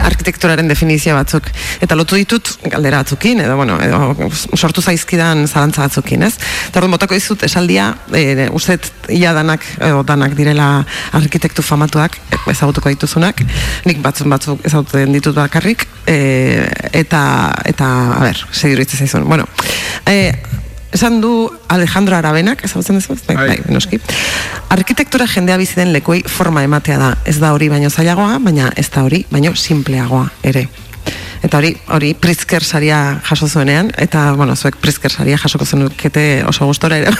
arkitekturaren 0.00 0.68
definizio 0.68 1.14
batzuk 1.16 1.48
eta 1.80 1.96
lotu 1.98 2.18
ditut 2.20 2.52
galdera 2.70 3.00
batzukin 3.02 3.40
edo 3.44 3.56
bueno 3.56 3.78
edo 3.82 4.30
sortu 4.56 4.82
zaizkidan 4.82 5.46
zalantza 5.48 5.82
batzukin, 5.82 6.22
ez? 6.26 6.34
Eta 6.68 6.80
orduan 6.80 6.96
botako 6.96 7.16
dizut 7.18 7.42
esaldia, 7.46 7.90
eh 8.14 8.48
uste 8.52 8.78
ia 9.08 9.32
danak 9.36 9.64
edo 9.80 10.02
danak 10.06 10.36
direla 10.38 10.84
arkitektu 11.18 11.62
famatuak 11.62 12.18
ezagutuko 12.50 12.92
dituzunak. 12.92 13.42
Nik 13.88 14.02
batzuk 14.04 14.28
batzuk 14.30 14.64
ezagutzen 14.66 15.12
ditut 15.16 15.36
bakarrik 15.36 15.86
eh, 16.06 16.66
eta 16.92 17.22
eta 17.64 17.90
a 18.16 18.24
ber, 18.24 18.46
segiruitze 18.52 18.96
zaizun. 18.96 19.28
Bueno, 19.28 19.46
eh 20.06 20.32
Esan 20.92 21.20
du 21.22 21.48
Alejandro 21.68 22.16
Arabenak, 22.16 22.64
ezagutzen 22.66 22.98
duzu? 22.98 23.14
Bai, 23.28 23.36
Bai. 23.36 23.46
bai, 23.48 23.58
noski. 23.74 24.00
Arkitektura 24.74 25.26
jendea 25.30 25.56
bizi 25.60 25.76
den 25.78 25.92
lekuei 25.94 26.22
forma 26.26 26.64
ematea 26.66 26.98
da. 26.98 27.10
Ez 27.24 27.38
da 27.38 27.52
hori 27.54 27.68
baino 27.70 27.90
zailagoa, 27.90 28.38
baina 28.42 28.72
ez 28.76 28.88
da 28.90 29.04
hori 29.06 29.24
baino 29.30 29.54
simpleagoa 29.54 30.28
ere. 30.42 30.66
Eta 31.42 31.56
hori, 31.56 31.70
hori 31.88 32.10
Pritzker 32.20 32.60
saria 32.66 32.98
jaso 33.24 33.46
zuenean, 33.48 33.88
eta, 33.96 34.32
bueno, 34.36 34.52
zuek 34.60 34.76
Pritzker 34.76 35.10
saria 35.14 35.38
jasoko 35.40 35.64
zenukete 35.64 36.42
oso 36.46 36.66
gustora 36.68 36.98
ere. 37.00 37.14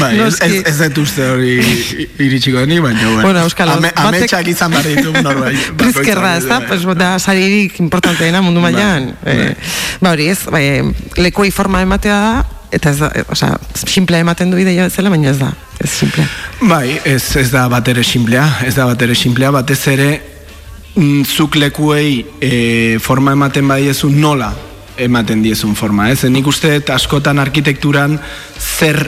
Bai, 0.00 0.16
ez, 0.16 0.18
Noski. 0.18 0.56
ez, 0.64 0.64
ez 0.80 0.88
dut 0.88 0.98
uste 1.04 1.28
hori 1.30 1.52
iritsiko 2.18 2.58
denik, 2.64 2.80
baina 2.82 3.04
bueno. 3.04 3.22
Bueno, 3.28 3.44
Euskal, 3.46 3.70
Ame, 3.76 3.92
batek- 3.92 4.08
ametsak 4.24 4.48
izan 4.50 4.72
behar 4.74 4.88
ditu 4.88 5.12
norbait. 5.22 5.68
Pritzker 5.78 6.18
da, 6.18 6.32
ez 6.40 6.48
da? 6.48 6.58
bakoitzak, 6.58 6.86
Pues, 6.88 6.98
da, 6.98 7.12
saririk 7.22 7.78
importanteena 7.84 8.40
mundu 8.42 8.64
Bai, 8.64 8.72
mailan. 8.72 9.12
Eh, 9.24 9.54
ba 10.00 10.16
hori 10.16 10.26
ez, 10.32 10.40
bai, 10.50 10.64
lekuei 11.22 11.52
forma 11.54 11.84
ematea 11.86 12.18
da, 12.24 12.32
eta 12.70 12.90
ez 12.90 12.98
da, 12.98 13.10
eh, 13.14 13.24
osea, 13.28 13.58
simplea 13.74 14.20
ematen 14.20 14.50
du 14.50 14.58
ideia 14.58 14.86
bezala, 14.86 15.10
baina 15.10 15.30
ez 15.30 15.38
da, 15.38 15.52
ez 15.78 15.90
simplea. 15.90 16.26
Bai, 16.60 17.00
ez, 17.04 17.36
ez 17.36 17.50
da 17.50 17.66
bat 17.68 17.88
ere 17.88 18.04
simplea, 18.04 18.46
ez 18.66 18.74
da 18.76 18.86
bat 18.86 19.02
ere 19.02 19.14
simplea, 19.14 19.50
batez 19.50 19.80
ere 19.88 20.10
mm, 20.94 21.24
zuk 21.24 21.56
lekuei 21.56 22.24
e, 22.40 22.98
forma 23.02 23.32
ematen 23.32 23.68
badiezu 23.68 24.10
nola 24.10 24.52
ematen 25.00 25.42
diezun 25.42 25.74
forma, 25.74 26.10
ez? 26.12 26.24
Nik 26.28 26.46
uste 26.46 26.76
askotan 26.92 27.38
arkitekturan 27.40 28.18
zer 28.60 29.00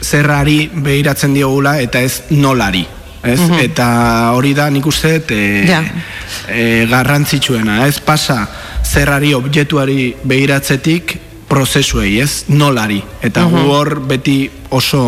zerrari 0.00 0.70
behiratzen 0.72 1.34
diogula 1.34 1.80
eta 1.82 2.00
ez 2.00 2.22
nolari. 2.30 2.86
Ez? 3.22 3.40
Mhm. 3.40 3.58
Eta 3.60 3.86
hori 4.32 4.54
da 4.56 4.70
nik 4.70 4.86
uste 4.86 5.18
e, 5.28 5.40
Ja. 5.68 5.82
e, 6.48 6.86
garrantzitsuena, 6.88 7.86
ez 7.86 7.98
pasa 8.00 8.46
zerrari 8.84 9.34
objektuari 9.34 10.14
behiratzetik 10.24 11.18
prozesuei, 11.50 12.20
ez? 12.22 12.44
Nolari. 12.54 13.00
Eta 13.26 13.42
gu 13.50 13.64
hor 13.74 13.96
beti 14.06 14.44
oso, 14.70 15.00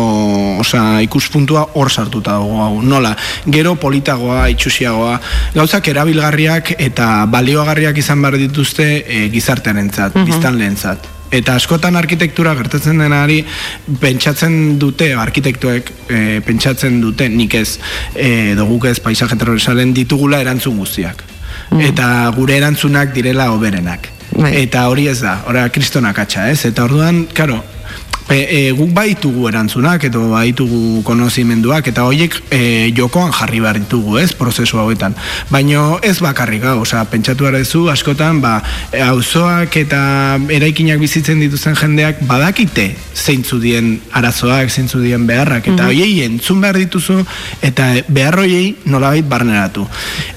osea, 0.59 0.99
ikuspuntua 1.05 1.63
hor 1.79 1.89
sartuta 1.91 2.35
dugu 2.41 2.59
hau. 2.59 2.81
Nola? 2.83 3.13
Gero 3.47 3.77
politagoa, 3.79 4.49
itxusiagoa, 4.51 5.15
gauzak 5.55 5.87
erabilgarriak 5.93 6.73
eta 6.83 7.25
balioagarriak 7.31 7.97
izan 8.03 8.21
behar 8.21 8.37
dituzte 8.41 8.87
e, 9.07 9.29
gizartearentzat, 9.31 10.15
Mhm. 10.19 10.25
biztanleentzat. 10.25 11.07
Eta 11.33 11.55
askotan 11.55 11.95
arkitektura 11.97 12.51
gertatzen 12.59 12.99
denari 13.01 13.39
pentsatzen 13.99 14.77
dute 14.79 15.13
arkitektuek 15.17 15.91
e, 16.09 16.41
pentsatzen 16.45 16.99
dute 17.01 17.29
nik 17.29 17.55
ez 17.57 17.79
e, 18.13 18.51
edo 18.51 18.67
guk 18.69 18.85
ez 18.91 18.99
paisaje 18.99 19.35
transversalen 19.39 19.93
ditugula 19.93 20.41
erantzun 20.43 20.77
guztiak. 20.77 21.23
eta 21.79 22.31
gure 22.35 22.57
erantzunak 22.57 23.13
direla 23.15 23.51
oberenak. 23.51 24.09
Eta 24.41 24.87
hori 24.89 25.07
ez 25.11 25.19
da, 25.21 25.37
ora 25.49 25.67
kristonak 25.69 26.17
atxa, 26.23 26.47
ez? 26.49 26.63
Eta 26.69 26.87
orduan, 26.87 27.25
karo, 27.37 27.59
E, 28.31 28.37
e, 28.39 28.71
guk 28.71 28.93
baitugu 28.95 29.49
erantzunak 29.49 30.05
edo 30.07 30.29
baitugu 30.31 31.01
konozimenduak 31.03 31.89
eta 31.91 32.05
horiek 32.07 32.37
e, 32.49 32.91
jokoan 32.95 33.33
jarri 33.35 33.59
behar 33.59 33.81
ditugu, 33.81 34.17
ez, 34.17 34.31
prozesu 34.33 34.79
hauetan. 34.79 35.13
Baino 35.51 35.99
ez 36.01 36.15
bakarrik 36.23 36.63
hau, 36.63 36.79
osea, 36.81 37.03
pentsatu 37.11 37.49
zu 37.63 37.89
askotan, 37.89 38.39
ba, 38.41 38.61
auzoak 39.09 39.75
eta 39.77 40.39
eraikinak 40.49 40.99
bizitzen 40.99 41.39
dituzten 41.39 41.75
jendeak 41.75 42.23
badakite 42.25 42.95
zeintzu 43.13 43.59
dien 43.59 43.99
arazoak, 44.11 44.69
zeintzu 44.69 44.99
dien 44.99 45.27
beharrak, 45.27 45.67
eta 45.67 45.83
Mhm. 45.83 45.89
horiei 45.89 46.21
entzun 46.23 46.61
behar 46.61 46.77
dituzu, 46.77 47.25
eta 47.61 47.93
behar 48.07 48.39
horiei 48.39 48.77
nolabait 48.85 49.27
barneratu. 49.27 49.87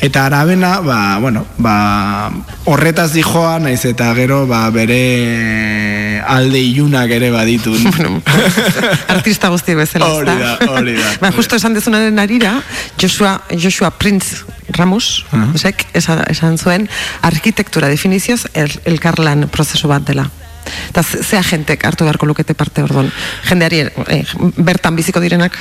Eta 0.01 0.27
arabena, 0.27 0.81
ba, 0.81 1.19
bueno, 1.19 1.47
ba, 1.59 2.33
horretaz 2.65 3.13
dijoa, 3.13 3.59
naiz 3.61 3.85
eta 3.85 4.13
gero, 4.15 4.47
ba, 4.47 4.69
bere 4.71 6.21
alde 6.27 6.61
ilunak 6.61 7.11
ere 7.11 7.31
baditu. 7.31 7.76
Artista 9.15 9.51
guzti 9.53 9.75
bezala, 9.79 10.09
Hori 10.15 10.27
da, 10.39 10.57
hori 10.71 10.97
da. 10.99 11.13
Ba, 11.21 11.33
justo 11.37 11.57
esan 11.57 11.77
dezunaren 11.77 12.19
arira, 12.19 12.57
Joshua, 13.01 13.41
Joshua 13.53 13.91
Prince 13.91 14.45
Ramos, 14.77 15.25
uh 15.33 15.55
esan, 15.95 16.25
esan 16.29 16.59
zuen, 16.59 16.89
arkitektura 17.23 17.89
definizioz 17.89 18.47
el, 18.55 18.73
elkarlan 18.85 19.49
prozesu 19.53 19.89
bat 19.89 20.05
dela. 20.07 20.29
Eta 20.91 21.03
ze 21.03 21.23
ze 21.23 21.39
agentek 21.39 21.85
hartu 21.87 22.05
beharko 22.05 22.27
lukete 22.27 22.55
parte 22.55 22.83
orduan. 22.83 23.11
Jendeari 23.49 23.87
eh, 24.09 24.25
bertan 24.57 24.97
biziko 24.97 25.21
direnak 25.21 25.57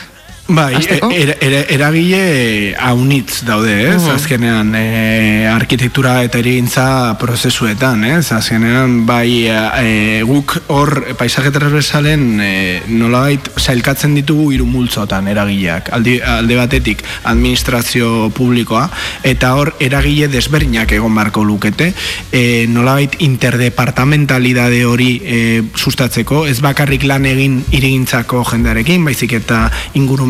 Bai, 0.48 0.76
e- 0.76 1.00
era- 1.24 1.38
era- 1.42 1.66
eragile 1.68 2.76
haunitz 2.78 3.44
daude, 3.44 3.96
ez? 3.96 4.02
Mhm. 4.02 4.12
Azkenean, 4.12 4.76
e, 4.76 5.48
arkitektura 5.50 6.22
eta 6.24 6.38
erigintza 6.38 7.18
prozesuetan, 7.18 8.04
ez? 8.06 8.32
Azkenean, 8.32 9.08
bai, 9.08 9.48
e, 9.48 10.22
guk 10.22 10.54
hor 10.68 11.16
paisaje 11.18 11.50
transversalen 11.50 12.40
e, 12.42 12.82
nolabait 12.94 13.50
sailkatzen 13.58 14.14
ditugu 14.14 14.52
hiru 14.54 14.68
multzotan 14.70 15.28
eragileak. 15.28 15.90
Aldi, 15.98 16.20
alde 16.22 16.60
batetik 16.60 17.02
administrazio 17.24 18.30
publikoa, 18.30 18.92
eta 19.24 19.56
hor 19.58 19.74
eragile 19.80 20.28
desberdinak 20.28 20.92
egon 20.92 21.16
barko 21.16 21.44
lukete, 21.44 21.92
e, 22.32 22.68
nolabait 22.70 23.18
interdepartamentalidade 23.18 24.86
hori 24.86 25.10
e, 25.26 25.64
sustatzeko, 25.74 26.46
ez 26.46 26.60
bakarrik 26.62 27.04
lan 27.10 27.26
egin 27.26 27.64
irigintzako 27.72 28.46
jendearekin, 28.52 29.04
baizik 29.10 29.34
eta 29.42 29.72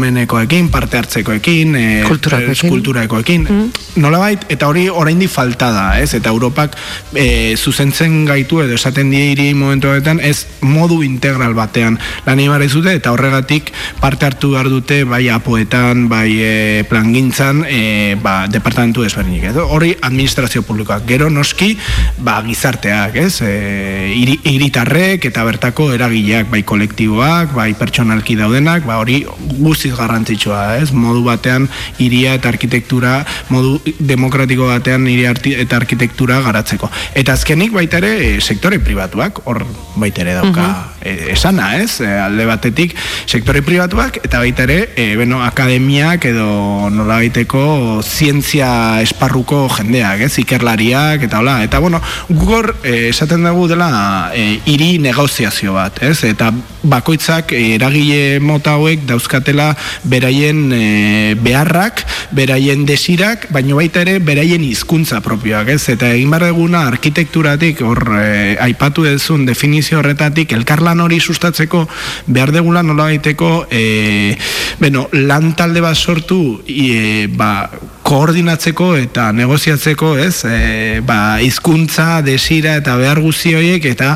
ingurumenekoekin, 0.05 0.69
parte 0.69 0.97
hartzekoekin, 0.97 1.75
e, 1.75 2.03
Kulturakoekin. 2.07 2.69
kulturakoekin. 2.69 3.71
Nolabait, 3.95 4.45
eta 4.49 4.67
hori 4.67 4.89
oraindik 4.89 5.29
falta 5.29 5.71
da, 5.71 5.99
ez? 5.99 6.13
Eta 6.13 6.29
Europak 6.29 6.75
e, 7.13 7.55
zuzentzen 7.57 8.25
gaitu 8.25 8.61
edo 8.61 8.75
esaten 8.75 9.09
die 9.11 9.31
hiri 9.31 9.53
momentuetan 9.53 10.19
ez 10.19 10.45
modu 10.61 11.01
integral 11.03 11.53
batean 11.53 11.97
lan 12.25 12.39
egin 12.39 12.51
behar 12.51 12.61
dizute, 12.61 12.93
eta 12.93 13.11
horregatik 13.11 13.71
parte 14.01 14.25
hartu 14.25 14.51
behar 14.51 14.69
dute 14.69 15.03
bai 15.03 15.29
apoetan, 15.29 16.07
bai 16.09 16.29
e, 16.39 16.83
plangintzan, 16.89 17.63
e, 17.67 18.15
ba, 18.21 18.47
departamentu 18.47 19.03
desberdinik. 19.03 19.49
Edo 19.51 19.67
hori 19.67 19.95
administrazio 20.01 20.61
publikoak. 20.61 21.05
Gero 21.07 21.29
noski, 21.29 21.77
ba, 22.17 22.41
gizarteak, 22.45 23.15
ez? 23.15 23.41
E, 23.41 24.13
hiritarrek 24.43 25.25
eta 25.25 25.43
bertako 25.43 25.91
eragileak, 25.93 26.49
bai 26.51 26.63
kolektiboak, 26.63 27.55
bai 27.55 27.73
pertsonalki 27.73 28.35
daudenak, 28.35 28.85
ba, 28.85 28.99
hori 28.99 29.23
guztiz 29.57 29.94
garrantzitsua, 29.97 30.77
ez? 30.81 30.91
Modu 30.91 31.23
batean 31.25 31.67
hiria 31.99 32.35
eta 32.37 32.49
arkitektura, 32.51 33.17
modu 33.49 33.79
demokratiko 33.99 34.69
batean 34.69 35.07
hiri 35.07 35.25
eta 35.55 35.79
arkitektura 35.79 36.41
garatzeko. 36.45 36.89
Eta 37.15 37.35
azkenik 37.35 37.73
baita 37.75 37.99
ere 38.01 38.11
e, 38.15 38.29
sektore 38.41 38.79
pribatuak, 38.83 39.41
hor 39.49 39.63
baita 39.95 40.23
ere 40.23 40.35
dauka 40.37 40.67
e, 41.01 41.31
esana, 41.33 41.75
ez? 41.81 41.99
E, 42.03 42.09
alde 42.09 42.45
batetik 42.49 42.95
sektore 43.25 43.63
pribatuak 43.65 44.19
eta 44.23 44.41
baita 44.43 44.65
ere, 44.67 44.79
e, 44.95 45.07
beno, 45.19 45.41
akademiak 45.45 46.27
edo 46.29 46.89
nola 46.93 47.19
baiteko 47.21 48.01
zientzia 48.03 49.01
esparruko 49.05 49.65
jendeak, 49.77 50.25
ez? 50.27 50.33
Ikerlariak 50.43 51.25
eta 51.29 51.41
hola. 51.41 51.57
Eta 51.65 51.79
bueno, 51.83 52.01
gugor 52.29 52.73
e, 52.83 53.09
esaten 53.09 53.45
dugu 53.45 53.69
dela 53.71 53.89
hiri 54.35 54.95
negoziazio 55.03 55.75
bat, 55.77 56.01
ez? 56.03 56.17
Eta 56.27 56.51
bakoitzak 56.85 57.53
eragile 57.55 58.39
mota 58.43 58.75
hauek 58.75 59.05
dauzkatela 59.09 59.71
beraien 60.03 60.71
e, 60.73 61.35
beharrak, 61.41 62.03
beraien 62.35 62.85
desirak, 62.85 63.47
baino 63.53 63.79
baita 63.79 64.03
ere 64.05 64.19
beraien 64.19 64.63
hizkuntza 64.65 65.21
propioak, 65.25 65.69
ez? 65.75 65.81
Eta 65.93 66.11
egin 66.13 66.31
behar 66.33 66.47
duguna 66.49 66.85
arkitekturatik 66.89 67.81
hor 67.85 68.03
e, 68.19 68.55
aipatu 68.61 69.05
dezun 69.07 69.45
definizio 69.45 69.99
horretatik 69.99 70.53
elkarlan 70.57 71.03
hori 71.03 71.19
sustatzeko 71.19 71.85
behar 72.27 72.53
degula 72.55 72.83
nola 72.83 73.09
baiteko 73.11 73.65
e, 73.71 74.37
bueno, 74.79 75.07
lan 75.13 75.53
talde 75.55 75.83
bat 75.83 75.97
sortu 75.97 76.61
e, 76.67 77.27
ba, 77.31 77.69
koordinatzeko 78.05 78.91
eta 79.01 79.31
negoziatzeko, 79.33 80.11
ez? 80.21 80.43
E, 80.45 81.01
ba, 81.05 81.39
hizkuntza, 81.41 82.21
desira 82.25 82.75
eta 82.77 82.95
behar 82.99 83.21
guzti 83.23 83.55
horiek 83.57 83.87
eta 83.89 84.13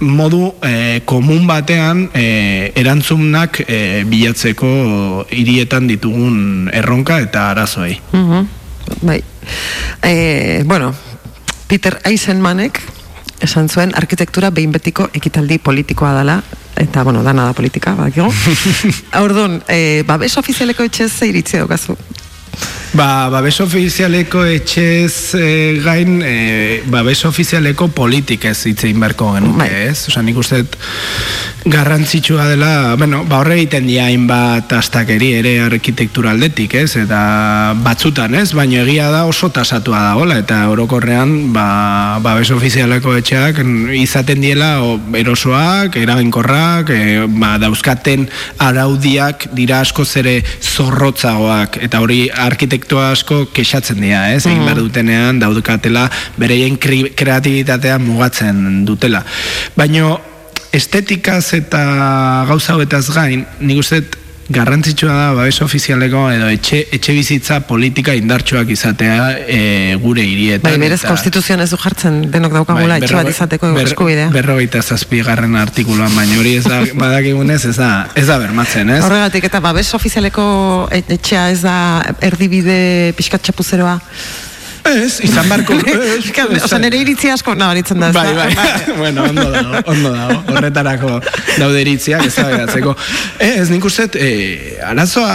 modu 0.00 0.52
e, 0.62 1.02
komun 1.08 1.48
batean 1.50 2.04
e, 2.14 2.70
erantzunak 2.78 3.64
e, 3.66 3.80
bilatzeko 4.08 4.72
hirietan 5.34 5.90
ditugun 5.90 6.70
erronka 6.72 7.18
eta 7.24 7.50
arazoei. 7.50 7.98
Mhm. 8.12 8.48
Bai. 9.02 9.20
E, 10.02 10.62
bueno, 10.66 10.92
Peter 11.66 11.98
Eisenmanek 12.04 12.82
esan 13.42 13.68
zuen 13.68 13.94
arkitektura 13.98 14.50
behin 14.54 14.70
betiko 14.70 15.08
ekitaldi 15.14 15.58
politikoa 15.58 16.14
dela 16.20 16.42
eta 16.78 17.02
bueno, 17.02 17.22
dana 17.26 17.50
da 17.50 17.54
politika, 17.58 17.96
badakigu. 17.98 18.30
Orduan, 19.24 19.62
e, 19.68 20.02
babes 20.06 20.36
ofizialeko 20.38 20.86
etxez 20.86 21.10
ze 21.10 21.30
iritzi 21.30 21.58
daukazu? 21.58 21.98
Ba, 22.92 23.30
babes 23.32 23.56
ofizialeko 23.64 24.42
etxez 24.52 25.32
e, 25.38 25.46
gain, 25.80 26.18
e, 26.20 26.82
babes 26.92 27.22
ofizialeko 27.24 27.88
politikez 27.96 28.58
hitz 28.68 28.82
egin 28.84 29.00
beharko 29.00 29.30
genuke, 29.38 29.68
ez? 29.86 30.10
Osa, 30.10 30.20
nik 30.20 30.36
uste 30.36 30.60
garrantzitsua 31.64 32.50
dela, 32.50 32.96
bueno, 33.00 33.22
ba 33.24 33.38
horre 33.40 33.56
egiten 33.56 33.86
dia 33.86 34.08
hainbat 34.10 34.74
astakeri 34.76 35.30
ere 35.38 35.54
arkitektura 35.64 36.34
aldetik, 36.34 36.74
ez? 36.82 36.98
Eta 37.00 37.20
batzutan, 37.80 38.34
ez? 38.36 38.50
Baina 38.52 38.82
egia 38.82 39.08
da 39.14 39.22
oso 39.30 39.48
tasatua 39.54 40.02
dagoela, 40.10 40.36
eta 40.42 40.66
orokorrean, 40.68 41.52
ba, 41.54 42.18
babes 42.20 42.50
ofizialeko 42.52 43.16
etxeak 43.22 43.62
izaten 43.96 44.44
diela 44.44 44.82
o, 44.84 44.98
erosoak, 45.16 45.96
eraginkorrak, 46.02 46.92
e, 46.92 47.24
ba, 47.38 47.54
dauzkaten 47.62 48.28
araudiak 48.68 49.48
dira 49.56 49.80
askoz 49.80 50.10
ere 50.20 50.42
zorrotzagoak, 50.60 51.80
eta 51.88 52.04
hori 52.04 52.26
arkitekto 52.46 53.00
asko 53.02 53.46
kexatzen 53.54 54.00
dira, 54.02 54.26
ez? 54.34 54.44
Egin 54.46 54.64
behar 54.66 54.82
dutenean 54.82 55.38
daudukatela 55.42 56.08
bereien 56.40 56.78
kreatibitatea 56.78 57.98
mugatzen 58.02 58.84
dutela. 58.88 59.22
Baino 59.76 60.18
estetikaz 60.72 61.52
eta 61.58 61.82
gauza 62.48 62.74
hauetaz 62.74 63.06
gain, 63.12 63.44
nik 63.60 63.82
uste 63.82 64.02
garrantzitsua 64.52 65.12
da 65.16 65.28
babes 65.36 65.60
ofizialeko 65.64 66.22
edo 66.34 66.48
etxe, 66.52 66.82
etxe 66.96 67.14
bizitza 67.16 67.58
politika 67.68 68.14
indartsuak 68.18 68.68
izatea 68.74 69.16
e, 69.46 69.60
gure 70.02 70.24
hirietan. 70.26 70.66
Bai, 70.68 70.76
berez 70.82 71.00
konstituzioan 71.06 71.64
ez 71.64 71.70
du 71.72 71.78
jartzen 71.80 72.20
denok 72.34 72.54
daukagula 72.60 72.98
etxe 73.00 73.14
bat 73.18 73.30
izateko 73.32 73.72
ber- 73.76 73.90
eskubidea. 73.90 74.28
Berrogeita 74.34 74.82
zazpi 74.82 75.22
garren 75.26 75.56
artikuluan, 75.60 76.12
baina 76.16 76.38
hori 76.42 76.56
ez 76.60 76.64
da, 76.68 76.82
badakigunez 77.02 77.60
ez 77.72 77.76
da, 77.80 77.90
ez 78.14 78.26
da 78.28 78.38
bermatzen, 78.42 78.90
ez? 78.98 79.02
Horregatik 79.06 79.48
eta 79.50 79.60
babes 79.64 79.88
ofizialeko 79.98 80.46
et- 80.92 81.10
etxea 81.18 81.48
ez 81.56 81.60
da 81.64 81.76
erdibide 82.20 83.12
pixkat 83.18 83.42
txapuzeroa. 83.48 83.98
Ez, 84.84 85.20
izan 85.22 85.48
barko. 85.48 85.76
Osa, 86.64 86.78
nire 86.82 86.98
iritzi 87.02 87.30
asko 87.30 87.54
nabaritzen 87.54 88.00
da. 88.02 88.10
Bai, 88.14 88.26
da? 88.34 88.46
bai, 88.50 88.96
bueno, 88.96 89.24
ondo 89.30 89.44
dago, 89.50 89.82
ondo 89.92 90.12
dago, 90.14 90.38
horretarako 90.56 91.12
daude 91.58 91.82
iritziak 91.84 92.26
ez 92.26 92.34
da 92.34 92.94
ez 93.38 93.68
nik 93.70 93.84
uste, 93.84 94.08
eh, 94.18 94.78
arazoa, 94.86 95.34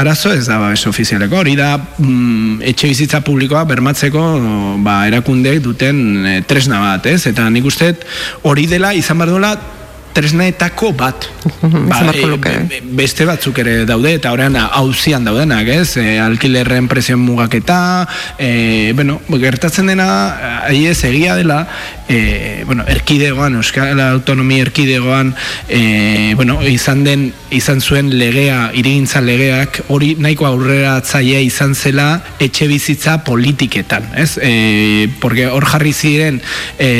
arazo 0.00 0.32
ez 0.34 0.46
da 0.48 0.58
babes 0.58 0.86
ofizialeko, 0.90 1.38
hori 1.42 1.56
da 1.58 1.76
mm, 1.78 2.62
etxe 2.72 2.90
bizitza 2.90 3.20
publikoa 3.26 3.64
bermatzeko 3.68 4.24
ba, 4.84 5.02
erakundeek 5.10 5.62
duten 5.64 6.26
eh, 6.26 6.40
tresna 6.46 6.80
bat, 6.82 7.06
ez? 7.06 7.26
Eta 7.30 7.48
nik 7.50 7.66
uste 7.70 7.94
hori 8.42 8.66
dela 8.70 8.94
izan 8.96 9.20
behar 9.22 9.36
tresnaetako 10.12 10.92
bat. 10.98 11.28
izan 11.70 12.10
beharko 12.10 12.50
e, 12.50 12.56
be- 12.68 12.80
beste 13.00 13.24
batzuk 13.28 13.58
ere 13.62 13.84
daude, 13.88 14.14
eta 14.18 14.32
horrean 14.34 14.56
hauzian 14.60 15.24
daudenak, 15.24 15.68
ez? 15.68 15.96
E, 16.00 16.18
alkilerren 16.20 16.88
presioen 16.90 17.20
mugaketa, 17.22 18.06
e, 18.38 18.92
bueno, 18.96 19.20
gertatzen 19.30 19.86
dena, 19.92 20.08
ahi 20.66 20.86
ez 20.90 20.98
egia 21.08 21.36
dela, 21.38 21.62
e, 22.08 22.64
bueno, 22.66 22.84
erkidegoan, 22.88 23.54
Euskal 23.60 24.00
Autonomia 24.00 24.62
erkidegoan, 24.66 25.34
e, 25.68 26.34
bueno, 26.36 26.58
izan 26.66 27.04
den, 27.04 27.30
izan 27.50 27.80
zuen 27.80 28.10
legea, 28.18 28.70
irigintza 28.74 29.20
legeak, 29.24 29.82
hori 29.88 30.14
nahiko 30.18 30.46
aurrera 30.48 30.96
atzaia 31.00 31.40
izan 31.40 31.74
zela 31.74 32.08
etxe 32.42 32.66
bizitza 32.70 33.20
politiketan, 33.24 34.10
ez? 34.18 34.36
E, 34.42 35.08
porque 35.20 35.46
hor 35.48 35.64
jarri 35.70 35.92
ziren 35.94 36.40
e, 36.78 36.90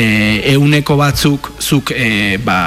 euneko 0.55 0.97
batzuk, 0.99 1.51
zuk, 1.61 1.91
e, 1.95 2.37
ba, 2.43 2.59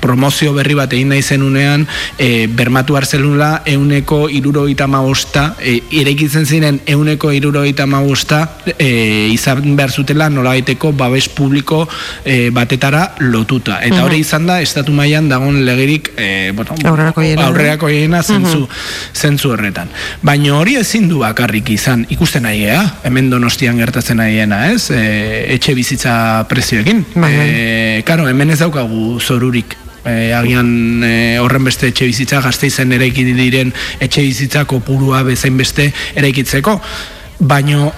promozio 0.00 0.52
berri 0.54 0.74
bat 0.78 0.92
egin 0.92 1.08
nahi 1.12 1.22
zenunean, 1.22 1.86
e, 2.18 2.46
bermatu 2.46 2.96
hartzelula 2.96 3.62
euneko 3.66 4.28
irurogeita 4.28 4.86
magosta, 4.90 5.54
e, 5.60 5.80
irekitzen 5.90 6.46
ziren 6.46 6.80
euneko 6.86 7.32
irurogeita 7.32 7.86
magosta, 7.86 8.42
e, 8.78 9.28
izan 9.32 9.76
behar 9.76 9.90
zutela 9.90 10.28
nolabaiteko 10.30 10.92
babes 10.92 11.28
publiko 11.28 11.84
e, 12.24 12.50
batetara 12.54 13.14
lotuta. 13.20 13.80
Eta 13.84 14.04
hori 14.04 14.20
izan 14.24 14.46
da, 14.46 14.60
estatu 14.64 14.92
mailan 14.92 15.28
dagoen 15.28 15.64
legerik, 15.66 16.12
e, 16.16 16.52
bueno, 16.54 16.76
Aurrerakoiena. 16.84 17.46
aurrerakoiena 17.48 18.22
zentzu, 18.22 18.68
zentzu 19.14 19.54
horretan. 19.54 19.88
Baina 20.22 20.54
hori 20.58 20.76
ezin 20.80 21.08
du 21.08 21.22
bakarrik 21.24 21.70
izan, 21.74 22.06
ikusten 22.12 22.44
nahi 22.46 22.64
gea, 22.64 22.82
hemen 23.04 23.30
donostian 23.30 23.78
gertatzen 23.80 24.20
nahiena, 24.20 24.70
ez? 24.72 24.90
E, 24.90 25.02
etxe 25.54 25.74
bizitza 25.74 26.14
prezioekin. 26.48 27.04
E, 27.24 28.02
karo, 28.06 28.28
hemen 28.28 28.50
ez 28.54 28.60
daukagu 28.60 29.18
zorurik. 29.20 29.63
E, 30.04 30.32
agian 30.36 31.02
e, 31.04 31.38
horren 31.40 31.64
beste 31.64 31.88
etxe 31.88 32.06
bizitza 32.10 32.42
gazteizen 32.44 32.92
eraiki 32.92 33.24
diren 33.24 33.72
etxe 34.04 34.22
bizitza 34.22 34.64
kopurua 34.68 35.22
bezain 35.24 35.56
beste 35.56 35.90
eraikitzeko. 36.14 36.78
Baino 37.40 37.92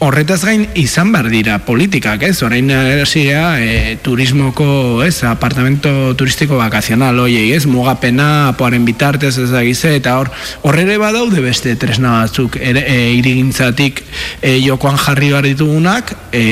Horretaz 0.00 0.38
gain 0.46 0.62
izan 0.80 1.10
behar 1.12 1.26
dira 1.28 1.58
politikak, 1.60 2.22
ez? 2.24 2.38
Orain 2.40 2.70
hasiera 2.72 3.58
e, 3.60 3.98
turismoko, 4.00 5.02
ez? 5.04 5.18
Apartamento 5.28 5.90
turistiko 6.16 6.56
bakazional 6.56 7.20
hoiei, 7.20 7.50
ez? 7.52 7.66
Mugapena, 7.68 8.48
apoaren 8.54 8.86
bitartez 8.88 9.34
ez 9.42 9.50
da 9.50 9.60
gize, 9.66 9.90
eta 9.98 10.14
hor 10.16 10.30
horrere 10.64 10.96
badaude 11.02 11.42
beste 11.44 11.74
tresna 11.76 12.14
batzuk 12.22 12.56
ere, 12.56 12.86
e, 12.88 13.10
irigintzatik 13.18 14.00
e, 14.40 14.54
jokoan 14.64 14.96
jarri 15.04 15.28
behar 15.34 15.50
ditugunak, 15.50 16.14
e, 16.32 16.46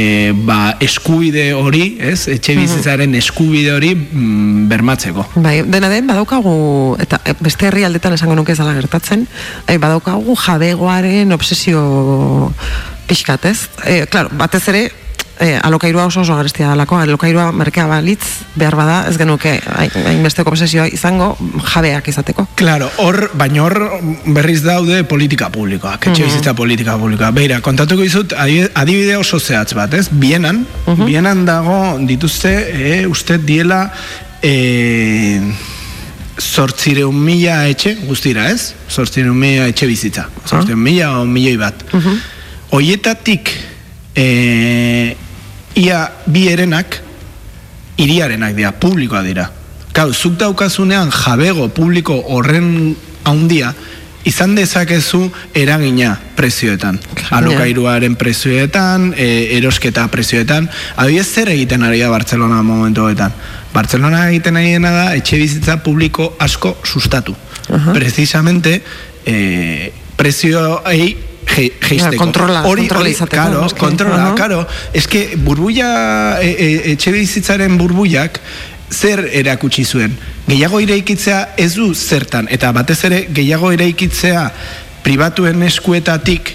ba, 0.45 0.75
eskubide 0.85 1.49
hori, 1.57 1.95
ez? 2.05 2.27
Etxe 2.29 2.59
bizitzaren 2.61 3.17
eskubide 3.17 3.73
hori 3.79 3.95
mm, 3.97 4.69
bermatzeko. 4.69 5.25
Bai, 5.41 5.63
dena 5.65 5.89
den 5.89 6.13
badaukagu 6.13 6.55
eta 7.01 7.25
beste 7.41 7.73
herrialdetan 7.73 8.21
esango 8.21 8.37
nuke 8.37 8.53
ez 8.53 8.61
dela 8.61 8.77
gertatzen, 8.77 9.25
e, 9.65 9.81
badaukagu 9.81 10.37
jabegoaren 10.45 11.33
obsesio 11.41 11.89
pixkat, 13.09 13.45
ez? 13.51 13.59
E, 13.85 14.05
claro, 14.07 14.29
batez 14.37 14.63
ere 14.69 14.83
e, 15.41 15.53
alokairua 15.63 16.05
oso 16.11 16.21
oso 16.25 16.35
garestia 16.37 16.67
dalako, 16.73 16.97
alokairua 16.99 17.53
merkea 17.55 17.87
balitz 17.87 18.25
behar 18.59 18.75
bada, 18.75 18.97
ez 19.09 19.17
genuke 19.21 19.53
hain- 19.77 19.95
hainbesteko 20.11 20.51
obsesioa 20.51 20.89
izango 20.91 21.29
jabeak 21.73 22.09
izateko. 22.11 22.49
Claro, 22.59 22.89
hor, 22.99 23.31
baina 23.39 23.63
hor 23.63 23.77
berriz 24.27 24.65
daude 24.67 25.05
politika 25.05 25.49
publikoak, 25.55 26.09
etxe 26.11 26.23
Mhm. 26.25 26.29
bizitza 26.31 26.55
politika 26.59 26.99
publikoa. 26.99 27.31
Beira, 27.31 27.61
kontatuko 27.61 28.03
dizut 28.03 28.35
adibide, 28.75 29.17
oso 29.17 29.39
zehatz 29.41 29.75
bat, 29.79 29.95
ez? 29.95 30.09
Bienan, 30.11 30.67
bienan 31.07 31.45
dago 31.47 31.99
dituzte, 32.01 32.53
e, 32.75 33.07
uste 33.07 33.39
diela 33.39 33.93
e, 34.43 35.41
sortzireun 36.39 37.15
mila 37.15 37.65
etxe, 37.69 37.97
guztira, 38.07 38.51
ez? 38.53 38.73
Sortzireun 38.89 39.37
mila 39.39 39.67
etxe 39.73 39.87
bizitza. 39.91 40.29
Sortzireun 40.47 40.83
mila 40.83 41.09
o 41.21 41.25
milioi 41.27 41.57
bat. 41.59 41.75
Hoietatik 42.71 43.51
e, 44.15 45.17
ia 45.75 46.01
bi 46.27 46.49
erenak 46.53 47.01
iriarenak 47.99 48.55
dira, 48.57 48.73
publikoa 48.73 49.23
dira. 49.23 49.49
Kau, 49.93 50.13
zuk 50.13 50.37
daukazunean 50.39 51.11
jabego 51.11 51.69
publiko 51.75 52.19
horren 52.31 52.95
haundia, 53.27 53.73
izan 54.29 54.55
dezakezu 54.55 55.25
eragina 55.57 56.13
prezioetan. 56.37 56.99
Alokairuaren 57.35 58.15
prezioetan, 58.21 59.13
e, 59.17 59.57
erosketa 59.57 60.07
prezioetan. 60.13 60.69
Adibidez 60.97 61.27
zer 61.27 61.51
egiten 61.55 61.83
ari 61.83 62.03
da 62.05 62.11
Bartzelona 62.13 62.61
momentu 62.63 63.07
honetan. 63.07 63.33
Bartzelona 63.75 64.29
egiten 64.29 64.61
ari 64.61 64.77
dena 64.77 64.93
da 64.93 65.07
etxe 65.17 65.41
bizitza 65.41 65.79
publiko 65.83 66.35
asko 66.39 66.77
sustatu. 66.85 67.35
Precisamente 67.95 68.81
e, 69.27 69.93
prezioei 70.17 71.17
je- 71.57 71.73
jeisteko. 71.89 72.17
Kontrola- 72.17 72.63
hori, 72.67 72.83
kontrola 72.87 73.09
izateko, 73.09 73.43
Karo, 73.43 73.61
noski. 73.63 73.79
kontrola, 73.81 74.17
Aha. 74.27 74.35
karo. 74.35 74.67
Ez 74.93 75.07
que 75.07 75.35
burbuia, 75.37 76.39
e, 76.43 76.49
e, 76.59 76.93
etxe 76.93 77.13
bizitzaren 77.13 77.79
burbuiak, 77.79 78.41
zer 78.91 79.29
erakutsi 79.33 79.85
zuen? 79.85 80.17
Gehiago 80.49 80.81
iraikitzea 80.81 81.55
ez 81.57 81.75
du 81.75 81.95
zertan, 81.95 82.49
eta 82.51 82.73
batez 82.73 83.03
ere 83.05 83.27
gehiago 83.31 83.73
iraikitzea 83.73 84.53
pribatuen 85.03 85.63
eskuetatik 85.63 86.55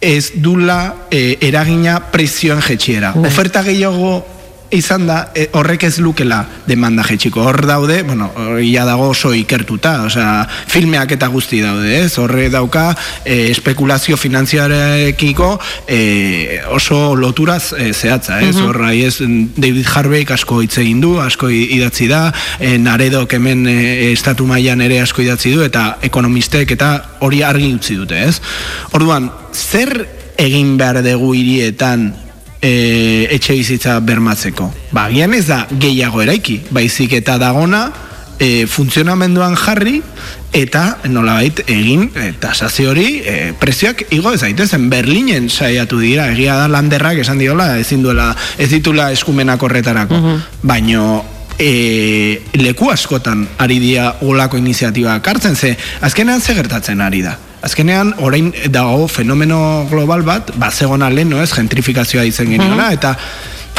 ez 0.00 0.32
dula 0.34 1.06
e, 1.10 1.38
eragina 1.40 1.98
prezioan 2.12 2.60
jetxiera. 2.62 3.12
Oferta 3.16 3.62
gehiago 3.62 4.26
izan 4.70 5.06
da, 5.06 5.30
e, 5.34 5.48
horrek 5.54 5.86
ez 5.86 5.98
lukela 6.02 6.40
demanda 6.66 7.04
jetxiko. 7.06 7.42
Hor 7.46 7.66
daude, 7.66 8.02
bueno, 8.02 8.30
ia 8.62 8.84
dago 8.84 9.10
oso 9.12 9.32
ikertuta, 9.34 10.02
osea, 10.08 10.46
filmeak 10.68 11.12
eta 11.16 11.28
guzti 11.32 11.60
daude, 11.62 12.02
ez? 12.02 12.18
Horre 12.18 12.48
dauka 12.50 12.88
e, 13.24 13.50
espekulazio 13.50 14.16
finanziarekiko 14.16 15.52
e, 15.86 16.60
oso 16.74 17.14
loturaz 17.16 17.72
e, 17.78 17.92
zehatza, 17.92 18.40
ez? 18.42 18.56
Mhm. 18.56 18.66
Horra, 18.66 18.92
ez, 18.94 19.20
David 19.56 19.86
Harvey 19.94 20.26
asko 20.36 20.60
hitz 20.64 20.76
egin 20.82 21.00
du, 21.00 21.16
asko 21.22 21.50
idatzi 21.50 22.10
da, 22.10 22.32
e, 22.58 22.76
Naredok 22.78 23.38
hemen 23.38 23.66
e, 23.70 23.78
estatu 24.12 24.46
mailan 24.46 24.82
ere 24.84 25.00
asko 25.04 25.22
idatzi 25.22 25.54
du, 25.54 25.62
eta 25.66 25.96
ekonomistek 26.06 26.76
eta 26.76 26.92
hori 27.26 27.42
argi 27.46 27.72
utzi 27.76 27.98
dute, 27.98 28.26
ez? 28.26 28.40
Orduan, 28.96 29.30
zer 29.54 29.94
egin 30.36 30.76
behar 30.76 31.00
dugu 31.04 31.32
hirietan 31.36 32.10
e, 32.60 33.28
etxe 33.30 33.54
bizitza 33.54 33.98
bermatzeko? 34.00 34.70
Ba, 34.92 35.06
agian 35.06 35.34
ez 35.34 35.46
da 35.48 35.64
gehiago 35.70 36.22
eraiki, 36.24 36.60
baizik 36.70 37.16
eta 37.20 37.38
dagona 37.42 37.86
e, 38.38 38.66
funtzionamenduan 38.66 39.56
jarri 39.56 40.00
eta 40.56 40.98
nolabait 41.10 41.62
egin 41.66 42.08
e, 42.14 42.32
tasazio 42.40 42.90
hori 42.92 43.20
e, 43.20 43.36
prezioak 43.60 44.06
igo 44.16 44.32
ez 44.32 44.40
daitezen. 44.42 44.88
Berlinen 44.92 45.50
saiatu 45.50 46.00
dira 46.02 46.30
egia 46.32 46.56
da 46.62 46.68
landerrak 46.72 47.22
esan 47.24 47.40
diola 47.42 47.74
ezin 47.80 48.04
duela 48.04 48.32
ez 48.58 48.70
ditula 48.72 49.10
eskumenak 49.12 49.62
horretarako. 49.62 50.20
Baino 50.62 51.24
e, 51.58 52.40
leku 52.60 52.90
askotan 52.92 53.46
ari 53.58 53.80
dira 53.80 54.14
olako 54.22 54.60
iniziatiba 54.60 55.20
hartzen 55.24 55.56
ze 55.56 55.76
azkenean 56.00 56.40
ze 56.40 56.54
gertatzen 56.54 57.00
ari 57.00 57.22
da 57.22 57.38
Azkenean, 57.66 58.14
orain 58.22 58.52
dago 58.70 59.08
fenomeno 59.10 59.58
global 59.90 60.22
bat, 60.26 60.52
ba, 60.54 60.70
zegona 60.70 61.10
lehen, 61.10 61.32
no 61.32 61.42
ez, 61.42 61.50
gentrifikazioa 61.50 62.22
izen 62.28 62.52
geniola, 62.54 62.92
eta 62.94 63.16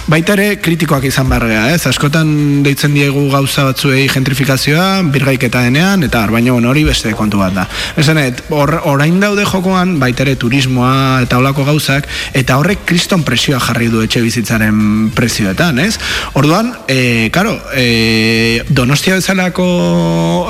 baita 0.07 0.38
ere 0.38 0.57
kritikoak 0.63 1.03
izan 1.09 1.27
gara, 1.31 1.67
ez? 1.73 1.81
Askotan 1.89 2.29
deitzen 2.63 2.93
diegu 2.95 3.25
gauza 3.31 3.65
batzuei 3.67 4.05
gentrifikazioa, 4.11 5.03
birgaiketa 5.11 5.65
denean, 5.65 6.05
eta 6.07 6.23
baina 6.31 6.53
bueno, 6.55 6.71
hori 6.71 6.85
beste 6.88 7.11
kontu 7.17 7.41
bat 7.41 7.55
da. 7.55 7.65
Esanet, 7.99 8.45
or, 8.55 8.71
orain 8.88 9.19
daude 9.19 9.43
jokoan, 9.47 9.97
baita 9.99 10.23
ere 10.23 10.38
turismoa 10.39 11.23
eta 11.25 11.41
olako 11.41 11.67
gauzak, 11.67 12.07
eta 12.38 12.57
horrek 12.61 12.85
kriston 12.88 13.25
presioa 13.27 13.59
jarri 13.67 13.91
du 13.91 14.01
etxe 14.05 14.23
bizitzaren 14.23 15.11
prezioetan, 15.15 15.84
ez? 15.84 15.97
Orduan, 16.39 16.71
e, 16.88 17.29
karo, 17.35 17.57
e, 17.75 18.63
Donostia 18.69 19.19
bezalako 19.19 19.67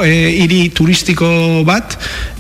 e, 0.05 0.13
hiri 0.43 0.67
turistiko 0.69 1.27
bat, 1.65 1.97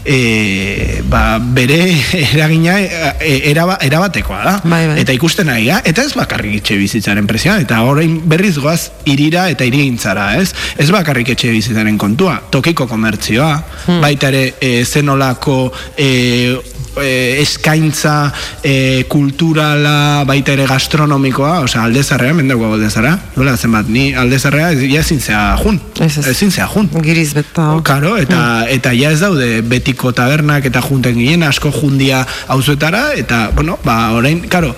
e, 0.07 1.01
ba, 1.09 1.37
bere 1.39 1.81
eragina 2.33 2.77
e, 2.79 3.49
eraba, 3.51 3.77
erabatekoa 3.83 4.41
da. 4.45 4.55
Bai, 4.63 4.85
bai. 4.87 4.97
Eta 5.03 5.13
ikusten 5.17 5.51
ari 5.51 5.67
ga, 5.67 5.81
eta 5.85 6.05
ez 6.07 6.13
bakarrik 6.17 6.61
etxe 6.61 6.77
bizitzaren 7.07 7.27
presioa, 7.27 7.61
eta 7.63 7.83
orain 7.87 8.17
berriz 8.27 8.57
goaz 8.59 8.91
irira 9.07 9.47
eta 9.49 9.63
irigintzara, 9.63 10.35
ez? 10.41 10.51
Ez 10.77 10.89
bakarrik 10.91 11.29
etxe 11.31 11.51
bizitzaren 11.53 11.97
kontua, 11.97 12.41
tokiko 12.51 12.87
komertzioa, 12.87 13.53
baita 14.01 14.27
ere 14.27 14.55
e, 14.59 14.83
zenolako 14.83 15.71
e, 15.95 16.57
e, 17.01 17.41
eskaintza 17.41 18.31
e, 18.63 19.05
kulturala 19.09 20.23
baita 20.27 20.53
ere 20.55 20.65
gastronomikoa, 20.69 21.59
osea, 21.65 21.83
aldezarrea, 21.87 22.33
mendeko 22.37 22.71
aldezarra, 22.73 23.15
duela 23.35 23.55
zenbat, 23.57 23.87
ni 23.89 24.13
aldezarrea 24.15 24.71
ez- 24.73 24.87
ja 24.91 25.01
ezin 25.01 25.19
zea 25.21 25.57
jun, 25.63 25.79
ezin 26.01 26.51
zea 26.51 26.67
jun. 26.73 26.89
Giriz 27.03 27.33
beta. 27.37 27.69
Karo, 27.83 28.15
eta, 28.17 28.65
eta 28.69 28.93
ja 28.97 29.11
ez 29.11 29.19
daude 29.21 29.61
betiko 29.61 30.11
tabernak 30.13 30.65
eta 30.65 30.81
junten 30.81 31.15
ginen, 31.17 31.43
asko 31.43 31.71
jundia 31.71 32.25
auzuetara, 32.47 33.13
eta, 33.15 33.49
bueno, 33.55 33.77
ba, 33.85 34.11
orain, 34.17 34.41
karo, 34.49 34.73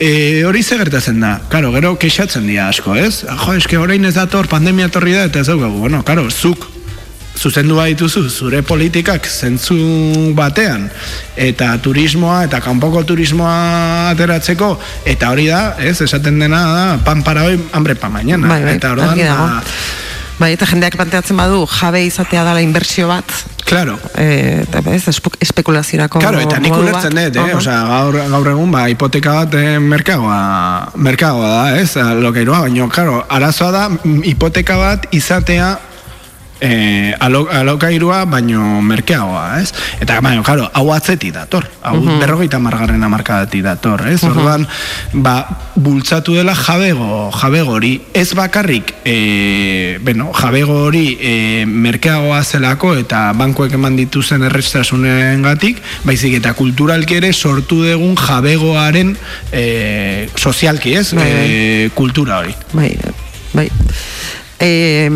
e, 0.00 0.42
hori 0.44 0.62
ze 0.62 0.78
gertatzen 0.78 1.20
da, 1.20 1.40
karo, 1.48 1.72
gero 1.72 1.96
kexatzen 1.98 2.46
dira 2.46 2.68
asko, 2.68 2.94
ez? 2.96 3.24
Jo, 3.46 3.54
eske 3.54 3.78
orain 3.78 4.04
ez 4.04 4.14
dator, 4.18 4.48
pandemia 4.48 4.86
etorri 4.90 5.12
da, 5.16 5.24
eta 5.30 5.40
ez 5.40 5.46
daukagu, 5.46 5.78
bueno, 5.86 6.02
karo, 6.04 6.28
zuk 6.30 6.66
zuzendu 7.38 7.78
dituzu 7.82 8.28
zure 8.30 8.62
politikak 8.62 9.26
zentzu 9.26 9.76
batean 10.36 10.88
eta 11.36 11.72
turismoa 11.82 12.44
eta 12.44 12.60
kanpoko 12.60 13.02
turismoa 13.08 14.10
ateratzeko 14.12 14.78
eta 15.06 15.30
hori 15.32 15.46
da, 15.48 15.74
ez, 15.80 16.00
esaten 16.04 16.38
dena 16.38 16.62
da 16.74 16.98
pan 17.04 17.22
para 17.22 17.44
hoy, 17.44 17.58
hambre 17.72 17.94
pa 17.96 18.08
mañana 18.08 18.48
Bai, 18.48 18.62
bai, 18.62 18.76
eta 18.76 18.92
orduan 18.92 19.08
argi 19.16 19.22
dago. 19.24 19.46
ba, 19.48 19.62
Bai, 20.42 20.54
eta 20.56 20.66
jendeak 20.66 20.96
planteatzen 20.96 21.36
badu 21.38 21.66
jabe 21.70 22.00
izatea 22.02 22.42
dela 22.42 22.60
inbertsio 22.64 23.06
bat. 23.06 23.30
Claro. 23.68 23.98
Eh, 24.18 24.64
eta 24.64 24.80
ez, 24.90 25.04
espe- 25.06 25.36
espekulaziorako 25.38 26.18
Claro, 26.18 26.40
eta 26.40 26.58
nik 26.58 26.74
ulertzen 26.74 27.14
dut, 27.14 27.36
eh? 27.36 27.42
Aha. 27.44 27.58
Osea, 27.60 27.76
gaur, 27.86 28.16
gaur 28.32 28.48
egun, 28.50 28.72
ba, 28.72 28.88
hipoteka 28.90 29.34
bat 29.44 29.54
eh, 29.54 29.78
merkagoa, 29.78 30.90
merkagoa 30.96 31.48
da, 31.52 31.78
ez? 31.78 31.94
Alokairua, 31.96 32.62
baina, 32.64 32.88
claro, 32.90 33.20
arazoa 33.28 33.70
da, 33.70 33.84
mm, 33.92 34.22
hipoteka 34.32 34.76
bat 34.80 35.06
izatea 35.14 35.76
eh, 36.62 37.12
alo, 37.18 37.48
alokairua, 37.50 38.24
baino 38.30 38.80
merkeagoa, 38.86 39.60
ez? 39.60 39.72
Eta, 40.00 40.20
baina, 40.22 40.44
claro, 40.46 40.68
hau 40.72 40.92
atzeti 40.94 41.32
dator, 41.34 41.66
hau 41.82 41.96
Mhm. 41.98 42.20
berrogeita 42.20 42.60
margarren 42.62 43.02
amarkadati 43.02 43.62
dator, 43.62 44.06
ez? 44.06 44.22
Mhm. 44.22 44.30
Orduan, 44.30 44.68
ba, 45.12 45.34
bultzatu 45.74 46.36
dela 46.38 46.54
jabego, 46.54 47.30
jabego 47.32 47.72
hori, 47.72 48.00
ez 48.14 48.32
bakarrik, 48.34 48.94
e, 49.04 49.98
bueno, 50.02 50.30
jabego 50.32 50.84
hori 50.84 51.18
e, 51.20 51.64
merkeagoa 51.66 52.44
zelako 52.44 52.94
eta 52.96 53.32
bankuek 53.32 53.72
eman 53.74 53.96
dituzen 53.96 54.42
errestasunen 54.46 55.42
gatik, 55.42 55.82
baizik 56.04 56.34
eta 56.38 56.54
kulturalki 56.54 57.16
ere 57.18 57.32
sortu 57.32 57.82
dugun 57.82 58.14
jabegoaren 58.16 59.16
e, 59.50 60.28
sozialki, 60.36 60.94
ez? 60.94 61.12
Bai, 61.14 61.24
bai. 61.24 61.50
E, 61.50 61.90
kultura 61.94 62.38
hori. 62.38 62.54
Bai, 62.72 62.96
bai. 63.52 63.68
Eh, 64.62 65.10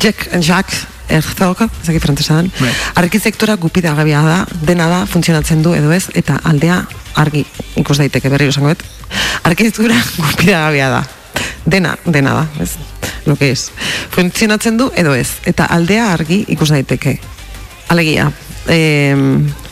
Jack, 0.00 0.28
Jacques 0.40 0.86
Herzog, 1.06 1.60
ezaki 1.82 2.00
frantzesan, 2.02 2.50
Bai. 2.58 2.70
arkitektura 2.98 3.54
gupidagabea 3.62 4.22
da, 4.26 4.38
dena 4.66 4.88
da, 4.90 5.04
funtzionatzen 5.06 5.62
du 5.62 5.74
edo 5.74 5.92
ez, 5.94 6.08
eta 6.18 6.40
aldea 6.50 6.80
argi 7.22 7.44
ikus 7.78 7.98
daiteke 8.00 8.30
berriro 8.30 8.50
esango 8.50 8.72
dut. 8.74 8.82
Arkitektura 9.46 9.94
gupidagabea 10.32 10.90
da. 10.90 11.04
Dena, 11.66 11.94
dena 12.04 12.34
da, 12.40 12.44
ez? 12.62 12.72
Lo 13.26 13.36
que 13.36 13.52
es. 13.52 13.68
Funtzionatzen 14.10 14.78
du 14.80 14.90
edo 14.98 15.14
ez, 15.14 15.28
eta 15.46 15.70
aldea 15.70 16.10
argi 16.12 16.44
ikus 16.50 16.72
daiteke. 16.74 17.20
Alegia, 17.94 18.32
eh, 18.66 19.14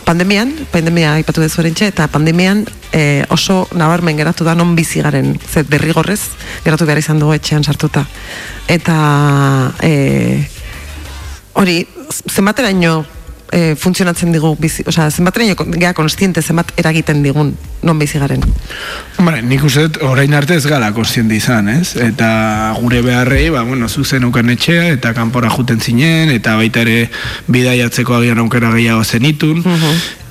pandemian, 0.09 0.55
pandemia 0.73 1.13
aipatu 1.19 1.43
dezu 1.45 1.61
erentxe, 1.61 1.91
eta 1.93 2.07
pandemian 2.09 2.63
eh, 2.97 3.27
oso 3.35 3.67
nabarmen 3.77 4.17
geratu 4.17 4.47
da 4.47 4.55
non 4.57 4.73
bizi 4.77 5.03
garen, 5.05 5.35
ze 5.37 5.67
derrigorrez 5.69 6.23
geratu 6.65 6.89
behar 6.89 7.03
izan 7.03 7.21
dugu 7.21 7.37
etxean 7.37 7.67
sartuta. 7.67 8.07
Eta 8.73 8.97
eh, 9.85 10.49
hori, 11.61 11.83
zenbateraino 12.09 13.03
eh, 13.53 13.75
funtzionatzen 13.77 14.33
digu 14.33 14.55
bizi, 14.61 14.85
osea, 14.87 15.11
zenbateraino 15.11 15.57
gea 15.79 15.93
konstiente 15.95 16.43
zenbat 16.43 16.73
eragiten 16.77 17.23
digun 17.23 17.55
non 17.83 17.99
bizi 17.99 18.19
garen. 18.19 18.43
Hombre, 19.19 19.43
nik 19.43 19.65
uste 19.65 19.87
orain 20.07 20.35
arte 20.35 20.57
ez 20.59 20.67
gara 20.67 20.91
konstiente 20.93 21.37
izan, 21.37 21.69
ez? 21.69 21.95
Eta 21.97 22.75
gure 22.81 23.03
beharrei, 23.03 23.49
ba, 23.55 23.63
bueno, 23.63 23.89
zuzen 23.89 24.27
ukan 24.29 24.51
etxea, 24.55 24.89
eta 24.97 25.15
kanpora 25.15 25.51
juten 25.55 25.81
zinen, 25.81 26.33
eta 26.35 26.57
baita 26.59 26.83
ere 26.87 27.09
bidaiatzeko 27.47 28.19
agian 28.19 28.43
aukera 28.43 28.73
gehiago 28.75 29.05
zenitun, 29.05 29.63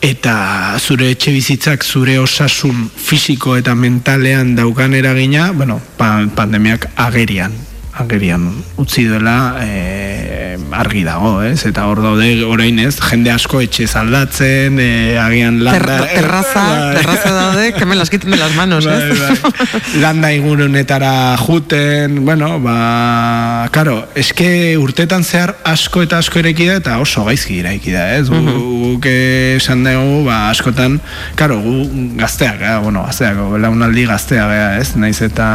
eta 0.02 0.78
zure 0.80 1.10
etxe 1.16 1.34
bizitzak 1.34 1.84
zure 1.84 2.20
osasun 2.20 2.90
fisiko 2.96 3.58
eta 3.58 3.76
mentalean 3.76 4.56
daukan 4.56 4.94
eragina, 4.94 5.52
bueno, 5.52 5.82
pa, 5.98 6.20
pandemiak 6.36 6.92
agerian 6.96 7.56
agerian 8.00 8.50
utzi 8.78 9.06
duela 9.10 9.58
e, 9.64 10.58
argi 10.78 11.04
dago, 11.08 11.42
ez? 11.42 11.64
Eta 11.66 11.86
hor 11.90 12.02
daude 12.04 12.28
orain 12.46 12.78
ez, 12.84 12.98
jende 13.02 13.32
asko 13.34 13.62
etxe 13.64 13.88
aldatzen, 13.98 14.78
e, 14.80 15.18
agian 15.18 15.62
landa... 15.64 16.02
Ter, 16.04 16.22
terraza, 16.22 16.64
Bai. 16.74 16.96
terraza 16.98 17.32
daude, 17.32 17.74
que 17.74 17.86
me 17.86 17.96
las 17.96 18.10
quiten 18.10 18.32
de 18.32 18.38
las 18.38 18.54
manos, 18.56 18.86
Bai, 18.86 19.12
ez? 19.12 19.20
bai. 19.42 19.54
landa 20.02 20.34
ingurunetara 20.34 21.38
juten, 21.38 22.24
bueno, 22.26 22.60
ba, 22.60 23.70
karo, 23.72 24.08
eske 24.16 24.78
urtetan 24.78 25.24
zehar 25.24 25.56
asko 25.64 26.04
eta 26.06 26.20
asko 26.22 26.40
eraiki 26.44 26.68
da 26.70 26.76
eta 26.84 27.00
oso 27.02 27.24
gaizki 27.26 27.60
eraiki 27.64 27.92
da, 27.96 28.06
ez? 28.18 28.28
Gu- 28.30 28.76
Guk 28.98 29.06
esan 29.10 29.84
dugu, 29.84 30.24
ba, 30.28 30.50
askotan, 30.52 31.00
karo, 31.36 31.58
gu 31.64 31.88
gazteak, 32.20 32.62
eh? 32.62 32.76
bueno, 32.84 33.04
gazteak, 33.08 33.40
belaunaldi 33.56 34.06
gaztea, 34.10 34.46
gea, 34.52 34.70
ez? 34.82 34.94
Naiz 35.00 35.20
eta, 35.26 35.48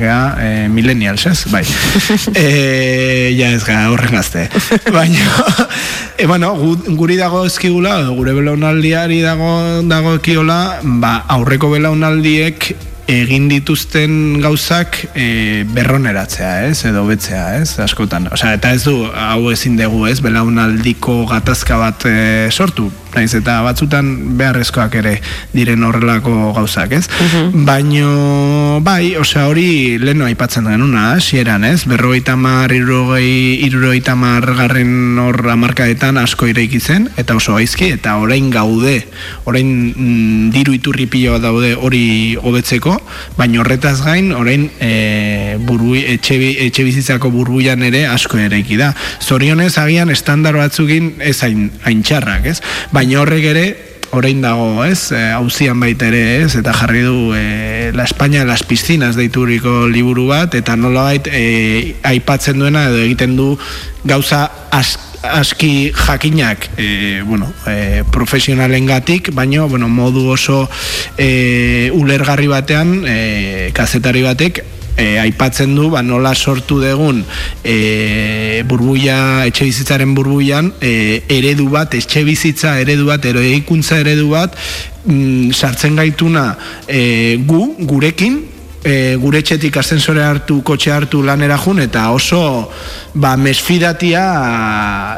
gea, 0.00 0.18
e, 0.40 0.50
millennials, 0.68 1.24
ez? 1.30 1.44
Bai. 1.52 1.64
e, 2.34 3.34
ja 3.38 3.50
ez 3.52 3.64
gara 3.64 3.90
horren 3.92 4.16
gazte. 4.16 4.48
Baina, 4.96 5.28
e, 6.16 6.26
bueno, 6.26 6.54
gu, 6.58 6.74
guri 6.98 7.18
dago 7.20 7.44
ezkigula, 7.48 8.00
gure 8.14 8.34
belaunaldiari 8.36 9.20
dago, 9.24 9.82
dago 9.90 10.16
ekiola, 10.20 10.80
ba, 10.82 11.16
aurreko 11.36 11.72
belaunaldiek 11.74 12.72
egin 13.10 13.50
dituzten 13.50 14.40
gauzak 14.40 15.02
e, 15.12 15.64
berroneratzea, 15.76 16.52
ez? 16.70 16.78
Edo 16.88 17.04
betzea, 17.08 17.58
ez? 17.60 17.76
Askotan. 17.84 18.30
Osea, 18.32 18.54
eta 18.56 18.72
ez 18.72 18.84
du, 18.86 18.96
hau 19.12 19.50
ezin 19.52 19.76
dugu, 19.80 20.06
ez? 20.08 20.18
Belaunaldiko 20.24 21.24
gatazka 21.28 21.80
bat 21.80 22.08
e, 22.08 22.16
sortu. 22.50 22.88
Naiz 23.14 23.30
eta 23.38 23.60
batzutan 23.62 24.36
beharrezkoak 24.38 24.94
ere 24.98 25.14
diren 25.54 25.84
horrelako 25.86 26.52
gauzak, 26.56 26.92
ez? 26.98 27.04
Baino, 27.54 28.80
bai, 28.82 29.14
osea, 29.20 29.46
hori 29.50 29.98
leno 30.02 30.26
aipatzen 30.26 30.66
genuna, 30.66 31.12
hasieran, 31.14 31.64
ez? 31.68 31.84
Berrogeita 31.90 32.34
mar, 32.36 32.72
irurogei, 32.74 33.62
irurogeita 33.66 34.16
mar 34.18 34.48
garren 34.58 35.18
hor 35.22 35.38
amarkadetan 35.54 36.18
asko 36.18 36.48
ireiki 36.50 36.80
zen, 36.80 37.06
eta 37.20 37.36
oso 37.38 37.54
gaizki, 37.54 37.92
eta 37.94 38.16
orain 38.22 38.50
gaude, 38.50 38.96
orain 39.46 39.70
mm, 39.94 40.50
diru 40.54 40.74
iturri 40.74 41.06
pilo 41.10 41.36
bat 41.36 41.46
daude 41.46 41.74
hori 41.78 42.34
hobetzeko, 42.40 42.96
baina 43.38 43.62
horretaz 43.62 44.00
gain, 44.02 44.32
orain 44.34 44.66
e, 44.82 45.56
burbu, 45.62 45.94
etxe, 46.16 46.40
etxe 46.66 46.86
bizitzako 46.86 47.30
burbuian 47.34 47.82
ere 47.86 48.04
asko 48.10 48.42
eraiki 48.42 48.78
da. 48.80 48.90
Zorionez, 49.22 49.76
agian 49.78 50.10
estandar 50.10 50.58
batzukin 50.58 51.14
ez 51.22 51.38
hain, 51.46 51.68
hain 51.86 52.02
txarrak, 52.02 52.50
ez? 52.50 52.58
Baina 52.90 53.03
horrek 53.12 53.44
ere, 53.50 53.64
orain 54.14 54.40
dago, 54.40 54.84
ez, 54.86 55.10
e, 55.12 55.20
hauzian 55.34 55.80
baita 55.82 56.08
ere, 56.08 56.22
ez, 56.44 56.54
eta 56.56 56.72
jarri 56.72 57.02
du 57.04 57.32
e, 57.36 57.90
La 57.94 58.04
España 58.04 58.44
las 58.44 58.62
piscinas 58.62 59.16
deituriko 59.16 59.88
liburu 59.88 60.28
bat, 60.30 60.54
eta 60.54 60.76
nolabait 60.76 61.26
e, 61.30 61.96
aipatzen 62.02 62.58
duena 62.62 62.86
edo 62.88 63.02
egiten 63.02 63.36
du 63.36 63.54
gauza 64.04 64.46
as, 64.70 64.96
aski 65.24 65.90
jakinak 65.94 66.68
e, 66.76 67.22
bueno, 67.26 67.50
e, 67.66 68.04
profesionalengatik, 68.10 69.32
baino 69.34 69.68
bueno, 69.68 69.88
modu 69.88 70.28
oso 70.32 70.68
e, 71.18 71.90
ulergarri 71.94 72.48
batean 72.50 73.02
e, 73.06 73.70
kazetari 73.74 74.22
batek 74.22 74.62
e, 74.96 75.18
aipatzen 75.18 75.74
du 75.76 75.90
ba, 75.92 76.02
nola 76.02 76.34
sortu 76.34 76.80
degun 76.82 77.22
e, 77.64 78.62
burbuia, 78.68 79.44
etxe 79.48 79.68
bizitzaren 79.68 80.14
burbuian 80.16 80.72
e, 80.80 81.22
eredu 81.32 81.68
bat, 81.72 81.94
etxe 81.98 82.24
bizitza 82.26 82.78
eredu 82.82 83.08
bat, 83.10 83.24
eroikuntza 83.24 84.00
eredu 84.02 84.30
bat 84.32 84.56
mm, 85.04 85.52
sartzen 85.52 85.98
gaituna 86.00 86.52
e, 86.88 87.36
gu, 87.46 87.62
gurekin 87.84 88.42
e, 88.84 89.16
gure 89.20 89.40
etxetik 89.40 89.76
ascensore 89.80 90.22
hartu, 90.22 90.60
kotxe 90.62 90.92
hartu 90.92 91.22
lanera 91.24 91.56
jun, 91.58 91.80
eta 91.80 92.10
oso 92.12 92.70
ba, 93.14 93.36
mesfidatia 93.36 94.22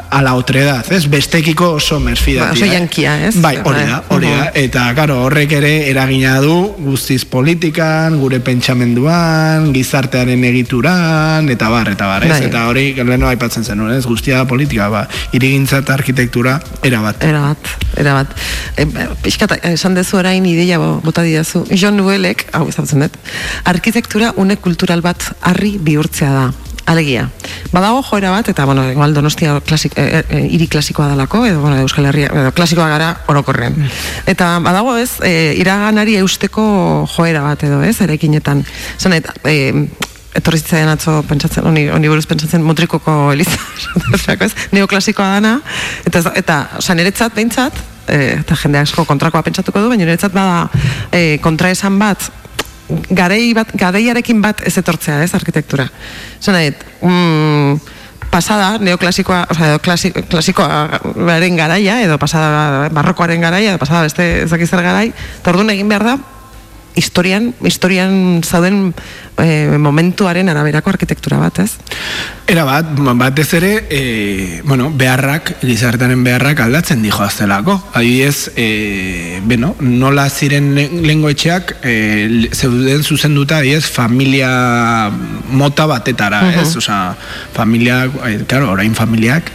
a 0.07 0.21
la 0.23 0.33
otredad, 0.35 0.85
ez? 0.93 1.05
Bestekiko 1.09 1.73
oso 1.77 1.99
mesfidatia. 1.99 2.53
Ba, 2.53 2.55
oso 2.55 2.65
jankia, 2.71 3.17
ez? 3.27 3.35
Bai, 3.41 3.57
hori 3.63 3.83
da, 3.89 4.01
hori 4.13 4.31
da. 4.31 4.51
Eta, 4.55 4.85
karo, 4.95 5.19
horrek 5.25 5.57
ere 5.59 5.73
eragina 5.91 6.37
du 6.41 6.55
guztiz 6.79 7.25
politikan, 7.25 8.17
gure 8.21 8.39
pentsamenduan, 8.39 9.71
gizartearen 9.75 10.43
egituran, 10.47 11.49
eta 11.51 11.69
bar, 11.73 11.91
eta 11.91 12.07
bar, 12.07 12.23
ez? 12.23 12.31
Bai. 12.31 12.41
Eta 12.47 12.63
hori, 12.71 12.87
leheno 12.97 13.27
aipatzen 13.31 13.65
zen, 13.67 13.83
ez? 13.91 14.05
Guztia 14.07 14.45
politika, 14.47 14.87
ba, 14.93 15.03
irigintza 15.35 15.81
eta 15.83 15.97
arkitektura, 15.97 16.57
erabat. 16.87 17.23
Erabat, 17.27 17.73
erabat. 17.97 18.33
E, 18.77 18.87
pixkat, 19.25 19.57
esan 19.73 19.97
dezu 19.97 20.21
orain 20.21 20.45
ideia 20.47 20.79
bo- 20.79 21.01
bota 21.03 21.25
didazu. 21.25 21.65
John 21.73 21.97
Nuelek, 21.97 22.47
hau 22.53 22.67
ezagutzen 22.69 23.03
dut, 23.05 23.17
arkitektura 23.65 24.33
une 24.37 24.57
kultural 24.57 25.01
bat 25.01 25.31
harri 25.41 25.77
bihurtzea 25.79 26.31
da. 26.31 26.47
Alegia, 26.87 27.25
badago 27.73 27.99
joera 28.01 28.29
bat, 28.31 28.47
eta, 28.47 28.63
bueno, 28.63 28.85
igual 28.89 29.13
donostia 29.13 29.57
klasik, 29.59 29.91
e, 29.99 30.23
e, 30.23 30.37
iri 30.55 30.69
klasikoa 30.71 31.09
dalako, 31.11 31.41
edo, 31.45 31.59
bueno, 31.59 31.81
Euskal 31.83 32.07
Herria, 32.07 32.29
edo 32.31 32.53
klasikoa 32.55 32.87
gara 32.87 33.09
orokorrean. 33.27 33.75
Eta 34.25 34.53
badago 34.63 34.95
ez, 34.95 35.17
e, 35.19 35.57
iraganari 35.59 36.15
eusteko 36.21 36.63
joera 37.11 37.41
bat 37.43 37.67
edo, 37.67 37.81
ez, 37.83 37.97
eraikinetan. 38.05 38.63
Zanet, 39.03 39.27
e, 39.43 39.73
etorri 40.39 40.61
zitzaidan 40.61 40.93
atzo 40.93 41.17
pentsatzen, 41.27 41.67
honi, 41.67 41.89
honi 41.91 42.07
buruz 42.07 42.23
pentsatzen 42.29 42.63
mutrikoko 42.63 43.33
eliza, 43.35 43.59
ez, 44.47 44.53
neoklasikoa 44.71 45.29
dana, 45.41 45.57
eta, 46.07 46.23
eta, 46.39 46.59
oza, 46.79 46.95
niretzat 46.95 47.35
behintzat, 47.35 47.83
e, 48.07 48.37
eta 48.39 48.55
jende 48.63 48.79
asko 48.85 49.03
kontrakoa 49.09 49.43
pentsatuko 49.43 49.83
du, 49.83 49.91
baina 49.91 50.05
niretzat 50.05 50.31
bada 50.31 50.69
e, 51.11 51.41
kontraesan 51.43 51.99
bat, 51.99 52.31
garei 53.09 53.53
bat, 53.53 53.71
gareiarekin 53.75 54.41
bat 54.41 54.61
ez 54.67 54.77
etortzea, 54.79 55.21
ez, 55.23 55.33
arkitektura. 55.35 55.87
Zena 56.39 56.61
dit, 56.63 56.83
mm, 57.01 57.79
pasada 58.31 58.77
neoklasikoa, 58.83 59.45
osea, 59.51 59.73
edo 59.73 59.83
klasi, 59.83 60.11
klasikoaren 60.11 61.59
garaia, 61.59 62.01
edo 62.05 62.17
pasada 62.21 62.87
barrokoaren 62.93 63.41
garaia, 63.41 63.75
edo 63.75 63.81
pasada 63.81 64.07
beste 64.07 64.27
ez 64.43 64.49
dakit 64.51 64.69
zer 64.69 64.83
garai, 64.85 65.11
eta 65.11 65.53
orduan 65.53 65.71
egin 65.73 65.89
behar 65.89 66.05
da, 66.05 66.17
historian, 66.97 67.51
historian 67.61 68.41
zauden 68.43 68.93
e, 69.43 69.77
momentuaren 69.77 70.49
araberako 70.49 70.89
arkitektura 70.89 71.37
bat, 71.37 71.59
ez? 71.59 71.71
Era 72.47 72.63
bat, 72.63 72.85
batez 73.19 73.47
ere, 73.57 73.71
e, 73.89 74.61
bueno, 74.63 74.89
beharrak, 74.95 75.57
gizartaren 75.61 76.23
beharrak 76.23 76.61
aldatzen 76.63 77.01
dijo 77.03 77.23
aztelako. 77.23 77.75
Adibidez, 77.93 78.51
e, 78.55 79.41
beno, 79.45 79.75
nola 79.79 80.29
ziren 80.29 80.73
le- 80.75 80.89
lehengo 81.03 81.29
etxeak, 81.29 81.75
e, 81.83 82.49
zeuden 82.53 83.03
zuzenduta, 83.03 83.57
adibidez, 83.57 83.85
familia 83.85 85.09
mota 85.51 85.85
batetara, 85.85 86.41
ez? 86.61 86.75
Osea, 86.75 87.15
familia, 87.53 88.05
e, 88.25 88.37
claro, 88.47 88.71
orain 88.71 88.95
familiak, 88.95 89.51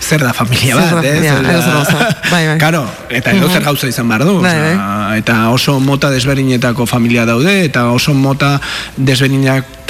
zer 0.00 0.20
da 0.20 0.32
familia 0.32 0.74
Zer 0.74 0.90
da 0.90 0.94
bat, 0.94 1.04
familia, 1.04 1.34
Osea, 1.34 1.52
edozer 1.52 1.72
gauza. 1.72 2.16
Bai, 2.30 2.46
bai. 2.48 2.58
Claro, 2.58 2.82
eta 3.08 3.32
edo 3.32 3.48
zer 3.48 3.62
gauza 3.62 3.88
izan 3.88 4.08
behar 4.08 4.24
du. 4.24 4.40
Bai, 4.42 4.54
osea, 4.54 5.16
eta 5.20 5.38
oso 5.50 5.78
mota 5.80 6.10
desberdinetako 6.10 6.86
familia 6.86 7.24
daude, 7.26 7.64
eta 7.64 7.88
oso 7.92 8.14
mota 8.14 8.60
desberdinetako 8.96 9.83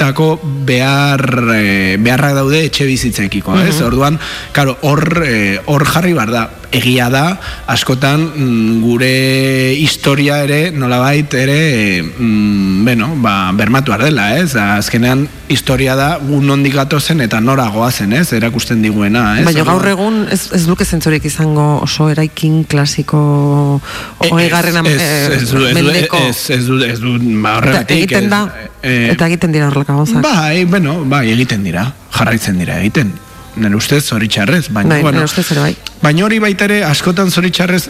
behar, 0.65 1.23
e, 1.55 1.97
beharrak 1.97 2.35
daude 2.35 2.65
etxe 2.65 2.85
bizitzekiko, 2.85 3.57
ez? 3.59 3.75
Mhm. 3.79 3.85
Orduan, 3.87 4.19
claro, 4.51 4.77
hor, 4.81 5.23
e, 5.25 5.59
hor 5.65 5.85
jarri 5.85 6.13
behar 6.13 6.31
da. 6.31 6.49
Egia 6.75 7.09
da, 7.09 7.39
askotan 7.71 8.19
mm, 8.35 8.81
gure 8.83 9.73
historia 9.79 10.41
ere, 10.43 10.71
nolabait 10.75 11.31
ere, 11.33 12.01
mm, 12.03 12.83
bueno, 12.83 13.13
ba, 13.21 13.51
bermatu 13.55 13.93
dela, 13.95 14.37
ez? 14.39 14.55
Azkenean, 14.55 15.29
historia 15.47 15.95
da, 15.95 16.17
gu 16.19 16.41
nondik 16.41 16.73
gatozen 16.75 17.21
eta 17.21 17.39
nora 17.39 17.69
goazen, 17.71 18.11
ez? 18.13 18.33
Erakusten 18.33 18.81
diguena, 18.81 19.39
ez? 19.39 19.45
Baina 19.45 19.63
gaur 19.63 19.87
egun 19.87 20.27
ez, 20.31 20.49
ez 20.51 20.65
duke 20.67 20.83
zentzorik 20.83 21.23
izango 21.25 21.79
oso 21.85 22.09
eraikin 22.11 22.65
klasiko 22.65 23.79
hogeigarren 24.17 24.75
am- 24.81 24.85
Ez, 24.85 24.99
eh, 25.01 25.35
ez, 25.37 25.49
du- 25.51 25.63
ez, 25.65 25.73
du- 25.75 25.83
mendeko 25.83 26.17
ez, 26.27 26.49
ez, 26.49 26.65
du- 26.67 26.83
ez, 26.83 26.99
du- 26.99 27.19
ba, 27.41 27.49
Eta 27.51 27.57
horregatik. 27.57 27.97
egiten 27.97 28.23
ez, 28.25 28.29
da, 28.29 28.41
eh, 28.85 29.11
eta 29.11 29.27
egiten 29.31 29.55
dira 29.55 29.69
horrelako 29.71 29.99
gauzak. 30.03 30.23
Bai, 30.25 30.65
bueno, 30.69 30.99
bai, 31.09 31.27
egiten 31.33 31.65
dira, 31.65 31.89
jarraitzen 32.15 32.61
dira 32.61 32.79
egiten. 32.79 33.15
Nire 33.55 33.77
ustez 33.77 34.01
zoritxarrez, 34.03 34.67
baina, 34.69 34.89
Bai, 34.89 35.01
bueno, 35.01 35.21
ustez 35.23 35.45
ere 35.53 35.61
bai. 35.63 35.75
Baina 36.01 36.25
hori 36.25 36.41
baita 36.43 36.65
ere, 36.67 36.81
askotan 36.83 37.31
zoritxarrez, 37.31 37.85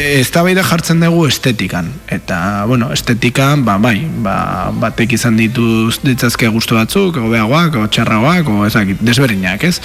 ez 0.00 0.30
da 0.32 0.44
jartzen 0.64 1.00
dugu 1.00 1.26
estetikan. 1.28 1.90
Eta, 2.08 2.64
bueno, 2.64 2.90
estetikan, 2.92 3.66
ba, 3.66 3.76
bai, 3.76 4.08
ba, 4.24 4.70
batek 4.72 5.12
izan 5.12 5.36
dituz 5.36 6.00
ditzazke 6.02 6.48
gustu 6.48 6.74
batzuk, 6.74 7.20
hobeagoak, 7.20 7.76
o 7.76 7.86
txarragoak, 7.86 8.48
o 8.48 8.64
ezakit, 8.66 9.04
desberdinak, 9.04 9.64
ez? 9.64 9.80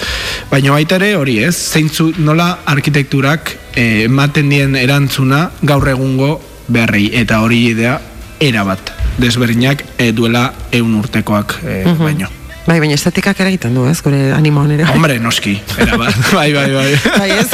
Baina 0.49 0.71
baita 0.71 0.95
ere, 0.95 1.17
hori 1.19 1.41
ez, 1.43 1.55
zeintzu 1.57 2.13
nola 2.23 2.59
arkitekturak 2.65 3.57
eh, 3.75 4.05
ematen 4.05 4.49
dien 4.49 4.79
erantzuna 4.79 5.49
gaur 5.61 5.89
egungo 5.91 6.37
beharrei, 6.69 7.09
eta 7.19 7.43
hori 7.43 7.65
idea 7.75 7.99
era 8.39 8.63
bat, 8.63 9.02
desberdinak 9.17 9.83
eh, 9.97 10.11
duela 10.15 10.53
eun 10.71 10.95
urtekoak 10.95 11.59
eh, 11.63 11.83
Mhm. 11.85 12.03
baino. 12.03 12.27
Bai, 12.65 12.77
baina 12.79 12.95
estetikak 12.95 13.39
ere 13.43 13.49
egiten 13.51 13.73
du, 13.75 13.83
ez, 13.89 13.97
gure 14.01 14.31
animoan 14.31 14.71
ere. 14.71 14.85
Hombre, 14.87 15.17
noski, 15.19 15.57
era 15.77 15.97
bat, 15.99 16.15
bai, 16.37 16.53
bai, 16.55 16.69
bai. 16.71 16.93
Bai, 17.19 17.29
ez? 17.31 17.49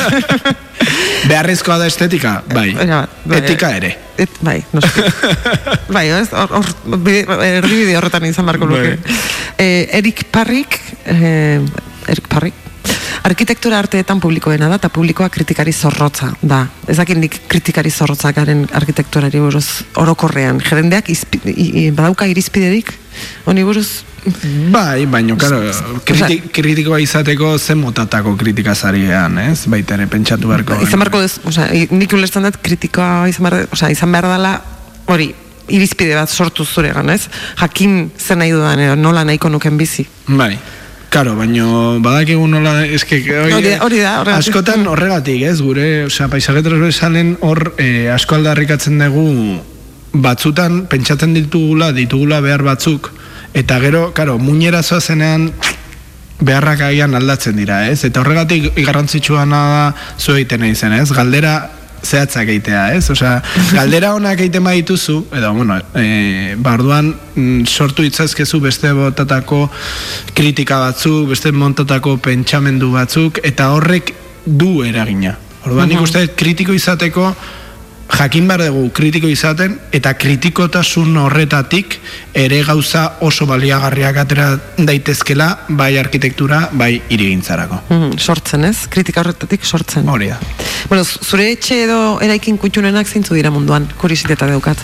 Beharrezkoa 1.27 1.79
da 1.81 1.87
estetika? 1.89 2.43
Bai. 2.53 2.75
Era 2.79 3.01
bai, 3.25 3.39
Etika 3.41 3.71
ere. 3.75 3.95
Et, 4.21 4.29
bai, 4.45 4.59
noski. 4.71 5.01
bai, 5.95 6.05
ez? 6.13 6.29
Hor, 6.31 6.53
hor 6.59 6.99
bide- 7.01 7.25
erdibide 7.57 7.97
horretan 7.97 8.25
izan 8.29 8.45
barko 8.45 8.69
luke. 8.69 8.97
Bai. 9.01 9.17
Eh, 9.57 9.89
Erik 9.97 10.27
Parrik, 10.31 10.77
eh, 11.05 11.59
Erik 12.07 12.27
Parrik, 12.31 12.53
arkitektura 13.23 13.79
arteetan 13.79 14.19
publikoena 14.19 14.69
da, 14.69 14.75
eta 14.79 14.89
publikoa 14.89 15.29
kritikari 15.29 15.71
zorrotza 15.73 16.31
da. 16.41 16.65
Ez 16.87 16.97
dakit 16.97 17.17
nik 17.17 17.39
kritikari 17.47 17.91
zorrotza 17.91 18.31
garen 18.31 18.65
arkitekturari 18.73 19.39
buruz 19.39 19.65
orokorrean. 19.95 20.61
Jerendeak 20.63 21.09
izpi, 21.09 21.41
i, 21.45 21.67
i, 21.85 21.91
badauka 21.91 22.25
irizpiderik, 22.29 22.93
honi 23.45 23.63
buruz? 23.67 23.87
Bai, 24.71 25.05
baino, 25.07 25.37
claro, 25.39 25.61
kriti, 26.05 26.41
kritikoa 26.53 26.99
izateko 26.99 27.53
zen 27.57 27.79
motatako 27.79 28.35
kritikazarian, 28.37 29.37
ez? 29.39 29.61
Baita 29.71 29.95
ere 29.95 30.07
pentsatu 30.11 30.47
beharko. 30.51 30.79
izan 30.83 30.99
beharko 30.99 31.21
i- 31.73 31.87
nik 31.91 32.13
ulertzen 32.13 32.43
dut 32.43 32.57
kritikoa 32.61 33.27
izan 33.31 33.47
behar, 33.47 33.67
osea, 33.71 33.89
izan 33.95 34.11
behar 34.11 34.27
dela, 34.27 34.57
hori, 35.07 35.33
irizpide 35.69 36.15
bat 36.15 36.29
sortu 36.29 36.65
zuregan, 36.65 37.09
ez? 37.09 37.27
Jakin 37.61 38.11
zen 38.19 38.39
nahi 38.43 38.51
dudan, 38.51 38.79
edo 38.79 38.95
nola 38.95 39.23
nahiko 39.23 39.49
nuken 39.49 39.77
bizi. 39.77 40.05
Bai. 40.27 40.57
Karo, 41.09 41.33
baino 41.35 41.97
badakigu 42.05 42.45
nola, 42.47 42.83
eske, 42.85 43.17
hori, 43.33 43.53
Hori 43.53 43.69
da- 43.71 43.79
hori 43.83 43.99
horregatik. 44.05 44.35
askotan 44.53 44.85
horregatik, 44.87 45.41
ez, 45.41 45.59
gure, 45.61 46.05
osea, 46.05 46.27
paisaje 46.29 46.61
transversalen 46.61 47.37
hor 47.41 47.73
eh, 47.81 48.11
asko 48.13 48.35
aldarrikatzen 48.37 48.99
dugu 49.01 49.57
batzutan 50.13 50.83
pentsatzen 50.89 51.33
ditugula, 51.33 51.91
ditugula 51.93 52.41
behar 52.41 52.61
batzuk, 52.63 53.09
eta 53.53 53.79
gero, 53.79 54.11
karo, 54.13 54.37
muñera 54.37 54.83
zenean 54.83 55.51
beharrak 56.41 56.81
agian 56.81 57.15
aldatzen 57.15 57.55
dira, 57.57 57.89
ez? 57.89 58.03
Eta 58.05 58.21
horregatik 58.21 58.71
garrantzitsuana 58.85 59.57
da 59.73 59.95
zu 60.17 60.35
egiten 60.37 60.61
nahi 60.61 60.75
zen, 60.75 60.93
ez? 60.93 61.11
Galdera 61.11 61.71
zehatzak 62.03 62.47
egitea, 62.47 62.83
ez? 62.95 63.09
Osea, 63.09 63.41
galdera 63.73 64.13
onak 64.15 64.39
egiten 64.39 64.63
badituzu, 64.63 65.25
edo, 65.35 65.53
bueno, 65.53 65.77
e, 65.95 66.55
barduan 66.57 67.13
mm, 67.35 67.65
sortu 67.65 68.03
itzazkezu 68.03 68.59
beste 68.63 68.91
botatako 68.93 69.69
kritika 70.33 70.79
batzuk, 70.79 71.29
beste 71.29 71.51
montatako 71.51 72.17
pentsamendu 72.17 72.91
batzuk, 72.91 73.39
eta 73.43 73.69
horrek 73.75 74.13
du 74.45 74.83
eragina. 74.83 75.35
Orduan, 75.65 75.89
nik 75.89 75.97
Mhm. 75.99 76.03
uste 76.03 76.27
kritiko 76.39 76.73
izateko 76.73 77.35
jakin 78.09 78.47
behar 78.49 78.63
dugu 78.67 78.89
kritiko 78.95 79.27
izaten 79.29 79.75
eta 79.93 80.13
kritikotasun 80.17 81.15
horretatik 81.21 81.99
ere 82.33 82.63
gauza 82.65 83.03
oso 83.21 83.45
baliagarriak 83.45 84.17
atera 84.17 84.47
daitezkela 84.77 85.49
bai 85.69 85.91
arkitektura, 86.01 86.69
bai 86.73 87.01
irigintzarako. 87.09 87.81
Mm, 87.89 88.17
sortzen, 88.17 88.65
ez? 88.65 88.87
Kritika 88.89 89.21
horretatik 89.21 89.63
sortzen. 89.65 90.09
Hori 90.09 90.29
da. 90.33 90.39
Bueno, 90.89 91.03
zu- 91.05 91.21
zure 91.23 91.51
etxe 91.51 91.83
edo 91.85 92.19
eraikin 92.25 92.57
kutxunenak 92.57 93.07
zeintzu 93.07 93.35
dira 93.37 93.51
munduan, 93.53 93.85
kuriositeta 93.97 94.47
daukat. 94.49 94.77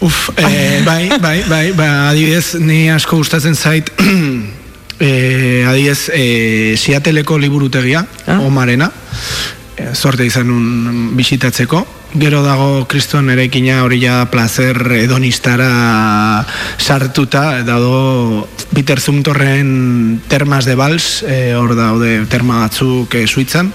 Uf, 0.00 0.30
eh, 0.36 0.82
bai, 0.88 1.08
bai, 1.20 1.42
bai, 1.48 1.72
ba, 1.72 2.08
adibidez, 2.10 2.54
ni 2.60 2.88
asko 2.90 3.16
gustatzen 3.22 3.54
zait, 3.58 3.90
eh, 5.00 5.64
adibidez, 5.66 6.10
eh, 6.14 6.74
Seattleko 6.78 7.38
liburutegia, 7.38 8.04
Omarena, 8.40 8.90
eh, 8.90 9.56
sorte 9.94 10.26
izan 10.26 10.50
un 10.50 11.16
bisitatzeko, 11.16 11.84
gero 12.18 12.42
dago 12.42 12.86
kriston 12.90 13.30
eraikina 13.30 13.84
hori 13.84 14.00
ja 14.02 14.24
placer 14.32 14.74
hedonistara 14.98 16.44
sartuta, 16.78 17.62
dago 17.62 18.48
Peter 18.74 19.00
Zumtorren 19.00 20.20
termas 20.28 20.64
de 20.64 20.74
Vals, 20.74 21.22
eh, 21.26 21.54
hor 21.54 21.74
daude 21.78 22.24
terma 22.30 22.60
batzuk 22.64 23.14
eh, 23.14 23.26
Suitzan, 23.26 23.72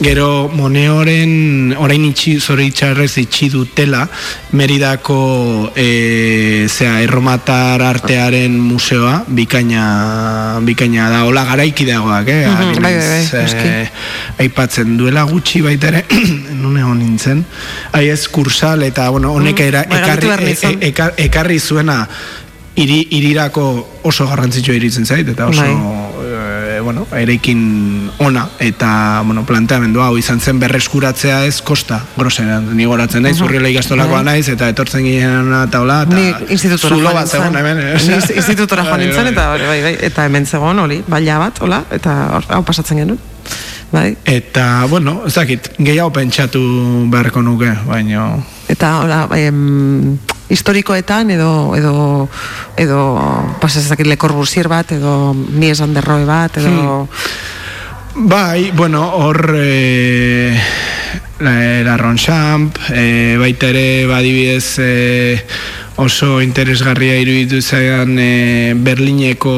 gero 0.00 0.48
Moneoren 0.52 1.74
orain 1.76 2.04
itxi, 2.08 2.38
zoritxarrez 2.40 3.18
itxi 3.20 3.50
dutela, 3.52 4.06
Meridako 4.54 5.72
e, 5.74 6.66
zera, 6.68 7.00
erromatar 7.02 7.82
artearen 7.82 8.54
museoa, 8.60 9.24
bikaina, 9.28 10.60
bikaina 10.64 11.08
da, 11.10 11.24
hola 11.28 11.44
garaiki 11.48 11.88
dagoak, 11.88 12.28
eh? 12.28 12.44
Mhm, 12.48 12.82
bai, 12.82 12.94
bai, 12.96 13.08
bai, 13.32 13.42
noski. 13.44 13.68
eh, 13.68 14.44
aipatzen 14.44 14.96
duela 15.00 15.24
gutxi 15.28 15.64
baita 15.64 15.90
ere, 15.92 16.04
nune 16.62 16.84
hon 16.84 17.00
nintzen, 17.00 17.44
ez 17.92 18.28
kursal 18.28 18.82
eta, 18.82 19.08
bueno, 19.10 19.32
honek 19.32 19.58
Mhm, 19.58 19.68
era, 19.68 19.82
ekarri, 19.82 20.28
nizun. 20.44 20.78
e- 20.82 20.88
ekar- 20.92 21.14
ekarri 21.16 21.58
zuena 21.60 22.08
hiri, 22.76 23.06
irirako 23.10 24.00
oso 24.02 24.26
garrantzitsua 24.26 24.74
iritzen 24.74 25.06
zait, 25.06 25.28
eta 25.28 25.46
oso 25.46 25.62
eh, 25.64 26.80
bueno, 26.82 27.06
erekin 27.16 28.10
ona, 28.18 28.48
eta, 28.58 29.22
bueno, 29.24 29.44
planteamendu 29.46 30.00
hau 30.02 30.16
izan 30.18 30.40
zen 30.40 30.58
berreskuratzea 30.58 31.44
ez 31.46 31.62
kosta, 31.62 32.00
groseran, 32.16 32.76
ni 32.76 32.84
goratzen 32.84 33.22
naiz, 33.22 33.36
Mhm. 33.38 33.44
urrela 33.46 33.68
ikastolakoa 33.68 34.16
Bai. 34.16 34.24
naiz, 34.24 34.48
eta 34.48 34.68
etortzen 34.68 35.04
ginen 35.04 35.52
eta 35.68 35.80
hola, 35.80 36.02
eta 36.02 36.16
Ni 36.16 36.34
institutora 36.50 36.96
zulo 36.96 37.14
bat 37.14 37.28
zegoen 37.28 37.56
hemen. 37.56 37.78
Institutora 38.36 38.82
joan 38.84 38.96
Bai, 38.98 39.06
nintzen, 39.06 39.26
eta 39.28 39.48
bai, 39.50 39.82
bai, 39.82 39.96
eta 40.00 40.24
hemen 40.26 40.44
zegoen 40.46 40.78
hori, 40.78 41.02
baila 41.06 41.38
bat, 41.38 41.60
hola, 41.62 41.84
eta 41.92 42.30
hor- 42.34 42.48
hau 42.48 42.64
pasatzen 42.64 42.98
genuen. 42.98 43.20
Bai. 43.92 44.16
Eta, 44.24 44.86
bueno, 44.90 45.20
ez 45.26 45.34
dakit, 45.36 45.68
gehiago 45.78 46.10
pentsatu 46.12 46.60
beharko 47.12 47.42
nuke, 47.42 47.70
baina... 47.86 48.32
Eta 48.68 48.98
hola, 49.02 49.28
em, 49.38 50.16
historikoetan 50.48 51.30
edo 51.30 51.74
edo 51.76 52.28
edo 52.76 53.00
pas 53.60 53.76
ez 53.76 53.88
dakit 53.88 54.06
Le 54.06 54.16
Corbusier 54.16 54.68
bat 54.68 54.92
edo 54.92 55.34
Mies 55.34 55.80
van 55.80 55.94
der 55.94 56.04
Rohe 56.04 56.24
bat 56.28 56.56
edo 56.60 57.08
Bai, 58.14 58.70
bueno, 58.70 59.02
hor 59.10 59.56
e, 59.58 60.54
la, 61.40 61.82
la 61.82 61.96
Ronchamp, 61.98 62.78
e, 62.94 63.34
baita 63.40 63.72
ere 63.72 64.06
badibidez 64.06 64.78
e, 64.78 65.42
oso 65.98 66.38
interesgarria 66.38 67.16
iruditu 67.18 67.58
zaidan 67.58 68.14
e, 68.22 68.74
Berlineko 68.78 69.50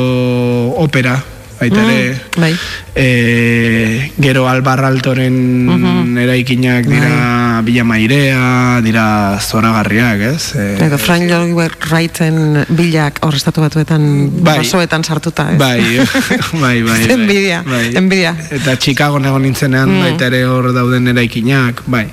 opera, 0.80 1.18
baita 1.60 1.80
ere, 1.82 2.20
bai. 2.36 2.52
e, 2.94 4.12
gero 4.20 4.46
Albarraltoren 4.48 6.18
eraikinak 6.18 6.84
dira 6.90 7.62
Villa 7.64 7.84
Mairea, 7.84 8.80
dira 8.84 9.38
zoragarriak, 9.40 10.20
ez? 10.20 10.54
E, 10.54 10.66
edo 10.86 10.98
Frank 10.98 11.30
Lloyd 11.30 11.72
Wrighten 11.88 12.66
bilak 12.68 13.18
hor 13.24 13.34
estatu 13.38 13.62
batuetan 13.64 14.04
Bai. 14.44 14.58
basoetan 14.60 15.04
sartuta, 15.04 15.48
ez? 15.54 15.58
Bai, 15.58 15.80
bai, 16.62 16.82
bai. 16.82 16.82
bai. 16.84 17.00
Envidia, 17.16 17.62
envidia. 17.96 18.34
Eta 18.50 18.76
Chicago 18.78 19.18
egon 19.18 19.42
nintzenean, 19.48 19.88
Mm. 19.88 20.02
baita 20.04 20.26
ere 20.28 20.44
hor 20.44 20.72
dauden 20.76 21.08
eraikinak, 21.08 21.82
bai. 21.86 22.06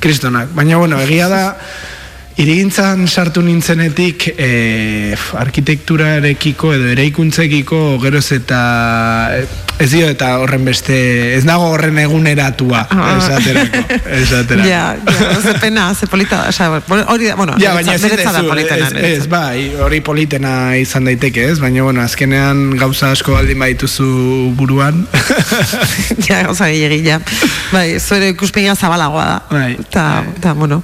Kristonak. 0.00 0.50
Baina, 0.54 0.76
bueno, 0.76 0.98
egia 1.00 1.28
da, 1.32 1.56
irigintzan 2.36 3.06
sartu 3.06 3.42
nintzenetik 3.46 4.26
e, 4.34 5.14
arkitekturarekiko 5.38 6.72
edo 6.74 6.88
eraikuntzekiko 6.90 7.82
geroz 8.02 8.26
eta 8.34 8.60
eh, 9.36 9.44
ez 9.78 9.88
dio 9.92 10.08
eta 10.10 10.32
horren 10.42 10.64
beste 10.66 10.96
ez 11.36 11.44
nago 11.46 11.68
horren 11.74 11.98
eguneratua 12.02 12.84
Ah. 12.90 13.16
esaterako, 13.18 13.82
esaterako. 14.22 14.68
Ja, 14.68 14.82
ja, 14.96 15.40
ze 15.42 15.54
pena, 15.60 15.94
ze 15.94 16.06
polita, 16.06 16.44
bueno, 16.88 17.04
hori 17.08 17.26
da, 17.26 17.34
bueno, 17.36 17.54
Ja, 17.58 17.74
baina 17.74 17.96
niretzat 17.98 18.34
da 18.34 18.42
politena, 18.42 18.88
ez, 18.88 19.18
ez, 19.20 19.28
bai, 19.30 19.70
hori 19.82 20.00
politena 20.00 20.76
izan 20.78 21.06
daiteke, 21.08 21.46
ez? 21.50 21.58
Baina, 21.62 21.82
bueno, 21.86 22.02
azkenean 22.02 22.76
gauza 22.78 23.10
asko 23.14 23.34
baldin 23.34 23.58
badituzu 23.58 24.08
buruan. 24.58 25.04
ja, 26.28 26.42
gauza 26.46 26.68
gehiagi, 26.70 27.02
ja. 27.06 27.20
Bai, 27.72 27.98
zuere 28.00 28.32
ikuspegia 28.34 28.74
zabalagoa 28.74 29.24
da. 29.26 29.38
Bai. 29.50 29.76
Ta, 29.90 30.24
ta, 30.40 30.54
bueno, 30.54 30.82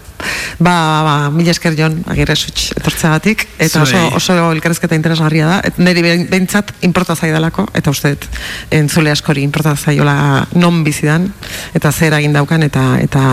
ba, 0.58 0.74
ba, 1.06 1.16
mila 1.40 1.54
esker 1.54 1.74
jon, 1.78 1.96
agirre 2.12 2.36
sutx 2.36 2.70
etortzeagatik, 2.76 3.46
eta 3.58 3.82
oso, 3.86 4.02
oso 4.20 4.36
elkarrezketa 4.52 4.94
interesgarria 4.98 5.48
da, 5.48 5.56
et 5.64 5.80
niri 5.80 6.04
behin- 6.04 6.26
behintzat 6.30 6.74
inporta 6.86 7.16
zaidalako, 7.16 7.66
eta 7.74 7.90
uste 7.90 8.12
entzule 8.76 9.10
askori 9.14 9.42
inporta 9.46 9.74
zaiola 9.76 10.46
non 10.60 10.82
bizidan, 10.84 11.26
eta 11.74 11.90
zer 11.92 12.14
egin 12.20 12.36
daukan, 12.36 12.62
eta, 12.68 12.84
eta 13.02 13.24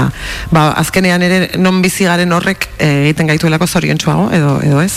ba, 0.55 0.69
azkenean 0.81 1.21
ere 1.27 1.41
non 1.61 1.81
bizi 1.83 2.07
garen 2.07 2.31
horrek 2.33 2.69
eh, 2.79 3.03
egiten 3.09 3.27
gaituelako 3.33 3.67
zoriontsuago, 3.67 4.31
edo, 4.31 4.57
edo 4.63 4.81
ez? 4.81 4.93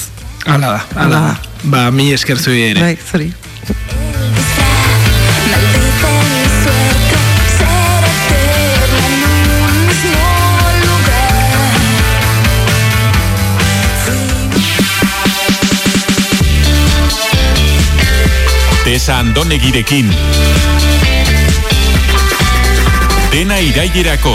Hala 0.47 0.77
da, 0.78 0.85
hala 0.97 1.20
da. 1.27 1.37
Ba, 1.65 1.91
mi 1.93 2.12
esker 2.15 2.39
zuei 2.41 2.70
ere. 2.70 2.81
Bai, 2.81 2.97
zuri. 3.11 3.32
Tesa 18.91 19.23
Andonegirekin. 19.23 20.11
Dena 23.33 23.59
irailerako. 23.62 24.35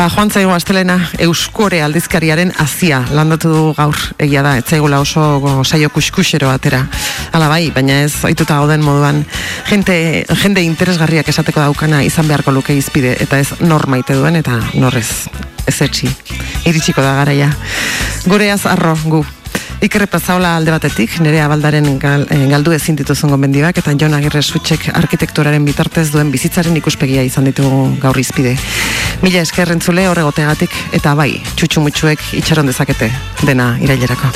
Ba, 0.00 0.06
joan 0.08 0.30
zaigu 0.32 0.48
astelena 0.56 0.94
Euskore 1.20 1.82
aldizkariaren 1.84 2.54
azia 2.62 3.02
landatu 3.12 3.50
du 3.52 3.64
gaur 3.76 3.98
egia 4.24 4.40
da, 4.40 4.54
etzaigula 4.56 4.96
oso 5.04 5.20
go- 5.42 5.60
saio 5.60 5.90
kuskusero 5.92 6.48
atera. 6.48 6.86
Hala 7.36 7.50
bai, 7.52 7.66
baina 7.74 7.98
ez 8.06 8.14
oituta 8.24 8.56
gauden 8.62 8.80
moduan 8.80 9.18
jente, 9.68 10.24
jende 10.40 10.62
interesgarriak 10.64 11.28
esateko 11.28 11.60
daukana 11.60 12.00
izan 12.06 12.30
beharko 12.32 12.54
luke 12.56 12.72
izpide 12.72 13.12
eta 13.20 13.42
ez 13.44 13.60
nor 13.60 13.84
maite 13.92 14.16
duen 14.16 14.40
eta 14.40 14.56
norrez 14.72 15.28
ez 15.68 15.76
etxi. 15.84 16.08
Iritsiko 16.64 17.04
da 17.04 17.12
garaia. 17.20 17.50
Gureaz 18.24 18.64
arro 18.72 18.96
gu. 19.04 19.20
Iker 19.80 20.04
Pazaola 20.12 20.58
alde 20.58 20.74
batetik, 20.74 21.14
nerea 21.24 21.46
baldaren 21.48 21.86
gal, 21.98 22.26
eh, 22.28 22.42
galdu 22.50 22.74
ezin 22.76 22.98
dituzun 22.98 23.30
gomendioak 23.32 23.78
eta 23.80 23.94
Jon 23.96 24.12
Agirre 24.12 24.42
Sutxek 24.42 24.90
arkitekturaren 24.92 25.64
bitartez 25.64 26.10
duen 26.12 26.28
bizitzaren 26.34 26.76
ikuspegia 26.76 27.24
izan 27.24 27.48
ditugu 27.48 27.96
gaur 28.02 28.20
izpide. 28.20 28.58
Mila 29.22 29.40
esker 29.40 29.72
entzule 29.72 30.04
horregoteagatik 30.10 30.76
eta 31.00 31.14
bai, 31.16 31.32
txutxumutxuek 31.56 32.34
itxaron 32.42 32.68
dezakete 32.68 33.08
dena 33.46 33.72
irailerako. 33.80 34.34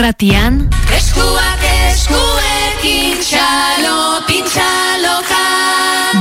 Irratian 0.00 0.54
Eskuak 0.96 1.64
eskuekin 1.90 3.18
txalo, 3.20 3.96
pintxaloka 4.24 5.40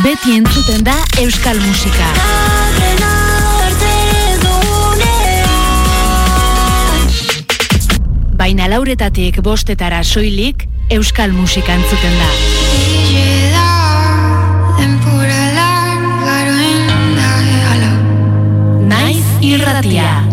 beti 0.04 0.36
entzuten 0.36 0.84
da 0.84 0.96
euskal 1.24 1.56
musika. 1.64 2.10
Baina 8.40 8.68
lauretatik 8.72 9.40
bostetara 9.44 10.04
soilik 10.04 10.66
euskal 10.92 11.32
musika 11.36 11.78
entzuten 11.80 12.20
da. 12.20 12.30
Naiz 18.92 19.24
irratia. 19.40 20.29